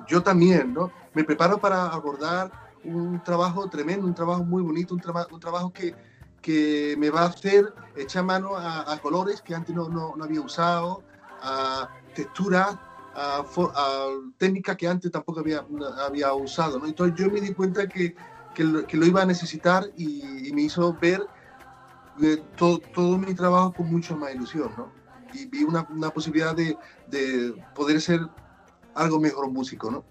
yo 0.08 0.22
también, 0.22 0.74
¿no? 0.74 0.92
Me 1.14 1.24
preparo 1.24 1.58
para 1.60 1.88
abordar 1.88 2.52
un 2.84 3.24
trabajo 3.24 3.70
tremendo, 3.70 4.06
un 4.06 4.16
trabajo 4.16 4.44
muy 4.44 4.62
bonito, 4.62 4.94
un, 4.94 5.02
un 5.32 5.40
trabajo 5.40 5.72
que, 5.72 5.96
que 6.42 6.96
me 6.98 7.10
va 7.10 7.22
a 7.22 7.28
hacer 7.28 7.74
echar 7.96 8.24
mano 8.26 8.56
a, 8.56 8.92
a 8.92 9.00
colores 9.00 9.42
que 9.42 9.56
antes 9.56 9.74
no, 9.74 9.88
no, 9.90 10.16
no 10.16 10.24
había 10.24 10.42
usado, 10.42 11.04
a 11.42 11.90
texturas 12.14 12.78
a, 13.18 14.10
técnicas 14.38 14.78
que 14.78 14.88
antes 14.88 15.12
tampoco 15.12 15.40
había, 15.40 15.66
había 16.06 16.34
usado. 16.34 16.80
¿no? 16.80 16.86
Entonces 16.86 17.18
yo 17.18 17.32
me 17.32 17.42
di 17.42 17.54
cuenta 17.54 17.88
que, 17.88 18.16
que, 18.54 18.64
lo, 18.64 18.86
que 18.86 18.98
lo 18.98 19.06
iba 19.06 19.22
a 19.22 19.26
necesitar 19.26 19.86
y, 19.98 20.52
me 20.54 20.62
hizo 20.64 20.94
ver 20.94 21.22
eh, 22.22 22.38
todo, 22.56 22.80
todo, 22.94 23.18
mi 23.18 23.34
trabajo 23.34 23.74
con 23.74 23.92
mucho 23.92 24.16
más 24.16 24.34
ilusión. 24.34 24.72
¿no? 24.78 24.92
Y 25.34 25.46
vi 25.48 25.64
una, 25.64 25.88
una 25.90 26.10
posibilidad 26.10 26.56
de, 26.56 26.78
de, 27.08 27.54
poder 27.74 28.00
ser 28.02 28.22
algo 28.94 29.20
mejor 29.20 29.50
músico. 29.50 29.90
¿no? 29.90 30.06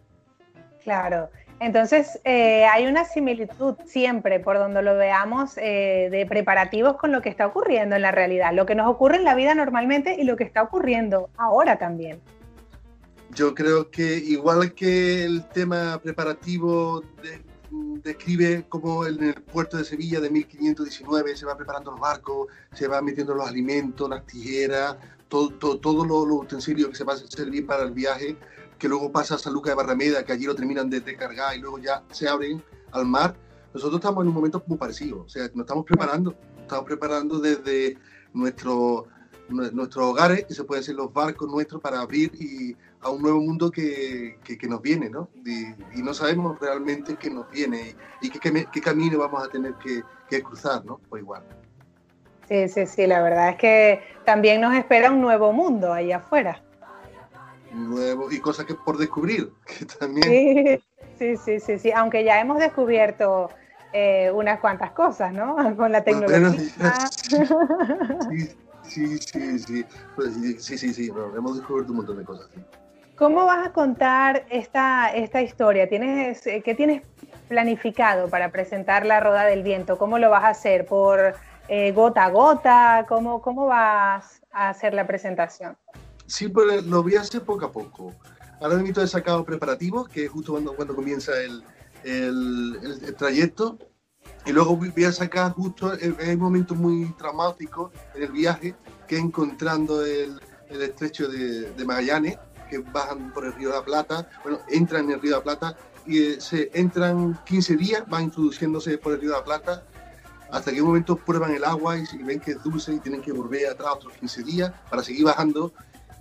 Claro. 0.83 1.31
Entonces, 1.59 2.21
eh, 2.25 2.67
hay 2.67 2.87
una 2.87 3.05
similitud 3.05 3.77
siempre, 3.87 4.41
por 4.41 4.59
donde 4.59 4.83
lo 4.83 4.95
veamos, 4.97 5.57
eh, 5.57 6.09
de 6.11 6.27
preparativos 6.27 6.97
con 6.97 7.13
lo 7.13 7.23
que 7.23 7.31
está 7.31 7.47
ocurriendo 7.47 7.97
en 7.97 8.03
la 8.03 8.11
realidad, 8.11 8.53
lo 8.53 8.67
que 8.67 8.75
nos 8.75 8.87
ocurre 8.89 9.17
en 9.17 9.25
la 9.25 9.35
vida 9.35 9.55
normalmente 9.55 10.17
y 10.19 10.25
lo 10.25 10.37
que 10.37 10.45
está 10.45 10.63
ocurriendo 10.63 11.31
ahora 11.39 11.79
también. 11.79 12.21
Yo 13.35 13.55
creo 13.55 13.91
que 13.91 14.17
igual 14.17 14.73
que 14.75 15.25
el 15.25 15.49
tema 15.49 16.01
preparativo 16.03 17.03
describe 17.71 18.67
cómo 18.69 19.07
en 19.07 19.23
el 19.23 19.35
puerto 19.35 19.77
de 19.77 19.85
Sevilla 19.85 20.21
de 20.21 20.31
1519 20.31 21.37
se 21.37 21.47
va 21.47 21.57
preparando 21.57 21.91
los 21.91 22.01
barcos, 22.01 22.49
se 22.73 22.87
va 22.87 23.03
metiendo 23.03 23.35
los 23.35 23.49
alimentos, 23.49 24.09
las 24.09 24.25
tijeras, 24.27 24.97
todo, 25.29 25.51
todo, 25.51 25.79
todos 25.79 26.07
los, 26.07 26.27
utensilios 26.31 26.91
que 26.91 26.97
se 26.97 27.05
van 27.05 27.17
a 27.17 27.27
servir 27.27 27.67
para 27.67 27.83
el 27.83 27.93
viaje, 27.93 28.37
que 28.79 28.89
luego 28.89 29.11
pasa 29.11 29.35
a 29.35 29.39
San 29.39 29.53
Lucas 29.53 29.73
de 29.73 29.77
Barrameda, 29.77 30.25
que 30.25 30.33
allí 30.33 30.45
lo 30.45 30.55
terminan 30.55 30.89
de, 30.89 31.03
cargar 31.17 31.57
y 31.57 31.61
luego 31.61 31.79
ya 31.79 32.05
se 32.11 32.29
abren 32.29 32.63
al 32.93 33.07
mar. 33.07 33.37
Nosotros 33.75 33.99
estamos 33.99 34.23
en 34.23 34.29
un 34.29 34.35
momento 34.35 34.63
muy 34.67 34.79
parecido, 34.79 35.23
o 35.23 35.29
sea, 35.29 35.43
nos 35.55 35.65
estamos 35.65 35.85
preparando, 35.85 36.35
estamos 36.61 36.85
preparando 36.85 37.39
desde 37.39 37.99
nuestro, 38.33 39.07
nuestros 39.49 40.05
hogares, 40.05 40.45
que 40.47 40.55
se 40.55 40.65
pueden 40.65 40.85
ser 40.85 40.95
los 40.95 41.13
barcos 41.13 41.51
nuestros, 41.51 41.81
para 41.81 42.01
abrir 42.01 42.33
y 42.41 42.77
a 43.07 43.11
un 43.11 43.23
nuevo 43.23 43.41
mundo 43.41 43.71
que, 43.71 44.39
que, 44.43 44.67
nos 44.67 44.83
viene, 44.83 45.09
¿no? 45.09 45.29
Y, 45.45 46.03
no 46.03 46.13
sabemos 46.13 46.59
realmente 46.59 47.17
qué 47.17 47.31
nos 47.31 47.49
viene 47.51 47.95
y, 48.21 48.31
qué, 48.31 48.67
qué, 48.73 48.81
camino 48.81 49.19
vamos 49.19 49.45
a 49.45 49.49
tener 49.49 49.75
que, 49.75 50.03
que 50.29 50.43
cruzar, 50.43 50.85
¿no? 50.85 51.01
O 51.09 51.17
igual. 51.17 51.43
Sí, 52.49 52.69
sí, 52.69 52.87
sí, 52.87 53.07
la 53.07 53.23
verdad 53.23 53.51
es 53.51 53.57
que 53.57 54.03
también 54.25 54.61
nos 54.61 54.75
espera 54.75 55.11
un 55.13 55.21
nuevo 55.21 55.53
mundo 55.53 55.93
ahí 55.93 56.11
afuera. 56.11 56.61
Nuevo, 57.73 58.33
y 58.33 58.41
cosas 58.41 58.67
que 58.67 58.75
por 58.75 58.99
descubrir, 58.99 59.53
que 59.67 59.85
también... 59.85 60.81
Sí, 61.19 61.37
sí, 61.37 61.61
sí, 61.61 61.79
sí, 61.79 61.93
aunque 61.93 62.25
ya 62.25 62.41
hemos 62.41 62.59
descubierto 62.59 63.51
eh, 63.93 64.33
unas 64.35 64.59
cuantas 64.59 64.91
cosas, 64.91 65.33
¿no? 65.33 65.57
Con 65.77 65.93
la 65.93 66.03
tecnología. 66.03 67.09
sí, 68.29 68.49
sí, 68.83 69.19
sí, 69.19 69.59
sí, 69.59 69.85
pues, 70.17 70.35
sí, 70.59 70.77
sí, 70.77 70.93
sí, 70.93 71.13
hemos 71.37 71.57
descubierto 71.57 71.93
un 71.93 71.99
montón 71.99 72.19
de 72.19 72.25
cosas. 72.25 72.49
¿sí? 72.53 72.61
¿Cómo 73.17 73.47
vas 73.47 73.67
a 73.67 73.73
contar 73.73 74.45
esta, 74.51 75.09
esta 75.09 75.41
historia? 75.41 75.89
¿Tienes, 75.89 76.47
eh, 76.47 76.61
¿Qué 76.63 76.75
tienes 76.75 77.03
planificado 77.49 78.29
para 78.29 78.53
presentar 78.53 79.07
la 79.07 79.21
Roda 79.21 79.45
del 79.45 79.63
Viento? 79.63 79.97
¿Cómo 79.97 80.19
lo 80.19 80.29
vas 80.29 80.45
a 80.45 80.49
hacer? 80.49 80.85
¿Por 80.85 81.35
eh, 81.69 81.93
gota 81.93 82.25
a 82.25 82.31
gota? 82.31 83.07
¿Cómo, 83.09 83.41
¿Cómo 83.41 83.67
vas 83.67 84.43
a 84.53 84.69
hacer 84.69 84.93
la 84.93 85.07
presentación? 85.07 85.79
Sí, 86.27 86.49
pues 86.49 86.85
lo 86.85 87.03
voy 87.03 87.17
a 87.17 87.23
hacer 87.23 87.41
poco 87.41 87.65
a 87.65 87.73
poco. 87.73 88.13
Ahora 88.61 88.77
mismo 88.77 89.03
he 89.03 89.07
sacado 89.07 89.45
preparativos, 89.47 90.11
que 90.11 90.27
es 90.27 90.31
justo 90.31 90.53
cuando, 90.53 90.77
cuando 90.77 90.95
comienza 90.95 91.33
el, 91.41 91.65
el, 92.05 93.01
el, 93.03 93.15
trayecto. 93.15 93.79
Y 94.45 94.53
luego 94.53 94.77
voy 94.77 95.05
a 95.05 95.13
sacar 95.13 95.53
justo, 95.53 95.91
hay 95.91 96.35
un 96.35 96.41
momento 96.41 96.75
muy 96.75 97.07
traumático 97.17 97.91
en 98.15 98.25
el 98.25 98.33
viaje, 98.33 98.75
que 99.09 99.17
es 99.17 99.23
encontrando 99.23 100.05
el, 100.05 100.39
el 100.69 100.83
estrecho 100.83 101.29
de, 101.29 101.73
de 101.73 101.85
Magallanes, 101.85 102.39
que 102.69 102.79
bajan 102.79 103.33
por 103.33 103.45
el 103.45 103.53
río 103.55 103.71
de 103.71 103.77
la 103.77 103.85
Plata, 103.85 104.29
bueno, 104.43 104.61
entran 104.69 105.05
en 105.05 105.13
el 105.13 105.21
río 105.21 105.33
de 105.33 105.37
la 105.39 105.43
Plata 105.43 105.77
y 106.07 106.23
eh, 106.23 106.41
se 106.41 106.71
entran 106.75 107.39
15 107.45 107.77
días, 107.77 108.05
van 108.09 108.25
introduciéndose 108.25 108.99
por 108.99 109.13
el 109.13 109.21
río 109.21 109.31
de 109.31 109.37
la 109.37 109.45
Plata 109.45 109.83
hasta 110.51 110.73
que 110.73 110.81
un 110.81 110.89
momento 110.89 111.17
prueban 111.17 111.53
el 111.53 111.65
agua 111.65 111.99
y 111.99 112.23
ven 112.23 112.41
que 112.41 112.53
es 112.53 112.63
dulce 112.63 112.95
y 112.95 113.01
tienen 113.01 113.21
que 113.21 113.33
volver 113.33 113.69
atrás 113.69 113.95
otros 113.95 114.13
15 114.15 114.43
días 114.45 114.73
para 114.89 115.03
seguir 115.03 115.25
bajando. 115.25 115.73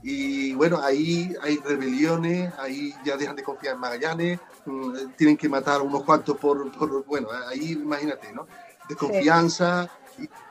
Y 0.01 0.53
bueno, 0.53 0.81
ahí 0.81 1.33
hay 1.41 1.57
rebeliones, 1.57 2.53
ahí 2.59 2.93
ya 3.03 3.17
dejan 3.17 3.35
de 3.35 3.43
confiar 3.43 3.75
en 3.75 3.81
Magallanes, 3.81 4.39
mm, 4.65 4.93
tienen 5.17 5.37
que 5.37 5.49
matar 5.49 5.81
unos 5.81 6.03
cuantos 6.03 6.37
por, 6.37 6.71
por 6.71 7.05
bueno, 7.05 7.29
ahí 7.49 7.71
imagínate, 7.71 8.31
¿no? 8.31 8.47
Desconfianza 8.87 9.89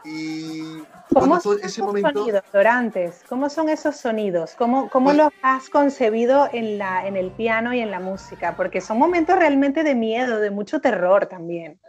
y, 0.05 0.83
¿Cómo 1.12 1.41
son 1.41 1.59
ese 1.59 1.67
esos 1.67 1.87
momento... 1.87 2.21
sonidos, 2.21 2.43
Dorantes? 2.53 3.23
¿Cómo 3.29 3.49
son 3.49 3.69
esos 3.69 3.97
sonidos? 3.97 4.55
¿Cómo, 4.57 4.91
cómo 4.91 5.07
pues 5.07 5.17
los 5.17 5.33
has 5.43 5.71
concebido 5.71 6.49
en, 6.53 6.79
la, 6.79 7.07
en 7.07 7.17
el 7.17 7.31
piano 7.31 7.73
y 7.73 7.81
en 7.81 7.91
la 7.91 8.01
música? 8.01 8.57
Porque 8.57 8.81
son 8.81 8.99
momentos 8.99 9.39
realmente 9.39 9.83
de 9.83 9.95
miedo, 9.95 10.39
de 10.39 10.51
mucho 10.51 10.81
terror 10.81 11.27
también. 11.27 11.81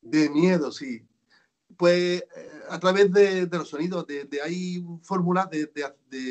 De 0.00 0.28
miedo, 0.30 0.70
sí. 0.70 1.02
Pues 1.76 2.22
eh, 2.22 2.50
a 2.68 2.78
través 2.78 3.12
de, 3.12 3.48
los 3.50 3.68
sonidos, 3.68 4.06
de, 4.06 4.28
hay 4.44 4.84
fórmulas 5.02 5.50
de, 5.50 5.68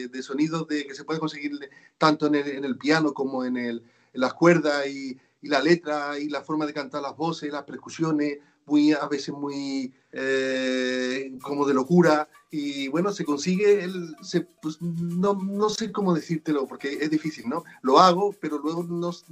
de, 0.07 0.23
sonidos 0.23 0.67
de, 0.67 0.85
que 0.85 0.95
se 0.95 1.03
puede 1.03 1.19
conseguir 1.19 1.51
tanto 1.97 2.27
en 2.27 2.35
el, 2.35 2.47
en 2.47 2.65
el 2.65 2.77
piano 2.77 3.13
como 3.13 3.43
en, 3.43 3.57
el, 3.57 3.83
en 4.13 4.21
las 4.21 4.33
cuerdas 4.33 4.87
y, 4.87 5.17
y, 5.41 5.47
la 5.49 5.61
letra 5.61 6.17
y 6.17 6.29
la 6.29 6.41
forma 6.41 6.65
de 6.65 6.73
cantar 6.73 7.01
las 7.01 7.17
voces, 7.17 7.51
las 7.51 7.63
percusiones, 7.63 8.37
muy, 8.65 8.93
a 8.93 9.07
veces 9.07 9.33
muy 9.33 9.93
eh, 10.11 11.31
como 11.41 11.65
de 11.65 11.73
locura. 11.73 12.29
Y 12.51 12.87
bueno, 12.89 13.11
se 13.11 13.25
consigue, 13.25 13.83
el, 13.83 14.15
se, 14.21 14.41
pues, 14.61 14.79
no, 14.79 15.33
no, 15.33 15.69
sé 15.69 15.91
cómo 15.91 16.13
decírtelo 16.13 16.67
porque 16.67 16.99
es 17.01 17.09
difícil, 17.09 17.49
¿no? 17.49 17.63
Lo 17.81 17.99
hago, 17.99 18.31
pero 18.39 18.59
luego 18.59 18.83
nos, 18.83 19.25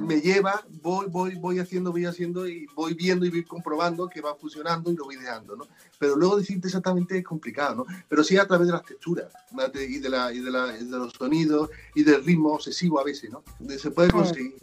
me 0.00 0.20
lleva, 0.20 0.62
voy, 0.82 1.06
voy, 1.08 1.36
voy 1.36 1.58
haciendo, 1.58 1.90
voy 1.90 2.04
haciendo 2.04 2.46
y 2.46 2.66
voy 2.74 2.92
viendo 2.92 3.24
y 3.24 3.30
voy 3.30 3.44
comprobando 3.44 4.08
que 4.08 4.20
va 4.20 4.34
funcionando 4.34 4.92
y 4.92 4.96
lo 4.96 5.04
voy 5.04 5.16
dejando, 5.16 5.56
¿no? 5.56 5.66
Pero 5.98 6.16
luego 6.16 6.36
decirte 6.36 6.68
exactamente 6.68 7.16
es 7.16 7.24
complicado, 7.24 7.76
¿no? 7.76 7.86
Pero 8.10 8.22
sí 8.22 8.36
a 8.36 8.46
través 8.46 8.66
de 8.66 8.74
las 8.74 8.84
texturas 8.84 9.32
y 9.74 9.98
de, 9.98 10.10
la, 10.10 10.30
y 10.30 10.40
de, 10.40 10.50
la, 10.50 10.66
de 10.66 10.84
los 10.84 11.14
sonidos 11.14 11.70
y 11.94 12.02
del 12.02 12.22
ritmo 12.22 12.52
obsesivo 12.52 13.00
a 13.00 13.04
veces, 13.04 13.30
¿no? 13.30 13.42
Se 13.78 13.90
puede 13.90 14.10
conseguir. 14.10 14.56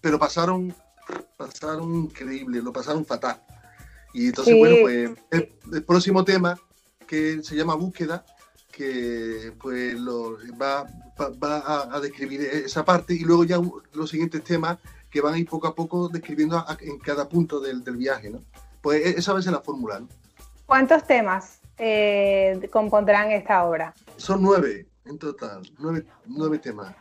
Pero 0.00 0.18
pasaron 0.18 0.74
pasaron 1.36 1.94
increíble, 1.94 2.62
lo 2.62 2.72
pasaron 2.72 3.04
fatal. 3.04 3.40
Y 4.12 4.28
entonces, 4.28 4.56
bueno, 4.56 4.76
pues 4.82 5.10
el, 5.72 5.84
próximo 5.84 6.24
tema, 6.24 6.58
que 7.06 7.42
se 7.42 7.56
llama 7.56 7.74
Búsqueda, 7.74 8.24
que 8.70 9.52
pues 9.60 9.98
lo, 9.98 10.38
va, 10.60 10.86
va, 11.42 11.94
a, 11.94 12.00
describir 12.00 12.40
esa 12.40 12.84
parte 12.84 13.14
y 13.14 13.20
luego 13.20 13.44
ya 13.44 13.60
los 13.92 14.10
siguientes 14.10 14.42
temas 14.44 14.78
que 15.10 15.20
van 15.20 15.34
a 15.34 15.38
ir 15.38 15.48
poco 15.48 15.66
a 15.66 15.74
poco 15.74 16.08
describiendo 16.08 16.64
en 16.80 16.98
cada 16.98 17.28
punto 17.28 17.60
del, 17.60 17.84
del, 17.84 17.96
viaje, 17.96 18.30
¿no? 18.30 18.40
Pues 18.80 19.04
e, 19.04 19.10
esa 19.18 19.34
va 19.34 19.40
a 19.40 19.42
ser 19.42 19.52
la 19.52 19.60
fórmula, 19.60 20.00
¿no? 20.00 20.08
¿Cuántos 20.64 21.06
temas 21.06 21.60
eh, 21.76 22.68
compondrán 22.72 23.30
esta 23.30 23.64
obra? 23.64 23.94
Son 24.16 24.40
nueve 24.40 24.86
en 25.04 25.18
total, 25.18 25.62
nueve, 25.78 26.06
nueve 26.26 26.58
temas. 26.58 26.94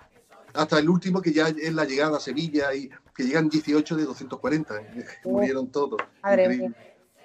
Hasta 0.53 0.79
el 0.79 0.89
último 0.89 1.21
que 1.21 1.31
ya 1.31 1.47
es 1.47 1.73
la 1.73 1.85
llegada 1.85 2.17
a 2.17 2.19
Sevilla 2.19 2.73
y 2.73 2.89
que 3.15 3.23
llegan 3.23 3.49
18 3.49 3.95
de 3.95 4.05
240, 4.05 4.75
eh, 4.75 5.05
murieron 5.25 5.71
todos. 5.71 5.99
Madre 6.21 6.49
mía. 6.49 6.71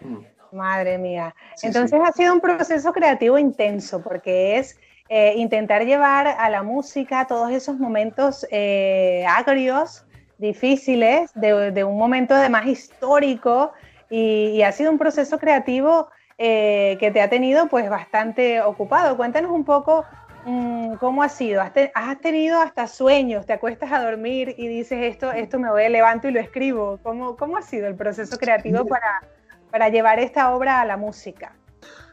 Mm. 0.01 0.57
Madre 0.57 0.99
mía. 0.99 1.35
Entonces 1.63 2.01
ha 2.05 2.13
sido 2.13 2.33
un 2.33 2.41
proceso 2.41 2.93
creativo 2.93 3.39
intenso 3.39 4.03
porque 4.03 4.59
es 4.59 4.79
eh, 5.09 5.35
intentar 5.37 5.85
llevar 5.85 6.27
a 6.27 6.49
la 6.51 6.63
música 6.63 7.27
todos 7.27 7.51
esos 7.51 7.79
momentos 7.79 8.47
eh, 8.51 9.25
agrios, 9.29 10.05
difíciles, 10.39 11.31
de, 11.35 11.85
un 11.85 11.99
momento 11.99 12.35
además 12.35 12.67
histórico 12.67 13.73
y, 14.11 14.63
ha 14.63 14.73
sido 14.73 14.91
un 14.91 14.99
proceso 14.99 15.39
creativo 15.39 16.09
que 16.39 17.11
te 17.15 17.23
ha 17.23 17.31
tenido 17.31 17.67
pues 17.69 17.89
bastante 17.89 18.61
ocupado. 18.61 19.17
Cuéntanos 19.17 19.51
un 19.51 19.65
poco 19.65 20.05
¿Cómo 21.01 21.25
ha 21.25 21.29
sido? 21.29 21.61
¿Has, 21.61 22.21
tenido 22.21 22.61
hasta 22.61 22.87
sueños? 22.87 23.47
¿Te 23.47 23.53
acuestas 23.53 23.91
a 23.91 24.01
dormir 24.01 24.55
y 24.57 24.69
dices 24.69 24.99
esto, 25.03 25.33
esto 25.33 25.59
me 25.59 25.69
voy, 25.71 25.89
levanto 25.89 26.29
y 26.29 26.31
lo 26.31 26.39
escribo? 26.39 27.01
¿Cómo, 27.03 27.37
cómo 27.37 27.57
ha 27.57 27.63
sido 27.63 27.89
el 27.89 27.97
proceso 27.97 28.39
creativo 28.39 28.87
para, 28.87 29.23
para 29.73 29.89
llevar 29.89 30.21
esta 30.21 30.55
obra 30.55 30.81
a 30.81 30.85
la 30.85 30.97
música? 30.97 31.57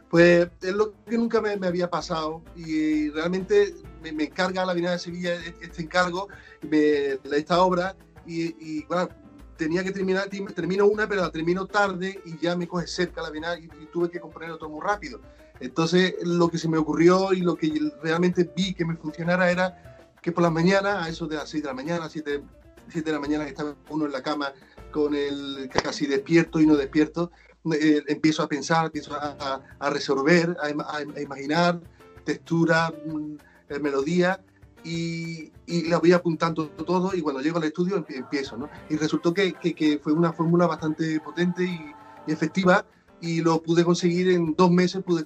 Pues 0.09 0.47
es 0.61 0.73
lo 0.73 0.93
que 1.05 1.15
nunca 1.15 1.41
me, 1.41 1.51
había 1.67 1.91
pasado 1.91 2.41
y 2.55 3.11
realmente 3.11 3.75
me, 4.01 4.23
encarga 4.23 4.65
la 4.65 4.73
Bienal 4.73 4.93
de 4.93 4.99
Sevilla 4.99 5.35
e, 5.35 5.53
este 5.61 5.83
encargo 5.83 6.27
de 6.61 7.19
esta 7.31 7.61
obra 7.61 7.95
y, 8.25 8.83
bueno, 8.85 9.09
tenía 9.57 9.83
que 9.83 9.91
terminar, 9.91 10.27
termino 10.55 10.87
una, 10.87 11.07
pero 11.07 11.21
la 11.21 11.31
termino 11.31 11.67
tarde 11.67 12.19
y 12.25 12.37
ya 12.39 12.55
me 12.55 12.67
coge 12.67 12.87
cerca 12.87 13.21
la 13.21 13.29
Bienal 13.29 13.59
y, 13.59 13.65
y 13.65 13.85
tuve 13.91 14.09
que 14.09 14.19
componer 14.19 14.49
otro 14.49 14.69
muy 14.69 14.81
rápido. 14.81 15.21
Entonces, 15.59 16.15
lo 16.23 16.49
que 16.49 16.57
se 16.57 16.67
me 16.67 16.77
ocurrió 16.77 17.33
y 17.33 17.41
lo 17.41 17.55
que 17.55 17.71
realmente 18.01 18.49
vi 18.55 18.73
que 18.73 18.85
me 18.85 18.95
funcionara 18.95 19.51
era 19.51 20.01
que 20.21 20.31
por 20.31 20.43
la 20.43 20.49
mañana, 20.49 21.03
a 21.03 21.09
eso 21.09 21.27
de 21.27 21.35
las 21.35 21.49
6 21.49 21.63
de 21.63 21.69
la 21.69 21.75
mañana, 21.75 22.09
7, 22.09 22.41
7 22.89 23.09
de 23.09 23.13
la 23.13 23.19
mañana, 23.19 23.43
que 23.43 23.51
estaba 23.51 23.75
uno 23.89 24.05
en 24.05 24.11
la 24.11 24.21
cama 24.21 24.53
con 24.91 25.15
el 25.15 25.69
casi 25.69 26.05
despierto 26.07 26.59
y 26.59 26.65
no 26.65 26.75
despierto, 26.75 27.31
eh, 27.71 28.03
empiezo 28.07 28.43
a 28.43 28.47
pensar, 28.47 28.85
empiezo 28.85 29.15
a, 29.15 29.61
a 29.79 29.89
resolver, 29.89 30.55
a, 30.61 31.21
imaginar 31.21 31.79
textura, 32.25 32.93
mm, 33.05 33.35
eh, 33.69 33.79
melodía 33.79 34.41
y, 34.83 35.51
y 35.65 35.87
la 35.87 35.97
voy 35.97 36.11
apuntando 36.11 36.67
todo 36.69 37.15
y 37.15 37.21
cuando 37.21 37.41
llego 37.41 37.57
al 37.57 37.63
estudio 37.63 38.05
empiezo, 38.09 38.57
¿no? 38.57 38.69
Y 38.89 38.97
resultó 38.97 39.33
que, 39.33 39.53
que, 39.53 39.99
fue 40.03 40.11
una 40.11 40.33
fórmula 40.33 40.67
bastante 40.67 41.19
potente 41.21 41.63
y, 41.63 41.93
y 42.27 42.31
efectiva 42.31 42.85
y 43.23 43.41
lo 43.41 43.63
pude 43.63 43.85
conseguir 43.85 44.29
en 44.31 44.53
dos 44.53 44.69
meses, 44.69 45.01
pude 45.01 45.23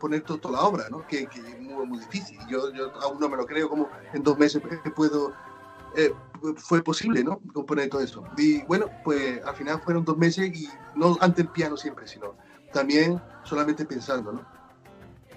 poner 0.00 0.22
toda 0.22 0.50
la 0.50 0.62
obra, 0.62 0.86
¿no? 0.90 1.06
que, 1.06 1.26
que 1.26 1.38
es 1.38 1.60
muy, 1.60 1.86
muy 1.86 2.00
difícil. 2.00 2.36
Yo, 2.48 2.72
yo, 2.74 2.92
aún 3.00 3.20
no 3.20 3.28
me 3.28 3.36
lo 3.36 3.46
creo 3.46 3.68
como 3.68 3.88
en 4.12 4.24
dos 4.24 4.36
meses 4.36 4.60
puedo, 4.96 5.32
eh, 5.96 6.10
fue 6.56 6.82
posible 6.82 7.22
¿no? 7.22 7.40
componer 7.54 7.88
todo 7.88 8.00
eso. 8.00 8.24
Y 8.36 8.64
bueno, 8.64 8.86
pues 9.04 9.40
al 9.44 9.54
final 9.54 9.80
fueron 9.80 10.04
dos 10.04 10.18
meses 10.18 10.50
y 10.58 10.68
no 10.96 11.16
ante 11.20 11.42
el 11.42 11.48
piano 11.48 11.76
siempre, 11.76 12.08
sino 12.08 12.34
también 12.72 13.22
solamente 13.44 13.84
pensando. 13.84 14.32
¿no? 14.32 14.44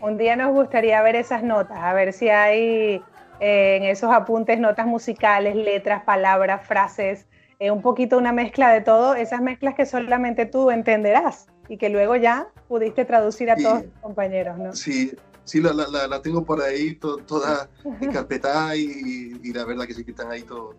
Un 0.02 0.18
día 0.18 0.36
nos 0.36 0.52
gustaría 0.52 1.04
ver 1.04 1.16
esas 1.16 1.44
notas, 1.44 1.78
a 1.78 1.94
ver 1.94 2.12
si 2.12 2.30
hay 2.30 3.04
eh, 3.40 3.78
en 3.78 3.84
esos 3.84 4.12
apuntes 4.12 4.60
notas 4.60 4.88
musicales, 4.88 5.56
letras, 5.56 6.04
palabras, 6.06 6.66
frases, 6.66 7.28
eh, 7.60 7.70
un 7.70 7.84
poquito 7.84 8.18
una 8.18 8.32
mezcla 8.32 8.74
de 8.74 8.82
todo, 8.82 9.14
esas 9.14 9.42
mezclas 9.42 9.76
que 9.76 9.86
solamente 9.86 10.48
tú 10.48 10.72
entenderás 10.72 11.50
y 11.70 11.78
que 11.78 11.88
luego 11.90 12.16
ya 12.16 12.48
pudiste 12.68 13.06
traducir 13.06 13.50
a 13.52 13.56
todos 13.56 13.84
tus 13.84 13.94
compañeros, 14.02 14.58
¿no? 14.58 14.74
Sí, 14.74 15.16
sí, 15.46 15.62
la, 15.62 15.72
la, 15.72 16.08
la 16.08 16.22
tengo 16.22 16.44
por 16.44 16.62
ahí 16.62 16.96
toda 16.96 17.70
encarpetada 18.02 18.76
y, 18.76 19.40
y, 19.42 19.54
la 19.54 19.64
verdad 19.64 19.86
que 19.86 19.94
sí 19.94 20.04
que 20.04 20.12
están 20.12 20.32
ahí 20.32 20.42
todos. 20.42 20.76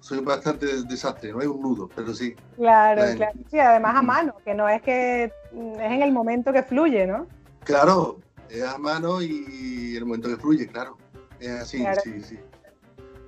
Soy 0.00 0.20
bastante 0.20 0.66
desastre, 0.84 1.32
no 1.32 1.40
hay 1.40 1.46
un 1.46 1.62
nudo, 1.62 1.88
pero 1.94 2.12
sí. 2.12 2.34
Claro, 2.56 3.02
claro. 3.16 3.38
Sí, 3.50 3.58
además 3.58 3.96
a 3.96 4.02
mano, 4.02 4.34
que 4.44 4.52
no 4.52 4.68
es 4.68 4.82
que 4.82 5.24
es 5.24 5.32
en 5.52 6.02
el 6.02 6.12
momento 6.12 6.52
que 6.52 6.62
fluye, 6.62 7.06
¿no? 7.06 7.26
Claro, 7.64 8.18
es 8.50 8.64
a 8.64 8.78
mano 8.78 9.22
y 9.22 9.96
el 9.96 10.04
momento 10.04 10.28
que 10.28 10.36
fluye, 10.36 10.66
claro. 10.66 10.98
Es 11.40 11.50
así, 11.50 11.84
sí, 12.02 12.20
sí. 12.20 12.38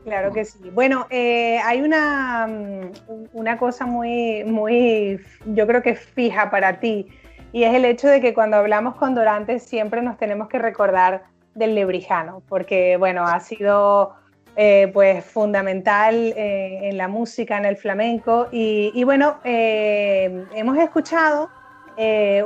Claro 0.05 0.33
que 0.33 0.45
sí. 0.45 0.71
Bueno, 0.71 1.07
eh, 1.09 1.59
hay 1.65 1.81
una, 1.81 2.47
mm, 2.47 3.29
una 3.33 3.57
cosa 3.57 3.87
muy, 3.87 4.45
muy, 4.45 5.19
yo 5.47 5.67
creo 5.67 5.83
que 5.83 5.95
fija 5.95 6.51
para 6.51 6.79
ti, 6.79 7.09
y 7.53 7.65
es 7.65 7.75
el 7.75 7.87
hecho 7.87 8.09
de 8.09 8.21
que 8.21 8.35
cuando 8.35 8.59
hablamos 8.59 8.97
con 8.97 9.15
Dorantes 9.15 9.63
siempre 9.63 10.03
nos 10.03 10.19
tenemos 10.19 10.49
que 10.49 10.59
recordar 10.59 11.23
del 11.55 11.75
lebrijano, 11.75 12.43
porque 12.49 12.99
bueno, 12.99 13.27
ha 13.27 13.41
sido 13.41 14.13
eh, 14.57 14.91
pues 14.93 15.25
fundamental 15.25 16.15
eh, 16.37 16.91
en 16.91 16.99
la 16.99 17.09
música, 17.09 17.57
en 17.57 17.65
el 17.65 17.77
flamenco, 17.79 18.49
y, 18.53 18.93
y 18.95 19.05
bueno, 19.05 19.39
hemos 19.45 20.77
escuchado 20.79 21.49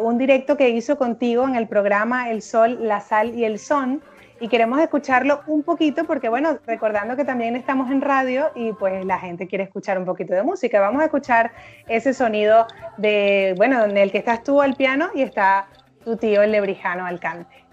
un 0.00 0.18
directo 0.18 0.56
que 0.58 0.68
hizo 0.68 0.96
contigo 0.98 1.48
en 1.48 1.56
el 1.56 1.66
programa 1.66 2.30
El 2.30 2.42
Sol, 2.42 2.78
la 2.82 3.00
Sal 3.00 3.34
y 3.34 3.44
el 3.44 3.58
Son, 3.58 4.02
y 4.40 4.48
queremos 4.48 4.80
escucharlo 4.80 5.42
un 5.46 5.62
poquito 5.62 6.04
porque, 6.04 6.28
bueno, 6.28 6.58
recordando 6.66 7.16
que 7.16 7.24
también 7.24 7.56
estamos 7.56 7.90
en 7.90 8.00
radio 8.00 8.50
y 8.54 8.72
pues 8.72 9.04
la 9.04 9.18
gente 9.18 9.48
quiere 9.48 9.64
escuchar 9.64 9.98
un 9.98 10.04
poquito 10.04 10.34
de 10.34 10.42
música. 10.42 10.80
Vamos 10.80 11.02
a 11.02 11.06
escuchar 11.06 11.52
ese 11.86 12.14
sonido 12.14 12.66
de, 12.96 13.54
bueno, 13.56 13.84
en 13.84 13.96
el 13.96 14.12
que 14.12 14.18
estás 14.18 14.44
tú 14.44 14.60
al 14.60 14.74
piano 14.74 15.08
y 15.14 15.22
está 15.22 15.66
tu 16.04 16.16
tío 16.16 16.42
el 16.42 16.52
lebrijano 16.52 17.04
al 17.04 17.18
cante. 17.18 17.64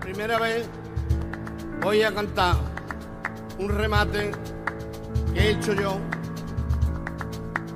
Primera 0.00 0.38
vez 0.38 0.68
voy 1.82 2.02
a 2.02 2.12
cantar 2.12 2.56
un 3.58 3.68
remate 3.68 4.30
que 5.34 5.40
he 5.40 5.50
hecho 5.50 5.74
yo 5.74 5.98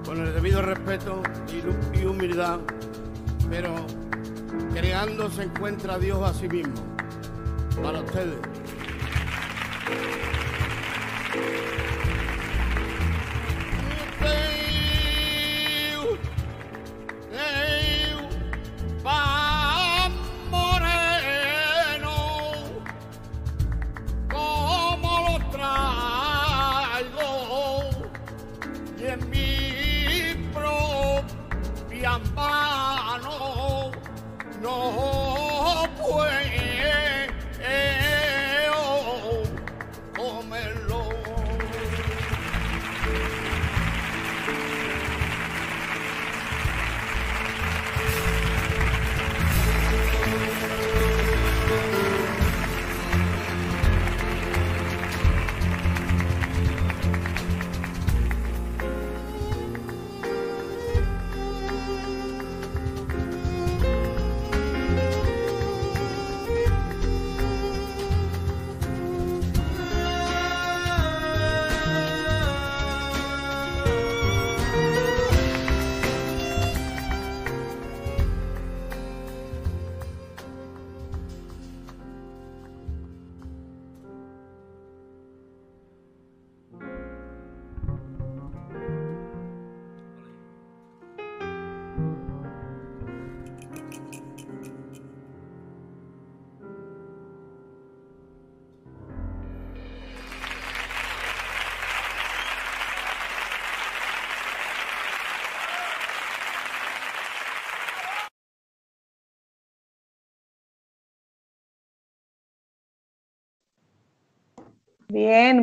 con 0.05 0.19
el 0.19 0.35
debido 0.35 0.63
respeto 0.63 1.23
y 1.93 2.05
humildad, 2.05 2.61
pero 3.51 3.75
Creando 4.73 5.31
se 5.31 5.45
encuentra 5.45 5.99
Dios 5.99 6.23
a 6.23 6.35
sí 6.35 6.49
mismo. 6.49 6.75
Para 7.83 8.01
ustedes. 8.01 8.39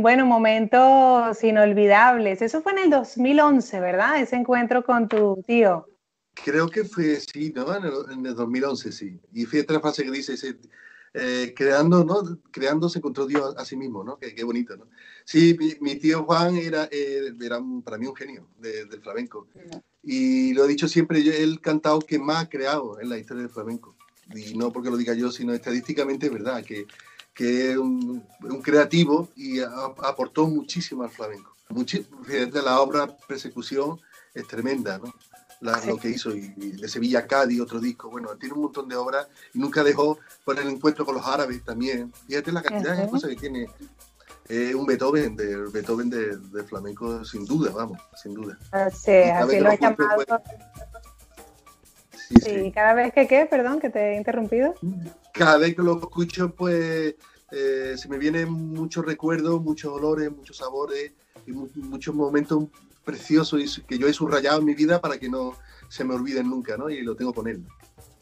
Bueno, 0.01 0.25
momentos 0.25 1.43
inolvidables. 1.43 2.41
Eso 2.41 2.63
fue 2.63 2.71
en 2.71 2.79
el 2.79 2.89
2011, 2.89 3.79
¿verdad? 3.79 4.19
Ese 4.19 4.35
encuentro 4.35 4.83
con 4.83 5.07
tu 5.07 5.43
tío. 5.45 5.85
Creo 6.33 6.69
que 6.69 6.85
fue, 6.85 7.19
sí, 7.19 7.53
¿no? 7.55 7.75
En 7.75 8.25
el, 8.25 8.35
2011, 8.35 8.91
sí. 8.91 9.19
Y 9.31 9.45
fíjate 9.45 9.73
la 9.73 9.79
frase 9.79 10.03
que 10.03 10.09
dice, 10.09 10.33
eh, 11.13 11.53
creando, 11.55 12.03
¿no? 12.03 12.39
Creando 12.49 12.89
se 12.89 12.97
encontró 12.97 13.27
Dios 13.27 13.53
a 13.57 13.63
sí 13.63 13.75
mismo, 13.75 14.03
¿no? 14.03 14.17
Qué, 14.17 14.43
bonito, 14.43 14.75
¿no? 14.75 14.87
Sí, 15.23 15.55
mi, 15.79 15.95
tío 15.97 16.23
Juan 16.23 16.55
era, 16.55 16.89
eh, 16.91 17.31
era 17.39 17.59
para 17.83 17.99
mí 17.99 18.07
un 18.07 18.15
genio 18.15 18.47
del 18.57 19.01
flamenco. 19.03 19.49
Y 20.01 20.53
lo 20.53 20.65
he 20.65 20.67
dicho 20.67 20.87
siempre, 20.87 21.21
yo, 21.23 21.31
el 21.31 21.61
cantado 21.61 21.99
que 21.99 22.17
más 22.17 22.45
ha 22.45 22.49
creado 22.49 22.99
en 22.99 23.07
la 23.07 23.19
historia 23.19 23.43
del 23.43 23.51
flamenco. 23.51 23.95
Y 24.33 24.57
no 24.57 24.71
porque 24.71 24.89
lo 24.89 24.97
diga 24.97 25.13
yo, 25.13 25.31
sino 25.31 25.53
estadísticamente 25.53 26.25
es 26.25 26.33
verdad, 26.33 26.63
que 26.63 26.87
que 27.41 27.71
es 27.71 27.77
un, 27.77 28.23
creativo 28.61 29.29
y 29.35 29.61
aportó 29.61 30.47
muchísimo 30.47 31.01
al 31.01 31.09
flamenco. 31.09 31.55
fíjate, 32.23 32.61
la 32.61 32.79
obra 32.79 33.07
Persecución 33.27 33.99
es 34.35 34.47
tremenda, 34.47 34.99
¿no? 34.99 35.11
Lo 35.59 35.97
que 35.97 36.09
hizo, 36.09 36.35
y, 36.35 36.49
de 36.49 36.87
Sevilla 36.87 37.19
a 37.19 37.27
Cádiz, 37.27 37.59
otro 37.59 37.79
disco, 37.79 38.11
bueno, 38.11 38.35
tiene 38.35 38.53
un 38.53 38.61
montón 38.61 38.87
de 38.87 38.95
obras 38.95 39.27
y 39.55 39.59
nunca 39.59 39.83
dejó 39.83 40.19
por 40.45 40.59
el 40.59 40.67
encuentro 40.67 41.03
con 41.03 41.15
los 41.15 41.25
árabes 41.25 41.63
también. 41.63 42.13
Fíjate 42.27 42.51
la 42.51 42.61
cantidad 42.61 42.95
de 42.95 43.09
cosas 43.09 43.31
que 43.31 43.35
tiene 43.35 43.67
eh, 44.47 44.75
un 44.75 44.85
Beethoven, 44.85 45.35
del 45.35 45.67
Beethoven 45.69 46.11
de, 46.11 46.63
flamenco, 46.63 47.25
sin 47.25 47.45
duda, 47.45 47.71
vamos, 47.71 47.97
sin 48.21 48.35
duda. 48.35 48.59
Sí, 48.91 49.11
así 49.11 49.59
lo 49.59 49.71
he 49.71 49.79
llamado. 49.79 50.43
Sí, 52.13 52.35
sí, 52.39 52.71
cada 52.71 52.93
vez 52.93 53.13
que 53.13 53.27
qué, 53.27 53.47
perdón, 53.47 53.79
que 53.79 53.89
te 53.89 54.13
he 54.13 54.17
interrumpido. 54.17 54.75
Cada 55.33 55.57
vez 55.57 55.75
que 55.75 55.81
lo 55.81 55.99
escucho, 55.99 56.53
pues 56.55 57.15
eh, 57.51 57.95
se 57.97 58.07
me 58.07 58.17
vienen 58.17 58.51
muchos 58.51 59.05
recuerdos, 59.05 59.61
muchos 59.61 59.91
olores, 59.91 60.31
muchos 60.31 60.57
sabores 60.57 61.13
y 61.45 61.51
muchos 61.51 62.15
momentos 62.15 62.65
preciosos 63.03 63.81
que 63.87 63.97
yo 63.97 64.07
he 64.07 64.13
subrayado 64.13 64.59
en 64.59 64.65
mi 64.65 64.73
vida 64.73 65.01
para 65.01 65.17
que 65.17 65.29
no 65.29 65.53
se 65.89 66.03
me 66.03 66.15
olviden 66.15 66.49
nunca, 66.49 66.77
¿no? 66.77 66.89
Y 66.89 67.01
lo 67.01 67.15
tengo 67.15 67.33
con 67.33 67.47
él. 67.47 67.63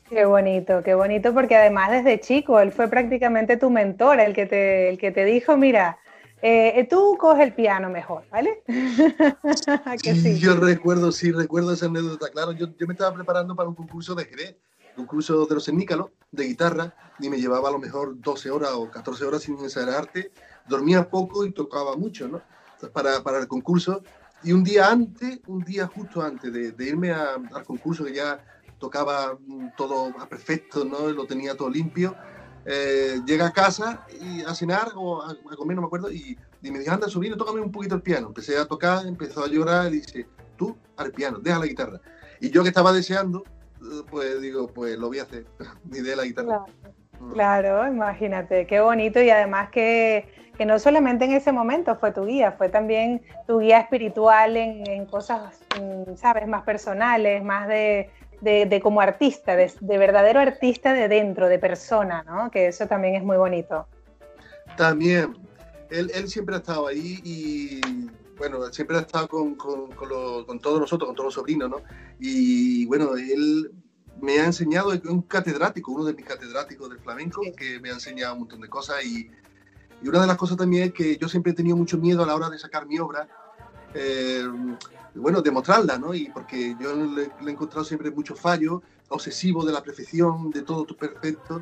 Qué 0.09 0.25
bonito, 0.25 0.81
qué 0.83 0.95
bonito, 0.95 1.33
porque 1.33 1.55
además 1.55 1.91
desde 1.91 2.19
chico 2.19 2.59
él 2.59 2.71
fue 2.71 2.87
prácticamente 2.87 3.57
tu 3.57 3.69
mentor, 3.69 4.19
el 4.19 4.33
que 4.33 4.47
te, 4.47 4.89
el 4.89 4.97
que 4.97 5.11
te 5.11 5.23
dijo, 5.23 5.55
mira, 5.55 5.99
eh, 6.41 6.87
tú 6.89 7.15
coge 7.19 7.43
el 7.43 7.53
piano 7.53 7.89
mejor, 7.89 8.23
¿vale? 8.31 8.63
sí, 10.01 10.39
Yo 10.39 10.55
recuerdo, 10.55 11.11
sí, 11.11 11.31
recuerdo 11.31 11.73
esa 11.73 11.85
anécdota, 11.85 12.29
claro, 12.29 12.53
yo, 12.53 12.67
yo 12.75 12.87
me 12.87 12.93
estaba 12.93 13.13
preparando 13.13 13.55
para 13.55 13.69
un 13.69 13.75
concurso 13.75 14.15
de 14.15 14.25
Jerez 14.25 14.55
un 14.99 15.05
curso 15.05 15.45
de 15.45 15.55
los 15.55 15.67
Ennícalos 15.67 16.11
de 16.31 16.45
guitarra 16.45 16.93
y 17.19 17.29
me 17.29 17.37
llevaba 17.37 17.69
a 17.69 17.71
lo 17.71 17.79
mejor 17.79 18.19
12 18.19 18.51
horas 18.51 18.71
o 18.73 18.89
14 18.89 19.25
horas 19.25 19.41
sin 19.43 19.57
ensayarte. 19.59 20.31
Dormía 20.67 21.09
poco 21.09 21.45
y 21.45 21.51
tocaba 21.51 21.95
mucho, 21.95 22.27
¿no? 22.27 22.41
Para, 22.93 23.23
para 23.23 23.39
el 23.39 23.47
concurso. 23.47 24.03
Y 24.43 24.53
un 24.53 24.63
día 24.63 24.89
antes, 24.89 25.39
un 25.47 25.63
día 25.63 25.87
justo 25.87 26.21
antes 26.21 26.53
de, 26.53 26.85
irme 26.85 27.11
al 27.11 27.65
concurso, 27.65 28.05
que 28.05 28.13
ya 28.13 28.43
tocaba 28.77 29.37
todo 29.75 30.13
perfecto, 30.29 30.85
¿no? 30.85 31.09
Lo 31.09 31.25
tenía 31.25 31.57
todo 31.57 31.69
limpio. 31.69 32.15
Eh, 32.65 33.19
llega 33.25 33.47
a 33.47 33.53
casa 33.53 34.05
y 34.21 34.41
a 34.41 34.53
cenar 34.53 34.91
o 34.95 35.21
a, 35.21 35.35
comer, 35.57 35.75
no 35.75 35.81
me 35.81 35.87
acuerdo, 35.87 36.11
y, 36.11 36.37
y 36.61 36.71
me 36.71 36.79
dijo, 36.79 36.91
anda, 36.91 37.09
sobrino, 37.09 37.35
tócame 37.35 37.61
un 37.61 37.71
poquito 37.71 37.95
el 37.95 38.01
piano. 38.01 38.27
Empecé 38.27 38.57
a 38.57 38.65
tocar, 38.65 39.05
empezó 39.05 39.43
a 39.43 39.47
llorar 39.47 39.93
y 39.93 40.01
dice, 40.01 40.27
tú 40.57 40.77
al 40.95 41.11
piano, 41.11 41.39
deja 41.39 41.59
la 41.59 41.65
guitarra. 41.65 41.99
Y 42.39 42.49
yo 42.49 42.63
que 42.63 42.69
estaba 42.69 42.93
deseando, 42.93 43.43
pues 44.09 44.41
digo, 44.41 44.67
pues 44.67 44.97
lo 44.97 45.07
voy 45.07 45.19
a 45.19 45.23
hacer, 45.23 45.45
ni 45.89 45.99
de 46.01 46.15
la 46.15 46.23
guitarra. 46.23 46.65
Claro, 47.33 47.85
imagínate, 47.87 48.65
qué 48.65 48.79
bonito 48.79 49.21
y 49.21 49.29
además 49.29 49.69
que, 49.71 50.51
que, 50.57 50.65
no 50.65 50.79
solamente 50.79 51.25
en 51.25 51.33
ese 51.33 51.51
momento 51.51 51.97
fue 51.97 52.13
tu 52.13 52.25
guía, 52.25 52.53
fue 52.53 52.69
también 52.69 53.21
tu 53.45 53.59
guía 53.59 53.79
espiritual 53.79 54.55
en, 54.55 54.89
en 54.89 55.05
cosas, 55.05 55.59
mm, 55.79 56.15
sabes, 56.15 56.47
más 56.47 56.63
personales, 56.63 57.43
más 57.43 57.67
de, 57.67 58.09
de, 58.41 58.79
como 58.81 59.01
artista, 59.01 59.57
de, 59.57 59.71
de, 59.81 59.97
verdadero 59.97 60.39
artista 60.39 60.93
de 60.93 61.09
dentro, 61.09 61.49
de 61.49 61.59
persona, 61.59 62.23
¿no? 62.23 62.49
Que 62.51 62.67
eso 62.67 62.87
también 62.87 63.15
es 63.15 63.23
muy 63.23 63.35
bonito. 63.35 63.85
También, 64.77 65.35
él, 65.89 66.09
él 66.15 66.29
siempre 66.29 66.55
ha 66.55 66.59
estado 66.59 66.87
ahí 66.87 67.19
y 67.23 67.81
bueno, 68.39 68.71
siempre 68.71 68.97
ha 68.97 69.01
estado 69.01 69.27
con, 69.27 69.55
con, 69.55 69.91
con, 69.91 70.59
todos 70.59 70.79
nosotros, 70.79 71.07
con 71.07 71.15
todos 71.15 71.25
los 71.25 71.33
sobrinos, 71.33 71.69
¿no? 71.69 71.81
Y 72.19 72.85
bueno, 72.85 73.15
él 73.15 73.69
me 74.21 74.39
ha 74.39 74.45
enseñado, 74.45 74.93
es 74.93 75.03
un 75.03 75.21
catedrático, 75.23 75.91
uno 75.91 76.05
de 76.05 76.13
mis 76.13 76.25
catedráticos 76.25 76.89
del 76.89 76.99
flamenco, 76.99 77.41
que 77.55 77.79
me 77.81 77.89
ha 77.89 77.93
enseñado 77.93 78.33
un 78.33 78.39
montón 78.39 78.61
de 78.61 78.69
cosas. 78.69 79.03
Y, 79.03 79.29
y, 80.01 80.07
una 80.07 80.21
de 80.21 80.27
las 80.27 80.37
cosas 80.37 80.57
también 80.57 80.83
es 80.83 80.93
que 80.93 81.17
yo 81.17 81.27
siempre 81.27 81.51
he 81.51 81.55
tenido 81.55 81.75
mucho 81.75 81.97
miedo 81.97 82.23
a 82.23 82.25
la 82.25 82.35
hora 82.35 82.49
de 82.49 82.57
sacar 82.57 82.87
mi 82.87 82.97
obra, 82.97 83.27
eh, 83.93 84.47
bueno, 85.15 85.41
de 85.41 85.51
mostrarla, 85.51 85.97
¿no? 85.97 86.13
Y 86.13 86.29
porque 86.29 86.77
yo 86.79 86.95
le, 86.95 87.23
he 87.45 87.51
encontrado 87.51 87.83
siempre 87.83 88.09
muchos 88.09 88.39
fallos, 88.39 88.81
obsesivo 89.09 89.65
de 89.65 89.73
la 89.73 89.83
perfección, 89.83 90.49
de 90.49 90.61
todo 90.61 90.85
tu 90.85 90.95
perfecto. 90.95 91.61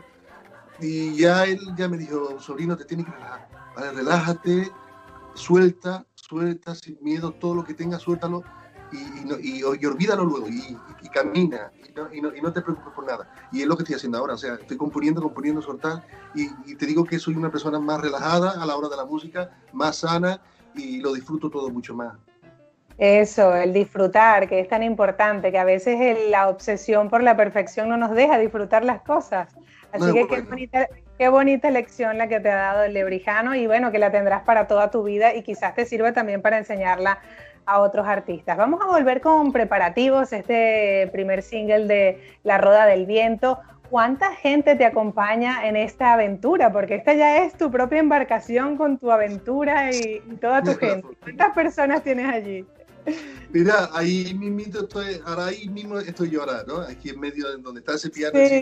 Y 0.80 1.16
ya 1.16 1.46
él 1.46 1.60
ya 1.76 1.90
me 1.90 1.98
dijo, 1.98 2.40
sobrino, 2.40 2.78
te 2.78 2.86
tienes 2.86 3.08
que 3.08 3.14
relajar, 3.14 3.50
¿vale? 3.76 3.92
Relájate, 3.94 4.72
suelta, 5.34 6.06
suelta 6.28 6.76
sin 6.76 6.98
miedo, 7.02 7.32
todo 7.32 7.56
lo 7.56 7.64
que 7.64 7.74
tengas, 7.74 8.02
suéltalo 8.02 8.44
y, 8.92 9.60
y, 9.60 9.64
olvídalo 9.64 10.24
luego 10.24 10.48
y, 10.48 10.78
camina 11.10 11.72
y 12.14 12.22
no, 12.22 12.32
no, 12.32 12.54
te 12.54 12.62
preocupes 12.62 12.94
por 12.94 13.06
nada. 13.06 13.30
Y 13.52 13.62
es 13.62 13.68
lo 13.68 13.76
que 13.76 13.84
estoy 13.84 13.96
haciendo 13.96 14.18
ahora, 14.18 14.36
o 14.36 14.38
sea, 14.38 14.56
estoy 14.56 14.78
componiendo, 14.78 15.22
componiendo, 15.22 15.62
soltar 15.62 16.04
y, 16.36 16.76
te 16.76 16.86
digo 16.86 17.04
que 17.04 17.18
soy 17.20 17.36
una 17.36 17.52
persona 17.52 17.80
más 17.80 18.02
relajada 18.02 18.62
a 18.62 18.66
la 18.66 18.76
hora 18.76 18.90
de 18.90 18.98
la 18.98 19.06
música, 19.06 19.50
más 19.74 19.98
sana 19.98 20.42
y 20.76 21.00
lo 21.00 21.14
disfruto 21.14 21.50
todo 21.50 21.70
mucho 21.70 21.96
más. 21.96 22.18
Eso, 22.98 23.56
el 23.56 23.74
disfrutar, 23.74 24.50
que 24.50 24.60
es 24.60 24.68
tan 24.68 24.82
importante, 24.84 25.52
que 25.52 25.60
a 25.60 25.64
veces 25.64 26.18
la 26.30 26.50
obsesión 26.50 27.10
por 27.10 27.22
la 27.22 27.38
perfección 27.38 27.90
no 27.90 27.98
nos 27.98 28.12
deja 28.12 28.40
disfrutar 28.40 28.84
las 28.84 29.02
cosas. 29.02 29.56
Así 29.92 30.12
que 30.14 30.28
qué 30.28 30.42
bonita, 30.42 30.88
qué 31.18 31.30
bonita 31.30 31.72
lección 31.72 32.18
la 32.18 32.28
que 32.28 32.40
te 32.40 32.52
ha 32.52 32.56
dado 32.56 32.84
el 32.84 32.94
lebrijano 32.94 33.56
y 33.56 33.68
bueno, 33.68 33.92
que 33.92 34.00
la 34.00 34.12
tendrás 34.12 34.44
para 34.44 34.68
toda 34.68 34.92
tu 34.92 35.04
vida 35.04 35.34
y 35.34 35.44
quizás 35.44 35.76
te 35.76 35.86
sirva 35.86 36.14
también 36.14 36.42
para 36.42 36.58
enseñarla 36.58 37.20
a 37.66 37.80
otros 37.80 38.08
artistas. 38.08 38.56
Vamos 38.58 38.82
a 38.82 38.88
volver 38.88 39.20
con 39.22 39.52
preparativos, 39.52 40.32
este 40.32 41.10
primer 41.12 41.42
single 41.42 41.86
de 41.86 42.22
La 42.44 42.58
Roda 42.58 42.86
del 42.86 43.06
Viento. 43.06 43.60
¿Cuánta 43.90 44.34
gente 44.34 44.76
te 44.76 44.86
acompaña 44.86 45.68
en 45.68 45.76
esta 45.76 46.14
aventura? 46.14 46.72
Porque 46.72 46.96
esta 46.96 47.14
ya 47.14 47.38
es 47.38 47.54
tu 47.54 47.72
propia 47.72 48.00
embarcación 48.00 48.78
con 48.78 48.98
tu 48.98 49.12
aventura 49.12 49.92
y, 49.92 50.20
toda 50.42 50.62
tu 50.62 50.76
gente. 50.76 51.08
¿Cuántas 51.22 51.54
personas 51.54 52.04
tienes 52.04 52.28
allí? 52.28 52.66
Mira, 53.50 53.90
ahí 53.94 54.34
mismo 54.34 54.80
estoy, 54.80 55.22
ahora 55.26 55.46
ahí 55.46 55.70
mismo 55.70 55.98
estoy 56.00 56.36
ahora, 56.36 56.64
¿no? 56.68 56.80
Aquí 56.80 57.10
en 57.10 57.20
medio 57.20 57.50
de 57.50 57.58
donde 57.58 57.80
está 57.80 57.96
ese 57.96 58.10
piano. 58.10 58.38
Sí, 58.38 58.62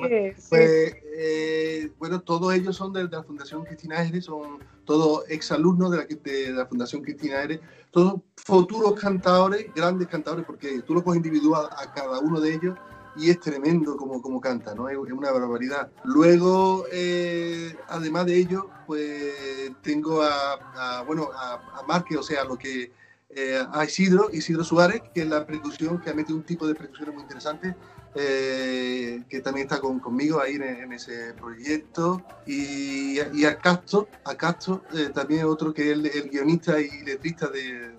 Pues, 0.50 0.96
eh, 1.18 1.92
bueno, 1.98 2.22
todos 2.22 2.54
ellos 2.54 2.76
son 2.76 2.94
de, 2.94 3.06
la 3.06 3.24
Fundación 3.24 3.66
Cristina 3.66 4.00
Aire, 4.00 4.22
son 4.22 4.60
todos 4.86 5.24
exalumnos 5.30 5.92
de 5.92 5.98
la, 5.98 6.06
de 6.06 6.52
la 6.52 6.66
Fundación 6.68 7.02
Cristina 7.02 7.40
Aire, 7.40 7.60
todos 7.92 8.22
futuros 8.38 9.00
cantadores, 9.00 9.74
grandes 9.74 10.08
cantadores, 10.08 10.46
porque 10.46 10.82
tú 10.82 10.94
lo 10.94 11.04
coges 11.04 11.18
individual 11.18 11.68
a 11.78 11.92
cada 11.94 12.20
uno 12.20 12.40
de 12.40 12.54
ellos 12.54 12.78
y 13.18 13.30
es 13.30 13.40
tremendo 13.40 13.98
como, 13.98 14.22
como 14.22 14.40
canta, 14.40 14.76
¿no? 14.76 14.88
Es, 14.88 14.98
una 14.98 15.32
barbaridad. 15.32 15.90
Luego, 16.04 16.86
eh, 16.92 17.76
además 17.88 18.28
de 18.28 18.38
ello, 18.38 18.70
pues 18.86 19.34
tengo 19.82 20.22
a, 20.22 21.02
bueno, 21.08 21.30
a, 21.34 21.80
a 21.80 21.84
Marque, 21.88 22.18
o 22.18 22.24
sea, 22.24 22.44
lo 22.44 22.58
que 22.58 22.92
eh, 23.38 23.62
a 23.70 23.84
Isidro, 23.84 24.30
Isidro 24.32 24.64
Suárez, 24.64 25.02
que 25.14 25.24
es 25.24 25.28
la 25.28 25.46
percusión, 25.46 26.00
que 26.00 26.10
ha 26.10 26.14
metido 26.14 26.38
un 26.38 26.46
tipo 26.46 26.66
de 26.66 26.74
percusión 26.74 27.14
muy 27.14 27.24
interesante, 27.24 27.76
eh, 28.16 29.24
que 29.28 29.42
también 29.42 29.68
está 29.68 29.82
con, 29.82 30.00
conmigo 30.00 30.40
ahí 30.40 30.56
en, 30.56 30.94
ese 30.94 31.34
proyecto. 31.34 32.24
Y, 32.48 33.20
y, 33.34 33.46
a 33.46 33.58
Castro, 33.58 34.08
a 34.24 34.36
Castro 34.36 34.84
también 35.14 35.44
otro 35.48 35.74
que 35.74 35.92
es 35.92 35.98
el, 35.98 36.30
guionista 36.30 36.80
y 36.80 37.04
letrista 37.04 37.50
de, 37.50 37.92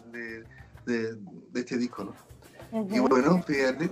de, 0.87 1.19
este 1.55 1.77
disco, 1.77 2.05
¿no? 2.05 2.87
Y 2.91 2.99
bueno, 3.01 3.43
fíjate, 3.43 3.91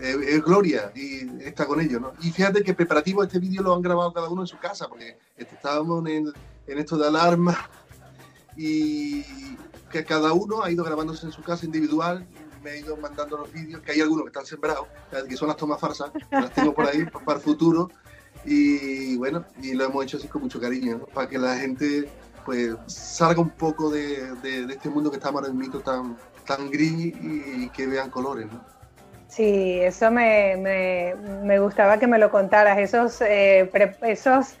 es 0.00 0.42
Gloria 0.42 0.90
y 0.96 1.28
está 1.44 1.64
con 1.64 1.80
ellos, 1.80 2.00
¿no? 2.00 2.12
Y 2.22 2.32
fíjate 2.32 2.64
que 2.64 2.74
preparativo 2.74 3.22
este 3.22 3.38
vídeo 3.38 3.62
lo 3.62 3.72
han 3.72 3.82
grabado 3.82 4.12
cada 4.12 4.28
uno 4.28 4.42
en 4.42 4.48
su 4.48 4.58
casa, 4.58 4.88
porque 4.88 5.16
estábamos 5.36 6.04
en, 6.08 6.32
en 6.66 6.78
esto 6.78 6.98
de 6.98 7.06
alarma 7.06 7.56
y 8.56 9.24
que 9.90 10.04
cada 10.04 10.32
uno 10.32 10.62
ha 10.62 10.70
ido 10.70 10.84
grabándose 10.84 11.26
en 11.26 11.32
su 11.32 11.42
casa 11.42 11.66
individual, 11.66 12.26
me 12.62 12.70
ha 12.70 12.76
ido 12.76 12.96
mandando 12.96 13.38
los 13.38 13.52
vídeos, 13.52 13.80
que 13.82 13.92
hay 13.92 14.00
algunos 14.00 14.24
que 14.24 14.28
están 14.28 14.46
sembrados, 14.46 14.86
que 15.28 15.36
son 15.36 15.48
las 15.48 15.56
tomas 15.56 15.80
farsas, 15.80 16.10
las 16.30 16.52
tengo 16.52 16.72
por 16.72 16.86
ahí 16.86 17.04
para 17.24 17.38
el 17.38 17.44
futuro, 17.44 17.90
y 18.44 19.16
bueno, 19.16 19.44
y 19.60 19.74
lo 19.74 19.84
hemos 19.84 20.04
hecho 20.04 20.16
así 20.16 20.28
con 20.28 20.42
mucho 20.42 20.60
cariño, 20.60 20.98
¿no? 20.98 21.06
para 21.06 21.28
que 21.28 21.38
la 21.38 21.56
gente 21.56 22.08
pues 22.44 22.74
salga 22.86 23.40
un 23.40 23.50
poco 23.50 23.90
de, 23.90 24.34
de, 24.36 24.72
este 24.72 24.88
mundo 24.88 25.10
que 25.10 25.18
está 25.18 25.28
ahora 25.28 25.48
mito 25.48 25.80
tan, 25.80 26.16
tan 26.46 26.70
gris 26.70 27.14
y, 27.20 27.68
que 27.68 27.86
vean 27.86 28.10
colores, 28.10 28.46
¿no? 28.50 28.64
Sí, 29.28 29.78
eso 29.80 30.10
me, 30.10 30.56
me, 30.56 31.14
me, 31.44 31.60
gustaba 31.60 31.98
que 31.98 32.08
me 32.08 32.18
lo 32.18 32.30
contaras, 32.32 32.78
esos, 32.78 33.20
eh, 33.20 33.70
esos 34.02 34.56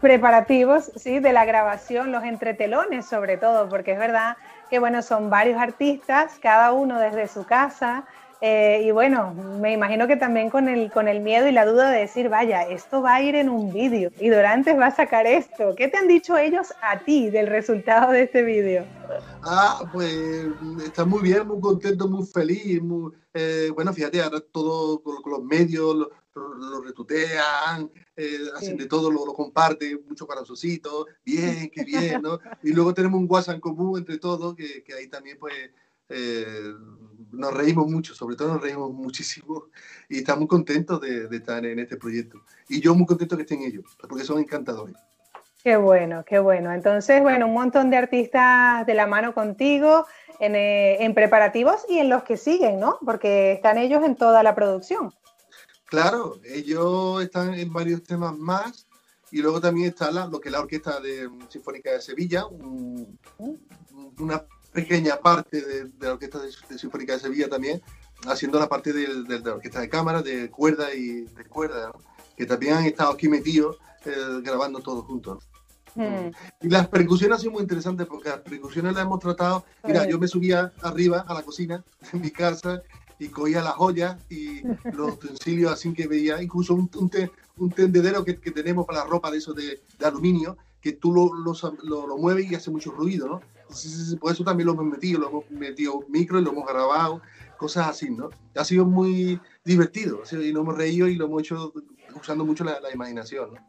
preparativos 0.00 0.90
¿sí? 0.96 1.20
de 1.20 1.32
la 1.32 1.44
grabación, 1.44 2.10
los 2.12 2.24
entretelones 2.24 3.06
sobre 3.06 3.36
todo, 3.36 3.68
porque 3.68 3.92
es 3.92 3.98
verdad 3.98 4.36
que 4.70 4.78
bueno, 4.78 5.02
son 5.02 5.30
varios 5.30 5.60
artistas, 5.60 6.38
cada 6.40 6.72
uno 6.72 6.98
desde 6.98 7.28
su 7.28 7.44
casa, 7.44 8.04
eh, 8.40 8.82
y 8.84 8.92
bueno, 8.92 9.34
me 9.34 9.72
imagino 9.72 10.06
que 10.06 10.16
también 10.16 10.48
con 10.48 10.68
el, 10.68 10.92
con 10.92 11.08
el 11.08 11.20
miedo 11.20 11.48
y 11.48 11.52
la 11.52 11.66
duda 11.66 11.90
de 11.90 12.00
decir, 12.00 12.28
vaya, 12.28 12.62
esto 12.62 13.02
va 13.02 13.16
a 13.16 13.22
ir 13.22 13.34
en 13.34 13.48
un 13.48 13.72
vídeo 13.72 14.10
y 14.20 14.28
Dorantes 14.28 14.78
va 14.78 14.86
a 14.86 14.94
sacar 14.94 15.26
esto. 15.26 15.74
¿Qué 15.74 15.88
te 15.88 15.98
han 15.98 16.06
dicho 16.06 16.36
ellos 16.36 16.72
a 16.80 17.00
ti 17.00 17.30
del 17.30 17.48
resultado 17.48 18.12
de 18.12 18.22
este 18.22 18.42
vídeo? 18.42 18.84
Ah, 19.42 19.80
pues 19.92 20.14
está 20.84 21.04
muy 21.04 21.22
bien, 21.22 21.48
muy 21.48 21.60
contento, 21.60 22.06
muy 22.06 22.24
feliz. 22.26 22.80
Eh, 23.34 23.70
bueno, 23.74 23.92
fíjate, 23.92 24.22
ahora 24.22 24.38
todo 24.52 25.02
con, 25.02 25.16
los 25.26 25.42
medios 25.42 26.06
lo, 26.38 26.80
retutean, 26.82 27.90
eh, 28.16 28.38
hacen 28.54 28.76
de 28.76 28.86
todo, 28.86 29.10
lo, 29.10 29.26
lo 29.26 29.34
comparten, 29.34 30.00
mucho 30.08 30.26
corazoncito, 30.26 31.06
bien, 31.24 31.70
qué 31.70 31.84
bien, 31.84 32.22
¿no? 32.22 32.38
y 32.62 32.72
luego 32.72 32.94
tenemos 32.94 33.20
un 33.20 33.26
WhatsApp 33.28 33.56
en 33.56 33.60
común 33.60 33.98
entre 33.98 34.18
todos, 34.18 34.54
que, 34.54 34.82
que 34.82 34.94
ahí 34.94 35.08
también 35.08 35.38
pues 35.38 35.70
eh, 36.08 36.72
nos 37.32 37.52
reímos 37.52 37.86
mucho, 37.88 38.14
sobre 38.14 38.36
todo 38.36 38.54
nos 38.54 38.62
reímos 38.62 38.90
muchísimo 38.92 39.64
y 40.08 40.18
estamos 40.18 40.48
contentos 40.48 41.00
de, 41.00 41.28
estar 41.30 41.64
en 41.64 41.78
este 41.78 41.96
proyecto. 41.96 42.40
Y 42.68 42.80
yo 42.80 42.94
muy 42.94 43.06
contento 43.06 43.36
que 43.36 43.42
estén 43.42 43.62
ellos, 43.62 43.96
porque 44.08 44.24
son 44.24 44.38
encantadores. 44.38 44.96
Qué 45.62 45.76
bueno, 45.76 46.24
qué 46.24 46.38
bueno. 46.38 46.72
Entonces, 46.72 47.20
bueno, 47.20 47.46
un 47.46 47.52
montón 47.52 47.90
de 47.90 47.96
artistas 47.96 48.86
de 48.86 48.94
la 48.94 49.06
mano 49.06 49.34
contigo 49.34 50.06
en, 50.40 50.54
eh, 50.54 51.04
en 51.04 51.14
preparativos 51.14 51.84
y 51.88 51.98
en 51.98 52.08
los 52.08 52.22
que 52.22 52.36
siguen, 52.36 52.80
¿no? 52.80 52.98
Porque 53.04 53.52
están 53.52 53.76
ellos 53.76 54.02
en 54.04 54.16
toda 54.16 54.42
la 54.42 54.54
producción. 54.54 55.12
Claro, 55.88 56.38
ellos 56.44 57.22
están 57.22 57.54
en 57.54 57.72
varios 57.72 58.02
temas 58.02 58.36
más 58.36 58.86
y 59.30 59.40
luego 59.40 59.60
también 59.60 59.88
está 59.88 60.10
la, 60.10 60.26
lo 60.26 60.38
que 60.38 60.50
es 60.50 60.52
la 60.52 60.60
Orquesta 60.60 61.00
de, 61.00 61.30
Sinfónica 61.48 61.92
de 61.92 62.02
Sevilla, 62.02 62.44
una 64.18 64.44
pequeña 64.70 65.16
parte 65.16 65.62
de, 65.62 65.90
la 65.98 66.12
Orquesta 66.12 66.40
de, 66.40 66.78
Sinfónica 66.78 67.14
de 67.14 67.20
Sevilla 67.20 67.48
también, 67.48 67.80
haciendo 68.26 68.58
la 68.58 68.68
parte 68.68 68.92
de, 68.92 69.40
la 69.40 69.54
Orquesta 69.54 69.80
de 69.80 69.88
Cámara, 69.88 70.22
de 70.22 70.50
cuerda 70.50 70.92
y 70.92 71.22
de 71.22 71.44
cuerda, 71.46 71.90
que 72.36 72.44
también 72.44 72.74
han 72.74 72.84
estado 72.84 73.12
aquí 73.12 73.28
metidos 73.28 73.78
eh, 74.04 74.12
grabando 74.42 74.80
todos 74.80 75.06
juntos. 75.06 75.48
Hmm. 75.94 76.30
Y 76.60 76.68
las 76.68 76.86
percusiones 76.88 77.36
han 77.36 77.40
sido 77.40 77.52
muy 77.52 77.62
interesantes 77.62 78.06
porque 78.06 78.28
las 78.28 78.40
percusiones 78.40 78.92
las 78.92 79.04
hemos 79.04 79.20
tratado. 79.20 79.64
Mira, 79.84 80.06
yo 80.06 80.18
me 80.18 80.28
subía 80.28 80.70
arriba 80.82 81.24
a 81.26 81.32
la 81.32 81.42
cocina 81.42 81.82
en 82.12 82.20
mi 82.20 82.30
casa 82.30 82.82
y 83.18 83.28
cogía 83.28 83.62
las 83.62 83.74
joyas 83.74 84.16
y 84.30 84.62
los 84.92 85.14
utensilios 85.14 85.72
así 85.72 85.92
que 85.92 86.06
veía, 86.06 86.42
incluso 86.42 86.74
un, 86.74 86.90
un, 87.56 87.70
tendedero 87.70 88.24
que, 88.24 88.38
que, 88.38 88.50
tenemos 88.50 88.86
para 88.86 89.00
la 89.00 89.04
ropa 89.06 89.30
de 89.30 89.38
eso 89.38 89.52
de, 89.52 89.80
de 89.98 90.06
aluminio, 90.06 90.56
que 90.80 90.92
tú 90.92 91.12
lo, 91.12 91.32
lo, 91.34 92.06
lo, 92.06 92.16
mueves 92.16 92.50
y 92.50 92.54
hace 92.54 92.70
mucho 92.70 92.92
ruido, 92.92 93.28
¿no? 93.28 93.40
por 94.20 94.32
eso 94.32 94.44
también 94.44 94.66
lo 94.66 94.72
hemos 94.72 94.86
metido, 94.86 95.20
lo 95.20 95.28
hemos 95.28 95.50
metido 95.50 96.00
micro 96.08 96.38
y 96.38 96.44
lo 96.44 96.52
hemos 96.52 96.66
grabado, 96.66 97.20
cosas 97.58 97.88
así, 97.88 98.08
¿no? 98.08 98.30
Ha 98.56 98.64
sido 98.64 98.86
muy 98.86 99.38
divertido 99.64 100.22
y 100.30 100.52
nos 100.52 100.62
hemos 100.62 100.76
reído 100.76 101.06
y 101.06 101.16
lo 101.16 101.26
hemos 101.26 101.42
hecho 101.42 101.72
usando 102.14 102.46
mucho 102.46 102.64
la, 102.64 102.78
imaginación, 102.94 103.54
¿no? 103.54 103.60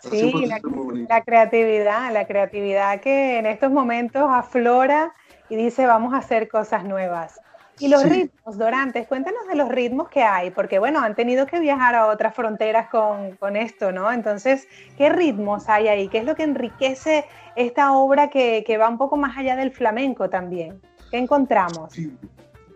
Sí, 0.00 0.32
la, 0.46 0.60
la, 1.08 1.24
creatividad, 1.24 2.12
la 2.12 2.24
creatividad 2.28 3.00
que 3.00 3.38
en 3.38 3.46
estos 3.46 3.72
momentos 3.72 4.28
aflora 4.30 5.12
y 5.48 5.56
dice 5.56 5.86
vamos 5.86 6.14
a 6.14 6.18
hacer 6.18 6.48
cosas 6.48 6.84
nuevas. 6.84 7.40
Y 7.80 7.88
los 7.88 8.02
ritmos, 8.02 8.58
Dorantes, 8.58 9.06
cuéntanos 9.06 9.46
de 9.48 9.54
los 9.54 9.68
ritmos 9.68 10.08
que 10.08 10.22
hay, 10.22 10.50
porque 10.50 10.78
bueno, 10.78 11.00
han 11.00 11.14
tenido 11.14 11.46
que 11.46 11.60
viajar 11.60 11.94
a 11.94 12.06
otras 12.06 12.34
fronteras 12.34 12.88
con, 12.88 13.36
con, 13.36 13.56
esto, 13.56 13.92
¿no? 13.92 14.10
Entonces, 14.12 14.66
¿qué 14.96 15.08
ritmos 15.10 15.68
hay 15.68 15.88
ahí? 15.88 16.08
¿Qué 16.08 16.18
es 16.18 16.24
lo 16.24 16.34
que 16.34 16.42
enriquece 16.42 17.24
esta 17.56 17.92
obra 17.92 18.30
que, 18.30 18.64
que 18.66 18.78
va 18.78 18.88
un 18.88 18.98
poco 18.98 19.16
más 19.16 19.36
allá 19.36 19.56
del 19.56 19.70
flamenco 19.70 20.28
también? 20.28 20.80
¿Qué 21.10 21.18
encontramos? 21.18 21.92
Sí. 21.92 22.12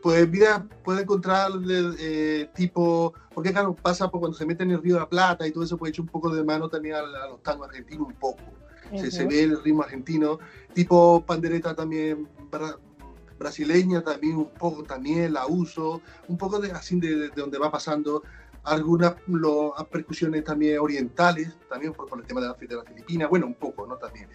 Pues 0.02 0.28
mira, 0.28 0.66
puede 0.82 1.02
encontrar 1.02 1.52
eh, 1.70 2.48
tipo, 2.54 3.14
porque 3.32 3.52
claro, 3.52 3.72
pasa 3.74 4.10
por 4.10 4.20
cuando 4.20 4.36
se 4.36 4.44
mete 4.44 4.64
en 4.64 4.72
el 4.72 4.82
Río 4.82 4.94
de 4.94 5.00
la 5.00 5.08
Plata 5.08 5.46
y 5.46 5.52
todo 5.52 5.62
eso, 5.62 5.78
puede 5.78 5.90
echar 5.90 6.02
un 6.02 6.08
poco 6.08 6.34
de 6.34 6.42
mano 6.42 6.68
también 6.68 6.96
a, 6.96 7.02
los 7.28 7.40
tangos 7.42 7.68
argentinos, 7.68 8.08
un 8.08 8.14
poco. 8.14 8.42
se, 8.90 9.12
se, 9.12 9.24
ve 9.24 9.44
el 9.44 9.62
ritmo 9.62 9.84
argentino, 9.84 10.40
tipo 10.74 11.22
pandereta 11.24 11.76
también, 11.76 12.26
para, 12.50 12.76
brasileña 13.42 14.02
también 14.02 14.36
un 14.36 14.50
poco 14.50 14.82
también 14.82 15.32
la 15.32 15.46
uso, 15.46 16.00
un 16.28 16.38
poco 16.38 16.58
de 16.58 16.70
así 16.72 16.98
de, 17.00 17.28
donde 17.30 17.58
va 17.58 17.70
pasando 17.70 18.22
algunas 18.64 19.16
percusiones 19.90 20.44
también 20.44 20.78
orientales, 20.78 21.56
también 21.68 21.92
por, 21.92 22.08
el 22.18 22.26
tema 22.26 22.40
de 22.40 22.48
la, 22.48 22.54
de 22.54 22.76
la 22.76 22.84
Filipina, 22.84 23.26
bueno, 23.26 23.46
un 23.46 23.54
poco, 23.54 23.86
¿no? 23.86 23.96
También. 23.96 24.28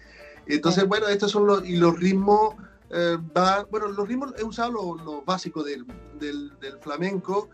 Entonces, 0.46 0.86
bueno, 0.86 1.08
estos 1.08 1.30
son 1.30 1.46
los, 1.46 1.66
y 1.66 1.76
los 1.76 1.98
ritmos, 1.98 2.54
eh, 2.90 3.16
va, 3.36 3.64
bueno, 3.70 3.88
los 3.88 4.06
ritmos 4.06 4.34
he 4.38 4.44
usado 4.44 4.72
los 4.72 5.04
lo 5.04 5.22
básicos 5.22 5.64
del, 5.64 5.86
del, 6.18 6.78
flamenco 6.80 7.48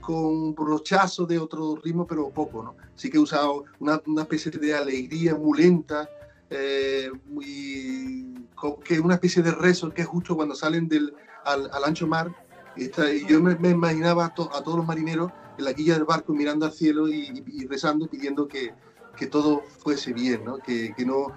con 0.00 0.54
brochazo 0.54 1.26
de 1.26 1.38
otro 1.38 1.76
ritmo, 1.76 2.06
pero 2.06 2.30
poco, 2.30 2.62
¿no? 2.62 2.76
Sí 2.94 3.10
que 3.10 3.18
he 3.18 3.20
usado 3.20 3.64
una, 3.80 4.00
una 4.06 4.22
especie 4.22 4.50
de 4.50 4.74
alegría 4.74 5.34
muy 5.34 5.58
lenta, 5.58 6.08
eh, 6.50 7.10
muy, 7.26 8.48
que 8.84 8.94
es 8.94 9.00
una 9.00 9.14
especie 9.14 9.42
de 9.42 9.52
rezo 9.52 9.92
que 9.92 10.02
es 10.02 10.08
justo 10.08 10.36
cuando 10.36 10.54
salen 10.54 10.88
del, 10.88 11.14
al, 11.44 11.70
ancho 11.84 12.06
mar. 12.06 12.34
Y, 12.76 12.90
yo 13.26 13.42
me, 13.42 13.70
imaginaba 13.70 14.26
a, 14.26 14.34
todos 14.34 14.76
los 14.76 14.86
marineros 14.86 15.32
en 15.58 15.64
la 15.64 15.74
quilla 15.74 15.94
del 15.94 16.04
barco 16.04 16.32
mirando 16.32 16.66
al 16.66 16.72
cielo 16.72 17.08
y, 17.08 17.66
rezando, 17.68 18.06
pidiendo 18.06 18.46
que, 18.46 18.72
que, 19.16 19.26
todo 19.26 19.62
fuese 19.78 20.12
bien, 20.12 20.44
¿no? 20.44 20.58
Que, 20.58 20.94
que, 20.96 21.04
no, 21.04 21.32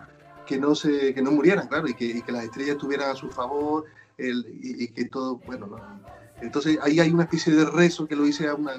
que, 0.45 0.59
no 0.59 0.75
se, 0.75 1.13
que 1.13 1.21
no 1.21 1.31
murieran, 1.31 1.67
claro, 1.67 1.87
y 1.87 1.93
que, 1.93 2.21
que 2.21 2.31
las 2.31 2.45
estrellas 2.45 2.75
estuvieran 2.75 3.09
a 3.09 3.15
su 3.15 3.29
favor 3.29 3.85
el, 4.17 4.45
y, 4.61 4.87
que 4.89 5.05
todo, 5.05 5.37
bueno, 5.47 5.77
Entonces 6.41 6.77
ahí 6.83 6.99
hay 6.99 7.11
una 7.11 7.23
especie 7.23 7.53
de 7.53 7.65
rezo 7.65 8.07
que 8.07 8.15
lo 8.15 8.27
hice 8.27 8.47
a 8.47 8.53
una, 8.53 8.73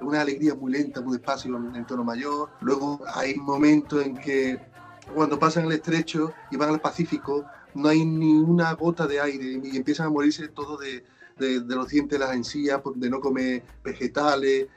una 0.00 0.20
alegría 0.20 0.54
muy 0.54 0.72
lenta, 0.72 1.00
muy 1.00 1.16
despacio, 1.16 1.56
en 1.56 1.86
tono 1.86 2.04
mayor. 2.04 2.50
Luego 2.60 3.00
hay 3.14 3.36
momentos 3.36 4.04
en 4.04 4.18
que 4.18 4.71
cuando 5.14 5.38
pasan 5.38 5.66
el 5.66 5.72
estrecho 5.72 6.32
y 6.50 6.56
van 6.56 6.70
al 6.70 6.80
Pacífico, 6.80 7.44
no 7.74 7.88
hay 7.88 8.04
ni 8.04 8.32
una 8.32 8.72
gota 8.74 9.06
de 9.06 9.20
aire 9.20 9.60
y 9.62 9.76
empiezan 9.76 10.06
a 10.06 10.10
morirse 10.10 10.48
todo 10.48 10.76
de, 10.76 11.04
de, 11.38 11.60
los 11.74 11.88
dientes 11.88 12.18
las 12.18 12.34
encías, 12.34 12.80
de 12.94 13.10
no 13.10 13.20
comer 13.20 13.62
vegetales, 13.82 14.68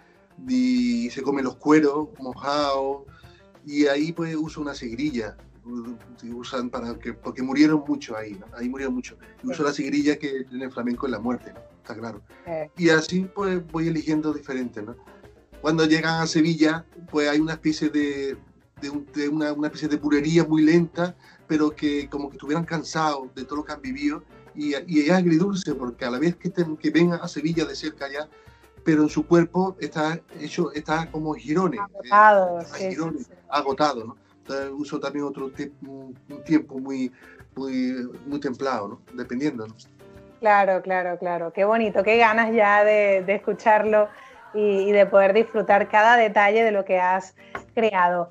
y 0.47 1.09
se 1.11 1.21
comen 1.21 1.45
los 1.45 1.55
cueros 1.55 2.09
mojados, 2.19 3.03
y 3.65 3.87
ahí 3.87 4.11
pues 4.11 4.35
uso 4.35 4.61
una 4.61 4.73
segrilla, 4.73 5.37
usan 6.33 6.69
para 6.69 6.97
que, 6.99 7.13
porque 7.13 7.41
murieron 7.41 7.83
mucho 7.87 8.15
ahí, 8.15 8.39
ahí 8.53 8.69
murieron 8.69 8.93
mucho. 8.93 9.17
Uso 9.43 9.63
la 9.63 9.73
sigrilla 9.73 10.17
que 10.17 10.45
en 10.51 10.61
el 10.61 10.71
flamenco 10.71 11.07
es 11.07 11.11
la 11.11 11.19
muerte, 11.19 11.53
está 11.77 11.95
claro. 11.95 12.21
Y 12.77 12.89
así 12.89 13.27
pues 13.33 13.65
voy 13.71 13.87
eligiendo 13.87 14.33
diferentes. 14.33 14.83
¿no? 14.83 14.95
Cuando 15.61 15.85
llegan 15.85 16.21
a 16.21 16.27
Sevilla, 16.27 16.85
pues 17.09 17.27
hay 17.29 17.39
una 17.39 17.53
especie 17.53 17.89
de, 17.89 18.37
de, 18.81 19.29
una, 19.29 19.53
una, 19.53 19.67
especie 19.67 19.87
de 19.87 19.97
purería 19.97 20.43
muy 20.43 20.61
lenta, 20.61 21.15
pero 21.47 21.71
que 21.71 22.09
como 22.09 22.29
que 22.29 22.35
estuvieran 22.35 22.65
cansados 22.65 23.33
de 23.35 23.45
todo 23.45 23.57
lo 23.57 23.65
que 23.65 23.73
han 23.73 23.81
vivido. 23.81 24.23
Y, 24.53 24.73
y 24.87 25.01
es 25.01 25.11
agridulce, 25.11 25.75
porque 25.75 26.05
a 26.05 26.11
la 26.11 26.19
vez 26.19 26.35
que, 26.35 26.51
que 26.51 26.89
vengan 26.89 27.19
a 27.21 27.27
Sevilla 27.27 27.65
de 27.65 27.75
cerca 27.75 28.07
ya, 28.09 28.27
pero 28.85 29.03
en 29.03 29.09
su 29.09 29.25
cuerpo 29.25 29.75
está 29.79 30.19
hecho, 30.39 30.71
está 30.73 31.09
como 31.11 31.33
girones. 31.33 31.79
Agotado, 31.79 32.59
eh, 32.79 32.97
agotado, 33.49 34.05
¿no? 34.05 34.17
Entonces 34.37 34.71
uso 34.77 34.99
también 34.99 35.25
otro 35.25 35.51
un, 35.87 36.15
tiempo 36.45 36.77
muy, 36.79 37.11
muy, 37.55 38.09
muy 38.27 38.39
templado, 38.39 38.87
¿no? 38.87 39.01
Dependiendo, 39.13 39.67
¿no? 39.67 39.75
Claro, 40.39 40.81
claro, 40.83 41.17
claro. 41.17 41.51
Qué 41.51 41.65
bonito, 41.65 42.03
qué 42.03 42.17
ganas 42.17 42.53
ya 42.53 42.83
de, 42.83 43.23
de 43.25 43.35
escucharlo 43.35 44.07
y, 44.55 44.91
de 44.91 45.05
poder 45.05 45.33
disfrutar 45.33 45.89
cada 45.89 46.15
detalle 46.15 46.63
de 46.63 46.71
lo 46.71 46.85
que 46.85 46.99
has 46.99 47.35
creado. 47.73 48.29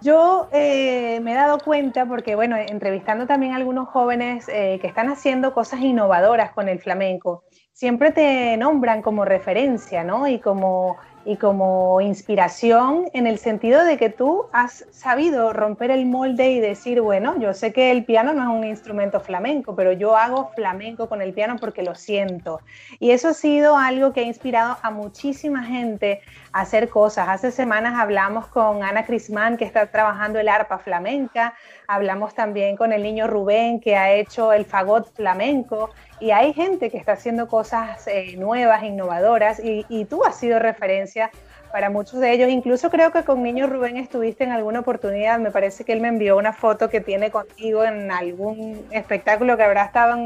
Yo 0.00 0.48
eh, 0.52 1.18
me 1.20 1.32
he 1.32 1.34
dado 1.34 1.58
cuenta, 1.58 2.06
porque 2.06 2.36
bueno, 2.36 2.56
entrevistando 2.56 3.26
también 3.26 3.52
a 3.52 3.56
algunos 3.56 3.88
jóvenes 3.88 4.48
eh, 4.48 4.78
que 4.80 4.86
están 4.86 5.08
haciendo 5.08 5.52
cosas 5.52 5.80
innovadoras 5.80 6.52
con 6.52 6.68
el 6.68 6.78
flamenco, 6.78 7.44
siempre 7.72 8.12
te 8.12 8.56
nombran 8.56 9.02
como 9.02 9.24
referencia, 9.24 10.04
¿no? 10.04 10.28
Y 10.28 10.38
como, 10.38 10.96
y 11.24 11.36
como 11.36 12.00
inspiración 12.00 13.10
en 13.12 13.26
el 13.26 13.38
sentido 13.38 13.84
de 13.84 13.96
que 13.96 14.08
tú 14.10 14.46
has 14.52 14.86
sabido 14.90 15.52
romper 15.52 15.90
el 15.90 16.06
molde 16.06 16.50
y 16.50 16.60
decir, 16.60 17.00
bueno, 17.00 17.38
yo 17.38 17.54
sé 17.54 17.72
que 17.72 17.90
el 17.90 18.04
piano 18.04 18.32
no 18.32 18.42
es 18.42 18.48
un 18.48 18.64
instrumento 18.64 19.20
flamenco, 19.20 19.74
pero 19.76 19.92
yo 19.92 20.16
hago 20.16 20.50
flamenco 20.54 21.08
con 21.08 21.20
el 21.20 21.32
piano 21.32 21.56
porque 21.60 21.82
lo 21.82 21.94
siento. 21.94 22.60
Y 22.98 23.10
eso 23.10 23.28
ha 23.28 23.34
sido 23.34 23.76
algo 23.76 24.12
que 24.12 24.20
ha 24.20 24.24
inspirado 24.24 24.76
a 24.82 24.90
muchísima 24.90 25.64
gente 25.64 26.20
a 26.52 26.62
hacer 26.62 26.88
cosas. 26.88 27.28
Hace 27.28 27.50
semanas 27.50 27.94
hablamos 27.98 28.46
con 28.46 28.82
Ana 28.82 29.04
Crisman, 29.04 29.56
que 29.56 29.64
está 29.64 29.86
trabajando 29.86 30.38
el 30.38 30.48
arpa 30.48 30.78
flamenca, 30.78 31.54
hablamos 31.88 32.34
también 32.34 32.76
con 32.76 32.92
el 32.92 33.02
niño 33.02 33.26
Rubén, 33.26 33.80
que 33.80 33.96
ha 33.96 34.12
hecho 34.12 34.52
el 34.52 34.66
fagot 34.66 35.10
flamenco, 35.14 35.90
y 36.20 36.32
hay 36.32 36.52
gente 36.52 36.90
que 36.90 36.98
está 36.98 37.12
haciendo 37.12 37.48
cosas 37.48 38.06
eh, 38.06 38.36
nuevas, 38.36 38.82
innovadoras, 38.82 39.58
y, 39.64 40.04
tú 40.04 40.22
has 40.24 40.38
sido 40.38 40.58
referencia 40.58 41.30
para 41.72 41.88
muchos 41.88 42.20
de 42.20 42.32
ellos. 42.32 42.50
Incluso 42.50 42.90
creo 42.90 43.10
que 43.10 43.24
con 43.24 43.42
Niño 43.42 43.66
Rubén 43.66 43.96
estuviste 43.96 44.44
en 44.44 44.52
alguna 44.52 44.80
oportunidad, 44.80 45.38
me 45.38 45.50
parece 45.50 45.84
que 45.84 45.94
él 45.94 46.00
me 46.00 46.08
envió 46.08 46.36
una 46.36 46.52
foto 46.52 46.90
que 46.90 47.00
tiene 47.00 47.30
contigo 47.30 47.82
en 47.84 48.10
algún 48.10 48.86
espectáculo 48.90 49.56
que 49.56 49.62
habrá 49.62 49.86
estado 49.86 50.16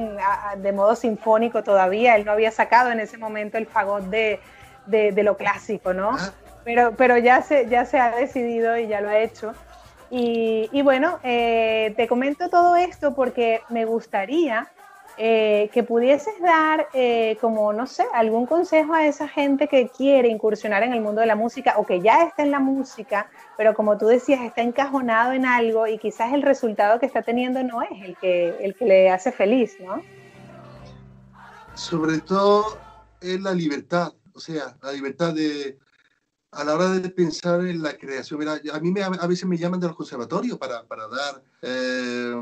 de 0.57 0.73
modo 0.73 0.97
sinfónico 0.97 1.63
todavía, 1.63 2.17
él 2.17 2.25
no 2.25 2.33
había 2.33 2.51
sacado 2.51 2.91
en 2.91 2.99
ese 2.99 3.19
momento 3.19 3.57
el 3.57 3.67
fagot 3.67 4.03
de, 4.05 4.41
de, 4.87 5.23
lo 5.23 5.37
clásico, 5.37 5.95
¿no? 5.95 6.11
Ah. 6.19 6.33
Pero, 6.65 6.93
pero 6.97 7.19
ya, 7.19 7.43
se, 7.43 7.69
ya 7.69 7.85
se 7.85 7.99
ha 7.99 8.11
decidido 8.17 8.77
y 8.77 8.89
ya 8.89 9.01
lo 9.01 9.09
ha 9.09 9.19
hecho. 9.19 9.53
Y, 10.15 10.83
bueno, 10.83 11.21
eh, 11.23 11.95
te 11.97 12.07
comento 12.07 12.51
todo 12.51 12.77
esto 12.77 13.15
porque 13.15 13.63
me 13.71 13.87
gustaría 13.87 14.71
eh, 15.17 15.71
que 15.73 15.83
pudieses 15.85 16.35
dar 16.43 16.87
eh, 16.93 17.39
como, 17.41 17.73
no 17.73 17.87
sé, 17.87 18.05
algún 18.13 18.45
consejo 18.45 18.93
a 18.93 19.07
esa 19.07 19.27
gente 19.27 19.69
que 19.69 19.89
quiere 19.89 20.29
incursionar 20.29 20.83
en 20.83 20.93
el 20.93 21.01
mundo 21.01 21.23
de 21.23 21.27
la 21.27 21.35
música 21.35 21.77
o 21.79 21.87
que 21.87 22.03
ya 22.03 22.25
está 22.25 22.43
en 22.43 22.51
la 22.51 22.61
música, 22.61 23.31
pero 23.57 23.73
como 23.73 23.97
tú 23.97 24.07
decías, 24.07 24.43
está 24.43 24.61
encajonado 24.61 25.33
en 25.33 25.47
algo 25.47 25.87
y 25.87 25.97
quizás 25.97 26.35
el 26.35 26.43
resultado 26.43 27.01
que 27.01 27.07
está 27.07 27.23
teniendo 27.23 27.63
no 27.63 27.81
es 27.81 28.03
el 28.03 28.15
que, 28.19 28.49
el 28.61 28.75
que 28.75 28.85
le 28.85 29.09
hace 29.09 29.33
feliz, 29.33 29.79
¿no? 29.81 30.03
Sobre 31.73 32.19
todo 32.19 32.79
es 33.19 33.41
la 33.41 33.55
libertad, 33.55 34.13
o 34.35 34.41
sea, 34.41 34.77
la 34.83 34.93
libertad 34.93 35.33
de, 35.33 35.79
a 36.53 36.65
la 36.65 36.75
hora 36.75 36.91
de 36.91 37.09
pensar 37.11 37.67
en 37.67 37.83
la 37.83 37.97
creación. 37.97 38.39
Mira, 38.39 38.61
a 38.73 38.81
mí 38.81 38.93
me, 38.93 39.03
a 39.03 39.27
veces 39.27 39.47
me 39.47 39.59
llaman 39.59 39.81
de 39.81 39.89
los 39.89 39.97
conservatorios 39.97 40.59
para, 40.59 40.87
para 40.87 41.09
dar... 41.09 41.43
Eh, 41.63 42.35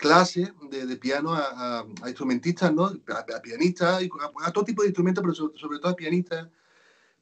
clases 0.00 0.50
de, 0.70 0.96
piano 0.96 1.34
a, 1.34 1.84
instrumentistas, 2.06 2.72
¿no? 2.72 2.86
a, 2.86 3.42
pianistas, 3.42 4.02
a, 4.42 4.50
todo 4.50 4.64
tipo 4.64 4.82
de 4.82 4.88
instrumentos, 4.88 5.22
pero 5.22 5.34
sobre, 5.34 5.78
todo 5.78 5.92
a 5.92 5.96
pianistas, 5.96 6.48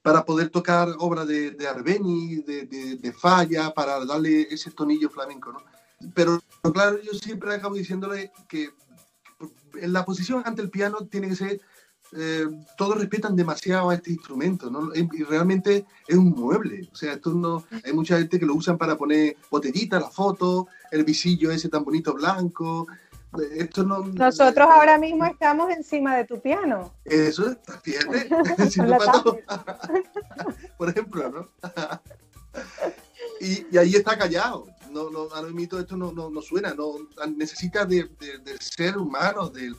para 0.00 0.24
poder 0.24 0.48
tocar 0.48 0.88
obras 0.98 1.26
de, 1.26 1.50
de 1.50 1.66
Arbeni, 1.66 2.36
de, 2.36 2.66
de, 2.66 3.12
Falla, 3.12 3.74
para 3.74 4.04
darle 4.04 4.42
ese 4.42 4.70
tonillo 4.70 5.10
flamenco. 5.10 5.52
¿no? 5.52 5.62
Pero 6.14 6.40
claro, 6.72 6.98
yo 7.02 7.12
siempre 7.12 7.52
acabo 7.52 7.74
diciéndole 7.74 8.30
que 8.48 8.70
la 9.82 10.04
posición 10.04 10.42
ante 10.46 10.62
el 10.62 10.70
piano 10.70 10.98
tiene 11.10 11.28
que 11.28 11.36
ser 11.36 11.60
eh, 12.16 12.46
todos 12.76 12.98
respetan 12.98 13.36
demasiado 13.36 13.90
a 13.90 13.94
este 13.94 14.12
instrumento, 14.12 14.70
¿no? 14.70 14.94
Y 14.94 15.22
realmente 15.24 15.84
es 16.06 16.16
un 16.16 16.30
mueble. 16.30 16.88
O 16.92 16.96
sea, 16.96 17.14
esto 17.14 17.32
no, 17.32 17.64
hay 17.84 17.92
mucha 17.92 18.18
gente 18.18 18.38
que 18.38 18.46
lo 18.46 18.54
usan 18.54 18.78
para 18.78 18.96
poner 18.96 19.36
botellitas, 19.50 20.00
la 20.00 20.10
foto, 20.10 20.68
el 20.90 21.04
visillo 21.04 21.50
ese 21.50 21.68
tan 21.68 21.84
bonito 21.84 22.14
blanco. 22.14 22.86
Esto 23.56 23.84
no, 23.84 23.98
Nosotros 24.06 24.66
ahora 24.70 24.96
mismo 24.96 25.26
estamos 25.26 25.70
encima 25.70 26.16
de 26.16 26.24
tu 26.24 26.40
piano. 26.40 26.94
Eso, 27.04 27.56
fíjate, 27.82 28.28
Por 30.78 30.88
ejemplo, 30.88 31.30
¿no? 31.30 31.48
y, 33.40 33.66
y, 33.70 33.78
ahí 33.78 33.94
está 33.94 34.16
callado. 34.16 34.66
No, 34.90 35.10
no, 35.10 35.28
ahora 35.34 35.48
mismo 35.48 35.78
esto 35.78 35.96
no, 35.98 36.10
no, 36.12 36.30
no 36.30 36.40
suena, 36.40 36.72
no, 36.72 36.94
necesita 37.36 37.84
de, 37.84 38.08
de, 38.18 38.38
de 38.38 38.56
ser 38.58 38.96
humano, 38.96 39.50
del 39.50 39.76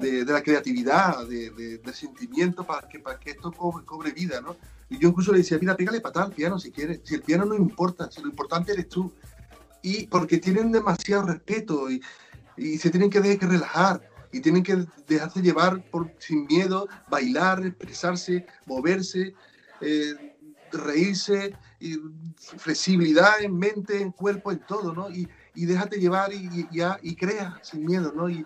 de, 0.00 0.24
la 0.24 0.42
creatividad, 0.42 1.26
de, 1.26 1.50
del 1.50 1.94
sentimiento 1.94 2.64
para 2.64 2.88
que, 2.88 2.98
para 2.98 3.18
que 3.18 3.30
esto 3.30 3.52
cobre, 3.52 4.12
vida, 4.12 4.40
¿no? 4.40 4.56
Y 4.88 4.98
yo 4.98 5.08
incluso 5.08 5.32
le 5.32 5.38
decía, 5.38 5.58
mira, 5.60 5.76
pégale 5.76 6.00
patada 6.00 6.26
al 6.26 6.32
piano 6.32 6.58
si 6.58 6.70
quieres, 6.70 7.00
si 7.04 7.14
el 7.14 7.22
piano 7.22 7.44
no 7.44 7.54
importa, 7.54 8.10
si 8.10 8.20
lo 8.20 8.28
importante 8.28 8.72
eres 8.72 8.88
tú. 8.88 9.12
Y 9.82 10.06
porque 10.06 10.38
tienen 10.38 10.72
demasiado 10.72 11.26
respeto 11.26 11.90
y, 11.90 12.02
se 12.78 12.90
tienen 12.90 13.10
que 13.10 13.20
dejar 13.20 13.38
que 13.38 13.46
relajar 13.46 14.10
y 14.30 14.40
tienen 14.40 14.62
que 14.62 14.86
dejarse 15.08 15.42
llevar 15.42 15.82
por, 15.90 16.12
sin 16.18 16.46
miedo, 16.46 16.88
bailar, 17.10 17.66
expresarse, 17.66 18.46
moverse, 18.66 19.34
eh, 19.80 20.36
reírse, 20.72 21.52
flexibilidad 22.58 23.42
en 23.42 23.58
mente, 23.58 24.00
en 24.00 24.12
cuerpo, 24.12 24.52
en 24.52 24.60
todo, 24.60 24.94
¿no? 24.94 25.10
Y, 25.10 25.28
déjate 25.54 25.98
llevar 25.98 26.32
y, 26.32 26.48
y, 26.72 26.82
y, 27.02 27.16
crea 27.16 27.58
sin 27.62 27.84
miedo, 27.84 28.12
¿no? 28.14 28.28
Y, 28.28 28.44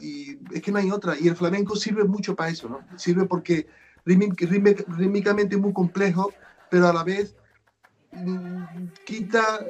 y 0.00 0.38
es 0.52 0.62
que 0.62 0.72
no 0.72 0.78
hay 0.78 0.90
otra. 0.90 1.14
Y 1.18 1.28
el 1.28 1.36
flamenco 1.36 1.76
sirve 1.76 2.04
mucho 2.04 2.34
para 2.34 2.50
eso, 2.50 2.68
¿no? 2.68 2.80
Sirve 2.96 3.26
porque 3.26 3.66
rítmicamente 4.04 5.56
muy 5.56 5.72
complejo, 5.72 6.32
pero 6.70 6.88
a 6.88 6.92
la 6.92 7.04
vez 7.04 7.34
mm, 8.12 8.64
quita, 9.04 9.60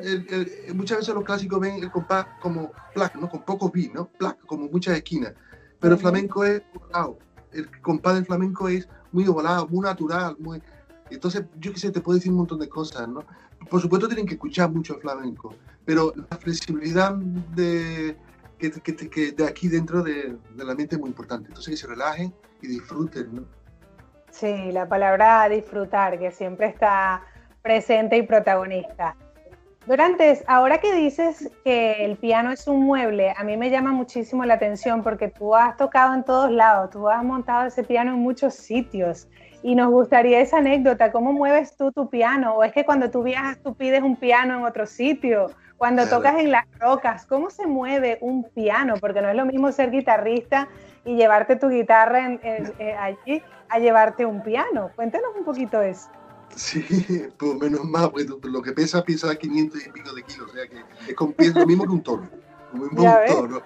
muchas 0.75 0.99
veces 0.99 1.15
los 1.15 1.25
clásicos 1.25 1.61
ven 1.61 1.83
el 1.83 1.91
compás 1.91 2.27
como 2.41 2.73
plac, 2.95 3.15
¿no? 3.17 3.29
Con 3.29 3.43
pocos 3.45 3.71
beats, 3.73 3.95
¿no? 3.95 4.07
Plac, 4.07 4.39
como 4.47 4.69
muchas 4.69 4.97
esquinas. 4.97 5.35
Pero 5.81 5.95
el 5.95 6.01
flamenco 6.01 6.45
es 6.45 6.63
volado. 6.73 7.19
El 7.53 7.81
compás 7.81 8.15
del 8.15 8.27
flamenco 8.27 8.69
es 8.69 8.89
muy 9.13 9.27
ovalado, 9.29 9.69
muy 9.69 9.81
natural, 9.81 10.37
muy... 10.39 10.63
Entonces, 11.11 11.45
yo 11.61 11.73
qué 11.73 11.79
sé, 11.79 11.91
te 11.91 12.01
puedo 12.01 12.17
decir 12.17 12.33
un 12.33 12.39
montón 12.39 12.59
de 12.59 12.69
cosas, 12.69 13.07
¿no? 13.07 13.25
Por 13.71 13.81
supuesto 13.81 14.09
tienen 14.09 14.27
que 14.27 14.35
escuchar 14.35 14.71
mucho 14.71 14.95
el 14.97 15.01
flamenco, 15.01 15.55
pero 15.85 16.13
la 16.17 16.37
flexibilidad 16.37 17.15
de, 17.15 18.17
que, 18.71 19.33
de 19.33 19.47
aquí 19.47 19.69
dentro 19.69 20.03
de, 20.03 20.37
la 20.57 20.75
mente 20.75 20.97
es 20.97 21.01
muy 21.01 21.11
importante. 21.11 21.49
Entonces 21.49 21.73
que 21.73 21.77
se 21.77 21.87
relajen 21.87 22.35
y 22.63 22.69
disfruten. 22.69 23.47
Sí, 24.31 24.73
la 24.73 24.89
palabra 24.89 25.49
disfrutar, 25.49 26.19
que 26.19 26.31
siempre 26.31 26.67
está 26.67 27.23
presente 27.63 28.17
y 28.17 28.23
protagonista. 28.23 29.17
Durante, 29.87 30.43
ahora 30.47 30.79
que 30.79 30.95
dices 30.95 31.51
que 31.63 32.05
el 32.05 32.17
piano 32.17 32.51
es 32.53 32.67
un 32.67 32.85
mueble, 32.85 33.35
a 33.37 33.45
mí 33.45 33.57
me 33.59 33.69
llama 33.69 33.93
muchísimo 33.93 34.45
la 34.45 34.55
atención 34.55 35.03
porque 35.03 35.29
tú 35.29 35.55
has 35.55 35.77
tocado 35.77 36.15
en 36.15 36.25
todos 36.25 36.51
lados, 36.51 36.91
tú 36.91 37.07
has 37.09 37.23
montado 37.23 37.67
ese 37.67 37.85
piano 37.85 38.13
en 38.13 38.21
muchos 38.21 38.55
sitios 38.55 39.29
y 39.63 39.75
nos 39.75 39.91
gustaría 39.91 40.41
esa 40.41 40.59
anécdota, 40.59 41.13
¿cómo 41.13 41.33
mueves 41.33 41.77
tú 41.77 41.93
tu 41.93 42.09
piano? 42.09 42.55
¿O 42.55 42.65
es 42.65 42.73
que 42.73 42.85
cuando 42.85 43.11
tú 43.11 43.23
viajas 43.23 43.59
tú 43.63 43.75
pides 43.75 44.03
un 44.03 44.17
piano 44.17 44.59
en 44.59 44.65
otro 44.65 44.87
sitio? 44.87 45.51
Cuando 45.77 46.09
tocas 46.09 46.39
en 46.39 46.51
las 46.51 46.65
rocas, 46.79 47.27
¿cómo 47.27 47.51
se 47.51 47.67
mueve 47.67 48.19
un 48.21 48.45
piano? 48.45 48.95
Porque 49.01 49.21
no 49.21 49.29
es 49.29 49.37
lo 49.37 49.45
mismo 49.45 49.73
ser 49.73 49.91
guitarrista 49.91 50.69
y 51.05 51.17
llevarte 51.17 51.57
tu 51.57 51.69
guitarra 51.69 52.39
eh, 52.43 52.97
allí 52.99 53.43
a 53.69 53.79
llevarte 53.79 54.25
un 54.25 54.43
piano. 54.43 54.91
Cuéntanos 54.95 55.31
un 55.37 55.45
poquito 55.45 55.83
eso. 55.83 56.09
Sí, 56.55 57.27
pues 57.39 57.55
menos 57.57 57.85
mal, 57.85 58.11
porque 58.13 58.49
lo 58.49 58.63
que 58.63 58.73
pesa 58.73 59.03
pesa 59.03 59.35
500 59.35 59.87
y 59.87 59.91
pico 59.91 60.13
de 60.13 60.23
kilos, 60.23 60.51
o 60.51 60.55
sea 60.55 60.67
que 60.69 61.45
es 61.45 61.55
lo 61.55 61.67
mismo 61.67 61.85
que 61.85 61.91
un 61.91 62.03
toro. 62.03 62.29
Como 62.71 62.85
un 62.85 62.97
toro. 63.27 63.63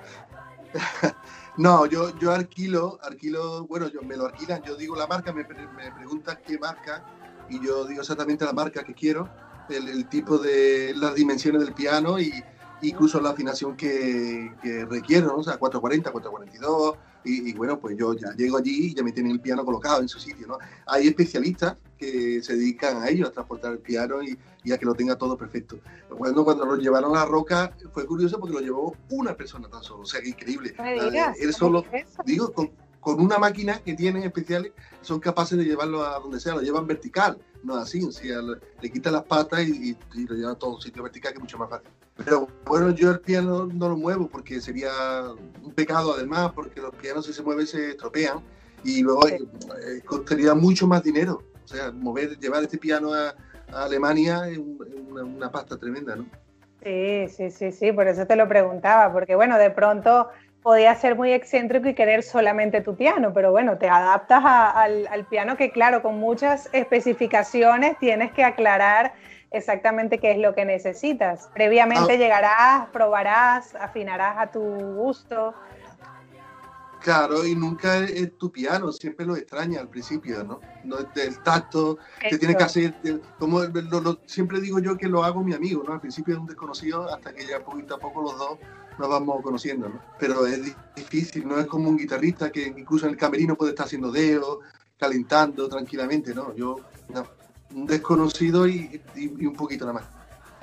No, 1.56 1.86
yo, 1.86 2.16
yo 2.20 2.32
alquilo, 2.32 3.00
alquilo, 3.02 3.66
bueno, 3.66 3.88
yo 3.88 4.00
me 4.02 4.16
lo 4.16 4.26
alquilan, 4.26 4.62
yo 4.62 4.76
digo 4.76 4.94
la 4.94 5.08
marca, 5.08 5.32
me, 5.32 5.42
me 5.42 5.90
preguntan 5.90 6.38
qué 6.46 6.56
marca 6.56 7.02
y 7.48 7.58
yo 7.60 7.84
digo 7.84 8.02
exactamente 8.02 8.44
la 8.44 8.52
marca 8.52 8.84
que 8.84 8.94
quiero 8.94 9.28
el, 9.70 10.08
tipo 10.08 10.38
de 10.38 10.94
las 10.96 11.14
dimensiones 11.14 11.62
del 11.62 11.74
piano 11.74 12.18
y, 12.18 12.32
incluso 12.80 13.20
la 13.20 13.30
afinación 13.30 13.76
que, 13.76 14.52
que 14.62 14.84
requiero, 14.84 15.36
o 15.36 15.42
sea, 15.42 15.56
440, 15.56 16.12
442, 16.12 16.96
y, 17.24 17.50
y, 17.50 17.52
bueno, 17.54 17.78
pues 17.80 17.96
yo 17.96 18.14
ya 18.14 18.32
llego 18.36 18.56
allí 18.56 18.86
y 18.86 18.94
ya 18.94 19.02
me 19.02 19.10
tienen 19.10 19.32
el 19.32 19.40
piano 19.40 19.64
colocado 19.64 20.00
en 20.00 20.08
su 20.08 20.20
sitio, 20.20 20.46
¿no? 20.46 20.58
Hay 20.86 21.08
especialistas 21.08 21.76
que 21.98 22.40
se 22.42 22.54
dedican 22.54 23.02
a 23.02 23.08
ello, 23.08 23.26
a 23.26 23.32
transportar 23.32 23.72
el 23.72 23.80
piano 23.80 24.22
y, 24.22 24.38
y 24.62 24.72
a 24.72 24.78
que 24.78 24.86
lo 24.86 24.94
tenga 24.94 25.16
todo 25.16 25.36
perfecto. 25.36 25.78
Bueno, 26.16 26.44
cuando 26.44 26.64
lo 26.64 26.76
llevaron 26.76 27.16
a 27.16 27.20
la 27.20 27.26
roca 27.26 27.72
fue 27.92 28.06
curioso 28.06 28.38
porque 28.38 28.54
lo 28.54 28.60
llevó 28.60 28.96
una 29.10 29.34
persona 29.34 29.68
tan 29.68 29.82
solo, 29.82 30.02
o 30.02 30.06
sea, 30.06 30.20
que 30.20 30.28
increíble. 30.28 30.74
Él 31.40 31.52
solo, 31.52 31.84
digo, 32.24 32.52
con, 32.52 32.70
con 33.00 33.20
una 33.20 33.38
máquina 33.38 33.80
que 33.80 33.94
tienen 33.94 34.22
especiales, 34.22 34.72
son 35.00 35.20
capaces 35.20 35.58
de 35.58 35.64
llevarlo 35.64 36.04
a 36.04 36.18
donde 36.20 36.40
sea, 36.40 36.54
lo 36.54 36.60
llevan 36.60 36.86
vertical, 36.86 37.38
no 37.62 37.76
así, 37.76 38.04
o 38.04 38.12
sea, 38.12 38.40
le, 38.40 38.56
le 38.80 38.90
quitan 38.90 39.12
las 39.12 39.24
patas 39.24 39.60
y, 39.66 39.96
y, 40.14 40.26
lo 40.26 40.34
llevan 40.34 40.52
a 40.52 40.58
todo 40.58 40.76
un 40.76 40.80
sitio 40.80 41.02
vertical 41.02 41.32
que 41.32 41.38
es 41.38 41.42
mucho 41.42 41.58
más 41.58 41.70
fácil. 41.70 41.88
Pero 42.16 42.48
bueno, 42.66 42.90
yo 42.90 43.10
el 43.10 43.20
piano 43.20 43.66
no 43.66 43.88
lo 43.88 43.96
muevo 43.96 44.28
porque 44.28 44.60
sería 44.60 44.90
un 45.62 45.72
pecado 45.72 46.14
además, 46.14 46.52
porque 46.54 46.80
los 46.80 46.94
pianos 46.96 47.26
si 47.26 47.32
se 47.32 47.42
mueven 47.42 47.66
se 47.66 47.90
estropean 47.90 48.40
y 48.84 49.02
luego 49.02 49.28
sí. 49.28 49.34
eh, 49.34 50.00
costaría 50.04 50.54
mucho 50.54 50.86
más 50.86 51.02
dinero. 51.02 51.42
O 51.64 51.68
sea, 51.68 51.92
mover, 51.92 52.38
llevar 52.38 52.62
este 52.62 52.78
piano 52.78 53.12
a, 53.12 53.34
a 53.72 53.84
Alemania 53.84 54.48
es 54.48 54.58
una, 54.58 55.22
una 55.22 55.50
pasta 55.50 55.76
tremenda, 55.76 56.16
¿no? 56.16 56.26
Sí, 56.82 57.26
sí, 57.28 57.50
sí, 57.50 57.72
sí, 57.72 57.92
por 57.92 58.06
eso 58.06 58.26
te 58.26 58.36
lo 58.36 58.48
preguntaba, 58.48 59.12
porque 59.12 59.34
bueno, 59.34 59.58
de 59.58 59.70
pronto 59.70 60.28
podía 60.68 60.94
ser 60.96 61.16
muy 61.16 61.32
excéntrico 61.32 61.88
y 61.88 61.94
querer 61.94 62.22
solamente 62.22 62.82
tu 62.82 62.94
piano, 62.94 63.32
pero 63.32 63.50
bueno, 63.50 63.78
te 63.78 63.88
adaptas 63.88 64.44
a, 64.44 64.68
al, 64.68 65.06
al, 65.06 65.24
piano 65.24 65.56
que 65.56 65.70
claro, 65.70 66.02
con 66.02 66.20
muchas 66.20 66.68
especificaciones 66.74 67.98
tienes 67.98 68.32
que 68.32 68.44
aclarar 68.44 69.14
exactamente 69.50 70.18
qué 70.18 70.32
es 70.32 70.36
lo 70.36 70.54
que 70.54 70.66
necesitas. 70.66 71.48
Previamente 71.54 72.12
ah. 72.12 72.16
llegarás, 72.16 72.88
probarás, 72.90 73.74
afinarás 73.76 74.36
a 74.36 74.50
tu 74.50 74.60
gusto. 74.60 75.54
Claro, 77.00 77.46
y 77.46 77.54
nunca 77.54 78.00
es 78.00 78.36
tu 78.36 78.52
piano, 78.52 78.92
siempre 78.92 79.24
lo 79.24 79.36
extraña 79.36 79.80
al 79.80 79.88
principio, 79.88 80.44
¿no? 80.44 80.60
no 80.84 80.98
el 80.98 81.42
tacto 81.44 81.96
Eso. 82.20 82.28
que 82.28 82.36
tiene 82.36 82.54
que 82.54 82.64
hacer, 82.64 82.94
como 83.38 83.62
lo, 83.62 84.00
lo, 84.02 84.18
siempre 84.26 84.60
digo 84.60 84.80
yo 84.80 84.98
que 84.98 85.08
lo 85.08 85.24
hago 85.24 85.42
mi 85.42 85.54
amigo, 85.54 85.82
¿no? 85.86 85.94
Al 85.94 86.00
principio 86.00 86.34
es 86.34 86.40
un 86.40 86.46
desconocido 86.46 87.08
hasta 87.08 87.32
que 87.32 87.46
ya 87.46 87.64
poquito 87.64 87.94
a 87.94 87.98
poco 87.98 88.20
los 88.20 88.36
dos 88.36 88.58
nos 88.98 89.08
vamos 89.08 89.42
conociendo, 89.42 89.88
¿no? 89.88 90.00
Pero 90.18 90.46
es 90.46 90.74
difícil, 90.94 91.46
no 91.46 91.58
es 91.58 91.66
como 91.66 91.88
un 91.88 91.96
guitarrista 91.96 92.50
que 92.50 92.62
incluso 92.62 93.06
en 93.06 93.12
el 93.12 93.18
camerino 93.18 93.56
puede 93.56 93.70
estar 93.70 93.86
haciendo 93.86 94.10
dedos, 94.10 94.58
calentando 94.98 95.68
tranquilamente, 95.68 96.34
¿no? 96.34 96.54
Yo, 96.54 96.76
no, 97.08 97.24
un 97.74 97.86
desconocido 97.86 98.66
y, 98.66 99.00
y, 99.14 99.32
y 99.38 99.46
un 99.46 99.54
poquito 99.54 99.84
nada 99.86 100.00
más. 100.00 100.18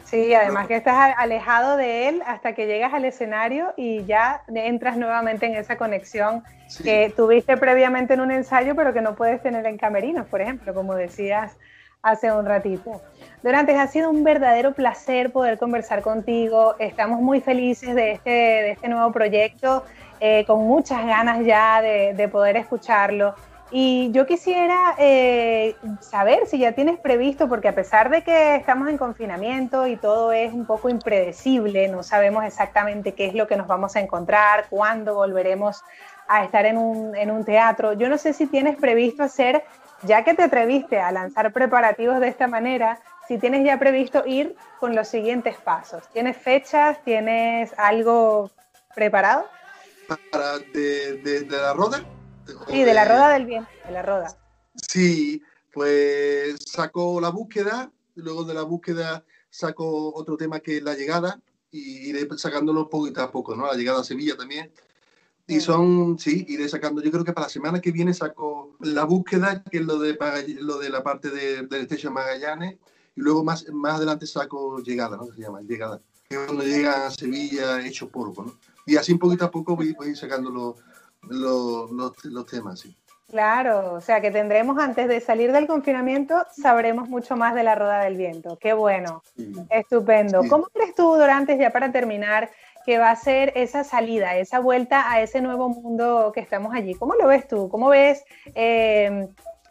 Sí, 0.05 0.36
además 0.36 0.67
que 0.67 0.75
estás 0.75 1.15
alejado 1.17 1.77
de 1.77 2.09
él 2.09 2.21
hasta 2.27 2.53
que 2.53 2.67
llegas 2.67 2.93
al 2.93 3.05
escenario 3.05 3.73
y 3.75 4.05
ya 4.05 4.43
entras 4.53 4.97
nuevamente 4.97 5.47
en 5.47 5.55
esa 5.55 5.77
conexión 5.77 6.43
sí. 6.67 6.83
que 6.83 7.11
tuviste 7.15 7.57
previamente 7.57 8.13
en 8.13 8.21
un 8.21 8.29
ensayo, 8.29 8.75
pero 8.75 8.93
que 8.93 9.01
no 9.01 9.15
puedes 9.15 9.41
tener 9.41 9.65
en 9.65 9.79
camerinos, 9.79 10.27
por 10.27 10.41
ejemplo, 10.41 10.75
como 10.75 10.93
decías 10.93 11.57
hace 12.06 12.32
un 12.32 12.45
ratito. 12.45 13.01
Dorantes, 13.41 13.78
ha 13.78 13.88
sido 13.88 14.12
un 14.12 14.24
verdadero 14.24 14.74
placer 14.74 15.32
poder 15.32 15.58
conversar 15.58 16.03
contigo. 16.03 16.76
Estamos 16.78 17.20
muy 17.20 17.41
felices 17.41 17.95
de 17.95 18.12
este, 18.12 18.30
de 18.30 18.72
este 18.72 18.88
nuevo 18.88 19.12
proyecto, 19.12 19.84
eh, 20.20 20.45
con 20.45 20.68
muchas 20.68 21.03
ganas 21.06 21.43
ya 21.43 21.82
de, 21.82 22.14
de 22.14 22.28
poder 22.28 22.58
escucharlo. 22.58 23.34
Y 23.72 24.12
yo 24.12 24.28
quisiera 24.28 24.93
eh, 24.99 25.76
saber 25.99 26.45
si 26.45 26.60
ya 26.60 26.74
tienes 26.74 26.99
previsto, 26.99 27.49
porque 27.49 27.68
a 27.68 27.74
pesar 27.74 28.12
de 28.12 28.24
que 28.24 28.56
estamos 28.56 28.88
en 28.88 28.99
confinamiento 28.99 29.88
y 29.88 29.95
todo 29.95 30.32
es 30.32 30.53
un 30.53 30.68
poco 30.68 30.88
impredecible, 30.88 31.88
no 31.88 32.03
sabemos 32.03 32.45
exactamente 32.45 33.16
qué 33.16 33.26
es 33.26 33.34
lo 33.34 33.47
que 33.47 33.56
nos 33.56 33.66
vamos 33.66 33.95
a 33.95 33.99
encontrar, 33.99 34.68
cuándo 34.70 35.16
volveremos 35.16 35.82
a 36.28 36.43
estar 36.43 36.68
en 36.68 36.78
un, 36.78 37.16
en 37.16 37.32
un 37.32 37.43
teatro. 37.43 37.93
Yo 37.93 38.08
no 38.10 38.20
sé 38.20 38.34
si 38.34 38.45
tienes 38.45 38.78
previsto 38.78 39.24
hacer, 39.24 39.64
ya 40.06 40.24
que 40.24 40.34
te 40.34 40.43
atreviste 40.43 40.99
a 40.99 41.12
lanzar 41.12 41.51
preparativos 41.51 42.20
de 42.20 42.28
esta 42.28 42.47
manera, 42.47 42.99
si 43.28 43.38
tienes 43.38 43.66
ya 43.66 43.80
previsto 43.80 44.24
ir 44.26 44.56
con 44.80 44.95
los 44.95 45.08
siguientes 45.08 45.58
pasos. 45.58 46.03
¿Tienes 46.14 46.38
fechas? 46.38 47.03
¿Tienes 47.03 47.74
algo 47.78 48.51
preparado? 48.93 49.47
Para 50.32 50.60
de, 50.60 51.18
de, 51.24 51.41
de 51.41 51.58
la 51.58 51.74
roda. 51.74 52.06
Sí, 52.68 52.84
de 52.84 52.93
la 52.93 53.06
Roda 53.06 53.30
del 53.30 53.45
Bien, 53.47 53.68
de 53.86 53.91
la 53.91 54.03
Roda. 54.03 54.38
Sí, 54.76 55.41
pues 55.74 56.58
saco 56.64 57.20
la 57.20 57.30
búsqueda, 57.30 57.91
luego 58.14 58.43
de 58.43 58.53
la 58.53 58.62
búsqueda 58.62 59.24
saco 59.49 60.14
otro 60.14 60.38
tema 60.38 60.60
que 60.60 60.78
es 60.78 60.84
la 60.84 60.93
llegada 60.93 61.39
y 61.72 62.10
iré 62.10 62.28
sacándolo 62.38 62.88
poquito 62.88 63.22
a 63.22 63.32
poco, 63.32 63.56
¿no? 63.56 63.66
La 63.66 63.74
llegada 63.74 64.01
a 64.01 64.03
Sevilla 64.03 64.36
también. 64.38 64.72
Y 65.48 65.60
son, 65.60 66.18
sí, 66.18 66.46
iré 66.50 66.68
sacando. 66.68 67.02
Yo 67.02 67.12
creo 67.12 67.24
que 67.24 67.34
para 67.34 67.46
la 67.46 67.50
semana 67.50 67.80
que 67.80 67.91
viene 67.91 68.14
saco 68.14 68.76
la 68.80 69.04
búsqueda, 69.04 69.64
que 69.64 69.78
es 69.78 69.86
lo 69.86 70.00
de, 70.00 70.18
lo 70.60 70.80
de 70.80 70.89
la 70.89 71.04
parte 71.04 71.30
de, 71.30 71.68
del 71.68 71.82
Station 71.82 72.14
Magallanes, 72.14 72.78
y 73.16 73.22
luego 73.22 73.43
más, 73.43 73.68
más 73.72 73.96
adelante 73.96 74.26
saco 74.26 74.80
llegada, 74.80 75.18
¿no? 75.18 75.26
Se 75.28 75.41
llama 75.41 75.62
llegada. 75.62 76.02
Que 76.28 76.36
es 76.36 76.46
cuando 76.46 76.64
llega 76.64 77.06
a 77.06 77.12
Sevilla 77.12 77.86
hecho 77.86 78.10
polvo, 78.10 78.43
¿no? 78.43 78.54
Y 78.88 78.98
así 78.98 79.14
un 79.14 79.20
poquito 79.20 79.46
a 79.46 79.52
poco 79.52 79.76
voy, 79.76 79.93
voy 79.93 80.16
sacándolo 80.16 80.76
los, 81.30 81.91
los, 81.91 82.26
los 82.26 82.46
temas, 82.46 82.80
sí. 82.80 82.96
Claro, 83.28 83.93
o 83.93 84.02
sea 84.02 84.22
que 84.22 84.30
tendremos 84.30 84.78
antes 84.78 85.08
de 85.08 85.20
salir 85.20 85.52
del 85.52 85.66
confinamiento, 85.66 86.46
sabremos 86.56 87.10
mucho 87.10 87.36
más 87.36 87.56
de 87.56 87.64
la 87.64 87.74
Roda 87.74 88.02
del 88.02 88.18
Viento. 88.18 88.58
Qué 88.62 88.74
bueno, 88.74 89.24
sí. 89.36 89.52
estupendo. 89.72 90.43
Sí. 90.43 90.50
¿Cómo 90.50 90.68
crees 90.68 90.93
tú, 90.93 91.16
Dorantes, 91.16 91.60
ya 91.60 91.72
para 91.72 91.91
terminar, 91.91 92.52
que 92.86 92.97
va 92.97 93.11
a 93.11 93.15
ser 93.15 93.51
esa 93.55 93.83
salida, 93.83 94.38
esa 94.38 94.59
vuelta 94.59 95.11
a 95.11 95.21
ese 95.21 95.41
nuevo 95.41 95.69
mundo 95.69 96.31
que 96.33 96.41
estamos 96.41 96.73
allí? 96.73 96.93
¿Cómo 96.93 97.15
lo 97.15 97.27
ves 97.27 97.47
tú? 97.47 97.69
¿Cómo 97.69 97.89
ves 97.89 98.23
eh, 98.53 99.27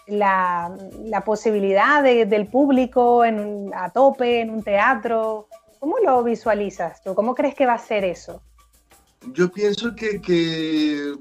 la, 0.06 0.76
la, 1.04 1.24
posibilidad 1.24 2.02
de, 2.02 2.26
del 2.26 2.46
público 2.46 3.24
en 3.24 3.70
a 3.74 3.90
tope 3.90 4.40
en 4.40 4.50
un 4.50 4.62
teatro? 4.62 5.48
¿Cómo 5.78 5.98
lo 5.98 6.22
visualizas 6.24 7.02
tú? 7.02 7.14
¿Cómo 7.14 7.34
crees 7.34 7.54
que 7.54 7.66
va 7.66 7.74
a 7.74 7.78
ser 7.78 8.04
eso? 8.04 8.42
Yo 9.32 9.50
pienso 9.50 9.94
que, 9.94 10.20
que 10.20 11.14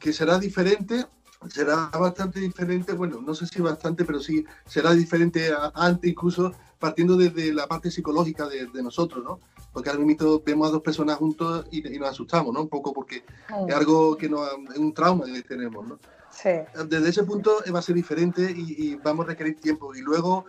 que 0.00 0.12
será 0.12 0.38
diferente, 0.38 1.06
será 1.48 1.90
bastante 1.90 2.40
diferente, 2.40 2.92
bueno, 2.94 3.20
no 3.20 3.34
sé 3.34 3.46
si 3.46 3.60
bastante, 3.60 4.04
pero 4.04 4.18
sí 4.18 4.44
será 4.66 4.92
diferente 4.94 5.52
a, 5.52 5.70
antes, 5.74 6.10
incluso 6.10 6.52
partiendo 6.78 7.16
desde 7.16 7.52
la 7.52 7.68
parte 7.68 7.90
psicológica 7.90 8.48
de, 8.48 8.66
de 8.66 8.82
nosotros, 8.82 9.22
¿no? 9.22 9.38
Porque 9.72 9.90
ahora 9.90 10.04
mismo 10.04 10.40
vemos 10.44 10.68
a 10.68 10.72
dos 10.72 10.82
personas 10.82 11.16
juntos 11.16 11.66
y, 11.70 11.86
y, 11.86 11.98
nos 11.98 12.10
asustamos, 12.10 12.52
¿no? 12.52 12.62
Un 12.62 12.68
poco 12.68 12.92
porque 12.92 13.24
oh. 13.52 13.66
es 13.68 13.74
algo 13.74 14.16
que 14.16 14.28
nos, 14.28 14.48
es 14.72 14.78
un 14.78 14.92
trauma 14.92 15.26
que 15.26 15.42
tenemos, 15.42 15.86
¿no? 15.86 15.98
Sí. 16.30 16.50
Desde 16.88 17.08
ese 17.08 17.24
punto 17.24 17.56
va 17.72 17.80
a 17.80 17.82
ser 17.82 17.94
diferente 17.94 18.42
y, 18.42 18.90
y 18.90 18.94
vamos 18.96 19.26
a 19.26 19.30
requerir 19.30 19.60
tiempo. 19.60 19.94
Y 19.94 20.00
luego, 20.00 20.44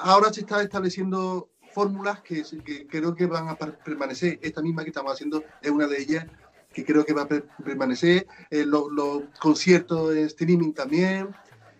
ahora 0.00 0.32
se 0.32 0.40
está 0.40 0.62
estableciendo 0.62 1.48
fórmulas 1.72 2.20
que, 2.22 2.42
que, 2.64 2.86
creo 2.86 3.14
que 3.14 3.26
van 3.26 3.48
a 3.48 3.56
permanecer. 3.56 4.38
Esta 4.42 4.62
misma 4.62 4.84
que 4.84 4.90
estamos 4.90 5.12
haciendo 5.12 5.42
es 5.60 5.70
una 5.70 5.86
de 5.86 6.00
ellas 6.00 6.26
que 6.72 6.84
creo 6.84 7.04
que 7.04 7.12
va 7.12 7.22
a 7.22 7.28
permanecer, 7.64 8.26
eh, 8.50 8.64
los 8.66 8.90
lo 8.90 9.24
conciertos 9.40 10.16
en 10.16 10.24
streaming 10.26 10.72
también, 10.72 11.28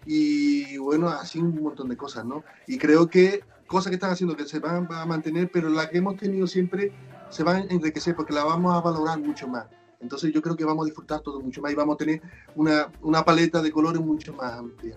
y 0.06 0.76
bueno, 0.78 1.08
así 1.08 1.40
un 1.40 1.60
montón 1.62 1.88
de 1.88 1.96
cosas, 1.96 2.24
¿no? 2.24 2.44
Y 2.66 2.78
creo 2.78 3.08
que 3.08 3.42
cosas 3.66 3.90
que 3.90 3.94
están 3.94 4.10
haciendo 4.10 4.36
que 4.36 4.44
se 4.44 4.58
van, 4.58 4.86
van 4.86 5.00
a 5.00 5.06
mantener, 5.06 5.50
pero 5.50 5.68
las 5.68 5.88
que 5.88 5.98
hemos 5.98 6.16
tenido 6.16 6.46
siempre 6.46 6.92
se 7.30 7.42
van 7.42 7.56
a 7.56 7.60
enriquecer 7.72 8.14
porque 8.14 8.32
la 8.32 8.44
vamos 8.44 8.74
a 8.74 8.80
valorar 8.80 9.18
mucho 9.18 9.48
más. 9.48 9.66
Entonces 10.00 10.32
yo 10.32 10.42
creo 10.42 10.56
que 10.56 10.64
vamos 10.64 10.84
a 10.84 10.86
disfrutar 10.86 11.20
todo 11.20 11.40
mucho 11.40 11.62
más 11.62 11.72
y 11.72 11.74
vamos 11.74 11.94
a 11.94 11.98
tener 11.98 12.20
una, 12.54 12.90
una 13.00 13.24
paleta 13.24 13.62
de 13.62 13.72
colores 13.72 14.00
mucho 14.00 14.32
más 14.34 14.52
amplia. 14.52 14.96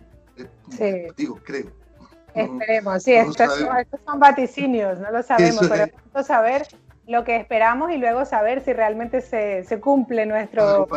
Sí. 0.69 1.07
Digo, 1.15 1.39
creo. 1.43 1.71
Esperemos, 2.35 3.03
sí, 3.03 3.13
estos, 3.13 3.57
son, 3.57 3.77
estos 3.77 3.99
son 4.05 4.19
vaticinios, 4.19 4.99
no 4.99 5.11
lo 5.11 5.23
sabemos, 5.23 5.63
Eso 5.63 5.69
pero 5.69 5.85
es 6.15 6.27
saber 6.27 6.67
lo 7.07 7.23
que 7.23 7.37
esperamos 7.37 7.89
y 7.91 7.97
luego 7.97 8.25
saber 8.25 8.63
si 8.63 8.73
realmente 8.73 9.21
se, 9.21 9.63
se 9.63 9.79
cumple 9.79 10.25
nuestro, 10.25 10.87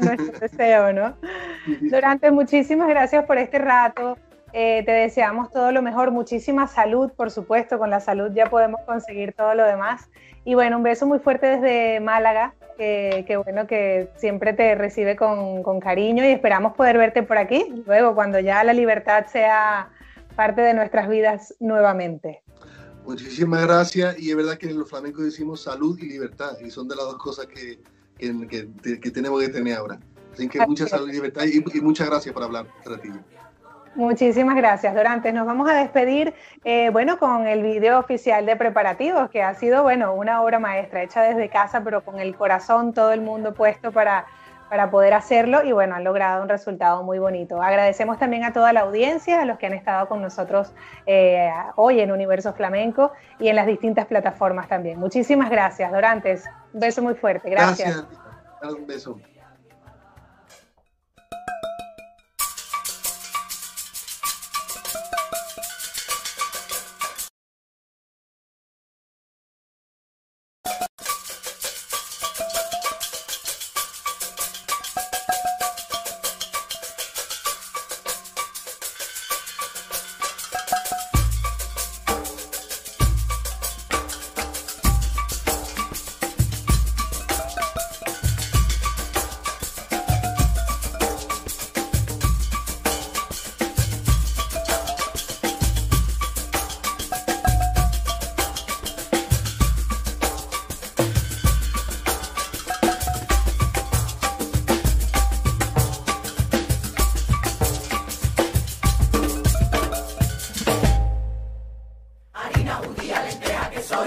nuestro 0.00 0.38
deseo, 0.40 0.92
¿no? 0.92 1.16
Durante 1.90 2.30
muchísimas 2.30 2.88
gracias 2.88 3.26
por 3.26 3.36
este 3.36 3.58
rato. 3.58 4.16
Eh, 4.52 4.82
te 4.84 4.92
deseamos 4.92 5.50
todo 5.50 5.72
lo 5.72 5.80
mejor, 5.80 6.10
muchísima 6.10 6.66
salud, 6.66 7.10
por 7.12 7.30
supuesto, 7.30 7.78
con 7.78 7.88
la 7.88 8.00
salud 8.00 8.30
ya 8.34 8.50
podemos 8.50 8.80
conseguir 8.82 9.32
todo 9.32 9.54
lo 9.54 9.64
demás. 9.64 10.08
Y 10.44 10.54
bueno, 10.54 10.76
un 10.76 10.82
beso 10.82 11.06
muy 11.06 11.20
fuerte 11.20 11.46
desde 11.46 12.00
Málaga, 12.00 12.54
que, 12.76 13.24
que 13.26 13.36
bueno, 13.36 13.66
que 13.66 14.10
siempre 14.16 14.52
te 14.52 14.74
recibe 14.74 15.16
con, 15.16 15.62
con, 15.62 15.80
cariño 15.80 16.24
y 16.24 16.28
esperamos 16.28 16.74
poder 16.74 16.98
verte 16.98 17.22
por 17.22 17.38
aquí, 17.38 17.82
luego 17.86 18.14
cuando 18.14 18.40
ya 18.40 18.62
la 18.64 18.72
libertad 18.72 19.26
sea 19.26 19.88
parte 20.36 20.60
de 20.60 20.74
nuestras 20.74 21.08
vidas 21.08 21.54
nuevamente. 21.60 22.42
Muchísimas 23.06 23.66
gracias 23.66 24.18
y 24.18 24.30
es 24.30 24.36
verdad 24.36 24.58
que 24.58 24.68
en 24.68 24.78
los 24.78 24.88
flamencos 24.88 25.24
decimos 25.24 25.62
salud 25.62 25.98
y 25.98 26.06
libertad 26.06 26.58
y 26.64 26.70
son 26.70 26.88
de 26.88 26.96
las 26.96 27.04
dos 27.04 27.16
cosas 27.16 27.46
que, 27.46 27.80
que, 28.18 28.68
que, 29.00 29.10
tenemos 29.10 29.40
que 29.40 29.48
tener 29.48 29.76
ahora. 29.76 29.98
Así 30.32 30.48
que 30.48 30.64
mucha 30.66 30.86
salud 30.86 31.08
y 31.08 31.12
libertad 31.12 31.44
y, 31.44 31.62
y 31.76 31.80
muchas 31.80 32.08
gracias 32.08 32.32
por 32.32 32.42
hablar, 32.42 32.66
Ratillo. 32.84 33.20
Muchísimas 33.94 34.56
gracias, 34.56 34.94
Dorantes. 34.94 35.34
Nos 35.34 35.46
vamos 35.46 35.68
a 35.68 35.74
despedir, 35.74 36.32
eh, 36.64 36.88
bueno, 36.90 37.18
con 37.18 37.46
el 37.46 37.62
video 37.62 37.98
oficial 37.98 38.46
de 38.46 38.56
preparativos, 38.56 39.28
que 39.28 39.42
ha 39.42 39.52
sido, 39.54 39.82
bueno, 39.82 40.14
una 40.14 40.42
obra 40.42 40.58
maestra 40.58 41.02
hecha 41.02 41.22
desde 41.22 41.50
casa, 41.50 41.82
pero 41.84 42.02
con 42.02 42.18
el 42.18 42.34
corazón 42.34 42.94
todo 42.94 43.12
el 43.12 43.20
mundo 43.20 43.52
puesto 43.52 43.92
para, 43.92 44.24
para 44.70 44.90
poder 44.90 45.12
hacerlo 45.12 45.62
y, 45.62 45.72
bueno, 45.72 45.94
han 45.94 46.04
logrado 46.04 46.42
un 46.42 46.48
resultado 46.48 47.02
muy 47.02 47.18
bonito. 47.18 47.60
Agradecemos 47.60 48.18
también 48.18 48.44
a 48.44 48.54
toda 48.54 48.72
la 48.72 48.80
audiencia, 48.80 49.42
a 49.42 49.44
los 49.44 49.58
que 49.58 49.66
han 49.66 49.74
estado 49.74 50.08
con 50.08 50.22
nosotros 50.22 50.72
eh, 51.04 51.52
hoy 51.76 52.00
en 52.00 52.12
Universo 52.12 52.54
Flamenco 52.54 53.12
y 53.38 53.48
en 53.48 53.56
las 53.56 53.66
distintas 53.66 54.06
plataformas 54.06 54.68
también. 54.68 54.98
Muchísimas 54.98 55.50
gracias, 55.50 55.92
Dorantes. 55.92 56.44
Un 56.72 56.80
beso 56.80 57.02
muy 57.02 57.14
fuerte. 57.14 57.50
Gracias. 57.50 58.06
Gracias. 58.62 58.74
Un 58.74 58.86
beso. 58.86 59.20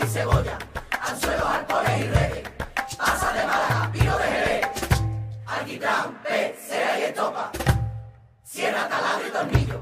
y 0.03 0.07
cebolla, 0.07 0.57
anzuelos, 1.01 1.47
arpones 1.47 1.99
y 1.99 2.07
redes, 2.07 2.49
pasa 2.97 3.31
de 3.33 3.45
Málaga, 3.45 3.89
vino 3.93 4.17
de 4.17 4.23
Jerez, 4.25 4.67
alquitrán, 5.45 6.19
pez, 6.23 6.55
cera 6.67 6.99
y 6.99 7.03
estopa, 7.03 7.51
cierra 8.43 8.89
taladro 8.89 9.27
y 9.27 9.31
tornillo, 9.31 9.79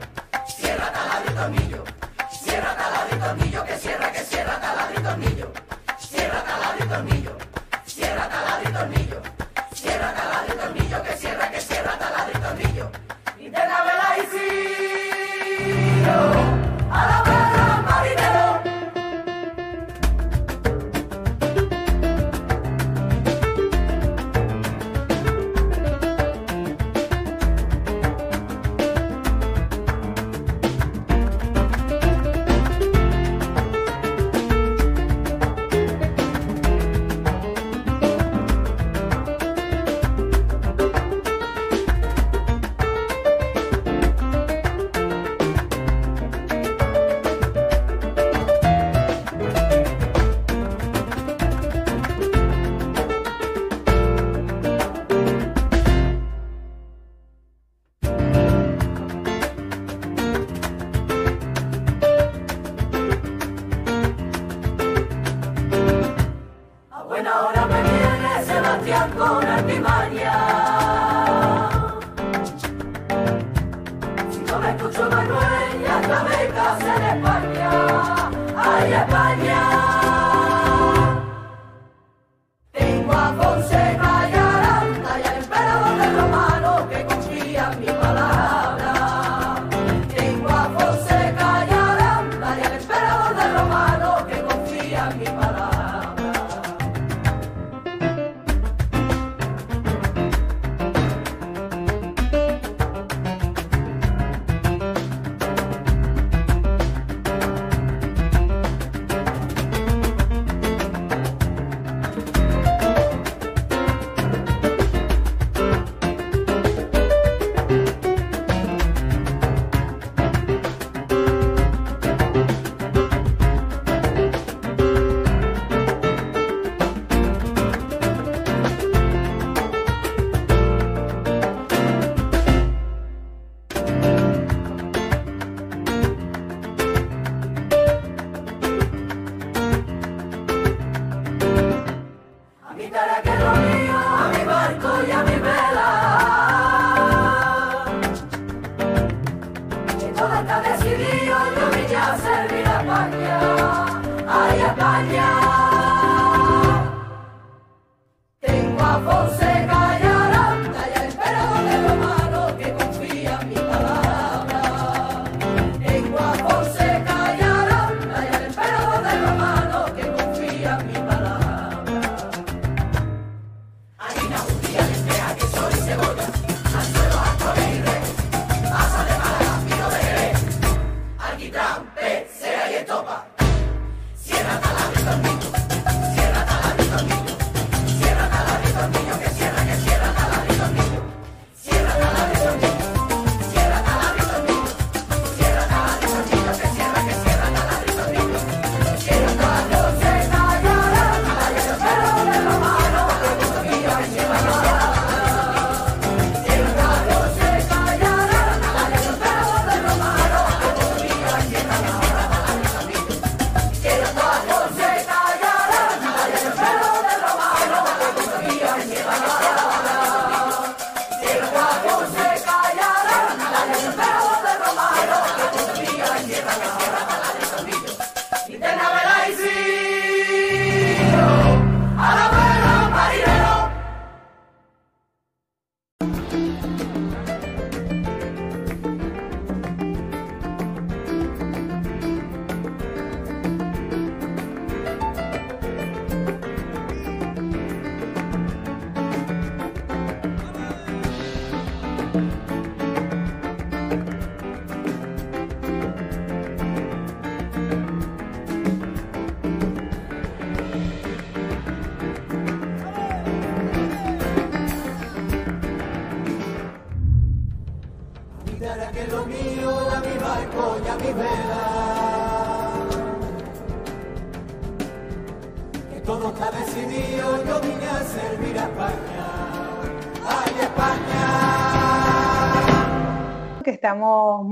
cierra 0.47 0.91
taladro 0.91 1.31
y 1.31 1.35
tornillo, 1.35 1.83
cierra 2.31 2.75
taladro 2.75 3.15
y 3.15 3.19
tornillo, 3.19 3.63
que 3.65 3.77
cierra, 3.77 4.11
que 4.11 4.19
cierra 4.19 4.59
taladro 4.59 4.99
y 4.99 5.03
tornillo, 5.03 5.51
cierra 5.97 6.43
taladro 6.43 6.85
y 6.85 6.87
tornillo, 6.87 7.37
cierra 7.85 8.29
taladro 8.29 8.69
y 8.69 8.73
tornillo, 8.73 9.21
cierra 9.73 10.13
taladro 10.13 10.53
y 10.53 10.57
tornillo, 10.57 11.03
que 11.03 11.13
cierra, 11.13 11.49
que 11.51 11.61
cierra 11.61 11.97
taladro 11.97 12.37
y 12.37 12.41
tornillo, 12.41 12.91
y 13.39 13.49
te 13.49 13.57
la 13.57 13.83
vela 13.83 14.17
y 14.17 14.21
sí. 14.31 14.49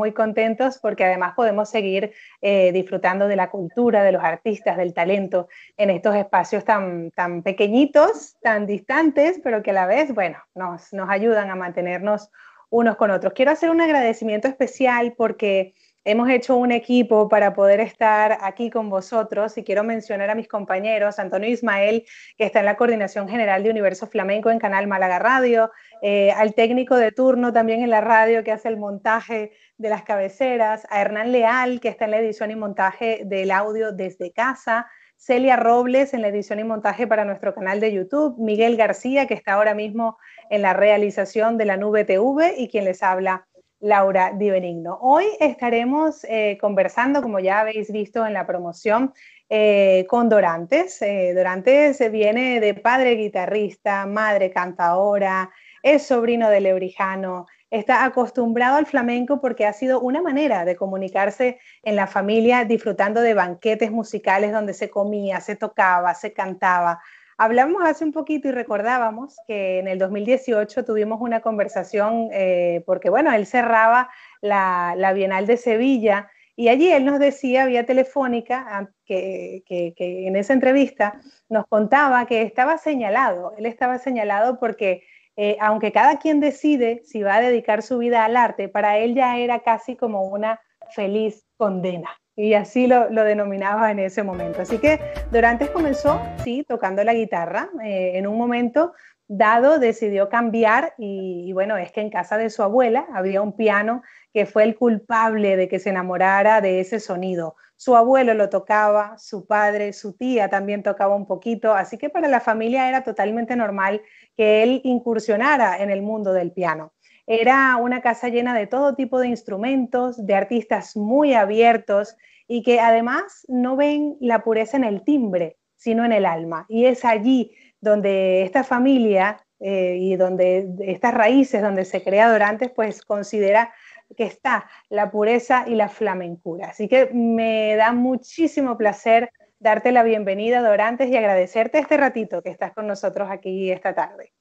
Muy 0.02 0.14
contentos 0.14 0.80
porque 0.80 1.06
además 1.06 1.34
podemos 1.36 1.69
seguir 1.69 2.11
eh, 2.41 2.72
disfrutando 2.72 3.28
de 3.28 3.36
la 3.36 3.52
cultura, 3.52 4.02
de 4.03 4.11
los 4.11 4.23
artistas, 4.23 4.78
del 4.78 4.95
talento 4.95 5.48
en 5.78 5.91
estos 5.91 6.15
espacios 6.15 6.65
tan, 6.65 7.11
tan 7.11 7.44
pequeñitos, 7.44 8.36
tan 8.41 8.65
distantes, 8.65 9.40
pero 9.44 9.61
que 9.61 9.69
a 9.69 9.73
la 9.73 9.86
vez, 9.86 10.11
bueno, 10.11 10.40
nos, 10.56 10.91
nos 10.91 11.07
ayudan 11.07 11.52
a 11.52 11.56
mantenernos 11.56 12.32
unos 12.72 12.95
con 12.95 13.11
otros. 13.11 13.34
Quiero 13.34 13.52
hacer 13.52 13.69
un 13.69 13.80
agradecimiento 13.80 14.48
especial 14.48 15.14
porque 15.15 15.76
hemos 16.03 16.30
hecho 16.30 16.56
un 16.56 16.72
equipo 16.72 17.30
para 17.30 17.53
poder 17.53 17.80
estar 17.80 18.40
aquí 18.41 18.72
con 18.72 18.90
vosotros 18.90 19.56
y 19.57 19.64
quiero 19.64 19.84
mencionar 19.84 20.32
a 20.32 20.36
mis 20.36 20.48
compañeros, 20.48 21.19
Antonio 21.19 21.49
Ismael, 21.49 22.06
que 22.38 22.45
está 22.45 22.60
en 22.60 22.65
la 22.65 22.76
Coordinación 22.76 23.30
General 23.30 23.61
de 23.61 23.69
Universo 23.69 24.07
Flamenco 24.07 24.49
en 24.49 24.57
Canal 24.57 24.88
Málaga 24.88 25.19
Radio, 25.19 25.69
eh, 26.02 26.32
al 26.32 26.56
técnico 26.56 26.95
de 26.95 27.11
turno 27.11 27.53
también 27.53 27.84
en 27.84 27.91
la 27.91 28.02
radio 28.02 28.44
que 28.44 28.52
hace 28.52 28.68
el 28.69 28.78
montaje 28.78 29.52
de 29.78 29.90
las 29.90 30.03
cabeceras, 30.03 30.88
a 30.90 30.99
Hernán 30.99 31.32
Leal, 31.32 31.80
que 31.80 31.90
está 31.90 32.06
en 32.06 32.11
la 32.11 32.19
edición 32.19 32.49
y 32.49 32.56
montaje 32.56 33.22
del 33.26 33.52
audio 33.52 33.91
desde 33.91 34.32
casa, 34.32 34.88
Celia 35.15 35.57
Robles 35.57 36.15
en 36.15 36.23
la 36.23 36.30
edición 36.30 36.60
y 36.60 36.64
montaje 36.64 37.06
para 37.06 37.23
nuestro 37.23 37.53
canal 37.53 37.80
de 37.80 37.94
YouTube, 37.94 38.36
Miguel 38.40 38.78
García, 38.78 39.28
que 39.28 39.36
está 39.36 39.53
ahora 39.53 39.76
mismo 39.76 40.18
en 40.49 40.64
la 40.64 40.73
realización 40.73 41.60
de 41.60 41.65
la 41.65 41.78
Nube 41.78 42.03
TV 42.03 42.56
y 42.57 42.68
quien 42.68 42.86
les 42.86 43.03
habla 43.03 43.45
Laura 43.80 44.34
Di 44.36 44.49
Benigno. 44.49 44.98
Hoy 45.02 45.26
estaremos 45.40 46.23
eh, 46.23 46.57
conversando, 46.60 47.22
como 47.22 47.40
ya 47.40 47.60
habéis 47.60 47.91
visto 47.91 48.26
en 48.26 48.34
la 48.34 48.48
promoción, 48.48 49.14
eh, 49.49 50.06
con 50.10 50.30
Dorantes. 50.30 50.99
Dorantes 51.36 52.11
viene 52.11 52.60
de 52.60 52.73
padre 52.73 53.11
guitarrista, 53.11 54.07
madre 54.07 54.49
cantadora, 54.49 55.52
es 55.84 56.08
sobrino 56.08 56.49
de 56.49 56.62
Lebrijano, 56.62 57.48
está 57.72 58.03
acostumbrado 58.03 58.78
al 58.78 58.86
flamenco 58.86 59.40
porque 59.40 59.66
ha 59.66 59.74
sido 59.74 60.02
una 60.02 60.22
manera 60.22 60.66
de 60.66 60.76
comunicarse 60.76 61.60
en 61.84 61.95
la 61.95 62.06
familia 62.06 62.66
disfrutando 62.66 63.22
de 63.22 63.34
banquetes 63.34 63.91
musicales 63.91 64.52
donde 64.52 64.74
se 64.74 64.90
comía, 64.90 65.40
se 65.40 65.56
tocaba, 65.56 66.14
se 66.14 66.34
cantaba. 66.34 66.99
Hablamos 67.38 67.82
hace 67.84 68.03
un 68.03 68.12
poquito 68.12 68.49
y 68.49 68.52
recordábamos 68.52 69.36
que 69.48 69.80
en 69.80 69.88
el 69.88 69.98
2018 69.98 70.86
tuvimos 70.86 71.22
una 71.22 71.40
conversación 71.40 72.30
eh, 72.32 72.84
porque, 72.86 73.10
bueno, 73.10 73.34
él 73.34 73.48
cerraba 73.48 74.10
la, 74.41 75.12
Bienal 75.16 75.48
de 75.48 75.58
Sevilla 75.58 76.30
y 76.56 76.68
allí 76.68 76.91
él 76.91 77.06
nos 77.06 77.18
decía 77.18 77.66
vía 77.66 77.86
telefónica 77.86 78.91
que, 79.06 79.64
en 79.98 80.36
esa 80.36 80.53
entrevista 80.53 81.20
nos 81.49 81.66
contaba 81.68 82.28
que 82.28 82.44
estaba 82.44 82.78
señalado, 82.78 83.53
él 83.58 83.66
estaba 83.66 83.98
señalado 83.98 84.60
porque 84.60 85.03
eh, 85.38 85.58
aunque 85.60 85.91
cada 85.91 86.20
quien 86.20 86.40
decide 86.40 87.02
si 87.03 87.24
va 87.24 87.36
a 87.36 87.41
dedicar 87.41 87.82
su 87.82 87.98
vida 87.98 88.26
al 88.26 88.38
arte, 88.38 88.70
para 88.70 88.98
él 88.98 89.16
ya 89.16 89.38
era 89.38 89.60
casi 89.60 89.95
como 89.95 90.24
una 90.24 90.60
feliz 90.94 91.45
condena 91.58 92.10
y 92.36 92.53
así 92.53 92.88
lo, 92.88 93.10
denominaba 93.10 93.91
en 93.91 93.99
ese 93.99 94.24
momento. 94.24 94.62
Así 94.62 94.78
que 94.78 94.99
Dorantes 95.32 95.70
comenzó, 95.70 96.22
sí, 96.44 96.66
tocando 96.68 97.03
la 97.03 97.14
guitarra. 97.14 97.70
Eh, 97.84 98.14
en 98.16 98.26
un 98.26 98.38
momento 98.38 98.94
dado 99.28 99.80
decidió 99.80 100.28
cambiar 100.30 100.94
y, 100.98 101.52
bueno, 101.53 101.78
es 101.78 101.91
que 101.91 102.02
en 102.02 102.10
casa 102.10 102.38
de 102.38 102.49
su 102.49 102.64
abuela 102.64 103.06
había 103.14 103.41
un 103.41 103.56
piano 103.56 104.02
que 104.34 104.45
fue 104.45 104.64
el 104.64 104.76
culpable 104.76 105.56
de 105.56 105.68
que 105.68 105.80
se 105.80 105.90
enamorara 105.90 106.62
de 106.62 106.80
ese 106.80 106.99
sonido. 106.99 107.56
Su 107.84 107.95
abuelo 107.95 108.36
lo 108.36 108.48
tocaba, 108.48 109.18
su 109.18 109.48
padre, 109.48 109.91
su 109.91 110.14
tía 110.14 110.49
también 110.49 110.84
tocaba 110.84 111.16
un 111.16 111.26
poquito, 111.26 111.74
así 111.74 111.98
que 111.98 112.12
para 112.12 112.28
la 112.28 112.40
familia 112.40 112.88
era 112.88 113.03
totalmente 113.03 113.56
normal 113.56 114.03
que 114.38 114.62
él 114.62 114.82
incursionara 114.84 115.82
en 115.82 115.90
el 115.90 116.03
mundo 116.03 116.32
del 116.32 116.52
piano. 116.52 116.94
Era 117.26 117.76
una 117.78 118.03
casa 118.03 118.30
llena 118.30 118.53
de 118.53 118.68
todo 118.68 118.94
tipo 118.94 119.20
de 119.20 119.30
instrumentos, 119.30 120.24
de 120.28 120.36
artistas 120.36 120.95
muy 120.95 121.34
abiertos 121.34 122.16
y 122.48 122.62
que 122.62 122.80
además 122.80 123.48
no 123.48 123.76
ven 123.76 124.16
la 124.20 124.44
pureza 124.44 124.78
en 124.78 124.84
el 124.84 125.03
timbre, 125.03 125.58
sino 125.76 126.06
en 126.06 126.12
el 126.12 126.28
alma. 126.28 126.68
Y 126.70 126.86
es 126.86 127.03
allí 127.03 127.56
donde 127.80 128.44
esta 128.44 128.64
familia 128.64 129.44
eh, 129.60 129.98
y 129.99 130.18
donde 130.18 130.70
estas 130.82 131.16
raíces 131.16 131.64
donde 131.64 131.86
se 131.86 132.03
crea 132.03 132.32
Dorantes, 132.32 132.70
pues 132.70 133.02
considera 133.02 133.74
que 134.15 134.25
está 134.25 134.69
la 134.89 135.11
pureza 135.11 135.65
y 135.67 135.75
la 135.75 135.89
flamencura. 135.89 136.69
Así 136.69 136.88
que 136.88 137.09
me 137.13 137.75
da 137.75 137.91
muchísimo 137.93 138.77
placer 138.77 139.31
darte 139.59 139.91
la 139.91 140.03
bienvenida, 140.03 140.61
Dorantes, 140.61 141.09
y 141.09 141.15
agradecerte 141.15 141.79
este 141.79 141.97
ratito 141.97 142.41
que 142.41 142.49
estás 142.49 142.73
con 142.73 142.88
nosotros 142.88 143.29
aquí 143.29 143.71
esta 143.71 143.93
tarde. 143.93 144.33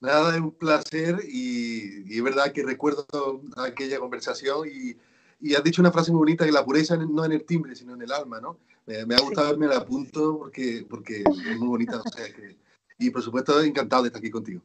Nada, 0.00 0.34
es 0.34 0.40
un 0.40 0.52
placer 0.52 1.16
y, 1.26 2.04
y 2.06 2.18
es 2.18 2.22
verdad 2.22 2.52
que 2.52 2.62
recuerdo 2.62 3.06
aquella 3.56 3.98
conversación 3.98 4.68
y, 4.68 4.96
y, 5.40 5.54
has 5.54 5.64
dicho 5.64 5.80
una 5.80 5.90
frase 5.90 6.10
muy 6.10 6.18
bonita 6.18 6.44
que 6.44 6.52
la 6.52 6.64
pureza 6.64 6.96
no 6.96 7.24
en 7.24 7.32
el 7.32 7.44
timbre, 7.44 7.74
sino 7.74 7.94
en 7.94 8.02
el 8.02 8.12
alma, 8.12 8.40
¿no? 8.40 8.58
Me, 8.86 9.14
ha 9.14 9.20
gustado 9.20 9.48
verme 9.56 9.74
el 9.74 9.84
punto 9.84 10.38
porque, 10.38 10.86
porque 10.88 11.22
es 11.22 11.58
muy 11.58 11.68
bonita. 11.68 12.00
y 12.98 13.10
por 13.10 13.22
supuesto, 13.22 13.60
encantado 13.62 14.02
de 14.02 14.08
estar 14.08 14.20
aquí 14.20 14.30
contigo. 14.30 14.62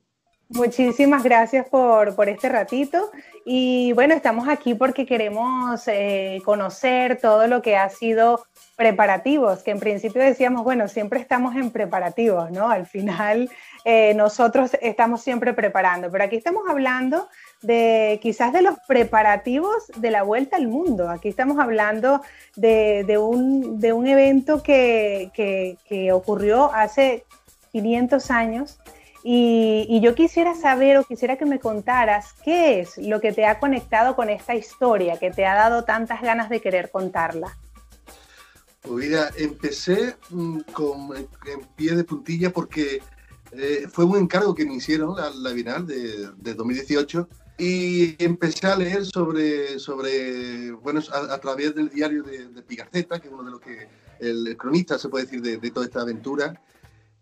Muchísimas 0.54 1.24
gracias 1.24 1.68
por, 1.70 2.14
por, 2.14 2.28
este 2.28 2.50
ratito. 2.50 3.10
Y 3.46 3.94
bueno, 3.94 4.14
estamos 4.14 4.50
aquí 4.50 4.74
porque 4.74 5.06
queremos 5.06 5.88
eh, 5.88 6.42
conocer 6.44 7.20
todo 7.22 7.48
lo 7.48 7.62
que 7.62 7.78
ha 7.78 7.90
sido 7.90 8.44
preparativos, 8.76 9.64
que 9.64 9.72
en 9.72 9.80
principio 9.80 10.22
decíamos, 10.22 10.66
bueno, 10.66 10.90
siempre 10.90 11.22
estamos 11.22 11.56
en 11.56 11.72
preparativos, 11.72 12.52
¿no? 12.52 12.70
Al 12.70 12.86
final 12.86 13.50
eh, 13.86 14.14
nosotros 14.16 14.72
estamos 14.82 15.22
siempre 15.22 15.54
preparando, 15.54 16.12
pero 16.12 16.26
aquí 16.26 16.36
estamos 16.36 16.64
hablando 16.68 17.30
de 17.62 18.20
quizás 18.22 18.52
de 18.52 18.62
los 18.62 18.76
preparativos 18.88 19.90
de 19.96 20.12
la 20.12 20.24
vuelta 20.24 20.58
al 20.58 20.68
mundo. 20.68 21.10
Aquí 21.10 21.30
estamos 21.30 21.60
hablando 21.60 22.22
de, 22.58 23.06
de, 23.08 23.18
un, 23.18 23.80
de 23.80 23.94
un, 23.94 24.06
evento 24.06 24.62
que, 24.62 25.32
que, 25.34 25.78
que 25.88 26.12
ocurrió 26.12 26.74
hace 26.74 27.24
500 27.72 28.32
años 28.32 28.80
y, 29.24 30.00
yo 30.02 30.16
quisiera 30.16 30.56
saber 30.56 30.98
o 30.98 31.04
quisiera 31.04 31.38
que 31.38 31.46
me 31.46 31.60
contaras 31.60 32.34
qué 32.44 32.80
es 32.80 32.98
lo 32.98 33.22
que 33.22 33.32
te 33.32 33.46
ha 33.46 33.60
conectado 33.60 34.16
con 34.16 34.30
esta 34.30 34.56
historia, 34.56 35.20
que 35.20 35.32
te 35.32 35.46
ha 35.46 35.56
dado 35.56 35.84
tantas 35.84 36.22
ganas 36.22 36.50
de 36.50 36.60
querer 36.60 36.90
contarla. 36.90 37.58
Pues 38.82 39.06
mira, 39.06 39.30
empecé 39.38 40.16
mm, 40.32 40.60
con, 40.74 41.16
en 41.16 41.62
pie 41.76 41.96
de 41.96 42.04
puntilla 42.04 42.52
porque 42.52 43.02
eh, 43.52 43.88
fue 43.92 44.06
un 44.06 44.18
encargo 44.18 44.56
que 44.56 44.66
me 44.66 44.76
hicieron 44.76 45.16
la, 45.16 45.30
la 45.30 45.52
de, 45.82 46.30
de, 46.38 46.54
2018 46.56 47.30
y 47.60 48.24
empecé 48.24 48.66
a 48.66 48.76
leer 48.76 49.06
sobre, 49.06 49.78
sobre 49.78 50.72
bueno, 50.72 51.00
a, 51.12 51.38
través 51.38 51.76
del 51.76 51.90
diario 51.90 52.24
de, 52.24 52.48
de 52.48 52.64
que 52.64 52.82
es 52.82 53.32
uno 53.32 53.44
de 53.44 53.52
los 53.52 53.60
que, 53.60 53.88
el, 54.20 54.56
cronista 54.58 54.98
se 54.98 55.10
puede 55.10 55.26
decir 55.26 55.42
de, 55.42 55.58
de 55.58 55.72
toda 55.72 55.86
esta 55.86 56.02
aventura, 56.02 56.60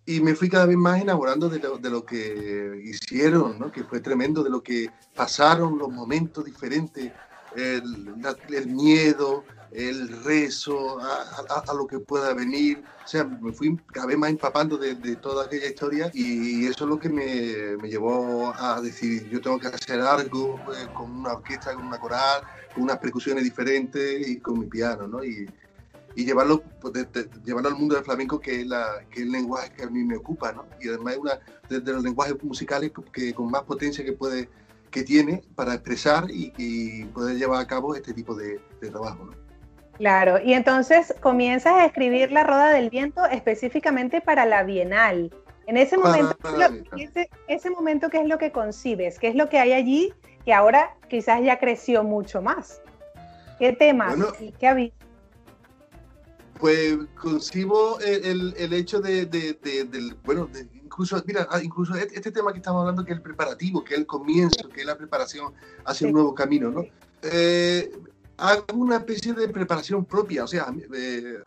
y 0.10 0.22
me 0.22 0.34
fui 0.34 0.50
cada 0.50 0.66
vez 0.66 0.76
más 0.76 1.00
enamorando 1.00 1.50
de 1.50 1.60
lo, 1.60 1.78
de 1.78 1.90
lo 1.92 2.04
que 2.04 2.82
hicieron, 2.84 3.60
¿no? 3.60 3.72
que 3.72 3.84
fue 3.84 4.00
tremendo, 4.00 4.44
de 4.44 4.50
lo 4.50 4.64
que 4.64 4.90
pasaron, 5.14 5.78
los 5.78 5.92
momentos 5.92 6.44
diferentes, 6.44 7.12
el, 7.56 8.16
el 8.50 8.68
miedo, 8.70 9.44
el 9.72 10.24
rezo, 10.24 11.00
a, 11.00 11.62
a, 11.68 11.74
lo 11.76 11.86
que 11.86 12.00
pueda 12.00 12.34
venir. 12.34 12.84
O 13.06 13.08
sea, 13.08 13.24
me 13.24 13.54
fui 13.54 13.78
cada 13.94 14.08
vez 14.08 14.18
más 14.18 14.32
empapando 14.32 14.80
de, 14.80 14.96
de 14.96 15.16
toda 15.18 15.46
aquella 15.46 15.68
historia 15.68 16.10
y 16.12 16.66
eso 16.66 16.86
es 16.86 16.90
lo 16.90 16.98
que 16.98 17.10
me, 17.10 17.78
me, 17.80 17.88
llevó 17.88 18.52
a 18.58 18.82
decir, 18.82 19.30
yo 19.30 19.40
tengo 19.40 19.60
que 19.60 19.68
hacer 19.68 20.02
algo 20.02 20.60
eh, 20.76 20.88
con 20.92 21.12
una 21.12 21.34
orquesta, 21.34 21.76
con 21.76 21.86
una 21.86 22.00
coral, 22.00 22.42
con 22.74 22.82
unas 22.86 22.98
percusiones 22.98 23.44
diferentes 23.44 24.28
y 24.28 24.40
con 24.40 24.58
mi 24.58 24.66
piano, 24.66 25.08
¿no? 25.08 25.24
Y, 25.24 25.48
y 26.16 26.26
llevarlo, 26.26 26.64
pues, 26.82 26.94
llevarlo 27.44 27.70
al 27.70 27.76
mundo 27.76 27.96
del 27.96 28.04
flamenco, 28.04 28.40
que 28.40 28.62
es, 28.62 28.68
la, 28.68 29.06
que 29.10 29.22
es 29.22 29.26
el 29.26 29.32
lenguaje 29.32 29.72
que 29.72 29.84
a 29.84 29.90
mí 29.90 30.04
me 30.04 30.18
ocupa, 30.18 30.52
¿no? 30.52 30.66
Y 30.82 30.90
además 30.90 31.14
es 31.14 31.20
una 31.20 31.40
de, 31.70 31.94
los 31.94 32.04
lenguajes 32.04 32.44
musicales 32.44 32.92
que, 33.14 33.34
con 33.34 33.50
más 33.50 33.64
potencia 33.64 34.04
que, 34.04 34.14
puede, 34.14 34.50
que 34.92 35.04
tiene 35.04 35.44
para 35.56 35.74
expresar 35.74 36.30
y, 36.30 36.54
y 36.58 37.06
poder 37.06 37.38
llevar 37.38 37.62
a 37.62 37.68
cabo 37.68 37.96
este 37.96 38.14
tipo 38.14 38.36
de, 38.36 38.60
de 38.82 38.90
trabajo, 38.90 39.26
¿no? 39.26 39.50
Claro, 40.00 40.40
y 40.42 40.54
entonces 40.54 41.14
comienzas 41.20 41.74
a 41.74 41.86
escribir 41.86 42.32
La 42.32 42.46
Roda 42.46 42.72
del 42.72 42.90
Viento 42.90 43.26
específicamente 43.26 44.22
para 44.22 44.46
la 44.46 44.64
Bienal. 44.64 45.30
En 45.68 45.76
ese 45.76 45.98
momento, 45.98 46.38
ese, 46.98 47.30
ese, 47.50 47.70
momento, 47.70 48.10
¿qué 48.10 48.22
es 48.22 48.28
lo 48.28 48.38
que 48.38 48.54
concibes? 48.54 49.20
¿Qué 49.20 49.28
es 49.28 49.36
lo 49.36 49.50
que 49.50 49.60
hay 49.60 49.74
allí 49.74 50.14
que 50.46 50.54
ahora 50.54 50.96
quizás 51.10 51.44
ya 51.44 51.60
creció 51.60 52.06
mucho 52.06 52.42
más? 52.42 52.82
¿Qué 53.60 53.74
temas? 53.74 54.16
¿Qué 54.58 54.68
había? 54.68 54.92
Pues 56.60 56.98
concibo 57.20 58.00
el, 58.02 58.54
el 58.58 58.74
hecho 58.74 59.00
de, 59.00 59.26
de, 59.28 59.54
del, 59.90 60.16
bueno, 60.26 60.50
incluso, 60.74 61.22
mira, 61.26 61.48
ah, 61.50 61.62
incluso 61.64 61.96
este, 61.96 62.16
este 62.16 62.32
tema 62.34 62.52
que 62.52 62.58
estamos 62.58 62.82
hablando, 62.82 63.06
que 63.06 63.12
es 63.14 63.18
el 63.18 63.24
preparativo, 63.24 63.82
que 63.84 63.94
es 63.94 64.00
el 64.02 64.06
comienzo, 64.06 64.68
que 64.68 64.82
es 64.82 64.86
la 64.86 64.98
preparación 64.98 65.54
hacia 65.86 66.08
un 66.08 66.14
nuevo 66.14 66.36
camino, 66.36 66.70
¿no? 66.70 66.84
Eh, 67.22 67.90
hago 68.38 68.66
una 68.74 68.98
especie 68.98 69.34
de 69.34 69.48
preparación 69.48 70.04
propia, 70.04 70.44
o 70.44 70.48
sea, 70.48 70.74
eh, 70.94 71.40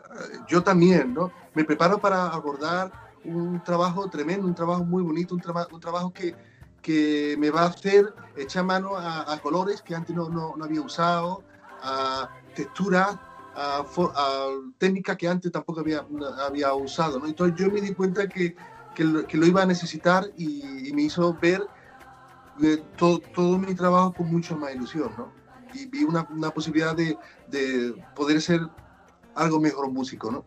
yo 0.48 0.62
también, 0.62 1.12
¿no? 1.12 1.30
Me 1.54 1.64
preparo 1.64 1.98
para 2.00 2.28
abordar 2.28 2.90
un 3.24 3.62
trabajo 3.62 4.08
tremendo, 4.08 4.46
un 4.46 4.54
trabajo 4.54 4.82
muy 4.82 5.02
bonito, 5.02 5.34
un, 5.34 5.42
traba- 5.42 5.68
un 5.70 5.80
trabajo 5.80 6.10
que, 6.12 6.34
que 6.80 7.36
me 7.38 7.50
va 7.50 7.62
a 7.62 7.66
hacer 7.66 8.14
echar 8.36 8.64
mano 8.64 8.96
a, 8.96 9.30
a 9.30 9.38
colores 9.40 9.82
que 9.82 9.94
antes 9.94 10.16
no, 10.16 10.30
no, 10.30 10.54
no 10.56 10.64
había 10.64 10.80
usado, 10.80 11.42
a 11.82 12.30
texturas, 12.54 13.18
a, 13.54 13.84
a 13.84 14.48
técnicas 14.78 15.16
que 15.16 15.28
antes 15.28 15.52
tampoco 15.52 15.80
había, 15.80 16.04
había 16.46 16.72
usado, 16.74 17.18
¿no? 17.18 17.26
Entonces 17.26 17.56
yo 17.58 17.70
me 17.70 17.80
di 17.80 17.94
cuenta 17.94 18.26
que, 18.28 18.54
que, 18.94 19.04
lo, 19.04 19.46
iba 19.46 19.62
a 19.62 19.66
necesitar 19.66 20.24
y, 20.36 20.88
y 20.88 20.92
me 20.92 21.02
hizo 21.02 21.34
ver 21.40 21.62
eh, 22.62 22.82
todo, 22.96 23.18
todo 23.34 23.58
mi 23.58 23.74
trabajo 23.74 24.12
con 24.12 24.30
mucho 24.30 24.56
más 24.56 24.74
ilusión, 24.74 25.10
¿no? 25.16 25.42
y 25.74 25.86
vi 25.86 26.04
una, 26.04 26.26
una 26.30 26.50
posibilidad 26.50 26.94
de, 26.94 27.16
de, 27.48 27.94
poder 28.14 28.40
ser 28.40 28.60
algo 29.34 29.60
mejor 29.60 29.90
músico, 29.90 30.30
¿no? 30.30 30.44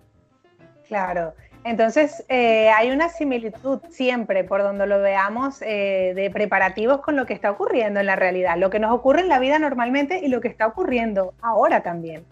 Claro. 0.87 1.33
Entonces, 1.63 2.23
eh, 2.29 2.69
hay 2.69 2.91
una 2.91 3.09
similitud 3.09 3.79
siempre, 3.89 4.43
por 4.43 4.61
donde 4.61 4.85
lo 4.85 5.01
veamos, 5.01 5.63
eh, 5.63 6.13
de 6.15 6.29
preparativos 6.29 7.01
con 7.01 7.15
lo 7.15 7.25
que 7.25 7.33
está 7.33 7.49
ocurriendo 7.49 7.99
en 7.99 8.05
la 8.05 8.15
realidad, 8.15 8.55
lo 8.57 8.69
que 8.69 8.77
nos 8.77 8.91
ocurre 8.91 9.21
en 9.21 9.29
la 9.29 9.39
vida 9.39 9.57
normalmente 9.57 10.19
y 10.23 10.27
lo 10.27 10.41
que 10.41 10.47
está 10.47 10.67
ocurriendo 10.67 11.33
ahora 11.41 11.81
también. 11.81 12.23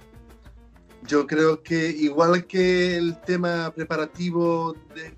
Yo 1.05 1.27
creo 1.27 1.61
que 1.61 1.89
igual 1.89 2.45
que 2.45 2.97
el 2.97 3.19
tema 3.21 3.71
preparativo 3.75 4.73
de, 4.95 5.13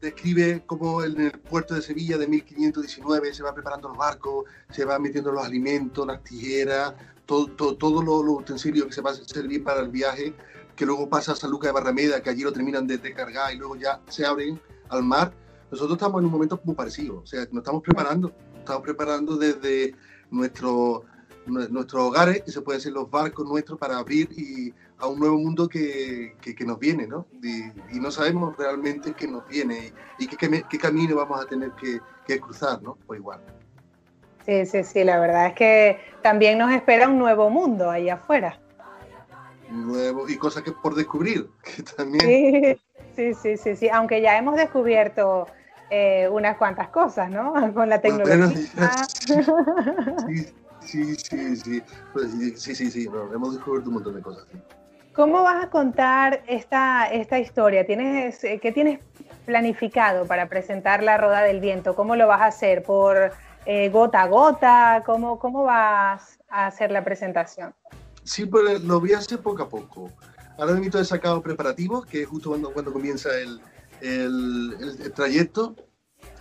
describe 0.00 0.62
cómo 0.64 1.02
en 1.02 1.20
el 1.20 1.32
puerto 1.32 1.74
de 1.74 1.82
Sevilla 1.82 2.16
de 2.16 2.26
1519 2.26 3.34
se 3.34 3.42
va 3.42 3.52
preparando 3.52 3.88
los 3.88 3.98
barcos, 3.98 4.44
se 4.70 4.84
va 4.84 4.98
metiendo 4.98 5.30
los 5.32 5.44
alimentos, 5.44 6.06
las 6.06 6.22
tijeras, 6.24 6.94
todo, 7.26 7.46
todo, 7.48 7.76
todos 7.76 8.04
los, 8.04 8.24
los 8.24 8.36
utensilios 8.38 8.86
que 8.86 8.92
se 8.92 9.00
van 9.00 9.14
a 9.14 9.16
servir 9.16 9.62
para 9.62 9.80
el 9.80 9.88
viaje, 9.88 10.32
que 10.74 10.86
luego 10.86 11.08
pasa 11.08 11.32
a 11.32 11.36
San 11.36 11.50
Lucas 11.50 11.68
de 11.68 11.72
Barrameda, 11.72 12.22
que 12.22 12.30
allí 12.30 12.42
lo 12.42 12.52
terminan 12.52 12.86
de, 12.86 12.98
de 12.98 13.12
cargar 13.12 13.52
y 13.52 13.58
luego 13.58 13.76
ya 13.76 14.00
se 14.08 14.24
abren 14.24 14.58
al 14.88 15.02
mar. 15.02 15.32
Nosotros 15.70 15.96
estamos 15.96 16.20
en 16.20 16.26
un 16.26 16.32
momento 16.32 16.58
muy 16.64 16.74
parecido, 16.74 17.20
o 17.20 17.26
sea, 17.26 17.40
nos 17.50 17.58
estamos 17.58 17.82
preparando, 17.82 18.32
estamos 18.56 18.82
preparando 18.82 19.36
desde 19.36 19.94
nuestro, 20.30 21.04
nuestros 21.46 22.02
hogares, 22.02 22.42
que 22.42 22.50
se 22.50 22.62
pueden 22.62 22.80
ser 22.80 22.92
los 22.92 23.10
barcos 23.10 23.46
nuestros 23.46 23.78
para 23.78 23.98
abrir 23.98 24.30
y 24.32 24.72
a 24.98 25.06
un 25.06 25.18
nuevo 25.20 25.38
mundo 25.38 25.68
que, 25.68 26.34
que, 26.40 26.54
que 26.54 26.64
nos 26.64 26.78
viene, 26.78 27.06
¿no? 27.06 27.26
Y, 27.42 27.64
y, 27.96 28.00
no 28.00 28.10
sabemos 28.10 28.56
realmente 28.56 29.12
qué 29.14 29.28
nos 29.28 29.46
viene 29.46 29.92
y, 30.18 30.24
y 30.24 30.26
qué, 30.26 30.36
qué, 30.36 30.64
qué, 30.68 30.78
camino 30.78 31.16
vamos 31.16 31.40
a 31.40 31.46
tener 31.46 31.70
que, 31.72 32.00
que 32.26 32.40
cruzar, 32.40 32.82
¿no? 32.82 32.98
Pues 33.06 33.20
igual. 33.20 33.40
Sí, 34.44 34.66
sí, 34.66 34.82
sí, 34.82 35.04
la 35.04 35.20
verdad 35.20 35.48
es 35.48 35.54
que 35.54 36.00
también 36.22 36.58
nos 36.58 36.72
espera 36.72 37.08
un 37.08 37.18
nuevo 37.18 37.50
mundo 37.50 37.90
allá 37.90 38.14
afuera. 38.14 38.58
Nuevo 39.70 40.28
y 40.28 40.36
cosas 40.36 40.62
que 40.62 40.72
por 40.72 40.94
descubrir, 40.94 41.48
que 41.62 41.82
también. 41.82 42.78
Sí, 43.14 43.34
sí, 43.34 43.56
sí, 43.56 43.76
sí, 43.76 43.88
aunque 43.88 44.20
ya 44.20 44.36
hemos 44.38 44.56
descubierto 44.56 45.46
eh, 45.90 46.28
unas 46.30 46.56
cuantas 46.56 46.88
cosas, 46.88 47.30
¿no? 47.30 47.52
Con 47.74 47.88
la 47.88 48.00
tecnología. 48.00 48.36
Bueno, 49.28 49.56
sí, 50.80 51.16
sí, 51.16 51.16
sí, 51.16 51.56
sí, 51.56 51.82
sí, 52.30 52.56
sí, 52.56 52.74
sí, 52.74 52.90
sí, 52.90 53.08
no, 53.10 53.32
hemos 53.34 53.54
descubierto 53.54 53.90
un 53.90 53.94
montón 53.94 54.14
de 54.14 54.22
cosas. 54.22 54.46
Sí. 54.50 54.58
¿Cómo 55.18 55.42
vas 55.42 55.64
a 55.64 55.68
contar 55.68 56.44
esta, 56.46 57.06
esta 57.06 57.40
historia? 57.40 57.84
¿Tienes, 57.84 58.38
¿Qué 58.38 58.70
tienes 58.72 59.00
planificado 59.46 60.26
para 60.26 60.48
presentar 60.48 61.02
la 61.02 61.18
Roda 61.18 61.42
del 61.42 61.58
Viento? 61.58 61.96
¿Cómo 61.96 62.14
lo 62.14 62.28
vas 62.28 62.40
a 62.40 62.44
hacer? 62.44 62.84
¿Por 62.84 63.32
eh, 63.66 63.88
gota 63.88 64.22
a 64.22 64.28
gota? 64.28 65.02
¿Cómo, 65.04 65.40
¿Cómo 65.40 65.64
vas 65.64 66.38
a 66.48 66.66
hacer 66.66 66.92
la 66.92 67.02
presentación? 67.02 67.74
Sí, 68.22 68.46
pues 68.46 68.80
lo 68.84 69.00
voy 69.00 69.12
a 69.12 69.18
hacer 69.18 69.40
poco 69.40 69.64
a 69.64 69.68
poco. 69.68 70.08
Ahora 70.56 70.74
mismo 70.74 71.00
he 71.00 71.04
sacado 71.04 71.42
preparativos, 71.42 72.06
que 72.06 72.22
es 72.22 72.28
justo 72.28 72.50
cuando, 72.50 72.72
cuando 72.72 72.92
comienza 72.92 73.30
el, 73.36 73.60
el, 74.00 74.76
el, 74.78 75.02
el 75.02 75.12
trayecto. 75.12 75.74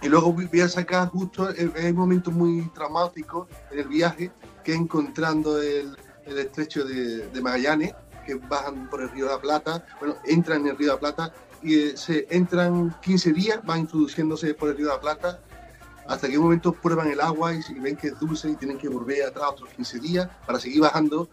Y 0.04 0.08
luego 0.08 0.32
voy 0.32 0.62
a 0.62 0.70
sacar 0.70 1.08
justo 1.08 1.50
el, 1.50 1.72
el, 1.78 1.96
momento 1.96 2.30
muy 2.30 2.70
traumático 2.76 3.48
en 3.72 3.80
el 3.80 3.88
viaje, 3.88 4.30
que 4.64 4.74
es 4.74 4.78
encontrando 4.78 5.60
el 5.60 5.98
estrecho 6.38 6.86
de, 6.86 7.28
de, 7.30 7.42
Magallanes, 7.42 7.94
que 8.28 8.36
bajan 8.36 8.90
por 8.90 9.02
el 9.02 9.10
río 9.10 9.26
de 9.26 9.32
la 9.32 9.42
Plata, 9.42 9.86
bueno, 10.00 10.18
entran 10.26 10.62
en 10.62 10.68
el 10.68 10.78
río 10.78 10.90
de 10.90 10.94
la 10.94 11.00
Plata 11.00 11.34
y 11.64 11.80
eh, 11.80 11.98
se 11.98 12.28
entran 12.30 12.96
15 13.02 13.34
días, 13.34 13.60
van 13.66 13.80
introduciéndose 13.80 14.54
por 14.54 14.70
el 14.70 14.78
río 14.78 14.88
de 14.88 14.94
la 14.94 15.02
Plata, 15.02 15.40
hasta 16.08 16.28
que 16.28 16.38
un 16.38 16.44
momento 16.44 16.74
prueban 16.74 17.08
el 17.08 17.20
agua 17.20 17.54
y, 17.54 17.62
y 17.70 17.80
ven 17.80 17.96
que 17.96 18.10
es 18.10 18.20
dulce 18.20 18.50
y 18.50 18.56
tienen 18.56 18.78
que 18.78 18.90
volver 18.90 19.24
atrás 19.24 19.48
otros 19.52 19.70
15 19.70 20.00
días 20.00 20.30
para 20.46 20.60
seguir 20.60 20.82
bajando 20.82 21.28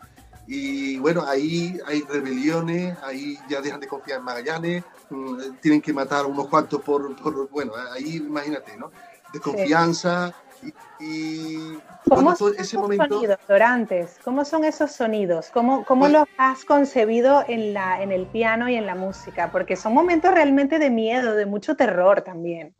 y 0.47 0.99
bueno, 0.99 1.25
ahí 1.27 1.79
hay 1.87 2.03
rebeliones, 2.03 2.97
ahí 3.03 3.39
ya 3.49 3.61
dejan 3.61 3.81
de 3.81 3.87
confiar 3.87 4.19
en 4.19 4.25
Magallanes, 4.25 4.85
mmm, 5.11 5.39
tienen 5.61 5.81
que 5.81 5.93
matar 5.93 6.25
a 6.25 6.29
unos 6.29 6.49
cuantos 6.49 6.83
por, 6.83 7.17
por, 7.17 7.49
bueno, 7.51 7.73
ahí 7.93 8.17
imagínate, 8.17 8.77
¿no? 8.77 8.91
Desconfianza. 9.33 10.35
Y, 10.65 11.05
y, 11.05 11.79
¿Cómo 12.09 12.35
son 12.35 12.55
ese 12.59 12.77
momento... 12.77 13.09
sonidos, 13.09 13.39
Dorantes? 13.49 14.17
¿Cómo 14.25 14.45
son 14.45 14.65
esos 14.65 14.93
sonidos? 14.93 15.51
¿Cómo, 15.53 15.85
cómo 15.85 16.09
los 16.09 16.27
has 16.39 16.65
concebido 16.65 17.45
en, 17.49 17.75
la, 17.75 18.03
en 18.03 18.13
el 18.13 18.27
piano 18.27 18.69
y 18.69 18.77
en 18.77 18.87
la 18.87 18.95
música? 18.95 19.51
Porque 19.53 19.77
son 19.77 19.95
momentos 19.95 20.33
realmente 20.33 20.79
de 20.79 20.91
miedo, 20.91 21.35
de 21.35 21.47
mucho 21.47 21.77
terror 21.77 22.23
también. 22.23 22.75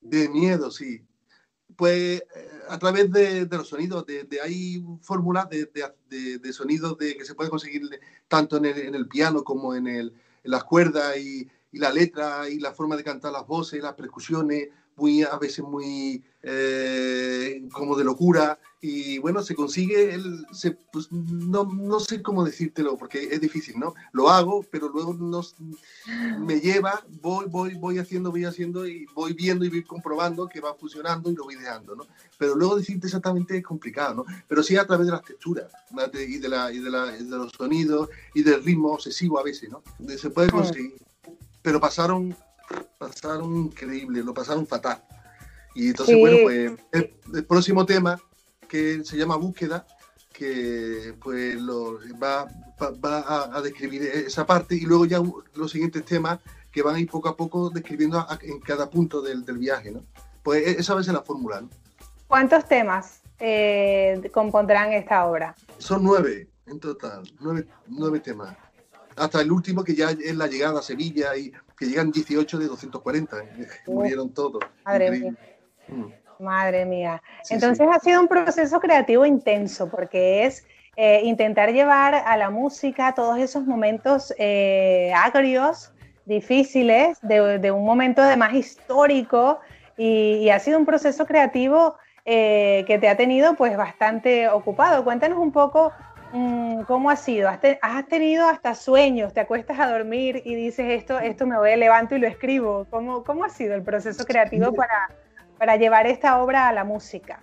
De 0.00 0.28
miedo, 0.28 0.70
sí. 0.70 1.04
Pues 1.76 2.22
a 2.68 2.78
través 2.78 3.10
de, 3.10 3.46
de 3.46 3.56
los 3.56 3.68
sonidos, 3.68 4.04
de, 4.06 4.24
de 4.24 4.40
hay 4.40 4.84
fórmulas 5.00 5.48
de, 5.48 5.70
de, 6.08 6.38
de, 6.38 6.52
sonidos 6.52 6.98
de, 6.98 7.16
que 7.16 7.24
se 7.24 7.34
puede 7.34 7.50
conseguir 7.50 7.82
tanto 8.26 8.56
en 8.56 8.66
el, 8.66 8.78
en 8.78 8.94
el 8.94 9.08
piano 9.08 9.42
como 9.44 9.74
en, 9.74 9.86
el, 9.86 10.14
en 10.44 10.50
las 10.50 10.64
cuerdas 10.64 11.16
y, 11.16 11.48
y, 11.72 11.78
la 11.78 11.92
letra 11.92 12.48
y 12.48 12.58
la 12.58 12.72
forma 12.72 12.96
de 12.96 13.04
cantar 13.04 13.32
las 13.32 13.46
voces, 13.46 13.82
las 13.82 13.94
percusiones, 13.94 14.68
muy, 14.98 15.22
a 15.22 15.36
veces 15.38 15.64
muy 15.64 16.22
eh, 16.42 17.62
como 17.72 17.96
de 17.96 18.04
locura. 18.04 18.58
Y 18.80 19.18
bueno, 19.18 19.42
se 19.42 19.56
consigue, 19.56 20.14
el, 20.14 20.46
se, 20.52 20.72
pues, 20.92 21.10
no, 21.10 21.64
no 21.64 21.98
sé 21.98 22.22
cómo 22.22 22.44
decírtelo 22.44 22.96
porque 22.96 23.28
es 23.32 23.40
difícil, 23.40 23.76
¿no? 23.78 23.94
Lo 24.12 24.30
hago, 24.30 24.64
pero 24.70 24.88
luego 24.88 25.14
no, 25.14 25.42
me 26.38 26.60
lleva, 26.60 27.04
voy, 27.20 27.46
voy, 27.48 27.74
voy 27.74 27.98
haciendo, 27.98 28.30
voy 28.30 28.44
haciendo 28.44 28.86
y 28.86 29.06
voy 29.14 29.32
viendo 29.32 29.64
y 29.64 29.68
voy 29.68 29.82
comprobando 29.82 30.48
que 30.48 30.60
va 30.60 30.74
funcionando 30.74 31.28
y 31.28 31.34
lo 31.34 31.44
voy 31.44 31.56
dejando, 31.56 31.96
¿no? 31.96 32.04
Pero 32.38 32.54
luego 32.54 32.76
decirte 32.76 33.08
exactamente 33.08 33.56
es 33.56 33.64
complicado, 33.64 34.14
¿no? 34.14 34.24
Pero 34.46 34.62
sí 34.62 34.76
a 34.76 34.86
través 34.86 35.06
de 35.06 35.12
las 35.12 35.24
texturas 35.24 35.72
y 36.14 36.38
de, 36.38 36.48
la, 36.48 36.72
y 36.72 36.78
de, 36.78 36.90
la, 36.90 37.16
y 37.18 37.24
de 37.24 37.36
los 37.36 37.52
sonidos 37.52 38.08
y 38.32 38.44
del 38.44 38.62
ritmo 38.62 38.92
obsesivo 38.92 39.40
a 39.40 39.42
veces, 39.42 39.70
¿no? 39.70 39.82
Se 40.16 40.30
puede 40.30 40.50
conseguir. 40.50 40.94
Pero 41.62 41.80
pasaron, 41.80 42.36
pasaron 42.98 43.56
increíble, 43.56 44.22
lo 44.22 44.34
pasaron 44.34 44.66
fatal. 44.66 45.02
Y 45.74 45.88
entonces, 45.88 46.16
sí. 46.16 46.20
bueno, 46.20 46.38
pues 46.42 46.72
el, 46.92 47.14
el, 47.34 47.44
próximo 47.44 47.86
tema, 47.86 48.20
que 48.68 49.04
se 49.04 49.16
llama 49.16 49.36
Búsqueda, 49.36 49.86
que 50.32 51.14
pues 51.20 51.54
lo, 51.56 51.98
va, 52.20 52.46
va, 52.80 52.90
va 52.90 53.18
a, 53.20 53.56
a, 53.56 53.62
describir 53.62 54.02
esa 54.02 54.44
parte 54.44 54.74
y 54.74 54.80
luego 54.80 55.06
ya 55.06 55.20
los 55.54 55.70
siguientes 55.70 56.04
temas 56.04 56.38
que 56.70 56.82
van 56.82 56.96
a 56.96 57.00
ir 57.00 57.08
poco 57.08 57.28
a 57.28 57.36
poco 57.36 57.70
describiendo 57.70 58.18
a, 58.18 58.38
en 58.42 58.60
cada 58.60 58.90
punto 58.90 59.22
del, 59.22 59.44
del, 59.44 59.58
viaje, 59.58 59.90
¿no? 59.90 60.02
Pues 60.42 60.66
esa 60.66 60.94
va 60.94 61.00
a 61.00 61.04
ser 61.04 61.14
la 61.14 61.22
fórmula, 61.22 61.60
¿no? 61.60 61.70
¿Cuántos 62.26 62.66
temas 62.68 63.20
eh, 63.38 64.30
compondrán 64.32 64.92
esta 64.92 65.24
obra? 65.26 65.54
Son 65.78 66.02
nueve 66.02 66.48
en 66.66 66.78
total, 66.78 67.22
nueve, 67.40 67.66
nueve 67.86 68.20
temas. 68.20 68.56
Hasta 69.16 69.40
el 69.40 69.50
último 69.50 69.82
que 69.82 69.94
ya 69.94 70.10
es 70.10 70.36
la 70.36 70.46
llegada 70.46 70.80
a 70.80 70.82
Sevilla 70.82 71.36
y 71.36 71.52
que 71.78 71.86
llegan 71.86 72.10
18 72.10 72.58
de 72.58 72.66
240, 72.66 73.38
eh, 73.38 73.68
murieron 73.86 74.32
todos. 74.32 74.62
Madre 74.84 75.10
mía. 75.10 75.34
Mm. 75.88 76.42
Madre 76.42 76.84
mía. 76.84 77.22
Sí, 77.42 77.54
Entonces 77.54 77.86
sí. 77.86 77.92
ha 77.94 78.00
sido 78.00 78.20
un 78.20 78.28
proceso 78.28 78.80
creativo 78.80 79.24
intenso 79.24 79.88
porque 79.88 80.46
es 80.46 80.66
eh, 80.96 81.20
intentar 81.24 81.72
llevar 81.72 82.14
a 82.14 82.36
la 82.36 82.50
música 82.50 83.14
todos 83.14 83.38
esos 83.38 83.64
momentos 83.64 84.34
eh, 84.38 85.12
agrios, 85.16 85.92
difíciles, 86.26 87.18
de, 87.22 87.58
de, 87.58 87.70
un 87.70 87.84
momento 87.84 88.22
además 88.22 88.54
histórico 88.54 89.60
y, 89.96 90.36
y, 90.36 90.50
ha 90.50 90.58
sido 90.58 90.78
un 90.78 90.84
proceso 90.84 91.24
creativo 91.26 91.96
eh, 92.30 92.84
que 92.86 92.98
te 92.98 93.08
ha 93.08 93.16
tenido 93.16 93.54
pues 93.54 93.74
bastante 93.78 94.50
ocupado. 94.50 95.02
Cuéntanos 95.02 95.38
un 95.38 95.50
poco 95.50 95.92
cómo 96.86 97.10
ha 97.10 97.16
sido. 97.16 97.48
¿Has, 97.48 97.60
te, 97.60 97.78
has, 97.82 98.06
tenido 98.08 98.48
hasta 98.48 98.74
sueños, 98.74 99.32
te 99.32 99.40
acuestas 99.40 99.78
a 99.78 99.90
dormir 99.90 100.42
y 100.44 100.54
dices 100.54 100.86
esto, 100.88 101.18
esto 101.18 101.46
me 101.46 101.56
voy, 101.56 101.76
levanto 101.76 102.16
y 102.16 102.18
lo 102.18 102.26
escribo. 102.26 102.86
¿Cómo, 102.90 103.24
cómo 103.24 103.44
ha 103.44 103.48
sido 103.48 103.74
el 103.74 103.82
proceso 103.82 104.24
creativo 104.24 104.72
para, 104.72 105.10
para 105.58 105.76
llevar 105.76 106.06
esta 106.06 106.42
obra 106.42 106.68
a 106.68 106.72
la 106.72 106.84
música? 106.84 107.42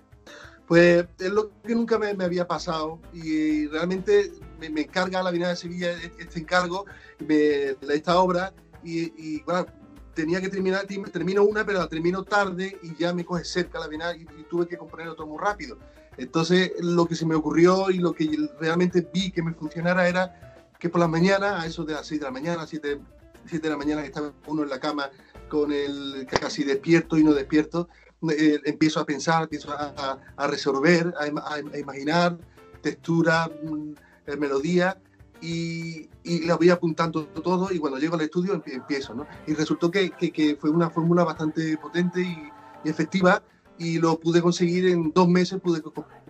Pues 0.67 1.05
es 1.19 1.29
lo 1.29 1.51
que 1.61 1.75
nunca 1.75 1.99
me, 1.99 2.13
me 2.13 2.25
había 2.25 2.47
pasado 2.47 2.99
y 3.13 3.67
realmente 3.67 4.31
me, 4.59 4.69
me, 4.69 4.81
encarga 4.81 5.21
la 5.21 5.29
Bienal 5.29 5.51
de 5.51 5.55
Sevilla 5.57 5.91
este 6.17 6.39
encargo 6.39 6.85
me, 7.19 7.75
esta 7.93 8.19
obra 8.19 8.51
y, 8.83 9.13
y 9.15 9.43
bueno, 9.43 9.67
tenía 10.15 10.41
que 10.41 10.49
terminar, 10.49 10.87
termino 11.11 11.43
una, 11.43 11.63
pero 11.65 11.79
la 11.79 11.87
termino 11.87 12.23
tarde 12.23 12.79
y 12.81 12.95
ya 12.95 13.13
me 13.13 13.23
coge 13.23 13.43
cerca 13.43 13.77
la 13.77 13.87
Bienal 13.87 14.19
y, 14.19 14.23
y 14.39 14.43
tuve 14.49 14.67
que 14.67 14.77
componer 14.77 15.07
otro 15.07 15.27
muy 15.27 15.37
rápido. 15.37 15.77
Entonces, 16.17 16.71
lo 16.79 17.05
que 17.05 17.15
se 17.15 17.25
me 17.25 17.35
ocurrió 17.35 17.89
y 17.89 17.97
lo 17.97 18.13
que 18.13 18.29
realmente 18.59 19.07
vi 19.13 19.31
que 19.31 19.43
me 19.43 19.53
funcionara 19.53 20.07
era 20.07 20.57
que 20.79 20.89
por 20.89 20.99
las 20.99 21.09
mañanas, 21.09 21.63
a 21.63 21.65
eso 21.67 21.83
de 21.83 21.93
las 21.93 22.07
6 22.07 22.21
de 22.21 22.25
la 22.25 22.31
mañana, 22.31 22.65
7, 22.67 22.99
7 23.45 23.63
de 23.63 23.69
la 23.69 23.77
mañana, 23.77 24.01
que 24.01 24.07
estaba 24.07 24.33
uno 24.47 24.63
en 24.63 24.69
la 24.69 24.79
cama 24.79 25.09
con 25.49 25.71
el 25.71 26.27
casi 26.29 26.63
despierto 26.63 27.17
y 27.17 27.23
no 27.23 27.33
despierto, 27.33 27.87
eh, 28.31 28.59
empiezo 28.65 28.99
a 28.99 29.05
pensar, 29.05 29.43
empiezo 29.43 29.71
a, 29.71 30.19
a, 30.35 30.47
resolver, 30.47 31.13
a, 31.19 31.53
a, 31.53 31.77
imaginar 31.77 32.37
textura, 32.81 33.49
mm, 33.63 33.93
eh, 34.27 34.37
melodía 34.37 34.97
y, 35.41 36.09
y 36.23 36.45
la 36.45 36.55
voy 36.55 36.69
apuntando 36.69 37.25
todo 37.25 37.71
y 37.71 37.79
cuando 37.79 37.99
llego 37.99 38.15
al 38.15 38.21
estudio 38.21 38.61
empiezo, 38.65 39.13
¿no? 39.13 39.27
Y 39.45 39.53
resultó 39.53 39.91
que, 39.91 40.11
que, 40.11 40.31
que 40.31 40.55
fue 40.55 40.69
una 40.69 40.89
fórmula 40.89 41.23
bastante 41.23 41.77
potente 41.77 42.21
y, 42.21 42.49
y, 42.83 42.89
efectiva 42.89 43.43
y 43.77 43.99
lo 43.99 44.19
pude 44.19 44.41
conseguir 44.41 44.87
en 44.87 45.11
dos 45.11 45.27
meses, 45.27 45.59
pude 45.59 45.81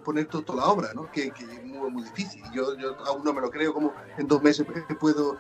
poner 0.04 0.26
toda 0.26 0.56
la 0.56 0.66
obra, 0.66 0.90
¿no? 0.94 1.10
Que, 1.12 1.32
que 1.32 1.44
es 1.44 1.64
muy, 1.64 1.90
muy, 1.92 2.04
difícil. 2.04 2.44
Yo, 2.54 2.78
yo 2.78 2.96
aún 3.06 3.24
no 3.24 3.34
me 3.34 3.42
lo 3.42 3.50
creo 3.50 3.74
como 3.74 3.94
en 4.18 4.28
dos 4.28 4.42
meses 4.42 4.66
puedo... 5.00 5.38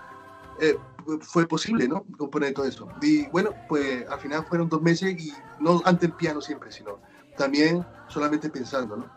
Eh, 0.62 0.76
fue 1.22 1.46
posible, 1.46 1.88
¿no? 1.88 2.04
Componer 2.18 2.54
todo 2.54 2.66
eso. 2.66 2.88
Y 3.02 3.28
bueno, 3.28 3.52
pues 3.68 4.10
al 4.10 4.20
final 4.20 4.46
fueron 4.46 4.70
dos 4.70 4.82
meses 4.82 5.12
y 5.20 5.34
no 5.60 5.82
ante 5.86 6.08
el 6.08 6.14
piano 6.14 6.42
siempre, 6.42 6.72
sino 6.72 7.00
también 7.38 7.86
solamente 8.08 8.50
pensando, 8.50 8.96
¿no? 8.96 9.10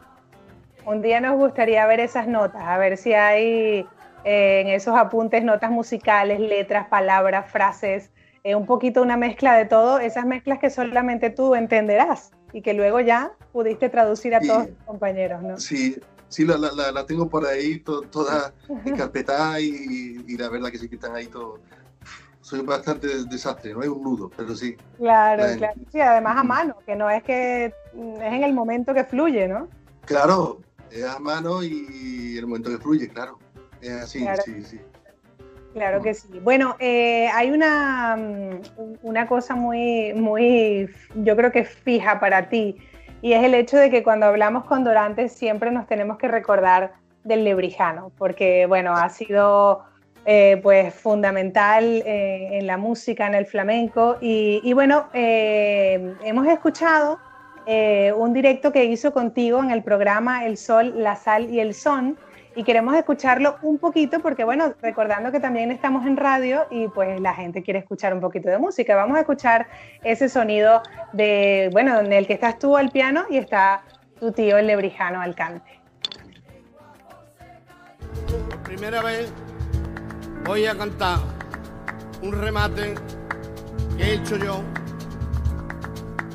Un 0.85 1.01
día 1.01 1.21
nos 1.21 1.37
gustaría 1.37 1.87
ver 1.87 2.01
esas 2.01 2.27
notas, 2.27 2.63
a 2.63 2.77
ver 2.79 2.97
si 2.97 3.13
hay 3.13 3.87
eh, 4.25 4.61
en 4.61 4.69
esos 4.69 4.97
apuntes 4.97 5.45
notas 5.45 5.71
musicales, 5.71 6.41
letras, 6.41 6.89
palabras, 6.89 7.51
frases, 7.51 8.11
eh, 8.43 8.55
un 8.55 8.67
poquito 8.67 9.01
una 9.01 9.17
mezcla 9.17 9.57
de 9.57 9.65
todo, 9.65 9.99
esas 10.01 10.27
mezclas 10.27 10.59
que 10.59 10.71
solamente 10.71 11.31
tú 11.31 11.55
entenderás 11.55 12.33
y 12.53 12.63
que 12.63 12.75
luego 12.75 13.01
ya 13.01 13.33
pudiste 13.53 13.89
traducir 13.89 14.35
a 14.35 14.41
todos 14.41 14.69
tus 14.69 14.79
compañeros, 14.85 15.43
¿no? 15.43 15.59
Sí, 15.59 15.99
sí, 16.29 16.45
la, 16.45 16.57
la, 16.57 16.93
la 16.93 17.07
tengo 17.07 17.29
por 17.29 17.47
ahí 17.47 17.81
to, 17.81 18.03
toda 18.03 18.53
encarpetada 18.85 19.61
y, 19.61 20.25
y, 20.27 20.37
la 20.37 20.49
verdad 20.49 20.71
que 20.71 20.79
sí 20.79 20.89
que 20.89 20.97
están 20.97 21.15
ahí 21.15 21.27
todos. 21.27 21.61
Soy 22.41 22.63
bastante 22.63 23.09
desastre, 23.25 23.75
no 23.75 23.83
hay 23.83 23.89
un 23.89 24.03
nudo, 24.03 24.31
pero 24.35 24.57
sí. 24.57 24.77
Claro, 24.97 25.47
la, 25.47 25.57
claro. 25.57 25.81
Sí, 25.93 26.01
además 26.01 26.39
a 26.39 26.45
mano, 26.45 26.77
que 26.87 26.97
no 26.97 27.11
es 27.11 27.23
que 27.23 27.67
es 27.67 27.73
en 27.95 28.43
el 28.43 28.55
momento 28.55 28.95
que 28.95 29.05
fluye, 29.05 29.47
¿no? 29.47 29.69
Claro, 30.07 30.61
es 30.91 31.05
a 31.05 31.19
mano 31.19 31.63
y 31.63 32.37
el 32.39 32.47
momento 32.47 32.71
que 32.71 32.79
fluye, 32.79 33.09
claro. 33.09 33.39
Es 33.83 33.91
así, 33.91 34.21
claro. 34.21 34.43
sí, 34.45 34.65
sí. 34.65 34.81
Claro 35.75 36.01
que 36.03 36.15
sí. 36.15 36.41
Bueno, 36.43 36.77
eh, 36.81 37.29
hay 37.33 37.51
una, 37.51 38.17
una 39.03 39.27
cosa 39.27 39.55
muy, 39.55 40.13
muy, 40.15 40.89
yo 41.15 41.37
creo 41.37 41.53
que 41.53 41.65
fija 41.65 42.19
para 42.19 42.49
ti, 42.49 42.77
y 43.21 43.33
es 43.33 43.45
el 43.45 43.55
hecho 43.55 43.77
de 43.77 43.91
que 43.91 44.03
cuando 44.03 44.27
hablamos 44.27 44.65
con 44.65 44.83
Dorantes 44.83 45.33
siempre 45.33 45.71
nos 45.71 45.87
tenemos 45.87 46.19
que 46.19 46.27
recordar 46.27 46.95
del 47.23 47.45
lebrijano, 47.45 48.11
porque 48.17 48.67
bueno, 48.67 48.95
ha 48.95 49.09
sido 49.11 49.85
eh, 50.25 50.59
pues 50.63 50.95
fundamental 50.95 51.85
eh, 51.85 52.59
en 52.59 52.67
la 52.67 52.77
música, 52.77 53.27
en 53.27 53.35
el 53.35 53.47
flamenco, 53.47 54.17
y, 54.21 54.61
y 54.65 54.73
bueno, 54.73 55.09
hemos 55.13 56.47
escuchado 56.49 57.19
un 58.17 58.33
directo 58.33 58.73
que 58.73 58.87
hizo 58.87 59.13
contigo 59.13 59.63
en 59.63 59.71
el 59.71 59.83
programa 59.83 60.47
El 60.47 60.57
Sol, 60.57 60.95
la 60.97 61.17
Sal 61.17 61.51
y 61.51 61.61
el 61.61 61.75
Son, 61.75 62.17
y 62.59 62.65
queremos 62.65 62.97
escucharlo 62.97 63.57
un 63.63 63.79
poquito 63.79 64.19
porque, 64.19 64.43
bueno, 64.43 64.75
recordando 64.83 65.31
que 65.31 65.39
también 65.39 65.71
estamos 65.71 66.05
en 66.05 66.17
radio 66.17 66.67
y 66.73 66.89
pues 66.89 67.21
la 67.21 67.33
gente 67.33 67.63
quiere 67.63 67.79
escuchar 67.79 68.13
un 68.13 68.21
poquito 68.21 68.49
de 68.49 68.59
música. 68.59 68.97
Vamos 68.97 69.17
a 69.17 69.21
escuchar 69.21 69.69
ese 70.03 70.29
sonido 70.29 70.83
de, 71.13 71.71
bueno, 71.73 72.01
en 72.01 72.13
el 72.13 72.27
que 72.27 72.33
estás 72.33 72.59
tú 72.59 72.77
al 72.77 72.91
piano 72.91 73.27
y 73.31 73.37
está 73.37 73.83
tu 74.19 74.33
tío 74.33 74.59
el 74.59 74.67
lebrijano 74.67 75.21
al 75.21 75.37
cante. 75.37 75.71
Primera 78.65 79.03
vez 79.03 79.33
voy 80.45 80.67
a 80.67 80.77
cantar 80.77 81.19
un 82.23 82.33
remate 82.43 82.97
que 83.97 84.03
he 84.03 84.15
hecho 84.15 84.37
yo 84.37 84.65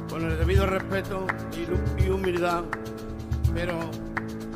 con 0.09 0.23
el 0.23 0.37
debido 0.37 0.67
respeto 0.67 1.27
y 1.97 2.09
humildad, 2.09 2.63
pero 3.53 3.77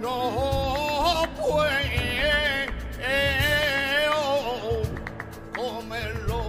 no 0.00 1.24
puedo 1.36 1.68
comerlo. 5.54 6.47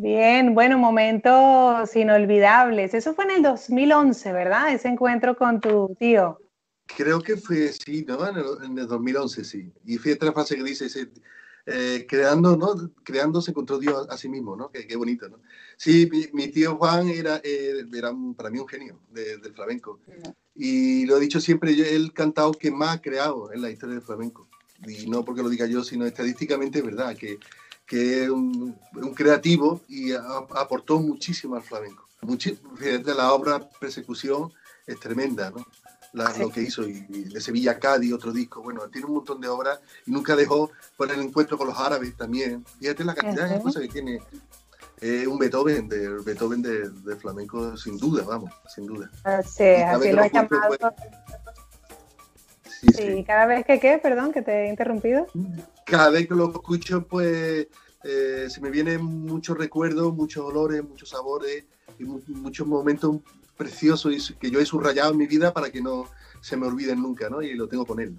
Bien, 0.00 0.54
bueno, 0.54 0.78
momentos 0.78 1.96
inolvidables. 1.96 2.94
Eso 2.94 3.14
fue 3.14 3.24
en 3.24 3.32
el 3.32 3.42
2011, 3.42 4.32
¿verdad? 4.32 4.72
Ese 4.72 4.86
encuentro 4.86 5.36
con 5.36 5.60
tu 5.60 5.96
tío. 5.98 6.38
Creo 6.86 7.20
que 7.20 7.36
fue, 7.36 7.72
sí, 7.72 8.04
¿no? 8.06 8.26
En 8.28 8.36
el, 8.36 8.44
en 8.64 8.78
el 8.78 8.86
2011, 8.86 9.44
sí. 9.44 9.72
Y 9.84 9.98
fíjate 9.98 10.26
la 10.26 10.32
frase 10.32 10.54
que 10.54 10.62
dice, 10.62 10.86
eh, 11.66 12.06
creando, 12.08 12.56
¿no? 12.56 12.92
Creando 13.02 13.42
se 13.42 13.50
encontró 13.50 13.80
Dios 13.80 14.06
a 14.08 14.16
sí 14.16 14.28
mismo, 14.28 14.54
¿no? 14.54 14.70
Qué, 14.70 14.86
qué 14.86 14.94
bonito, 14.94 15.28
¿no? 15.28 15.40
Sí, 15.76 16.08
mi, 16.12 16.26
mi, 16.32 16.46
tío 16.46 16.76
Juan 16.76 17.08
era, 17.08 17.40
eh, 17.42 17.84
era 17.92 18.12
un, 18.12 18.36
para 18.36 18.50
mí 18.50 18.60
un 18.60 18.68
genio 18.68 19.00
de, 19.10 19.38
del 19.38 19.52
flamenco. 19.52 19.98
Y 20.54 21.06
lo 21.06 21.16
he 21.16 21.20
dicho 21.20 21.40
siempre, 21.40 21.74
yo, 21.74 21.84
el 21.84 22.12
cantado 22.12 22.52
que 22.52 22.70
más 22.70 22.96
ha 22.96 23.02
creado 23.02 23.52
en 23.52 23.62
la 23.62 23.70
historia 23.70 23.96
del 23.96 24.04
flamenco. 24.04 24.48
Y 24.86 25.10
no 25.10 25.24
porque 25.24 25.42
lo 25.42 25.48
diga 25.48 25.66
yo, 25.66 25.82
sino 25.82 26.06
estadísticamente 26.06 26.78
es 26.78 26.84
verdad, 26.84 27.16
que 27.16 27.40
que 27.88 28.24
es 28.24 28.28
un, 28.28 28.78
un, 28.94 29.14
creativo 29.14 29.80
y 29.88 30.12
a, 30.12 30.20
aportó 30.56 31.00
muchísimo 31.00 31.56
al 31.56 31.62
flamenco. 31.62 32.06
Fíjate, 32.76 33.14
la 33.14 33.32
obra 33.32 33.66
Persecución 33.80 34.52
es 34.86 35.00
tremenda, 35.00 35.50
¿no? 35.50 35.66
La, 36.12 36.32
sí. 36.32 36.40
Lo 36.40 36.50
que 36.50 36.62
hizo, 36.62 36.86
y, 36.86 37.04
y, 37.08 37.24
de 37.24 37.40
Sevilla 37.40 37.78
Cádiz, 37.78 38.12
otro 38.12 38.32
disco, 38.32 38.62
bueno, 38.62 38.88
tiene 38.88 39.06
un 39.06 39.14
montón 39.14 39.40
de 39.40 39.48
obras 39.48 39.80
y 40.06 40.10
nunca 40.10 40.36
dejó 40.36 40.70
por 40.96 41.10
el 41.10 41.20
encuentro 41.20 41.56
con 41.56 41.68
los 41.68 41.78
árabes 41.78 42.14
también. 42.16 42.64
Fíjate 42.78 43.04
la 43.04 43.14
cantidad 43.14 43.48
de 43.48 43.60
cosas 43.60 43.82
que 43.82 43.88
tiene. 43.88 44.20
Eh, 45.00 45.26
un 45.26 45.38
Beethoven, 45.38 45.88
de, 45.88 46.08
Beethoven 46.24 46.60
de, 46.60 46.90
de, 46.90 47.16
flamenco, 47.16 47.76
sin 47.76 47.98
duda, 47.98 48.24
vamos, 48.24 48.52
sin 48.74 48.84
duda. 48.84 49.08
Sí, 49.46 49.64
así 49.64 50.12
lo 50.12 50.24
he 50.24 50.30
llamado. 50.30 50.94
Sí, 52.96 53.24
cada 53.24 53.46
vez 53.46 53.64
que 53.64 53.78
qué, 53.78 53.98
perdón, 53.98 54.32
que 54.32 54.42
te 54.42 54.64
he 54.64 54.68
interrumpido. 54.68 55.26
Cada 55.90 56.10
vez 56.10 56.28
que 56.28 56.34
lo 56.34 56.50
escucho, 56.50 57.06
pues 57.06 57.66
eh, 58.04 58.46
se 58.48 58.60
me 58.60 58.70
vienen 58.70 59.02
muchos 59.02 59.56
recuerdos, 59.56 60.14
muchos 60.14 60.44
olores, 60.44 60.84
muchos 60.84 61.08
sabores 61.08 61.64
y 61.98 62.04
muchos 62.04 62.66
momentos 62.66 63.16
preciosos 63.56 64.34
que 64.38 64.50
yo 64.50 64.60
he 64.60 64.66
subrayado 64.66 65.12
en 65.12 65.18
mi 65.18 65.26
vida 65.26 65.52
para 65.52 65.70
que 65.70 65.80
no 65.80 66.04
se 66.40 66.56
me 66.56 66.66
olviden 66.66 67.02
nunca, 67.02 67.28
¿no? 67.28 67.42
Y 67.42 67.54
lo 67.54 67.68
tengo 67.68 67.84
con 67.86 68.00
él. 68.00 68.14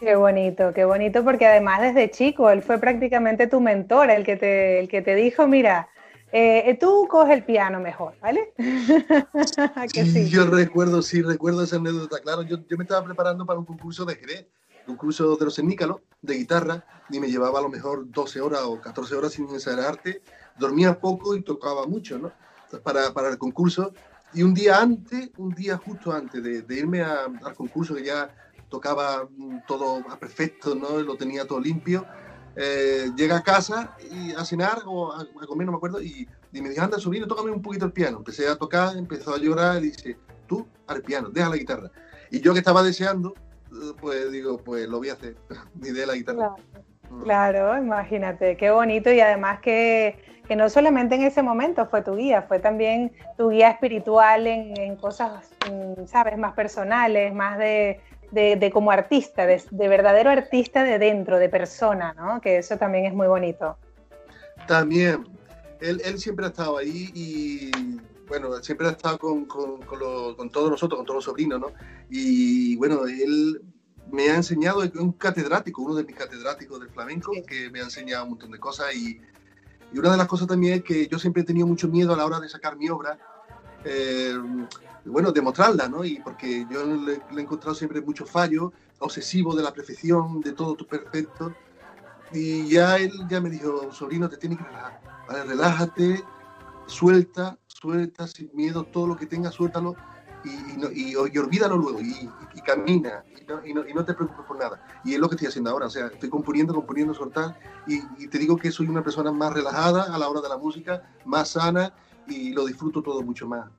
Qué 0.00 0.16
bonito, 0.16 0.72
qué 0.74 0.84
bonito, 0.84 1.22
porque 1.22 1.46
además 1.46 1.80
desde 1.80 2.10
chico 2.10 2.50
él 2.50 2.62
fue 2.62 2.78
prácticamente 2.78 3.46
tu 3.46 3.60
mentor, 3.60 4.10
el 4.10 4.24
que 4.24 4.36
te, 4.36 4.80
el 4.80 4.88
que 4.88 5.02
te 5.02 5.14
dijo, 5.14 5.46
mira, 5.46 5.88
eh, 6.32 6.76
tú 6.80 7.06
coge 7.08 7.32
el 7.32 7.44
piano 7.44 7.78
mejor, 7.78 8.14
¿vale? 8.20 8.52
sí, 9.92 10.28
Yo 10.28 10.46
recuerdo, 10.46 11.00
sí, 11.00 11.22
recuerdo 11.22 11.62
esa 11.62 11.76
anécdota, 11.76 12.18
claro. 12.18 12.42
Yo, 12.42 12.58
yo, 12.68 12.76
me 12.76 12.82
estaba 12.82 13.04
preparando 13.04 13.46
para 13.46 13.60
un 13.60 13.64
concurso 13.64 14.04
de 14.04 14.16
Jerez, 14.16 14.46
un 14.86 14.96
curso 14.96 15.36
de 15.36 15.44
los 15.44 15.58
Nícalo, 15.62 16.02
de 16.22 16.34
guitarra, 16.34 16.84
y 17.10 17.20
me 17.20 17.28
llevaba 17.28 17.58
a 17.58 17.62
lo 17.62 17.68
mejor 17.68 18.10
12 18.10 18.40
horas 18.40 18.62
o 18.64 18.80
14 18.80 19.14
horas 19.14 19.32
sin 19.32 19.48
arte. 19.78 20.22
Dormía 20.58 20.98
poco 20.98 21.36
y 21.36 21.42
tocaba 21.42 21.86
mucho, 21.86 22.18
¿no? 22.18 22.32
Para, 22.82 23.12
para 23.12 23.28
el 23.28 23.38
concurso. 23.38 23.92
Y 24.32 24.42
un 24.42 24.54
día 24.54 24.80
antes, 24.80 25.30
un 25.36 25.54
día 25.54 25.76
justo 25.76 26.12
antes 26.12 26.42
de, 26.42 26.62
de 26.62 26.78
irme 26.78 27.02
a, 27.02 27.24
al 27.24 27.54
concurso, 27.54 27.94
que 27.94 28.04
ya 28.04 28.34
tocaba 28.68 29.28
todo 29.68 30.02
perfecto, 30.18 30.74
¿no? 30.74 31.00
Lo 31.00 31.16
tenía 31.16 31.46
todo 31.46 31.60
limpio 31.60 32.04
eh, 32.56 33.10
llega 33.16 33.38
a 33.38 33.42
casa 33.42 33.96
y 34.10 34.32
a 34.32 34.44
cenar 34.44 34.82
o 34.86 35.12
a, 35.12 35.26
comer, 35.46 35.66
no 35.66 35.72
me 35.72 35.76
acuerdo, 35.76 36.00
y, 36.00 36.28
me 36.52 36.68
dijo, 36.68 36.82
anda, 36.82 36.98
sobrino, 37.00 37.26
tócame 37.26 37.50
un 37.50 37.62
poquito 37.62 37.84
el 37.84 37.92
piano. 37.92 38.18
Empecé 38.18 38.48
a 38.48 38.56
tocar, 38.56 38.96
empezó 38.96 39.34
a 39.34 39.38
llorar 39.38 39.78
y 39.82 39.90
dice, 39.90 40.16
tú 40.46 40.66
al 40.86 41.02
piano, 41.02 41.30
deja 41.30 41.48
la 41.48 41.56
guitarra. 41.56 41.90
Y 42.30 42.40
yo 42.40 42.52
que 42.52 42.60
estaba 42.60 42.82
deseando, 42.82 43.34
pues 44.00 44.30
digo, 44.32 44.58
pues 44.58 44.88
lo 44.88 44.98
voy 44.98 45.10
a 45.10 45.14
hacer, 45.14 45.36
ni 45.80 45.90
de 45.90 46.06
la 46.06 46.14
guitarra. 46.14 46.54
Claro. 47.22 47.78
imagínate, 47.78 48.56
qué 48.56 48.70
bonito 48.70 49.12
y 49.12 49.20
además 49.20 49.60
que, 49.60 50.18
que, 50.48 50.56
no 50.56 50.68
solamente 50.68 51.14
en 51.14 51.22
ese 51.22 51.42
momento 51.42 51.86
fue 51.86 52.02
tu 52.02 52.16
guía, 52.16 52.42
fue 52.42 52.58
también 52.58 53.12
tu 53.36 53.50
guía 53.50 53.70
espiritual 53.70 54.46
en, 54.46 54.78
en 54.80 54.96
cosas, 54.96 55.48
mm, 55.70 56.06
sabes, 56.06 56.36
más 56.36 56.54
personales, 56.54 57.32
más 57.32 57.56
de, 57.58 58.00
de, 58.34 58.70
como 58.72 58.90
artista, 58.90 59.46
de, 59.46 59.62
verdadero 59.88 60.30
artista 60.30 60.82
de 60.82 60.98
dentro, 60.98 61.38
de 61.38 61.48
persona, 61.48 62.14
¿no? 62.14 62.40
Que 62.40 62.58
eso 62.58 62.76
también 62.76 63.06
es 63.06 63.14
muy 63.14 63.26
bonito. 63.26 63.76
También, 64.66 65.24
él, 65.80 66.00
él 66.04 66.18
siempre 66.18 66.46
ha 66.46 66.48
estado 66.48 66.78
ahí 66.78 67.10
y, 67.14 67.70
bueno, 68.28 68.54
siempre 68.62 68.86
ha 68.88 68.90
estado 68.90 69.18
con, 69.18 69.44
con, 69.46 69.82
con, 69.82 70.50
todos 70.50 70.70
nosotros, 70.70 70.98
con 70.98 71.06
todos 71.06 71.16
los 71.16 71.24
sobrinos, 71.24 71.60
¿no? 71.60 71.72
Y 72.10 72.76
bueno, 72.76 73.06
él 73.06 73.62
me 74.10 74.30
ha 74.30 74.36
enseñado, 74.36 74.82
es 74.82 74.94
un 74.94 75.12
catedrático, 75.12 75.82
uno 75.82 75.94
de 75.94 76.04
mis 76.04 76.16
catedráticos 76.16 76.80
del 76.80 76.90
flamenco, 76.90 77.32
que 77.46 77.70
me 77.70 77.80
ha 77.80 77.84
enseñado 77.84 78.24
un 78.24 78.30
montón 78.30 78.50
de 78.50 78.58
cosas 78.58 78.94
y, 78.94 79.20
y, 79.92 79.98
una 79.98 80.12
de 80.12 80.16
las 80.16 80.26
cosas 80.26 80.46
también 80.46 80.74
es 80.74 80.84
que 80.84 81.06
yo 81.08 81.18
siempre 81.18 81.42
he 81.42 81.44
tenido 81.44 81.66
mucho 81.66 81.88
miedo 81.88 82.12
a 82.12 82.16
la 82.16 82.26
hora 82.26 82.40
de 82.40 82.48
sacar 82.48 82.76
mi 82.76 82.88
obra. 82.88 83.18
Eh, 83.84 84.34
bueno, 85.04 85.32
demostrarla, 85.32 85.88
¿no? 85.88 86.04
Y 86.04 86.20
porque 86.20 86.66
yo 86.70 86.84
le, 86.84 87.20
he 87.36 87.40
encontrado 87.40 87.74
siempre 87.74 88.00
muchos 88.00 88.30
fallos, 88.30 88.72
obsesivo 88.98 89.54
de 89.54 89.62
la 89.62 89.72
perfección, 89.72 90.40
de 90.40 90.52
todo 90.52 90.74
tu 90.74 90.86
perfecto. 90.86 91.54
Y 92.32 92.68
ya 92.68 92.96
él 92.96 93.12
ya 93.28 93.40
me 93.40 93.50
dijo, 93.50 93.92
sobrino, 93.92 94.28
te 94.28 94.36
tienes 94.36 94.58
que 94.58 94.64
relajar, 94.64 95.00
Relájate, 95.46 96.22
suelta, 96.86 97.58
suelta 97.84 98.26
sin 98.26 98.50
miedo, 98.54 98.84
todo 98.84 99.06
lo 99.06 99.16
que 99.16 99.26
tengas, 99.26 99.54
suéltalo 99.54 99.94
y, 100.42 101.10
y, 101.12 101.16
olvídalo 101.16 101.76
luego 101.76 102.00
y, 102.00 102.30
camina 102.60 103.24
y 103.66 103.72
no, 103.74 103.86
y 103.86 103.92
no, 103.92 104.04
te 104.04 104.14
preocupes 104.14 104.44
por 104.46 104.58
nada. 104.58 104.80
Y 105.04 105.14
es 105.14 105.20
lo 105.20 105.28
que 105.28 105.34
estoy 105.34 105.48
haciendo 105.48 105.70
ahora, 105.70 105.86
o 105.86 105.90
sea, 105.90 106.06
estoy 106.06 106.30
componiendo, 106.30 106.74
componiendo, 106.74 107.12
soltar 107.12 107.58
y, 107.86 108.26
te 108.28 108.38
digo 108.38 108.56
que 108.56 108.70
soy 108.70 108.88
una 108.88 109.02
persona 109.02 109.32
más 109.32 109.52
relajada 109.52 110.14
a 110.14 110.18
la 110.18 110.28
hora 110.28 110.40
de 110.40 110.48
la 110.48 110.56
música, 110.56 111.02
más 111.26 111.50
sana 111.50 111.92
y 112.26 112.52
lo 112.52 112.64
disfruto 112.64 113.02
todo 113.02 113.22
mucho 113.22 113.46
más. 113.46 113.70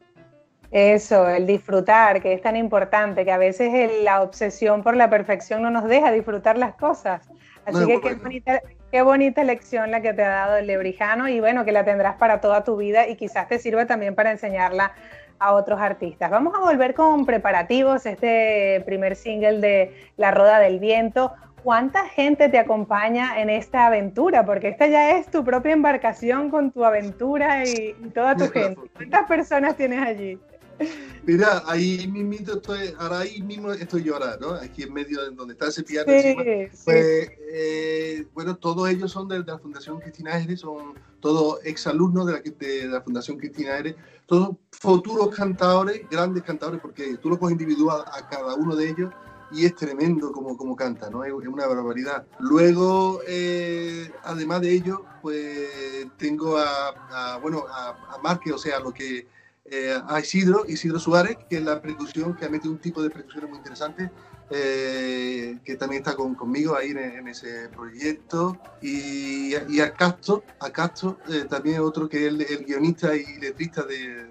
Eso, 0.70 1.28
el 1.28 1.48
disfrutar, 1.48 2.22
que 2.22 2.34
es 2.34 2.42
tan 2.42 2.56
importante, 2.58 3.24
que 3.24 3.32
a 3.32 3.38
veces 3.38 4.04
la 4.04 4.22
obsesión 4.22 4.84
por 4.84 4.96
la 4.96 5.10
perfección 5.10 5.62
no 5.64 5.72
nos 5.72 5.86
deja 5.86 6.12
disfrutar 6.12 6.58
las 6.58 6.76
cosas. 6.76 7.28
Así 7.66 7.86
que 7.88 8.02
qué 8.02 8.16
bonita, 8.16 8.62
qué 8.96 9.02
bonita 9.02 9.44
lección 9.44 9.92
la 9.92 10.02
que 10.02 10.14
te 10.14 10.24
ha 10.24 10.30
dado 10.30 10.56
el 10.56 10.68
lebrijano 10.68 11.28
y 11.28 11.42
bueno, 11.42 11.66
que 11.66 11.74
la 11.74 11.84
tendrás 11.84 12.16
para 12.16 12.40
toda 12.40 12.64
tu 12.64 12.78
vida 12.78 13.10
y 13.10 13.18
quizás 13.18 13.46
te 13.50 13.60
sirva 13.60 13.86
también 13.86 14.16
para 14.16 14.32
enseñarla 14.32 14.94
a 15.38 15.52
otros 15.52 15.82
artistas. 15.82 16.32
Vamos 16.32 16.54
a 16.56 16.62
volver 16.62 16.94
con 16.94 17.26
preparativos, 17.26 18.06
este 18.06 18.82
primer 18.86 19.18
single 19.18 19.60
de 19.60 19.94
La 20.16 20.32
Roda 20.32 20.60
del 20.60 20.80
Viento. 20.80 21.34
¿Cuánta 21.62 22.06
gente 22.08 22.48
te 22.48 22.58
acompaña 22.58 23.42
en 23.42 23.50
esta 23.50 23.88
aventura? 23.88 24.46
Porque 24.46 24.70
esta 24.70 24.88
ya 24.88 25.12
es 25.18 25.28
tu 25.28 25.44
propia 25.44 25.74
embarcación 25.74 26.50
con 26.50 26.72
tu 26.72 26.86
aventura 26.86 27.66
y, 27.66 27.98
y 28.02 28.10
toda 28.12 28.38
tu 28.38 28.50
gente. 28.50 28.80
¿Cuántas 28.96 29.28
personas 29.28 29.76
tienes 29.76 30.02
allí? 30.08 30.40
Mira, 31.26 31.64
ahí 31.66 32.08
mismo 32.08 32.54
estoy, 32.54 32.94
ahora 33.00 33.20
ahí 33.20 33.42
mismo 33.42 33.72
estoy 33.72 34.04
yo 34.04 34.14
ahora, 34.14 34.38
¿no? 34.40 34.54
Aquí 34.54 34.84
en 34.84 34.94
medio 34.94 35.24
de 35.24 35.36
donde 35.36 35.54
está 35.54 35.68
ese 35.68 35.84
piano 35.84 36.06
Pues, 36.06 37.32
eh, 37.52 38.28
bueno, 38.34 38.56
todos 38.58 38.88
ellos 38.90 39.12
son 39.12 39.28
de, 39.28 39.40
la 39.40 39.58
Fundación 39.58 40.00
Cristina 40.00 40.38
Eres, 40.38 40.60
son 40.60 40.94
todos 41.20 41.60
exalumnos 41.64 42.28
de 42.28 42.34
la, 42.34 42.40
de 42.42 42.88
la 42.88 43.02
Fundación 43.02 43.38
Cristina 43.38 43.78
Eres, 43.78 43.96
todos 44.28 44.56
futuros 44.72 45.36
cantadores, 45.36 46.02
grandes 46.10 46.44
cantadores, 46.44 46.80
porque 46.80 47.18
tú 47.18 47.30
lo 47.30 47.40
coges 47.40 47.54
individual 47.54 48.04
a 48.12 48.30
cada 48.30 48.54
uno 48.54 48.76
de 48.76 48.90
ellos 48.90 49.12
y 49.52 49.66
es 49.66 49.76
tremendo 49.76 50.32
como, 50.32 50.58
como 50.58 50.76
canta, 50.76 51.10
¿no? 51.10 51.24
Es, 51.24 51.32
una 51.32 51.68
barbaridad. 51.68 52.26
Luego, 52.40 53.22
eh, 53.28 54.12
además 54.24 54.62
de 54.62 54.72
ello, 54.72 55.06
pues 55.22 55.70
tengo 56.18 56.58
a, 56.58 57.40
bueno, 57.42 57.66
a, 57.70 57.90
a 57.90 58.40
o 58.54 58.58
sea, 58.58 58.80
lo 58.80 58.94
que 58.94 59.28
eh, 59.68 60.00
a 60.08 60.20
Isidro, 60.20 60.64
Isidro 60.68 61.00
Suárez, 61.00 61.38
que 61.50 61.58
es 61.58 61.64
la 61.64 61.82
percusión, 61.82 62.36
que 62.36 62.46
ha 62.46 62.50
metido 62.50 62.72
un 62.72 62.80
tipo 62.80 63.02
de 63.02 63.10
percusión 63.10 63.50
muy 63.50 63.58
interesante, 63.58 64.12
eh, 64.52 65.58
que 65.66 65.76
también 65.76 66.04
está 66.04 66.16
con, 66.16 66.36
conmigo 66.36 66.76
ahí 66.76 66.92
en, 66.92 67.28
ese 67.28 67.70
proyecto. 67.70 68.60
Y, 68.80 69.56
y, 69.56 69.80
a 69.80 69.92
Castro, 69.92 70.44
a 70.60 70.70
Castro 70.70 71.18
eh, 71.30 71.46
también 71.50 71.80
otro 71.80 72.08
que 72.08 72.28
es 72.28 72.34
el, 72.34 72.66
guionista 72.66 73.16
y 73.16 73.26
letrista 73.40 73.82
de, 73.84 74.28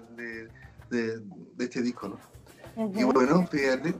de, 0.89 1.21
este 1.59 1.81
disco. 1.81 2.07
¿no? 2.07 2.91
Y 2.97 3.03
bueno, 3.03 3.45
fíjate, 3.47 3.93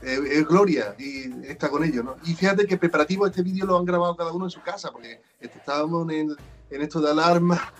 es 0.00 0.46
Gloria 0.46 0.94
y 0.98 1.30
está 1.46 1.68
con 1.68 1.84
ellos. 1.84 2.06
¿no? 2.06 2.16
Y 2.24 2.32
fíjate 2.32 2.66
que 2.66 2.78
preparativo 2.78 3.26
este 3.26 3.42
vídeo 3.42 3.66
lo 3.66 3.76
han 3.76 3.84
grabado 3.84 4.16
cada 4.16 4.32
uno 4.32 4.46
en 4.46 4.50
su 4.50 4.62
casa, 4.62 4.90
porque 4.90 5.20
estábamos 5.40 6.10
en, 6.10 6.34
en 6.70 6.82
esto 6.82 7.02
de 7.02 7.10
alarma 7.10 7.70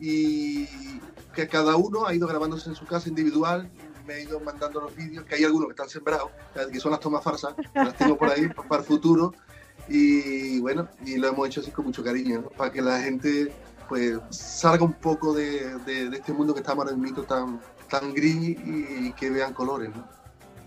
y, 0.00 0.68
que 1.34 1.46
cada 1.48 1.76
uno 1.76 2.06
ha 2.06 2.14
ido 2.14 2.26
grabándose 2.26 2.68
en 2.68 2.74
su 2.74 2.86
casa 2.86 3.08
individual, 3.08 3.70
me 4.06 4.14
he 4.14 4.22
ido 4.22 4.40
mandando 4.40 4.80
los 4.80 4.94
vídeos, 4.94 5.24
que 5.24 5.34
hay 5.36 5.44
algunos 5.44 5.68
que 5.68 5.72
están 5.72 5.88
sembrados, 5.88 6.30
que 6.72 6.80
son 6.80 6.92
las 6.92 7.00
tomas 7.00 7.22
farsas, 7.22 7.54
las 7.74 7.94
tengo 7.96 8.16
por 8.16 8.30
ahí 8.30 8.48
para 8.68 8.80
el 8.80 8.86
futuro, 8.86 9.34
y 9.88 10.60
bueno, 10.60 10.88
y 11.04 11.16
lo 11.16 11.28
hemos 11.28 11.46
hecho 11.48 11.60
así 11.60 11.70
con 11.70 11.86
mucho 11.86 12.02
cariño, 12.02 12.42
para 12.56 12.72
que 12.72 12.82
la 12.82 13.00
gente 13.00 13.52
pues 13.88 14.18
salga 14.30 14.84
un 14.84 14.92
poco 14.92 15.32
de, 15.32 15.76
de, 15.86 16.16
este 16.16 16.32
mundo 16.32 16.52
que 16.52 16.60
está 16.60 16.72
ahora 16.72 16.92
mismo 16.92 17.22
tan, 17.22 17.58
tan 17.88 18.12
gris 18.12 18.58
y, 18.58 19.12
que 19.12 19.30
vean 19.30 19.54
colores, 19.54 19.90
¿no? 19.94 20.06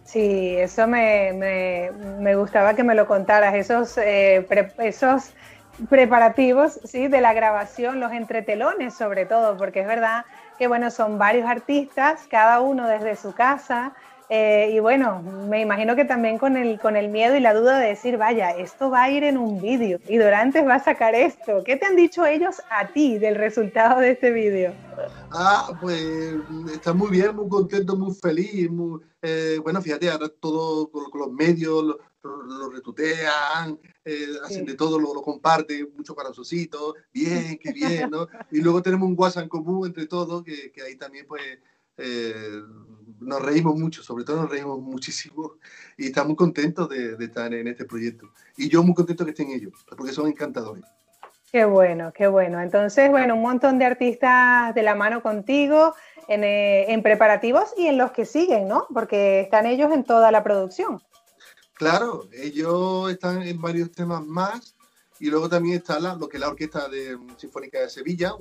Sí, 0.04 0.56
eso 0.58 0.88
me, 0.88 1.32
me, 1.34 1.92
me, 2.20 2.36
gustaba 2.36 2.76
que 2.76 2.84
me 2.84 2.96
lo 2.96 3.08
contaras, 3.08 3.54
esos, 3.54 3.98
eh, 3.98 4.46
esos 4.80 5.32
preparativos 5.90 6.80
¿sí? 6.84 7.08
de 7.08 7.22
la 7.22 7.34
grabación, 7.34 8.00
los 8.00 8.12
entretelones 8.12 8.94
sobre 8.94 9.26
todo, 9.26 9.56
porque 9.58 9.82
es 9.82 9.88
verdad 9.88 10.26
que 10.62 10.68
bueno, 10.68 10.92
son 10.92 11.18
varios 11.18 11.50
artistas, 11.50 12.28
cada 12.30 12.62
uno 12.62 12.88
desde 12.88 13.16
su 13.16 13.34
casa. 13.34 13.96
Eh, 14.30 14.70
y 14.76 14.80
bueno, 14.80 15.24
me 15.50 15.60
imagino 15.60 15.96
que 15.96 16.06
también 16.06 16.38
con 16.38 16.56
el, 16.56 16.80
con 16.80 16.96
el 16.96 17.10
miedo 17.10 17.36
y 17.36 17.40
la 17.40 17.56
duda 17.56 17.80
de 17.80 17.88
decir, 17.88 18.16
vaya, 18.16 18.52
esto 18.52 18.92
va 18.92 19.06
a 19.06 19.10
ir 19.10 19.24
en 19.24 19.40
un 19.40 19.60
vídeo 19.60 19.98
y 20.08 20.18
Dorantes 20.18 20.64
va 20.64 20.76
a 20.76 20.84
sacar 20.84 21.16
esto. 21.16 21.64
¿Qué 21.64 21.78
te 21.78 21.88
han 21.88 21.96
dicho 21.96 22.28
ellos 22.28 22.62
a 22.70 22.86
ti 22.90 23.18
del 23.18 23.38
resultado 23.38 24.02
de 24.02 24.12
este 24.12 24.30
vídeo? 24.30 24.72
Ah, 25.32 25.72
pues 25.82 26.00
está 26.72 26.94
muy 26.94 27.10
bien, 27.10 27.36
muy 27.36 27.50
contento, 27.50 27.98
muy 27.98 28.14
feliz. 28.14 28.70
Eh, 29.24 29.58
bueno, 29.64 29.82
fíjate, 29.82 30.12
ahora 30.12 30.30
todo 30.40 30.92
con, 30.92 31.06
los 31.20 31.32
medios, 31.32 31.98
lo, 32.24 32.70
retutean, 32.70 33.80
eh, 34.06 34.28
hacen 34.44 34.66
de 34.66 34.76
todo, 34.76 35.00
lo, 35.00 35.14
lo 35.14 35.22
comparten, 35.22 35.90
mucho 35.96 36.16
corazoncito, 36.16 36.96
bien, 37.14 37.58
qué 37.58 37.72
bien, 37.72 38.10
¿no? 38.10 38.28
Y 38.52 38.62
luego 38.62 38.82
tenemos 38.82 39.08
un 39.08 39.16
WhatsApp 39.18 39.44
en 39.44 39.50
común 39.50 39.88
entre 39.88 40.08
todos, 40.08 40.44
que, 40.44 40.72
que 40.72 40.82
ahí 40.82 40.96
también 40.96 41.26
pues 41.28 41.42
eh, 41.98 42.62
nos 43.20 43.42
reímos 43.42 43.76
mucho, 43.78 44.04
sobre 44.04 44.24
todo 44.24 44.44
nos 44.44 44.50
reímos 44.50 44.80
muchísimo 44.80 45.54
y 45.98 46.08
estamos 46.08 46.36
contentos 46.36 46.90
de, 46.90 47.16
de, 47.16 47.26
estar 47.26 47.54
en 47.54 47.68
este 47.68 47.86
proyecto. 47.86 48.32
Y 48.58 48.70
yo 48.70 48.84
muy 48.84 48.94
contento 48.94 49.26
que 49.26 49.32
estén 49.32 49.52
ellos, 49.52 49.74
porque 49.96 50.14
son 50.14 50.28
encantadores. 50.28 50.84
Qué 51.52 51.66
bueno, 51.66 52.14
qué 52.14 52.28
bueno. 52.28 52.62
Entonces, 52.62 53.10
bueno, 53.10 53.36
un 53.36 53.42
montón 53.42 53.78
de 53.78 53.86
artistas 53.86 54.74
de 54.74 54.84
la 54.84 54.96
mano 54.96 55.22
contigo 55.22 55.94
en, 56.30 56.46
eh, 56.46 56.94
en 56.94 57.04
preparativos 57.04 57.74
y 57.78 57.88
en 57.88 57.98
los 57.98 58.12
que 58.12 58.26
siguen, 58.26 58.70
¿no? 58.70 58.88
Porque 58.94 59.42
están 59.42 59.66
ellos 59.66 59.92
en 59.92 60.06
toda 60.06 60.32
la 60.32 60.44
producción. 60.44 61.02
Claro, 61.82 62.30
ellos 62.32 63.10
están 63.10 63.42
en 63.42 63.60
varios 63.60 63.92
temas 63.92 64.24
más 64.24 64.76
y 65.20 65.32
luego 65.32 65.50
también 65.50 65.78
está 65.78 66.00
la, 66.00 66.14
lo 66.14 66.30
que 66.30 66.38
es 66.38 66.42
la 66.42 66.50
Orquesta 66.50 66.88
de, 66.88 67.18
Sinfónica 67.38 67.80
de 67.80 67.90
Sevilla, 67.90 68.36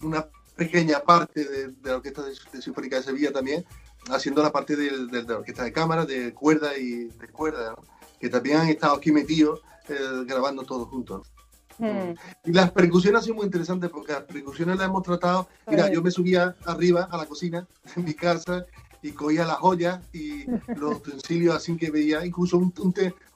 una 0.00 0.26
pequeña 0.56 1.00
parte 1.00 1.44
de, 1.44 1.74
la 1.82 1.96
Orquesta 1.96 2.22
de, 2.22 2.62
Sinfónica 2.62 2.96
de 2.96 3.02
Sevilla 3.02 3.30
también, 3.30 3.62
haciendo 4.08 4.42
la 4.42 4.50
parte 4.50 4.74
de, 4.74 4.90
la 5.22 5.36
Orquesta 5.36 5.64
de 5.64 5.72
Cámara, 5.74 6.06
de 6.06 6.32
cuerda 6.32 6.78
y 6.78 7.08
de 7.08 7.28
cuerda, 7.28 7.74
que 8.18 8.30
también 8.30 8.56
han 8.56 8.68
estado 8.68 8.94
aquí 8.94 9.12
metidos 9.12 9.60
eh, 9.90 10.24
grabando 10.24 10.62
todos 10.62 10.88
juntos. 10.88 11.30
Hmm. 11.76 12.14
Y 12.46 12.52
las 12.52 12.70
percusiones 12.70 13.18
han 13.18 13.24
sido 13.24 13.34
muy 13.34 13.44
interesantes 13.44 13.90
porque 13.90 14.14
las 14.14 14.22
percusiones 14.22 14.78
las 14.78 14.86
hemos 14.86 15.02
tratado. 15.02 15.46
Mira, 15.66 15.92
yo 15.92 16.00
me 16.00 16.10
subía 16.10 16.56
arriba 16.64 17.06
a 17.10 17.18
la 17.18 17.26
cocina 17.26 17.68
en 17.94 18.02
mi 18.02 18.14
casa 18.14 18.64
y 19.06 19.12
cogía 19.12 19.44
las 19.44 19.56
joyas 19.58 20.00
y 20.12 20.44
los 20.76 20.96
utensilios 21.06 21.54
así 21.54 21.76
que 21.76 21.90
veía, 21.90 22.24
incluso 22.24 22.58
un, 22.58 22.72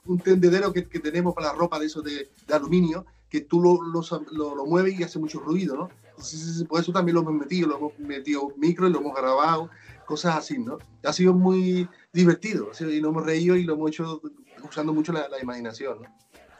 un, 0.05 0.19
tendedero 0.19 0.73
que, 0.73 0.87
que, 0.87 0.99
tenemos 0.99 1.33
para 1.33 1.47
la 1.47 1.53
ropa 1.53 1.79
de 1.79 1.85
eso 1.85 2.01
de, 2.01 2.29
de 2.47 2.53
aluminio, 2.53 3.05
que 3.29 3.41
tú 3.41 3.61
lo, 3.61 3.81
lo, 3.81 4.55
lo, 4.55 4.65
mueves 4.65 4.99
y 4.99 5.03
hace 5.03 5.19
mucho 5.19 5.39
ruido, 5.39 5.75
¿no? 5.75 5.89
por 6.67 6.81
eso 6.81 6.91
también 6.91 7.15
lo 7.15 7.21
hemos 7.21 7.33
metido, 7.33 7.67
lo 7.67 7.77
hemos 7.77 7.99
metido 7.99 8.53
micro 8.57 8.87
y 8.87 8.91
lo 8.91 8.99
hemos 8.99 9.15
grabado, 9.15 9.69
cosas 10.05 10.35
así, 10.35 10.59
¿no? 10.59 10.77
Ha 11.03 11.13
sido 11.13 11.33
muy 11.33 11.87
divertido 12.13 12.69
y 12.79 13.01
nos 13.01 13.11
hemos 13.11 13.25
reído 13.25 13.55
y 13.55 13.63
lo 13.63 13.73
hemos 13.73 13.89
hecho 13.89 14.21
usando 14.63 14.93
mucho 14.93 15.13
la, 15.13 15.27
la 15.29 15.41
imaginación, 15.41 16.03
¿no? 16.03 16.09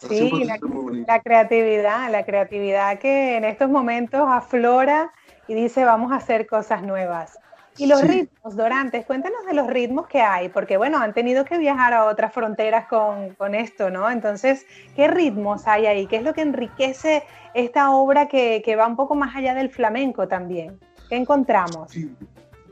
Sí, 0.07 0.31
la, 0.45 1.21
creatividad, 1.21 2.11
la 2.11 2.25
creatividad 2.25 2.97
que 2.97 3.37
en 3.37 3.43
estos 3.43 3.69
momentos 3.69 4.21
aflora 4.27 5.13
y 5.47 5.53
dice 5.53 5.85
vamos 5.85 6.11
a 6.11 6.15
hacer 6.15 6.47
cosas 6.47 6.81
nuevas. 6.81 7.37
Y 7.77 7.87
los 7.87 8.01
ritmos, 8.01 8.55
Dorantes, 8.55 9.05
cuéntanos 9.05 9.45
de 9.45 9.53
los 9.53 9.67
ritmos 9.67 10.07
que 10.07 10.21
hay, 10.21 10.49
porque 10.49 10.77
bueno, 10.77 10.99
han 10.99 11.13
tenido 11.13 11.45
que 11.45 11.57
viajar 11.57 11.93
a 11.93 12.05
otras 12.05 12.33
fronteras 12.33 12.87
con, 12.87 13.33
con, 13.35 13.55
esto, 13.55 13.89
¿no? 13.89 14.09
Entonces, 14.09 14.65
¿qué 14.95 15.07
ritmos 15.07 15.67
hay 15.67 15.85
ahí? 15.85 16.07
¿Qué 16.07 16.17
es 16.17 16.23
lo 16.23 16.33
que 16.33 16.41
enriquece 16.41 17.23
esta 17.53 17.91
obra 17.91 18.27
que, 18.27 18.61
que 18.63 18.75
va 18.75 18.87
un 18.87 18.95
poco 18.95 19.15
más 19.15 19.35
allá 19.35 19.53
del 19.53 19.69
flamenco 19.69 20.27
también? 20.27 20.79
¿Qué 21.09 21.15
encontramos? 21.15 21.91
Sí. 21.91 22.13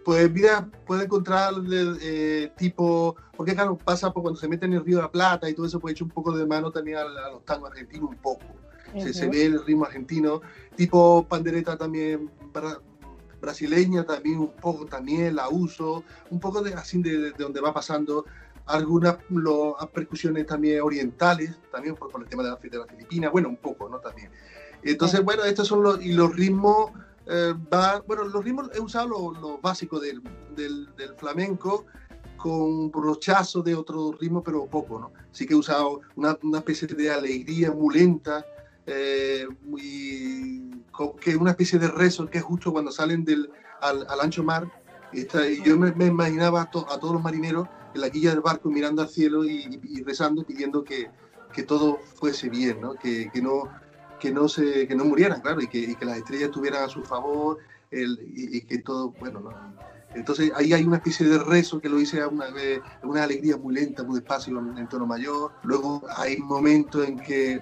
Pues 0.04 0.32
mira, 0.32 0.68
puede 0.86 1.06
encontrar 1.06 1.54
eh, 2.02 2.52
tipo, 2.58 3.16
porque 3.36 3.54
claro, 3.54 3.78
pasa 3.78 4.12
por 4.12 4.24
cuando 4.24 4.40
se 4.40 4.48
mete 4.48 4.66
en 4.66 4.74
el 4.74 4.84
Río 4.84 4.98
de 4.98 5.04
la 5.04 5.12
Plata 5.12 5.50
y 5.50 5.54
todo 5.54 5.66
eso, 5.66 5.80
puede 5.80 5.94
echar 5.94 6.06
un 6.06 6.12
poco 6.12 6.36
de 6.36 6.46
mano 6.46 6.72
también 6.72 6.98
a, 6.98 7.04
los 7.04 7.46
tangos 7.46 7.70
argentinos, 7.70 8.10
un 8.10 8.18
poco. 8.18 8.42
se, 8.98 9.14
se, 9.14 9.28
ve 9.28 9.46
el 9.46 9.64
ritmo 9.66 9.86
argentino, 9.86 10.42
tipo 10.76 11.26
pandereta 11.30 11.78
también 11.78 12.30
brasileña 13.40 14.04
también 14.04 14.40
un 14.40 14.52
poco 14.52 14.86
también 14.86 15.36
la 15.36 15.50
uso, 15.50 16.04
un 16.30 16.40
poco 16.40 16.62
de 16.62 16.74
así 16.74 17.02
de, 17.02 17.32
donde 17.32 17.62
va 17.62 17.74
pasando 17.74 18.26
algunas 18.66 19.18
percusiones 19.94 20.46
también 20.46 20.82
orientales, 20.82 21.58
también 21.72 21.96
por, 21.96 22.12
el 22.22 22.30
tema 22.30 22.44
de 22.44 22.50
la, 22.50 22.56
de 22.56 22.78
la 22.78 22.86
Filipina, 22.86 23.30
bueno, 23.30 23.50
un 23.50 23.58
poco, 23.58 23.90
¿no? 23.90 24.00
También. 24.00 24.30
Entonces, 24.84 25.24
bueno, 25.24 25.44
estos 25.44 25.68
son 25.68 25.82
los, 25.82 26.04
y 26.04 26.14
los 26.14 26.36
ritmos, 26.36 26.92
eh, 27.26 27.54
va, 27.74 28.02
bueno, 28.02 28.26
los 28.26 28.44
ritmos 28.44 28.70
he 28.74 28.80
usado 28.80 29.08
los 29.08 29.42
lo 29.42 29.58
básicos 29.58 30.02
del, 30.02 30.22
del, 30.56 30.88
flamenco 31.18 31.86
con 32.38 32.90
brochazo 32.92 33.62
de 33.62 33.76
otro 33.76 34.14
ritmo, 34.14 34.42
pero 34.44 34.66
poco, 34.68 35.00
¿no? 35.00 35.12
Sí 35.32 35.46
que 35.46 35.54
he 35.54 35.58
usado 35.58 36.02
una, 36.16 36.38
una 36.44 36.60
especie 36.60 36.88
de 36.88 37.12
alegría 37.12 37.72
muy 37.72 37.96
lenta, 37.96 38.46
eh, 38.86 39.48
muy, 39.64 40.84
que 41.22 41.36
una 41.36 41.52
especie 41.52 41.80
de 41.80 41.88
rezo 41.88 42.30
que 42.30 42.40
es 42.40 42.44
justo 42.44 42.72
cuando 42.72 42.92
salen 42.92 43.24
del, 43.24 43.50
al, 43.82 44.06
ancho 44.22 44.44
mar. 44.44 44.68
Y, 45.12 45.26
yo 45.64 45.78
me, 45.78 46.06
imaginaba 46.06 46.62
a, 46.62 46.70
todos 46.70 47.14
los 47.14 47.24
marineros 47.24 47.68
en 47.94 48.02
la 48.02 48.10
quilla 48.10 48.32
del 48.32 48.42
barco 48.42 48.70
mirando 48.70 49.02
al 49.02 49.10
cielo 49.10 49.46
y, 49.46 50.04
rezando, 50.04 50.44
pidiendo 50.44 50.84
que, 50.84 51.10
que, 51.54 51.64
todo 51.64 52.00
fuese 52.16 52.50
bien, 52.50 52.82
¿no? 52.82 52.94
Que, 52.96 53.30
que, 53.32 53.42
no, 53.42 53.64
que, 54.20 54.32
no 54.32 54.48
se, 54.48 54.88
que 54.88 54.96
no 54.96 55.06
murieran, 55.06 55.42
claro, 55.42 55.62
y 55.62 55.68
que, 55.68 55.96
que 55.96 56.06
las 56.06 56.18
estrellas 56.18 56.50
estuvieran 56.50 56.84
a 56.84 56.90
su 56.90 57.04
favor 57.04 57.58
el, 57.92 58.20
y, 58.36 58.62
que 58.62 58.80
todo, 58.80 59.12
bueno, 59.20 59.40
¿no? 59.40 59.50
Entonces 60.16 60.52
ahí 60.56 60.74
hay 60.74 60.84
una 60.84 60.98
especie 60.98 61.28
de 61.28 61.38
rezo 61.38 61.80
que 61.80 61.88
lo 61.88 62.00
hice 62.00 62.22
a 62.22 62.28
una, 62.28 62.48
una 63.04 63.24
alegría 63.24 63.58
muy 63.58 63.76
lenta, 63.76 64.04
muy 64.04 64.20
despacio, 64.20 64.58
en 64.58 64.90
tono 64.90 65.06
mayor. 65.06 65.52
Luego 65.62 66.02
hay 66.18 66.38
momentos 66.38 67.08
en 67.08 67.20
que 67.20 67.62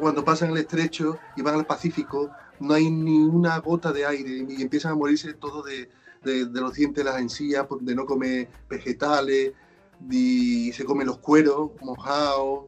cuando 0.00 0.24
pasan 0.24 0.50
el 0.50 0.58
estrecho 0.58 1.18
y 1.36 1.42
van 1.42 1.54
al 1.54 1.66
Pacífico, 1.66 2.30
no 2.62 2.74
hay 2.74 2.90
ni 2.90 3.18
una 3.18 3.58
gota 3.58 3.92
de 3.92 4.06
aire 4.06 4.46
y 4.48 4.62
empiezan 4.62 4.92
a 4.92 4.94
morirse 4.94 5.34
todos 5.34 5.66
de, 5.66 5.88
de, 6.24 6.60
los 6.60 6.74
dientes 6.74 7.04
de 7.04 7.10
las 7.10 7.20
encías, 7.20 7.66
de 7.80 7.94
no 7.94 8.06
comer 8.06 8.48
vegetales, 8.68 9.52
y 10.10 10.72
se 10.72 10.84
comen 10.84 11.06
los 11.06 11.18
cueros 11.18 11.70
mojados, 11.80 12.64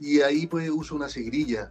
y 0.00 0.20
ahí 0.20 0.46
pues 0.46 0.70
uso 0.70 0.94
una 0.94 1.08
sigrilla, 1.08 1.70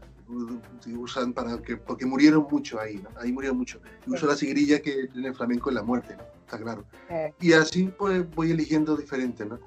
usan 0.98 1.34
para 1.34 1.62
que, 1.62 1.78
porque 1.78 2.06
murieron 2.06 2.48
mucho 2.50 2.80
ahí, 2.80 2.96
¿no? 2.98 3.10
ahí 3.20 3.32
murieron 3.32 3.58
mucho. 3.58 3.80
Uso 4.08 4.26
la 4.28 4.36
sigrilla 4.36 4.82
que 4.82 5.10
en 5.14 5.26
el 5.26 5.36
flamenco 5.36 5.70
es 5.70 5.76
la 5.76 5.84
muerte, 5.84 6.16
¿no? 6.16 6.24
está 6.42 6.58
claro. 6.58 6.86
Y 7.40 7.54
así 7.54 7.92
pues 7.98 8.30
voy 8.36 8.52
eligiendo 8.52 8.96
diferentes, 8.96 9.48
¿no? 9.48 9.60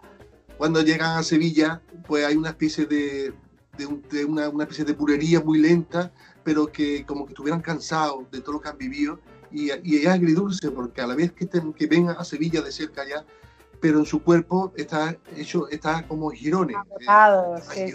Cuando 0.59 0.81
llegan 0.81 1.19
a 1.19 1.23
Sevilla, 1.23 1.83
pues 2.07 2.25
hay 2.25 2.35
una 2.35 2.51
especie 2.51 2.87
de, 2.87 3.35
de, 3.77 4.25
una, 4.25 4.49
una, 4.49 4.65
especie 4.65 4.87
de 4.87 4.95
purería 4.95 5.41
muy 5.41 5.59
lenta, 5.59 6.13
pero 6.47 6.69
que 6.69 7.05
como 7.05 7.27
que 7.27 7.33
estuvieran 7.33 7.61
cansados 7.61 8.31
de 8.31 8.41
todo 8.41 8.53
lo 8.53 8.61
que 8.61 8.69
han 8.69 8.79
vivido. 8.79 9.19
Y, 9.51 9.73
y 9.83 9.97
es 9.97 10.07
agridulce, 10.07 10.71
porque 10.71 11.01
a 11.01 11.07
la 11.09 11.17
vez 11.17 11.33
que, 11.33 11.49
que 11.49 11.87
ven 11.89 12.09
a 12.09 12.25
Sevilla 12.25 12.61
de 12.63 12.71
cerca 12.71 13.03
ya, 13.05 13.25
pero 13.81 13.99
en 13.99 14.07
su 14.07 14.23
cuerpo 14.23 14.73
está 14.77 15.17
hecho, 15.37 15.69
está 15.69 16.07
como 16.07 16.31
girones. 16.31 16.77
Agotado, 16.77 17.57
eh, 17.75 17.93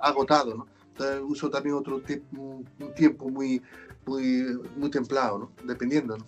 agotado, 0.00 0.54
¿no? 0.54 0.66
Entonces 0.92 1.20
uso 1.26 1.50
también 1.50 1.74
otro 1.74 2.00
un 2.38 2.64
tiempo 2.96 3.28
muy, 3.28 3.62
muy, 4.06 4.58
muy 4.76 4.90
templado, 4.90 5.38
¿no? 5.38 5.50
Dependiendo, 5.64 6.16
¿no? 6.16 6.24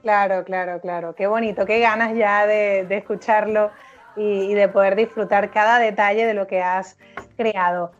Claro, 0.00 0.44
claro, 0.44 0.80
claro. 0.80 1.14
Qué 1.14 1.26
bonito, 1.26 1.66
qué 1.66 1.78
ganas 1.80 2.16
ya 2.16 2.46
de, 2.46 2.86
de 2.88 2.96
escucharlo 2.96 3.70
y, 4.16 4.50
y, 4.50 4.54
de 4.54 4.68
poder 4.68 4.96
disfrutar 4.96 5.50
cada 5.50 5.78
detalle 5.78 6.24
de 6.24 6.32
lo 6.32 6.46
que 6.46 6.62
has 6.62 6.96
creado. 7.36 7.92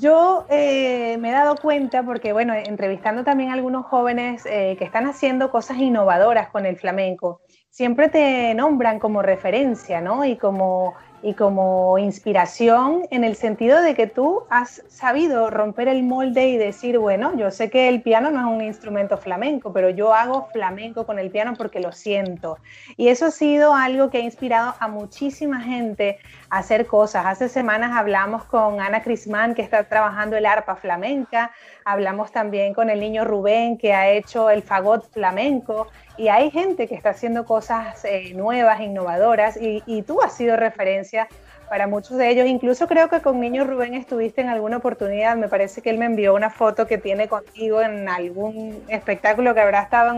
Yo 0.00 0.46
eh, 0.48 1.18
me 1.18 1.28
he 1.28 1.32
dado 1.32 1.56
cuenta, 1.56 2.02
porque 2.02 2.32
bueno, 2.32 2.54
entrevistando 2.54 3.22
también 3.22 3.50
a 3.50 3.52
algunos 3.52 3.84
jóvenes 3.84 4.46
eh, 4.46 4.76
que 4.78 4.84
están 4.84 5.06
haciendo 5.06 5.50
cosas 5.50 5.76
innovadoras 5.76 6.48
con 6.48 6.64
el 6.64 6.78
flamenco, 6.78 7.42
siempre 7.68 8.08
te 8.08 8.54
nombran 8.54 8.98
como 8.98 9.20
referencia, 9.20 10.00
¿no? 10.00 10.24
Y 10.24 10.36
como 10.36 10.94
y 11.22 11.34
como 11.34 11.98
inspiración 11.98 13.02
en 13.10 13.24
el 13.24 13.36
sentido 13.36 13.82
de 13.82 13.94
que 13.94 14.06
tú 14.06 14.44
has 14.48 14.82
sabido 14.88 15.50
romper 15.50 15.88
el 15.88 16.02
molde 16.02 16.48
y 16.48 16.56
decir, 16.56 16.98
bueno, 16.98 17.36
yo 17.36 17.50
sé 17.50 17.70
que 17.70 17.88
el 17.88 18.02
piano 18.02 18.30
no 18.30 18.40
es 18.40 18.46
un 18.46 18.62
instrumento 18.62 19.18
flamenco, 19.18 19.72
pero 19.72 19.90
yo 19.90 20.14
hago 20.14 20.48
flamenco 20.52 21.04
con 21.04 21.18
el 21.18 21.30
piano 21.30 21.54
porque 21.56 21.80
lo 21.80 21.92
siento. 21.92 22.58
Y 22.96 23.08
eso 23.08 23.26
ha 23.26 23.30
sido 23.30 23.74
algo 23.74 24.10
que 24.10 24.18
ha 24.18 24.22
inspirado 24.22 24.74
a 24.78 24.88
muchísima 24.88 25.60
gente 25.60 26.18
a 26.48 26.58
hacer 26.58 26.86
cosas. 26.86 27.26
Hace 27.26 27.48
semanas 27.48 27.92
hablamos 27.94 28.44
con 28.44 28.80
Ana 28.80 29.02
Crisman, 29.02 29.54
que 29.54 29.62
está 29.62 29.84
trabajando 29.84 30.36
el 30.36 30.46
arpa 30.46 30.76
flamenca, 30.76 31.52
hablamos 31.84 32.32
también 32.32 32.72
con 32.72 32.88
el 32.88 33.00
niño 33.00 33.24
Rubén, 33.24 33.76
que 33.76 33.92
ha 33.92 34.10
hecho 34.10 34.48
el 34.48 34.62
fagot 34.62 35.10
flamenco, 35.12 35.88
y 36.20 36.28
hay 36.28 36.50
gente 36.50 36.86
que 36.86 36.94
está 36.94 37.10
haciendo 37.10 37.46
cosas 37.46 38.04
eh, 38.04 38.34
nuevas, 38.34 38.82
innovadoras, 38.82 39.56
y, 39.58 40.02
tú 40.02 40.20
has 40.20 40.34
sido 40.34 40.54
referencia 40.54 41.28
para 41.70 41.86
muchos 41.86 42.18
de 42.18 42.28
ellos. 42.28 42.46
Incluso 42.46 42.86
creo 42.86 43.08
que 43.08 43.22
con 43.22 43.40
Niño 43.40 43.64
Rubén 43.64 43.94
estuviste 43.94 44.42
en 44.42 44.50
alguna 44.50 44.76
oportunidad. 44.76 45.34
Me 45.36 45.48
parece 45.48 45.80
que 45.80 45.88
él 45.88 45.96
me 45.96 46.04
envió 46.04 46.34
una 46.34 46.50
foto 46.50 46.86
que 46.86 46.98
tiene 46.98 47.26
contigo 47.26 47.80
en 47.80 48.06
algún 48.06 48.84
espectáculo 48.88 49.54
que 49.54 49.60
habrá 49.60 49.80
estado 49.80 50.14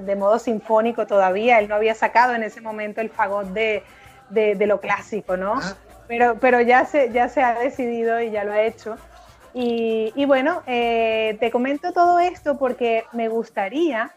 de 0.00 0.16
modo 0.16 0.38
sinfónico 0.38 1.06
todavía. 1.06 1.58
Él 1.58 1.68
no 1.68 1.76
había 1.76 1.94
sacado 1.94 2.34
en 2.34 2.42
ese 2.42 2.60
momento 2.60 3.00
el 3.00 3.08
fagot 3.08 3.46
de, 3.46 3.82
de, 4.28 4.66
lo 4.66 4.78
clásico, 4.78 5.38
¿no? 5.38 5.54
Ah. 5.54 5.74
Pero, 6.06 6.36
pero 6.38 6.60
ya, 6.60 6.84
se, 6.84 7.12
ya 7.12 7.30
se 7.30 7.40
ha 7.40 7.54
decidido 7.54 8.20
y 8.20 8.30
ya 8.30 8.44
lo 8.44 8.52
ha 8.52 8.60
hecho. 8.60 8.96
Y, 9.54 10.12
y 10.14 10.26
bueno, 10.26 10.62
eh, 10.66 11.38
te 11.40 11.50
comento 11.50 11.92
todo 11.92 12.18
esto 12.18 12.58
porque 12.58 13.04
me 13.12 13.28
gustaría 13.28 14.12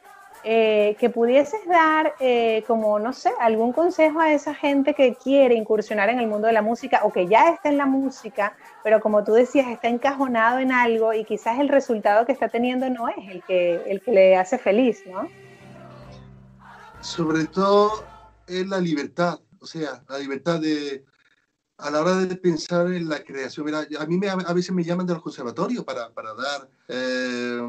eh, 0.46 0.98
que 1.00 1.10
pudieses 1.10 1.66
dar 1.68 2.16
eh, 2.20 2.66
como, 2.68 3.00
no 3.00 3.14
sé, 3.14 3.32
algún 3.40 3.72
consejo 3.72 4.20
a 4.20 4.34
esa 4.34 4.54
gente 4.54 4.94
que 4.94 5.16
quiere 5.16 5.56
incursionar 5.56 6.10
en 6.10 6.20
el 6.20 6.28
mundo 6.28 6.48
de 6.48 6.54
la 6.54 6.62
música 6.62 7.00
o 7.04 7.14
que 7.14 7.28
ya 7.28 7.50
está 7.50 7.70
en 7.70 7.78
la 7.78 7.86
música, 7.86 8.58
pero 8.84 9.00
como 9.00 9.24
tú 9.24 9.32
decías, 9.32 9.68
está 9.70 9.88
encajonado 9.88 10.60
en 10.60 10.74
algo 10.74 11.14
y 11.14 11.24
quizás 11.24 11.60
el 11.60 11.70
resultado 11.70 12.26
que 12.26 12.34
está 12.34 12.50
teniendo 12.50 12.90
no 12.90 13.08
es 13.08 13.30
el 13.30 13.42
que, 13.44 13.76
el 13.88 14.02
que 14.02 14.12
le 14.12 14.36
hace 14.36 14.58
feliz, 14.58 15.04
¿no? 15.06 15.30
Sobre 17.00 17.46
todo 17.46 18.04
es 18.46 18.68
la 18.68 18.80
libertad, 18.80 19.40
o 19.62 19.66
sea, 19.66 20.04
la 20.10 20.18
libertad 20.18 20.60
de, 20.60 21.06
a 21.78 21.90
la 21.90 22.02
hora 22.02 22.16
de 22.18 22.36
pensar 22.36 22.88
en 22.88 23.08
la 23.08 23.24
creación. 23.24 23.66
Mira, 23.66 23.86
a 23.98 24.06
mí 24.06 24.18
me, 24.18 24.30
a 24.30 24.54
veces 24.54 24.74
me 24.74 24.84
llaman 24.84 25.08
de 25.08 25.14
los 25.14 25.24
conservatorios 25.24 25.86
para, 25.86 26.14
para 26.14 26.34
dar... 26.34 26.70
Eh, 26.90 27.62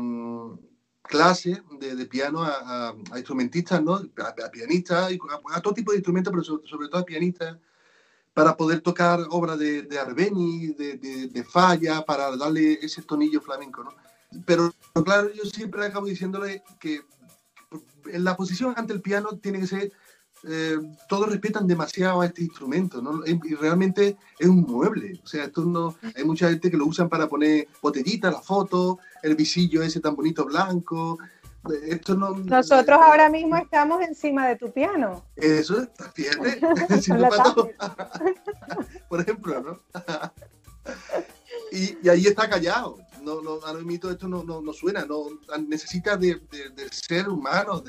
clases 1.04 1.60
de, 1.78 2.06
piano 2.06 2.42
a, 2.42 2.94
instrumentistas, 3.14 3.82
¿no? 3.82 3.94
A, 3.94 4.50
pianistas, 4.50 5.12
a, 5.52 5.60
todo 5.60 5.74
tipo 5.74 5.92
de 5.92 5.98
instrumentos, 5.98 6.32
pero 6.32 6.44
sobre, 6.66 6.88
todo 6.88 7.00
a 7.00 7.04
pianistas, 7.04 7.58
para 8.32 8.56
poder 8.56 8.80
tocar 8.80 9.20
obras 9.30 9.58
de, 9.58 9.82
de 9.82 9.98
Arbeni, 9.98 10.68
de, 10.68 10.96
de, 10.96 11.28
de, 11.28 11.44
Falla, 11.44 12.04
para 12.04 12.36
darle 12.36 12.78
ese 12.82 13.02
tonillo 13.02 13.40
flamenco, 13.40 13.84
¿no? 13.84 13.94
Pero 14.46 14.74
claro, 15.04 15.32
yo 15.32 15.44
siempre 15.44 15.86
acabo 15.86 16.06
diciéndole 16.06 16.64
que 16.80 17.02
la 18.12 18.36
posición 18.36 18.74
ante 18.76 18.92
el 18.92 19.00
piano 19.00 19.38
tiene 19.38 19.60
que 19.60 19.66
ser, 19.66 19.92
eh, 20.46 20.78
todos 21.08 21.28
respetan 21.28 21.66
demasiado 21.66 22.20
a 22.20 22.26
este 22.26 22.42
instrumento, 22.42 23.00
¿no? 23.00 23.24
Y 23.26 23.54
realmente 23.54 24.16
es 24.38 24.48
un 24.48 24.62
mueble, 24.62 25.20
o 25.22 25.26
sea, 25.26 25.44
esto 25.44 25.64
no, 25.64 25.96
hay 26.14 26.24
mucha 26.24 26.50
gente 26.50 26.70
que 26.70 26.76
lo 26.76 26.86
usan 26.86 27.08
para 27.08 27.28
poner 27.28 27.68
botellitas, 27.80 28.32
la 28.32 28.40
foto, 28.40 28.98
el 29.22 29.34
visillo 29.34 29.82
ese 29.82 30.00
tan 30.00 30.14
bonito 30.14 30.44
blanco, 30.44 31.18
esto 31.86 32.14
no, 32.14 32.30
Nosotros 32.30 32.98
ahora 33.00 33.30
mismo 33.30 33.56
estamos 33.56 34.02
encima 34.02 34.48
de 34.48 34.56
tu 34.56 34.70
piano. 34.70 35.24
Eso, 35.36 35.86
fíjate. 36.12 36.60
Por 39.08 39.20
ejemplo, 39.20 39.62
¿no? 39.62 39.80
y, 41.72 41.96
y, 42.02 42.08
ahí 42.08 42.26
está 42.26 42.48
callado. 42.48 42.98
No, 43.22 43.40
no, 43.40 43.52
ahora 43.64 43.80
mismo 43.80 44.10
esto 44.10 44.28
no, 44.28 44.44
no, 44.44 44.60
no 44.60 44.72
suena. 44.74 45.06
No, 45.06 45.24
necesita 45.66 46.16
de, 46.16 46.40
de, 46.50 46.70
del 46.70 46.90
ser 46.90 47.28
humano, 47.28 47.80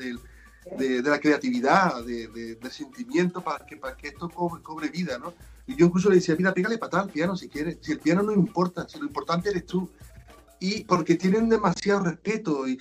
de, 0.78 1.02
de, 1.02 1.10
la 1.10 1.20
creatividad, 1.20 2.04
del 2.04 2.70
sentimiento 2.70 3.42
para 3.42 3.64
que, 3.64 3.76
para 3.76 3.96
esto 4.02 4.28
cobre, 4.28 4.62
cobre, 4.62 4.88
vida, 4.88 5.18
¿no? 5.18 5.34
Y 5.66 5.76
yo 5.76 5.86
incluso 5.86 6.08
le 6.08 6.16
decía, 6.16 6.36
mira, 6.36 6.54
pégale 6.54 6.78
patada 6.78 7.04
al 7.04 7.10
piano 7.10 7.36
si 7.36 7.48
quieres. 7.48 7.78
Si 7.80 7.92
el 7.92 7.98
piano 7.98 8.22
no 8.22 8.32
importa, 8.32 8.88
si 8.88 8.98
lo 8.98 9.06
importante 9.06 9.50
eres 9.50 9.66
tú. 9.66 9.90
Y 10.60 10.84
porque 10.84 11.16
tienen 11.16 11.48
demasiado 11.48 12.04
respeto 12.04 12.68
y, 12.68 12.78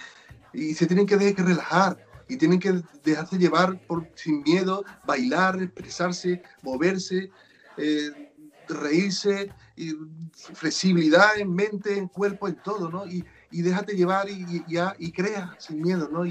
y 0.54 0.74
se 0.74 0.86
tienen 0.86 1.06
que 1.06 1.18
dejar 1.18 1.36
que 1.36 1.44
relajar 1.44 2.06
y 2.28 2.38
tienen 2.38 2.60
que 2.60 2.82
dejarse 3.04 3.38
llevar 3.38 3.80
por, 3.88 4.08
sin 4.16 4.42
miedo, 4.44 4.84
bailar, 5.06 5.62
expresarse, 5.62 6.42
moverse, 6.64 7.30
eh, 7.78 8.32
reírse, 8.68 9.52
y 9.76 9.94
flexibilidad 10.32 11.38
en 11.38 11.54
mente, 11.54 11.98
en 11.98 12.08
cuerpo, 12.08 12.48
en 12.48 12.56
todo, 12.56 12.90
¿no? 12.90 13.06
Y, 13.06 13.26
y 13.52 13.62
déjate 13.62 13.96
llevar 13.96 14.30
y, 14.30 14.64
y, 15.00 15.12
crea 15.12 15.56
sin 15.60 15.82
miedo, 15.82 16.10
¿no? 16.12 16.26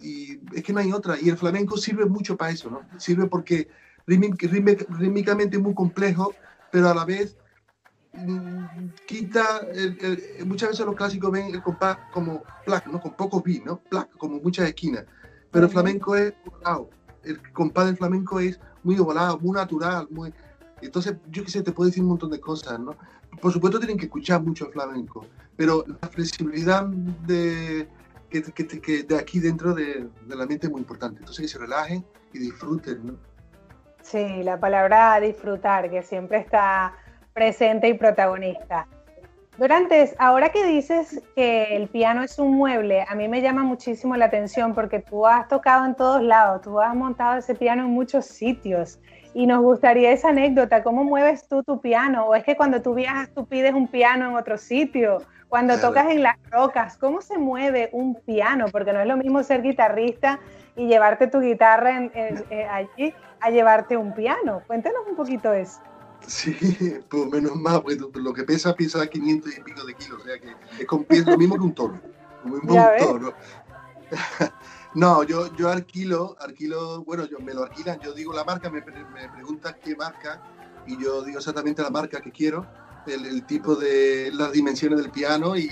Y, 0.00 0.40
es 0.54 0.62
que 0.62 0.72
no 0.72 0.80
hay 0.80 0.92
otra. 0.92 1.16
Y 1.20 1.28
el 1.28 1.36
flamenco 1.36 1.76
sirve 1.76 2.06
mucho 2.06 2.36
para 2.36 2.52
eso, 2.52 2.70
¿no? 2.70 2.82
Sirve 2.98 3.26
porque 3.26 3.68
rítmicamente 4.06 5.56
es 5.56 5.62
muy 5.62 5.74
complejo, 5.74 6.34
pero 6.70 6.88
a 6.88 6.94
la 6.94 7.04
vez 7.04 7.36
quita, 9.06 9.60
el, 9.72 9.96
el, 10.00 10.46
muchas 10.46 10.70
veces 10.70 10.84
los 10.84 10.96
clásicos 10.96 11.30
ven 11.30 11.54
el 11.54 11.62
compás 11.62 11.98
como 12.12 12.42
plac, 12.64 12.86
¿no? 12.86 13.00
Con 13.00 13.14
pocos 13.14 13.42
beats, 13.42 13.64
¿no? 13.64 13.78
Plac, 13.78 14.10
como 14.16 14.40
muchas 14.40 14.68
esquinas. 14.68 15.04
Pero 15.50 15.66
el 15.66 15.72
flamenco 15.72 16.16
es. 16.16 16.34
El 17.22 17.52
compás 17.52 17.86
del 17.86 17.96
flamenco 17.96 18.40
es 18.40 18.58
muy 18.82 18.96
volado, 18.96 19.38
muy 19.38 19.52
natural, 19.52 20.08
muy... 20.10 20.32
Entonces, 20.80 21.14
yo 21.30 21.44
qué 21.44 21.50
sé, 21.50 21.62
te 21.62 21.72
puedo 21.72 21.88
decir 21.88 22.02
un 22.02 22.08
montón 22.08 22.30
de 22.30 22.40
cosas, 22.40 22.80
¿no? 22.80 22.96
Por 23.40 23.52
supuesto 23.52 23.78
tienen 23.78 23.98
que 23.98 24.06
escuchar 24.06 24.42
mucho 24.42 24.66
el 24.66 24.72
flamenco, 24.72 25.26
pero 25.56 25.84
la 25.86 26.08
flexibilidad 26.08 26.86
de, 26.86 27.86
que, 28.30 29.02
de 29.02 29.18
aquí 29.18 29.40
dentro 29.40 29.74
de, 29.74 30.08
de, 30.26 30.36
la 30.36 30.46
mente 30.46 30.66
es 30.66 30.72
muy 30.72 30.80
importante. 30.80 31.18
Entonces, 31.18 31.42
que 31.42 31.48
se 31.48 31.58
relajen 31.58 32.04
y 32.32 32.38
disfruten. 32.38 33.18
Sí, 34.02 34.42
la 34.42 34.58
palabra 34.58 35.20
disfrutar, 35.20 35.90
que 35.90 36.02
siempre 36.02 36.38
está 36.38 36.94
presente 37.34 37.88
y 37.88 37.94
protagonista. 37.94 38.86
Durantes, 39.58 40.14
ahora 40.18 40.48
que 40.48 40.64
dices 40.64 41.20
que 41.34 41.76
el 41.76 41.88
piano 41.88 42.22
es 42.22 42.38
un 42.38 42.52
mueble, 42.56 43.04
a 43.06 43.14
mí 43.14 43.28
me 43.28 43.42
llama 43.42 43.62
muchísimo 43.62 44.16
la 44.16 44.24
atención 44.24 44.74
porque 44.74 45.00
tú 45.00 45.26
has 45.26 45.48
tocado 45.48 45.84
en 45.84 45.94
todos 45.94 46.22
lados, 46.22 46.62
tú 46.62 46.80
has 46.80 46.94
montado 46.94 47.38
ese 47.38 47.54
piano 47.54 47.82
en 47.84 47.90
muchos 47.90 48.24
sitios 48.24 48.98
y 49.34 49.46
nos 49.46 49.60
gustaría 49.60 50.12
esa 50.12 50.30
anécdota, 50.30 50.82
¿cómo 50.82 51.04
mueves 51.04 51.46
tú 51.46 51.62
tu 51.62 51.78
piano? 51.78 52.26
¿O 52.26 52.34
es 52.34 52.42
que 52.42 52.56
cuando 52.56 52.80
tú 52.80 52.94
viajas 52.94 53.28
tú 53.34 53.46
pides 53.46 53.74
un 53.74 53.86
piano 53.86 54.30
en 54.30 54.36
otro 54.36 54.56
sitio? 54.56 55.18
Cuando 55.50 55.74
claro. 55.74 55.88
tocas 55.88 56.10
en 56.12 56.22
las 56.22 56.36
rocas, 56.48 56.96
¿cómo 56.96 57.20
se 57.20 57.36
mueve 57.36 57.90
un 57.92 58.14
piano? 58.14 58.66
Porque 58.70 58.92
no 58.92 59.00
es 59.00 59.06
lo 59.06 59.16
mismo 59.16 59.42
ser 59.42 59.62
guitarrista 59.62 60.38
y 60.76 60.86
llevarte 60.86 61.26
tu 61.26 61.40
guitarra 61.40 61.96
en, 61.96 62.12
en, 62.14 62.44
en, 62.50 62.68
allí 62.70 63.12
a 63.40 63.50
llevarte 63.50 63.96
un 63.96 64.14
piano. 64.14 64.62
Cuéntanos 64.68 65.00
un 65.08 65.16
poquito 65.16 65.52
eso. 65.52 65.80
Sí, 66.24 66.56
pues 67.10 67.26
menos 67.32 67.56
mal, 67.56 67.82
pues 67.82 67.98
lo 67.98 68.32
que 68.32 68.44
pesa 68.44 68.74
pesa 68.74 69.04
500 69.04 69.58
y 69.58 69.60
pico 69.62 69.84
de 69.84 69.94
kilos, 69.94 70.22
o 70.22 70.24
sea 70.24 70.38
que 70.38 70.54
es, 71.16 71.26
lo 71.26 71.36
mismo 71.36 71.56
que 71.56 71.62
un 71.62 71.74
toro. 71.74 72.00
Un 72.44 72.60
toro. 72.98 73.34
No, 74.92 75.22
yo, 75.22 75.54
yo 75.54 75.68
alquilo, 75.70 76.36
alquilo, 76.40 77.04
bueno, 77.04 77.24
yo, 77.24 77.38
me 77.38 77.54
lo 77.54 77.62
alquilan, 77.62 78.00
yo 78.00 78.12
digo 78.12 78.32
la 78.32 78.42
marca, 78.42 78.68
me, 78.70 78.80
me 78.80 79.28
preguntan 79.28 79.76
qué 79.80 79.94
marca 79.94 80.42
y 80.84 81.00
yo 81.00 81.22
digo 81.22 81.38
exactamente 81.38 81.80
la 81.80 81.90
marca 81.90 82.20
que 82.20 82.32
quiero, 82.32 82.66
el, 83.06 83.26
el 83.26 83.46
tipo 83.46 83.74
de 83.74 84.30
las 84.32 84.52
dimensiones 84.52 85.00
del 85.00 85.10
piano 85.10 85.56
y 85.56 85.68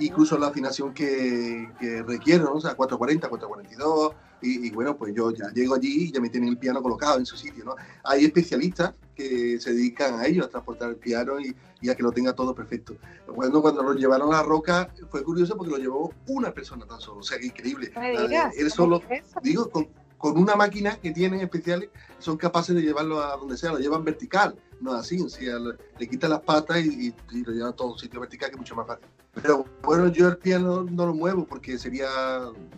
incluso 0.00 0.38
la 0.38 0.48
afinación 0.48 0.92
que, 0.94 1.68
que 1.78 2.02
requiero, 2.02 2.44
¿no? 2.44 2.52
o 2.54 2.60
sea, 2.60 2.74
440, 2.74 3.28
442, 3.28 4.14
y, 4.42 4.68
y, 4.68 4.70
bueno, 4.70 4.96
pues 4.96 5.14
yo 5.14 5.30
ya 5.32 5.50
llego 5.52 5.74
allí 5.74 6.04
y 6.04 6.12
ya 6.12 6.20
me 6.20 6.30
tienen 6.30 6.48
el 6.48 6.56
piano 6.56 6.82
colocado 6.82 7.18
en 7.18 7.26
su 7.26 7.36
sitio, 7.36 7.62
¿no? 7.62 7.76
Hay 8.04 8.24
especialistas 8.24 8.94
que 9.14 9.60
se 9.60 9.74
dedican 9.74 10.18
a 10.18 10.24
ello, 10.24 10.46
a 10.46 10.48
transportar 10.48 10.88
el 10.88 10.96
piano 10.96 11.38
y, 11.38 11.54
y 11.82 11.90
a 11.90 11.94
que 11.94 12.02
lo 12.02 12.10
tenga 12.10 12.32
todo 12.32 12.54
perfecto. 12.54 12.96
Bueno, 13.28 13.60
cuando 13.60 13.82
lo 13.82 13.92
llevaron 13.92 14.32
a 14.32 14.38
la 14.38 14.42
roca 14.42 14.88
fue 15.10 15.22
curioso 15.22 15.58
porque 15.58 15.72
lo 15.72 15.76
llevó 15.76 16.14
una 16.28 16.52
persona 16.54 16.86
tan 16.86 17.00
solo, 17.00 17.20
o 17.20 17.22
sea, 17.22 17.36
increíble. 17.42 17.92
Digas, 18.26 18.56
Él 18.56 18.70
solo, 18.70 19.02
digo, 19.42 19.68
con, 19.68 19.88
con 20.20 20.36
una 20.36 20.54
máquina 20.54 20.96
que 20.96 21.12
tienen 21.12 21.40
especiales, 21.40 21.88
son 22.18 22.36
capaces 22.36 22.76
de 22.76 22.82
llevarlo 22.82 23.22
a 23.22 23.38
donde 23.38 23.56
sea, 23.56 23.72
lo 23.72 23.78
llevan 23.78 24.04
vertical, 24.04 24.54
no 24.78 24.92
así, 24.92 25.18
o 25.18 25.30
sea, 25.30 25.54
le, 25.58 26.08
quitan 26.08 26.28
las 26.28 26.40
patas 26.40 26.76
y, 26.84 27.08
y, 27.08 27.14
y, 27.32 27.42
lo 27.42 27.52
llevan 27.52 27.70
a 27.70 27.72
todo 27.72 27.92
un 27.92 27.98
sitio 27.98 28.20
vertical, 28.20 28.50
que 28.50 28.56
es 28.56 28.58
mucho 28.58 28.74
más 28.76 28.86
fácil. 28.86 29.06
Pero 29.42 29.64
bueno, 29.82 30.08
yo 30.08 30.28
el 30.28 30.36
piano 30.36 30.84
no 30.84 31.06
lo 31.06 31.14
muevo 31.14 31.46
porque 31.46 31.78
sería 31.78 32.06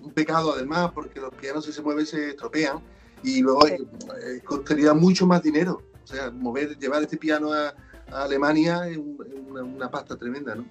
un 0.00 0.12
pecado 0.12 0.54
además, 0.54 0.92
porque 0.94 1.20
los 1.20 1.34
pianos 1.34 1.64
si 1.64 1.72
se 1.72 1.82
mueven 1.82 2.06
se 2.06 2.30
estropean 2.30 2.78
y 3.24 3.42
luego 3.42 3.66
sí. 3.66 3.74
eh, 3.74 4.40
costaría 4.44 4.94
mucho 4.94 5.26
más 5.26 5.42
dinero. 5.42 5.82
O 6.04 6.06
sea, 6.06 6.30
mover, 6.30 6.78
llevar 6.78 7.02
este 7.02 7.16
piano 7.16 7.52
a, 7.52 7.74
a 8.12 8.22
Alemania 8.22 8.86
es 8.88 8.98
una, 8.98 9.64
una 9.64 9.90
pasta 9.90 10.16
tremenda, 10.16 10.54
¿no? 10.54 10.64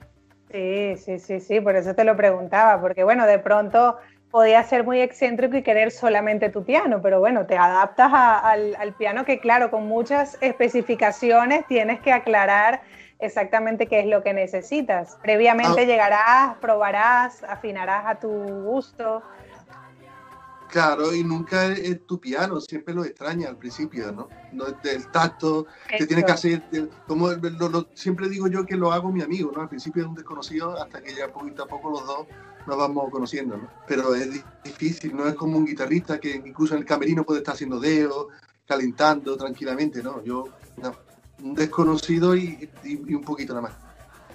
Sí, 0.50 0.96
sí, 0.98 1.20
sí, 1.20 1.40
sí, 1.42 1.60
por 1.60 1.76
eso 1.76 1.96
te 1.96 2.06
lo 2.06 2.16
preguntaba, 2.16 2.80
porque 2.80 3.04
bueno, 3.04 3.26
de 3.26 3.40
pronto 3.40 3.98
podía 4.32 4.64
ser 4.64 4.84
muy 4.84 5.02
excéntrico 5.02 5.58
y 5.58 5.64
querer 5.64 5.92
solamente 5.92 6.50
tu 6.50 6.64
piano, 6.64 7.02
pero 7.02 7.20
bueno, 7.20 7.46
te 7.46 7.58
adaptas 7.58 8.12
a, 8.14 8.40
al, 8.40 8.76
al, 8.78 8.94
piano 8.94 9.26
que 9.26 9.40
claro, 9.40 9.70
con 9.70 9.88
muchas 9.88 10.38
especificaciones 10.42 11.68
tienes 11.68 12.00
que 12.00 12.14
aclarar 12.14 12.82
exactamente 13.20 13.88
qué 13.88 14.00
es 14.00 14.08
lo 14.08 14.24
que 14.24 14.34
necesitas. 14.34 15.18
Previamente 15.22 15.82
ah. 15.82 15.86
llegarás, 15.86 16.58
probarás, 16.58 17.44
afinarás 17.44 18.06
a 18.08 18.20
tu 18.20 18.30
gusto. 18.30 19.22
Claro, 20.70 21.14
y 21.14 21.22
nunca 21.22 21.68
es 21.68 22.06
tu 22.08 22.18
piano, 22.18 22.62
siempre 22.62 22.94
lo 22.94 23.04
extraña 23.04 23.50
al 23.50 23.58
principio, 23.58 24.10
¿no? 24.14 24.30
no 24.54 24.68
el 24.68 25.12
tacto, 25.12 25.68
que 25.90 26.06
tiene 26.08 26.24
que 26.24 26.32
hacer, 26.32 26.64
como 27.06 27.30
lo, 27.30 27.70
lo, 27.70 27.88
siempre 27.94 28.30
digo 28.30 28.48
yo 28.48 28.66
que 28.66 28.78
lo 28.78 28.94
hago 28.94 29.12
mi 29.12 29.22
amigo, 29.22 29.52
¿no? 29.54 29.62
Al 29.62 29.68
principio 29.68 30.04
es 30.04 30.08
un 30.08 30.16
desconocido, 30.16 30.82
hasta 30.82 31.02
que 31.02 31.14
ya 31.14 31.28
poquito 31.28 31.64
a 31.64 31.68
poco 31.68 31.90
los 31.90 32.08
dos 32.08 32.28
nos 32.68 32.78
vamos 32.78 33.10
conociendo, 33.10 33.58
¿no? 33.58 33.68
Pero 33.88 34.16
es 34.16 34.44
difícil, 34.64 35.16
no 35.16 35.28
es 35.28 35.36
como 35.36 35.58
un 35.58 35.66
guitarrista 35.66 36.20
que 36.20 36.32
incluso 36.32 36.74
en 36.76 36.82
el 36.82 36.86
camerino 36.86 37.24
puede 37.24 37.40
estar 37.40 37.56
haciendo 37.56 37.80
dedos, 37.80 38.28
calentando 38.68 39.38
tranquilamente, 39.38 40.02
¿no? 40.02 40.24
Yo, 40.24 40.46
no, 40.78 40.96
un 41.44 41.56
desconocido 41.56 42.36
y, 42.36 42.70
y, 42.84 43.02
y, 43.08 43.16
un 43.16 43.24
poquito 43.24 43.54
nada 43.54 43.68
más. 43.68 43.74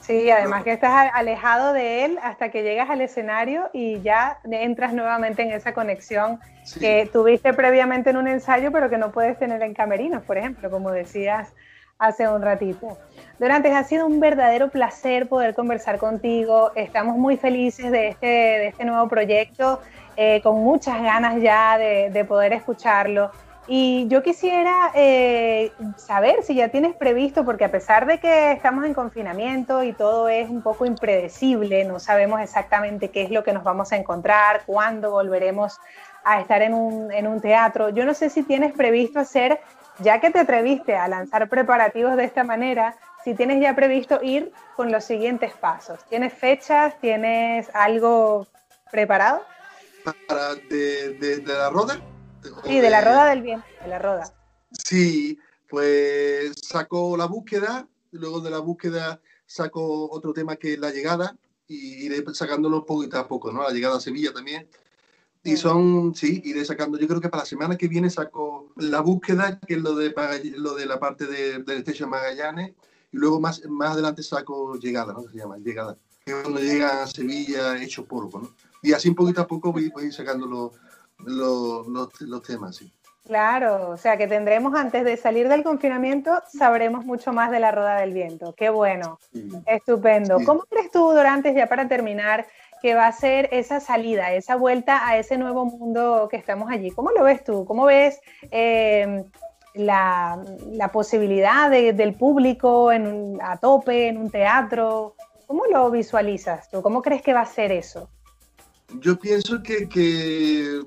Sí, 0.00 0.30
además 0.30 0.62
que 0.62 0.72
estás 0.72 1.10
alejado 1.14 1.72
de 1.72 2.04
él 2.04 2.18
hasta 2.22 2.50
que 2.50 2.62
llegas 2.62 2.90
al 2.90 3.00
escenario 3.00 3.70
y 3.72 4.00
ya 4.02 4.38
entras 4.44 4.92
nuevamente 4.92 5.42
en 5.42 5.50
esa 5.50 5.74
conexión 5.74 6.38
sí. 6.64 6.78
que 6.78 7.10
tuviste 7.12 7.52
previamente 7.54 8.10
en 8.10 8.16
un 8.16 8.28
ensayo, 8.28 8.70
pero 8.70 8.88
que 8.88 8.98
no 8.98 9.10
puedes 9.10 9.36
tener 9.36 9.60
en 9.62 9.74
camerinos, 9.74 10.22
por 10.22 10.38
ejemplo, 10.38 10.70
como 10.70 10.92
decías 10.92 11.54
hace 11.98 12.28
un 12.28 12.42
ratito. 12.42 12.98
Dorantes, 13.38 13.74
ha 13.74 13.84
sido 13.84 14.06
un 14.06 14.20
verdadero 14.20 14.68
placer 14.70 15.28
poder 15.28 15.54
conversar 15.54 15.98
contigo. 15.98 16.72
Estamos 16.74 17.16
muy 17.16 17.36
felices 17.36 17.90
de 17.90 18.08
este, 18.08 18.26
de 18.26 18.66
este 18.68 18.84
nuevo 18.84 19.08
proyecto, 19.08 19.80
eh, 20.16 20.40
con 20.42 20.62
muchas 20.62 21.02
ganas 21.02 21.40
ya 21.40 21.78
de, 21.78 22.10
de, 22.10 22.24
poder 22.24 22.52
escucharlo. 22.52 23.30
Y 23.68 24.06
yo 24.08 24.22
quisiera 24.22 24.92
eh, 24.94 25.72
saber 25.96 26.44
si 26.44 26.54
ya 26.54 26.68
tienes 26.68 26.94
previsto, 26.94 27.44
porque 27.44 27.64
a 27.64 27.70
pesar 27.70 28.06
de 28.06 28.18
que 28.18 28.52
estamos 28.52 28.84
en 28.84 28.94
confinamiento 28.94 29.82
y 29.82 29.92
todo 29.92 30.28
es 30.28 30.48
un 30.48 30.62
poco 30.62 30.86
impredecible, 30.86 31.84
no 31.84 31.98
sabemos 31.98 32.40
exactamente 32.40 33.10
qué 33.10 33.22
es 33.22 33.30
lo 33.30 33.42
que 33.42 33.52
nos 33.52 33.64
vamos 33.64 33.90
a 33.92 33.96
encontrar, 33.96 34.62
cuándo 34.66 35.10
volveremos 35.10 35.80
a 36.24 36.40
estar 36.40 36.62
en 36.62 36.74
un, 36.74 37.10
en 37.10 37.26
un 37.26 37.40
teatro. 37.40 37.88
Yo 37.88 38.04
no 38.04 38.14
sé 38.14 38.30
si 38.30 38.44
tienes 38.44 38.72
previsto 38.72 39.18
hacer, 39.18 39.60
ya 40.00 40.20
que 40.20 40.30
te 40.30 40.40
atreviste 40.40 40.96
a 40.96 41.08
lanzar 41.08 41.48
preparativos 41.48 42.16
de 42.16 42.24
esta 42.24 42.44
manera, 42.44 42.96
si 43.24 43.34
tienes 43.34 43.60
ya 43.60 43.74
previsto 43.74 44.20
ir 44.22 44.52
con 44.76 44.92
los 44.92 45.04
siguientes 45.04 45.52
pasos. 45.52 45.98
¿Tienes 46.08 46.32
fechas? 46.32 46.94
¿Tienes 47.00 47.68
algo 47.74 48.46
preparado? 48.90 49.42
Para 50.28 50.54
de, 50.54 51.14
de, 51.14 51.38
de 51.38 51.54
la 51.54 51.70
roda. 51.70 52.00
Sí, 52.64 52.78
de 52.80 52.90
la 52.90 53.00
roda 53.00 53.26
del 53.26 53.42
bien, 53.42 53.64
de 53.82 53.88
la 53.88 53.98
roda. 53.98 54.32
Sí, 54.70 55.38
Pues 55.68 56.52
saco 56.62 57.16
la 57.16 57.26
búsqueda, 57.26 57.88
luego 58.12 58.40
de 58.40 58.50
la 58.50 58.60
búsqueda 58.60 59.20
saco 59.46 60.08
otro 60.10 60.32
tema 60.32 60.56
que 60.56 60.74
es 60.74 60.78
la 60.78 60.90
llegada 60.90 61.36
y 61.66 62.06
iré 62.06 62.22
sacándolo 62.34 62.84
poquito 62.84 63.18
a 63.18 63.26
poco, 63.26 63.50
¿no? 63.50 63.62
La 63.62 63.70
llegada 63.70 63.96
a 63.96 64.00
Sevilla 64.00 64.32
también. 64.32 64.68
Y 65.46 65.56
son, 65.56 66.14
sí, 66.14 66.42
iré 66.44 66.64
sacando. 66.64 66.98
Yo 66.98 67.06
creo 67.06 67.20
que 67.20 67.28
para 67.28 67.42
la 67.42 67.46
semana 67.46 67.76
que 67.76 67.86
viene 67.88 68.10
saco 68.10 68.72
la 68.76 69.00
búsqueda, 69.00 69.60
que 69.66 69.74
es 69.74 69.80
lo 69.80 69.94
de, 69.94 70.12
lo 70.56 70.74
de 70.74 70.86
la 70.86 70.98
parte 70.98 71.26
de, 71.26 71.60
del 71.62 71.78
Station 71.78 72.10
Magallanes, 72.10 72.72
y 73.12 73.16
luego 73.16 73.40
más, 73.40 73.62
más 73.68 73.92
adelante 73.92 74.22
saco 74.22 74.74
llegada, 74.76 75.12
¿no? 75.12 75.22
Se 75.22 75.38
llama 75.38 75.56
llegada. 75.58 75.96
Que 76.24 76.32
es 76.32 76.38
cuando 76.42 76.60
llega 76.60 77.02
a 77.02 77.06
Sevilla 77.06 77.80
hecho 77.80 78.04
polvo, 78.04 78.40
¿no? 78.40 78.50
Y 78.82 78.92
así 78.92 79.10
poquito 79.12 79.40
a 79.42 79.46
poco 79.46 79.72
voy, 79.72 79.88
voy 79.90 80.10
sacando 80.10 80.46
los, 80.46 80.72
los, 81.24 81.86
los, 81.86 82.20
los 82.20 82.42
temas, 82.42 82.76
sí. 82.76 82.92
Claro, 83.24 83.90
o 83.90 83.96
sea 83.96 84.16
que 84.16 84.28
tendremos 84.28 84.72
antes 84.76 85.04
de 85.04 85.16
salir 85.16 85.48
del 85.48 85.64
confinamiento, 85.64 86.30
sabremos 86.52 87.04
mucho 87.04 87.32
más 87.32 87.50
de 87.50 87.58
la 87.58 87.72
Rueda 87.72 87.96
del 88.00 88.12
Viento. 88.12 88.54
Qué 88.56 88.68
bueno, 88.70 89.18
Sí. 89.32 89.48
estupendo. 89.66 90.38
Sí. 90.38 90.44
¿Cómo 90.44 90.62
crees 90.70 90.92
tú, 90.92 91.00
Dorantes, 91.10 91.54
ya 91.56 91.68
para 91.68 91.88
terminar, 91.88 92.46
que 92.82 92.94
va 92.94 93.06
a 93.06 93.12
ser 93.12 93.48
esa 93.52 93.80
salida, 93.80 94.32
esa 94.32 94.56
vuelta 94.56 95.06
a 95.08 95.18
ese 95.18 95.38
nuevo 95.38 95.64
mundo 95.64 96.28
que 96.30 96.36
estamos 96.36 96.70
allí? 96.70 96.90
¿Cómo 96.90 97.10
lo 97.10 97.24
ves 97.24 97.42
tú? 97.44 97.64
¿Cómo 97.64 97.86
ves 97.86 98.20
eh, 98.50 99.24
la, 99.74 100.42
la 100.72 100.92
posibilidad 100.92 101.70
de- 101.70 101.92
del 101.92 102.14
público 102.14 102.92
en 102.92 103.06
un- 103.06 103.42
a 103.42 103.56
tope 103.58 104.08
en 104.08 104.18
un 104.18 104.30
teatro? 104.30 105.14
¿Cómo 105.46 105.64
lo 105.66 105.90
visualizas 105.90 106.68
tú? 106.70 106.82
¿Cómo 106.82 107.02
crees 107.02 107.22
que 107.22 107.32
va 107.32 107.40
a 107.42 107.46
ser 107.46 107.72
eso? 107.72 108.08
Yo 109.00 109.18
pienso 109.18 109.62
que, 109.62 109.88
que, 109.88 110.80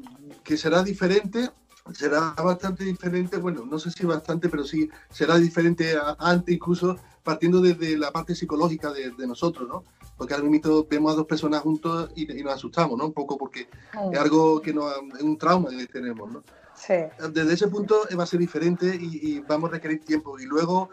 que 0.43 0.57
será 0.57 0.83
diferente, 0.83 1.49
será 1.93 2.33
bastante 2.43 2.83
diferente, 2.83 3.37
bueno, 3.37 3.65
no 3.65 3.77
sé 3.79 3.91
si 3.91 4.05
bastante, 4.05 4.47
pero 4.49 4.63
sí 4.63 4.89
será 5.09 5.37
diferente 5.37 5.95
a- 5.97 6.15
antes, 6.19 6.55
incluso 6.55 6.97
partiendo 7.23 7.61
desde 7.61 7.97
la 7.97 8.11
parte 8.11 8.35
psicológica 8.35 8.91
de, 8.91 9.11
de 9.11 9.27
nosotros, 9.27 9.67
¿no? 9.67 9.83
Porque 10.19 10.33
ahora 10.33 10.49
mismo 10.49 10.85
vemos 10.89 11.13
a 11.13 11.15
dos 11.15 11.25
personas 11.25 11.61
juntos 11.61 12.11
y, 12.13 12.29
y 12.37 12.43
nos 12.43 12.53
asustamos, 12.53 12.97
¿no? 12.97 13.05
Un 13.05 13.13
poco 13.13 13.37
porque 13.37 13.69
Mm, 13.93 14.13
es 14.13 14.19
algo 14.19 14.61
que 14.61 14.73
nos, 14.73 14.93
es 15.17 15.23
un 15.23 15.37
trauma 15.37 15.69
que 15.69 15.87
tenemos, 15.87 16.29
¿no? 16.29 16.43
Sí, 16.75 16.93
Desde 17.33 17.53
ese 17.53 17.67
punto 17.69 18.01
va 18.17 18.23
a 18.23 18.27
ser 18.27 18.39
diferente 18.39 18.85
y, 18.99 19.19
y 19.37 19.39
vamos 19.39 19.69
a 19.69 19.73
requerir 19.73 20.03
tiempo. 20.03 20.37
Y 20.39 20.45
luego, 20.45 20.89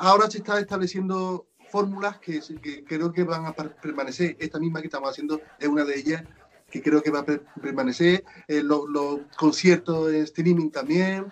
ahora 0.00 0.30
se 0.30 0.38
está 0.38 0.60
estableciendo 0.60 1.46
fórmulas 1.70 2.18
que, 2.18 2.40
que 2.62 2.84
creo 2.84 3.12
que 3.12 3.24
van 3.24 3.46
a 3.46 3.54
per- 3.54 3.74
permanecer. 3.76 4.36
Esta 4.38 4.58
misma 4.58 4.80
que 4.80 4.86
estamos 4.86 5.10
haciendo 5.10 5.40
es 5.58 5.68
una 5.68 5.84
de 5.84 5.98
ellas 5.98 6.22
que 6.70 6.82
creo 6.82 7.02
que 7.02 7.10
va 7.10 7.20
a 7.20 7.24
per- 7.24 7.44
permanecer. 7.60 8.24
Eh, 8.48 8.62
lo- 8.62 8.86
los 8.86 9.20
conciertos 9.36 10.12
en 10.12 10.22
streaming 10.22 10.70
también. 10.70 11.26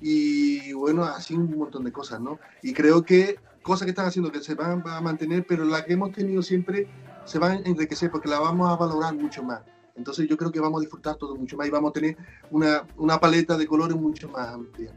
Y 0.00 0.72
bueno, 0.72 1.04
así 1.04 1.34
un 1.34 1.56
montón 1.56 1.84
de 1.84 1.92
cosas, 1.92 2.20
¿no? 2.20 2.38
Y 2.62 2.72
creo 2.72 3.02
que 3.04 3.38
cosas 3.64 3.86
que 3.86 3.90
están 3.90 4.06
haciendo 4.06 4.30
que 4.30 4.40
se 4.40 4.54
van 4.54 4.82
a 4.86 5.00
mantener, 5.00 5.44
pero 5.48 5.64
las 5.64 5.82
que 5.82 5.94
hemos 5.94 6.12
tenido 6.12 6.42
siempre 6.42 6.86
se 7.24 7.38
van 7.38 7.52
a 7.52 7.68
enriquecer 7.68 8.10
porque 8.10 8.28
las 8.28 8.38
vamos 8.38 8.70
a 8.70 8.76
valorar 8.76 9.14
mucho 9.14 9.42
más. 9.42 9.62
Entonces 9.96 10.28
yo 10.28 10.36
creo 10.36 10.52
que 10.52 10.60
vamos 10.60 10.80
a 10.80 10.82
disfrutar 10.82 11.16
todo 11.16 11.34
mucho 11.34 11.56
más 11.56 11.66
y 11.66 11.70
vamos 11.70 11.90
a 11.90 11.92
tener 11.94 12.16
una, 12.50 12.84
una 12.96 13.18
paleta 13.18 13.56
de 13.56 13.66
colores 13.66 13.96
mucho 13.96 14.28
más 14.28 14.48
amplia. 14.48 14.92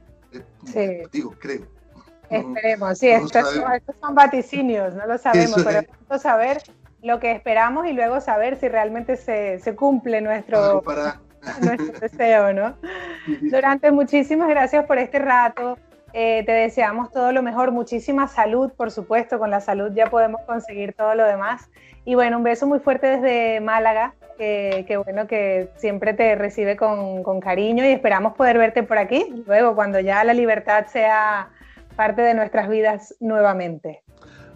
Sí. 0.65 1.01
Digo, 1.11 1.33
creo. 1.39 1.65
Esperemos, 2.29 2.97
sí, 2.99 3.07
no 3.07 3.25
estos, 3.25 3.53
son, 3.53 3.71
estos 3.71 3.95
son 4.01 4.13
vaticinios, 4.13 4.93
no 4.95 5.07
lo 5.07 5.17
sabemos, 5.17 5.57
Eso 5.57 5.65
pero 5.65 5.79
es. 6.15 6.21
saber 6.21 6.61
lo 7.01 7.19
que 7.21 7.31
esperamos 7.31 7.87
y 7.87 7.93
luego 7.93 8.19
saber 8.19 8.59
si 8.59 8.67
realmente 8.67 9.15
se, 9.15 9.59
se 9.59 9.75
cumple 9.75 10.19
nuestro, 10.19 10.81
Para, 10.81 11.21
nuestro 11.61 11.99
deseo, 11.99 12.51
¿no? 12.51 12.75
Durante 13.43 13.91
muchísimas 13.91 14.49
gracias 14.49 14.85
por 14.85 14.97
este 14.97 15.19
rato. 15.19 15.77
Eh, 16.13 16.43
te 16.45 16.51
deseamos 16.51 17.11
todo 17.11 17.31
lo 17.31 17.43
mejor, 17.43 17.71
muchísima 17.71 18.27
salud, 18.27 18.71
por 18.71 18.91
supuesto, 18.91 19.37
con 19.39 19.51
la 19.51 19.61
salud 19.61 19.91
ya 19.93 20.09
podemos 20.09 20.41
conseguir 20.47 20.93
todo 20.93 21.13
lo 21.15 21.25
demás. 21.25 21.69
Y 22.05 22.15
bueno, 22.15 22.37
un 22.37 22.43
beso 22.43 22.65
muy 22.65 22.79
fuerte 22.79 23.07
desde 23.07 23.59
Málaga, 23.59 24.15
que, 24.37 24.85
que 24.87 24.97
bueno 24.97 25.27
que 25.27 25.69
siempre 25.77 26.13
te 26.13 26.35
recibe 26.35 26.77
con, 26.77 27.23
con 27.23 27.39
cariño 27.41 27.83
y 27.85 27.89
esperamos 27.89 28.33
poder 28.35 28.57
verte 28.57 28.83
por 28.83 28.97
aquí, 28.97 29.43
luego 29.45 29.75
cuando 29.75 29.99
ya 29.99 30.23
la 30.23 30.33
libertad 30.33 30.85
sea 30.87 31.49
parte 31.95 32.21
de 32.21 32.33
nuestras 32.33 32.69
vidas 32.69 33.15
nuevamente. 33.19 34.03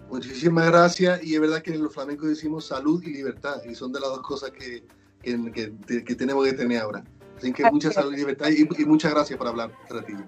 Muchísimas 0.10 0.70
gracias 0.70 1.24
y 1.24 1.36
es 1.36 1.42
verdad 1.42 1.62
que 1.62 1.74
en 1.74 1.84
los 1.84 1.94
flamencos 1.94 2.30
decimos 2.30 2.68
salud 2.68 3.02
y 3.04 3.12
libertad 3.14 3.58
y 3.66 3.76
son 3.76 3.92
de 3.92 4.00
las 4.00 4.10
dos 4.10 4.22
cosas 4.22 4.52
que, 4.52 4.84
que, 5.22 6.04
que- 6.06 6.16
tenemos 6.16 6.46
que 6.46 6.54
tener 6.54 6.82
ahora. 6.82 7.04
Así 7.38 7.52
que 7.54 7.70
mucha 7.72 7.92
salud 7.92 8.14
y 8.14 8.18
libertad 8.18 8.48
y, 8.50 8.68
y 8.82 8.86
muchas 8.86 9.14
gracias 9.14 9.38
por 9.38 9.48
hablar 9.48 9.72
un 9.90 9.98
ratillo. 9.98 10.24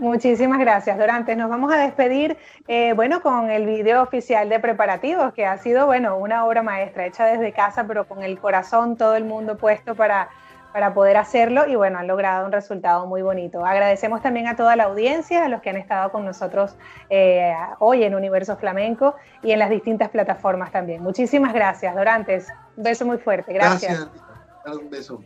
Muchísimas 0.00 0.58
gracias, 0.58 0.96
Dorantes. 0.96 1.36
Nos 1.36 1.50
vamos 1.50 1.70
a 1.74 1.76
despedir, 1.76 2.38
eh, 2.68 2.94
bueno, 2.94 3.20
con 3.20 3.50
el 3.50 3.66
video 3.66 4.02
oficial 4.02 4.48
de 4.48 4.58
preparativos, 4.58 5.34
que 5.34 5.44
ha 5.44 5.58
sido, 5.58 5.84
bueno, 5.84 6.16
una 6.16 6.46
obra 6.46 6.62
maestra, 6.62 7.04
hecha 7.04 7.26
desde 7.26 7.52
casa, 7.52 7.84
pero 7.86 8.08
con 8.08 8.22
el 8.22 8.40
corazón, 8.40 8.96
todo 8.96 9.14
el 9.14 9.26
mundo 9.26 9.58
puesto 9.58 9.94
para, 9.94 10.30
para 10.72 10.94
poder 10.94 11.18
hacerlo 11.18 11.66
y, 11.66 11.76
bueno, 11.76 11.98
han 11.98 12.06
logrado 12.06 12.46
un 12.46 12.52
resultado 12.52 13.04
muy 13.06 13.20
bonito. 13.20 13.66
Agradecemos 13.66 14.22
también 14.22 14.48
a 14.48 14.56
toda 14.56 14.74
la 14.74 14.84
audiencia, 14.84 15.44
a 15.44 15.48
los 15.50 15.60
que 15.60 15.68
han 15.68 15.76
estado 15.76 16.10
con 16.10 16.24
nosotros 16.24 16.78
eh, 17.10 17.54
hoy 17.78 18.02
en 18.02 18.14
Universo 18.14 18.56
Flamenco 18.56 19.16
y 19.42 19.52
en 19.52 19.58
las 19.58 19.68
distintas 19.68 20.08
plataformas 20.08 20.72
también. 20.72 21.02
Muchísimas 21.02 21.52
gracias, 21.52 21.94
Dorantes. 21.94 22.48
Un 22.74 22.84
beso 22.84 23.04
muy 23.04 23.18
fuerte. 23.18 23.52
Gracias. 23.52 24.08
Un 24.64 24.88
beso. 24.88 25.20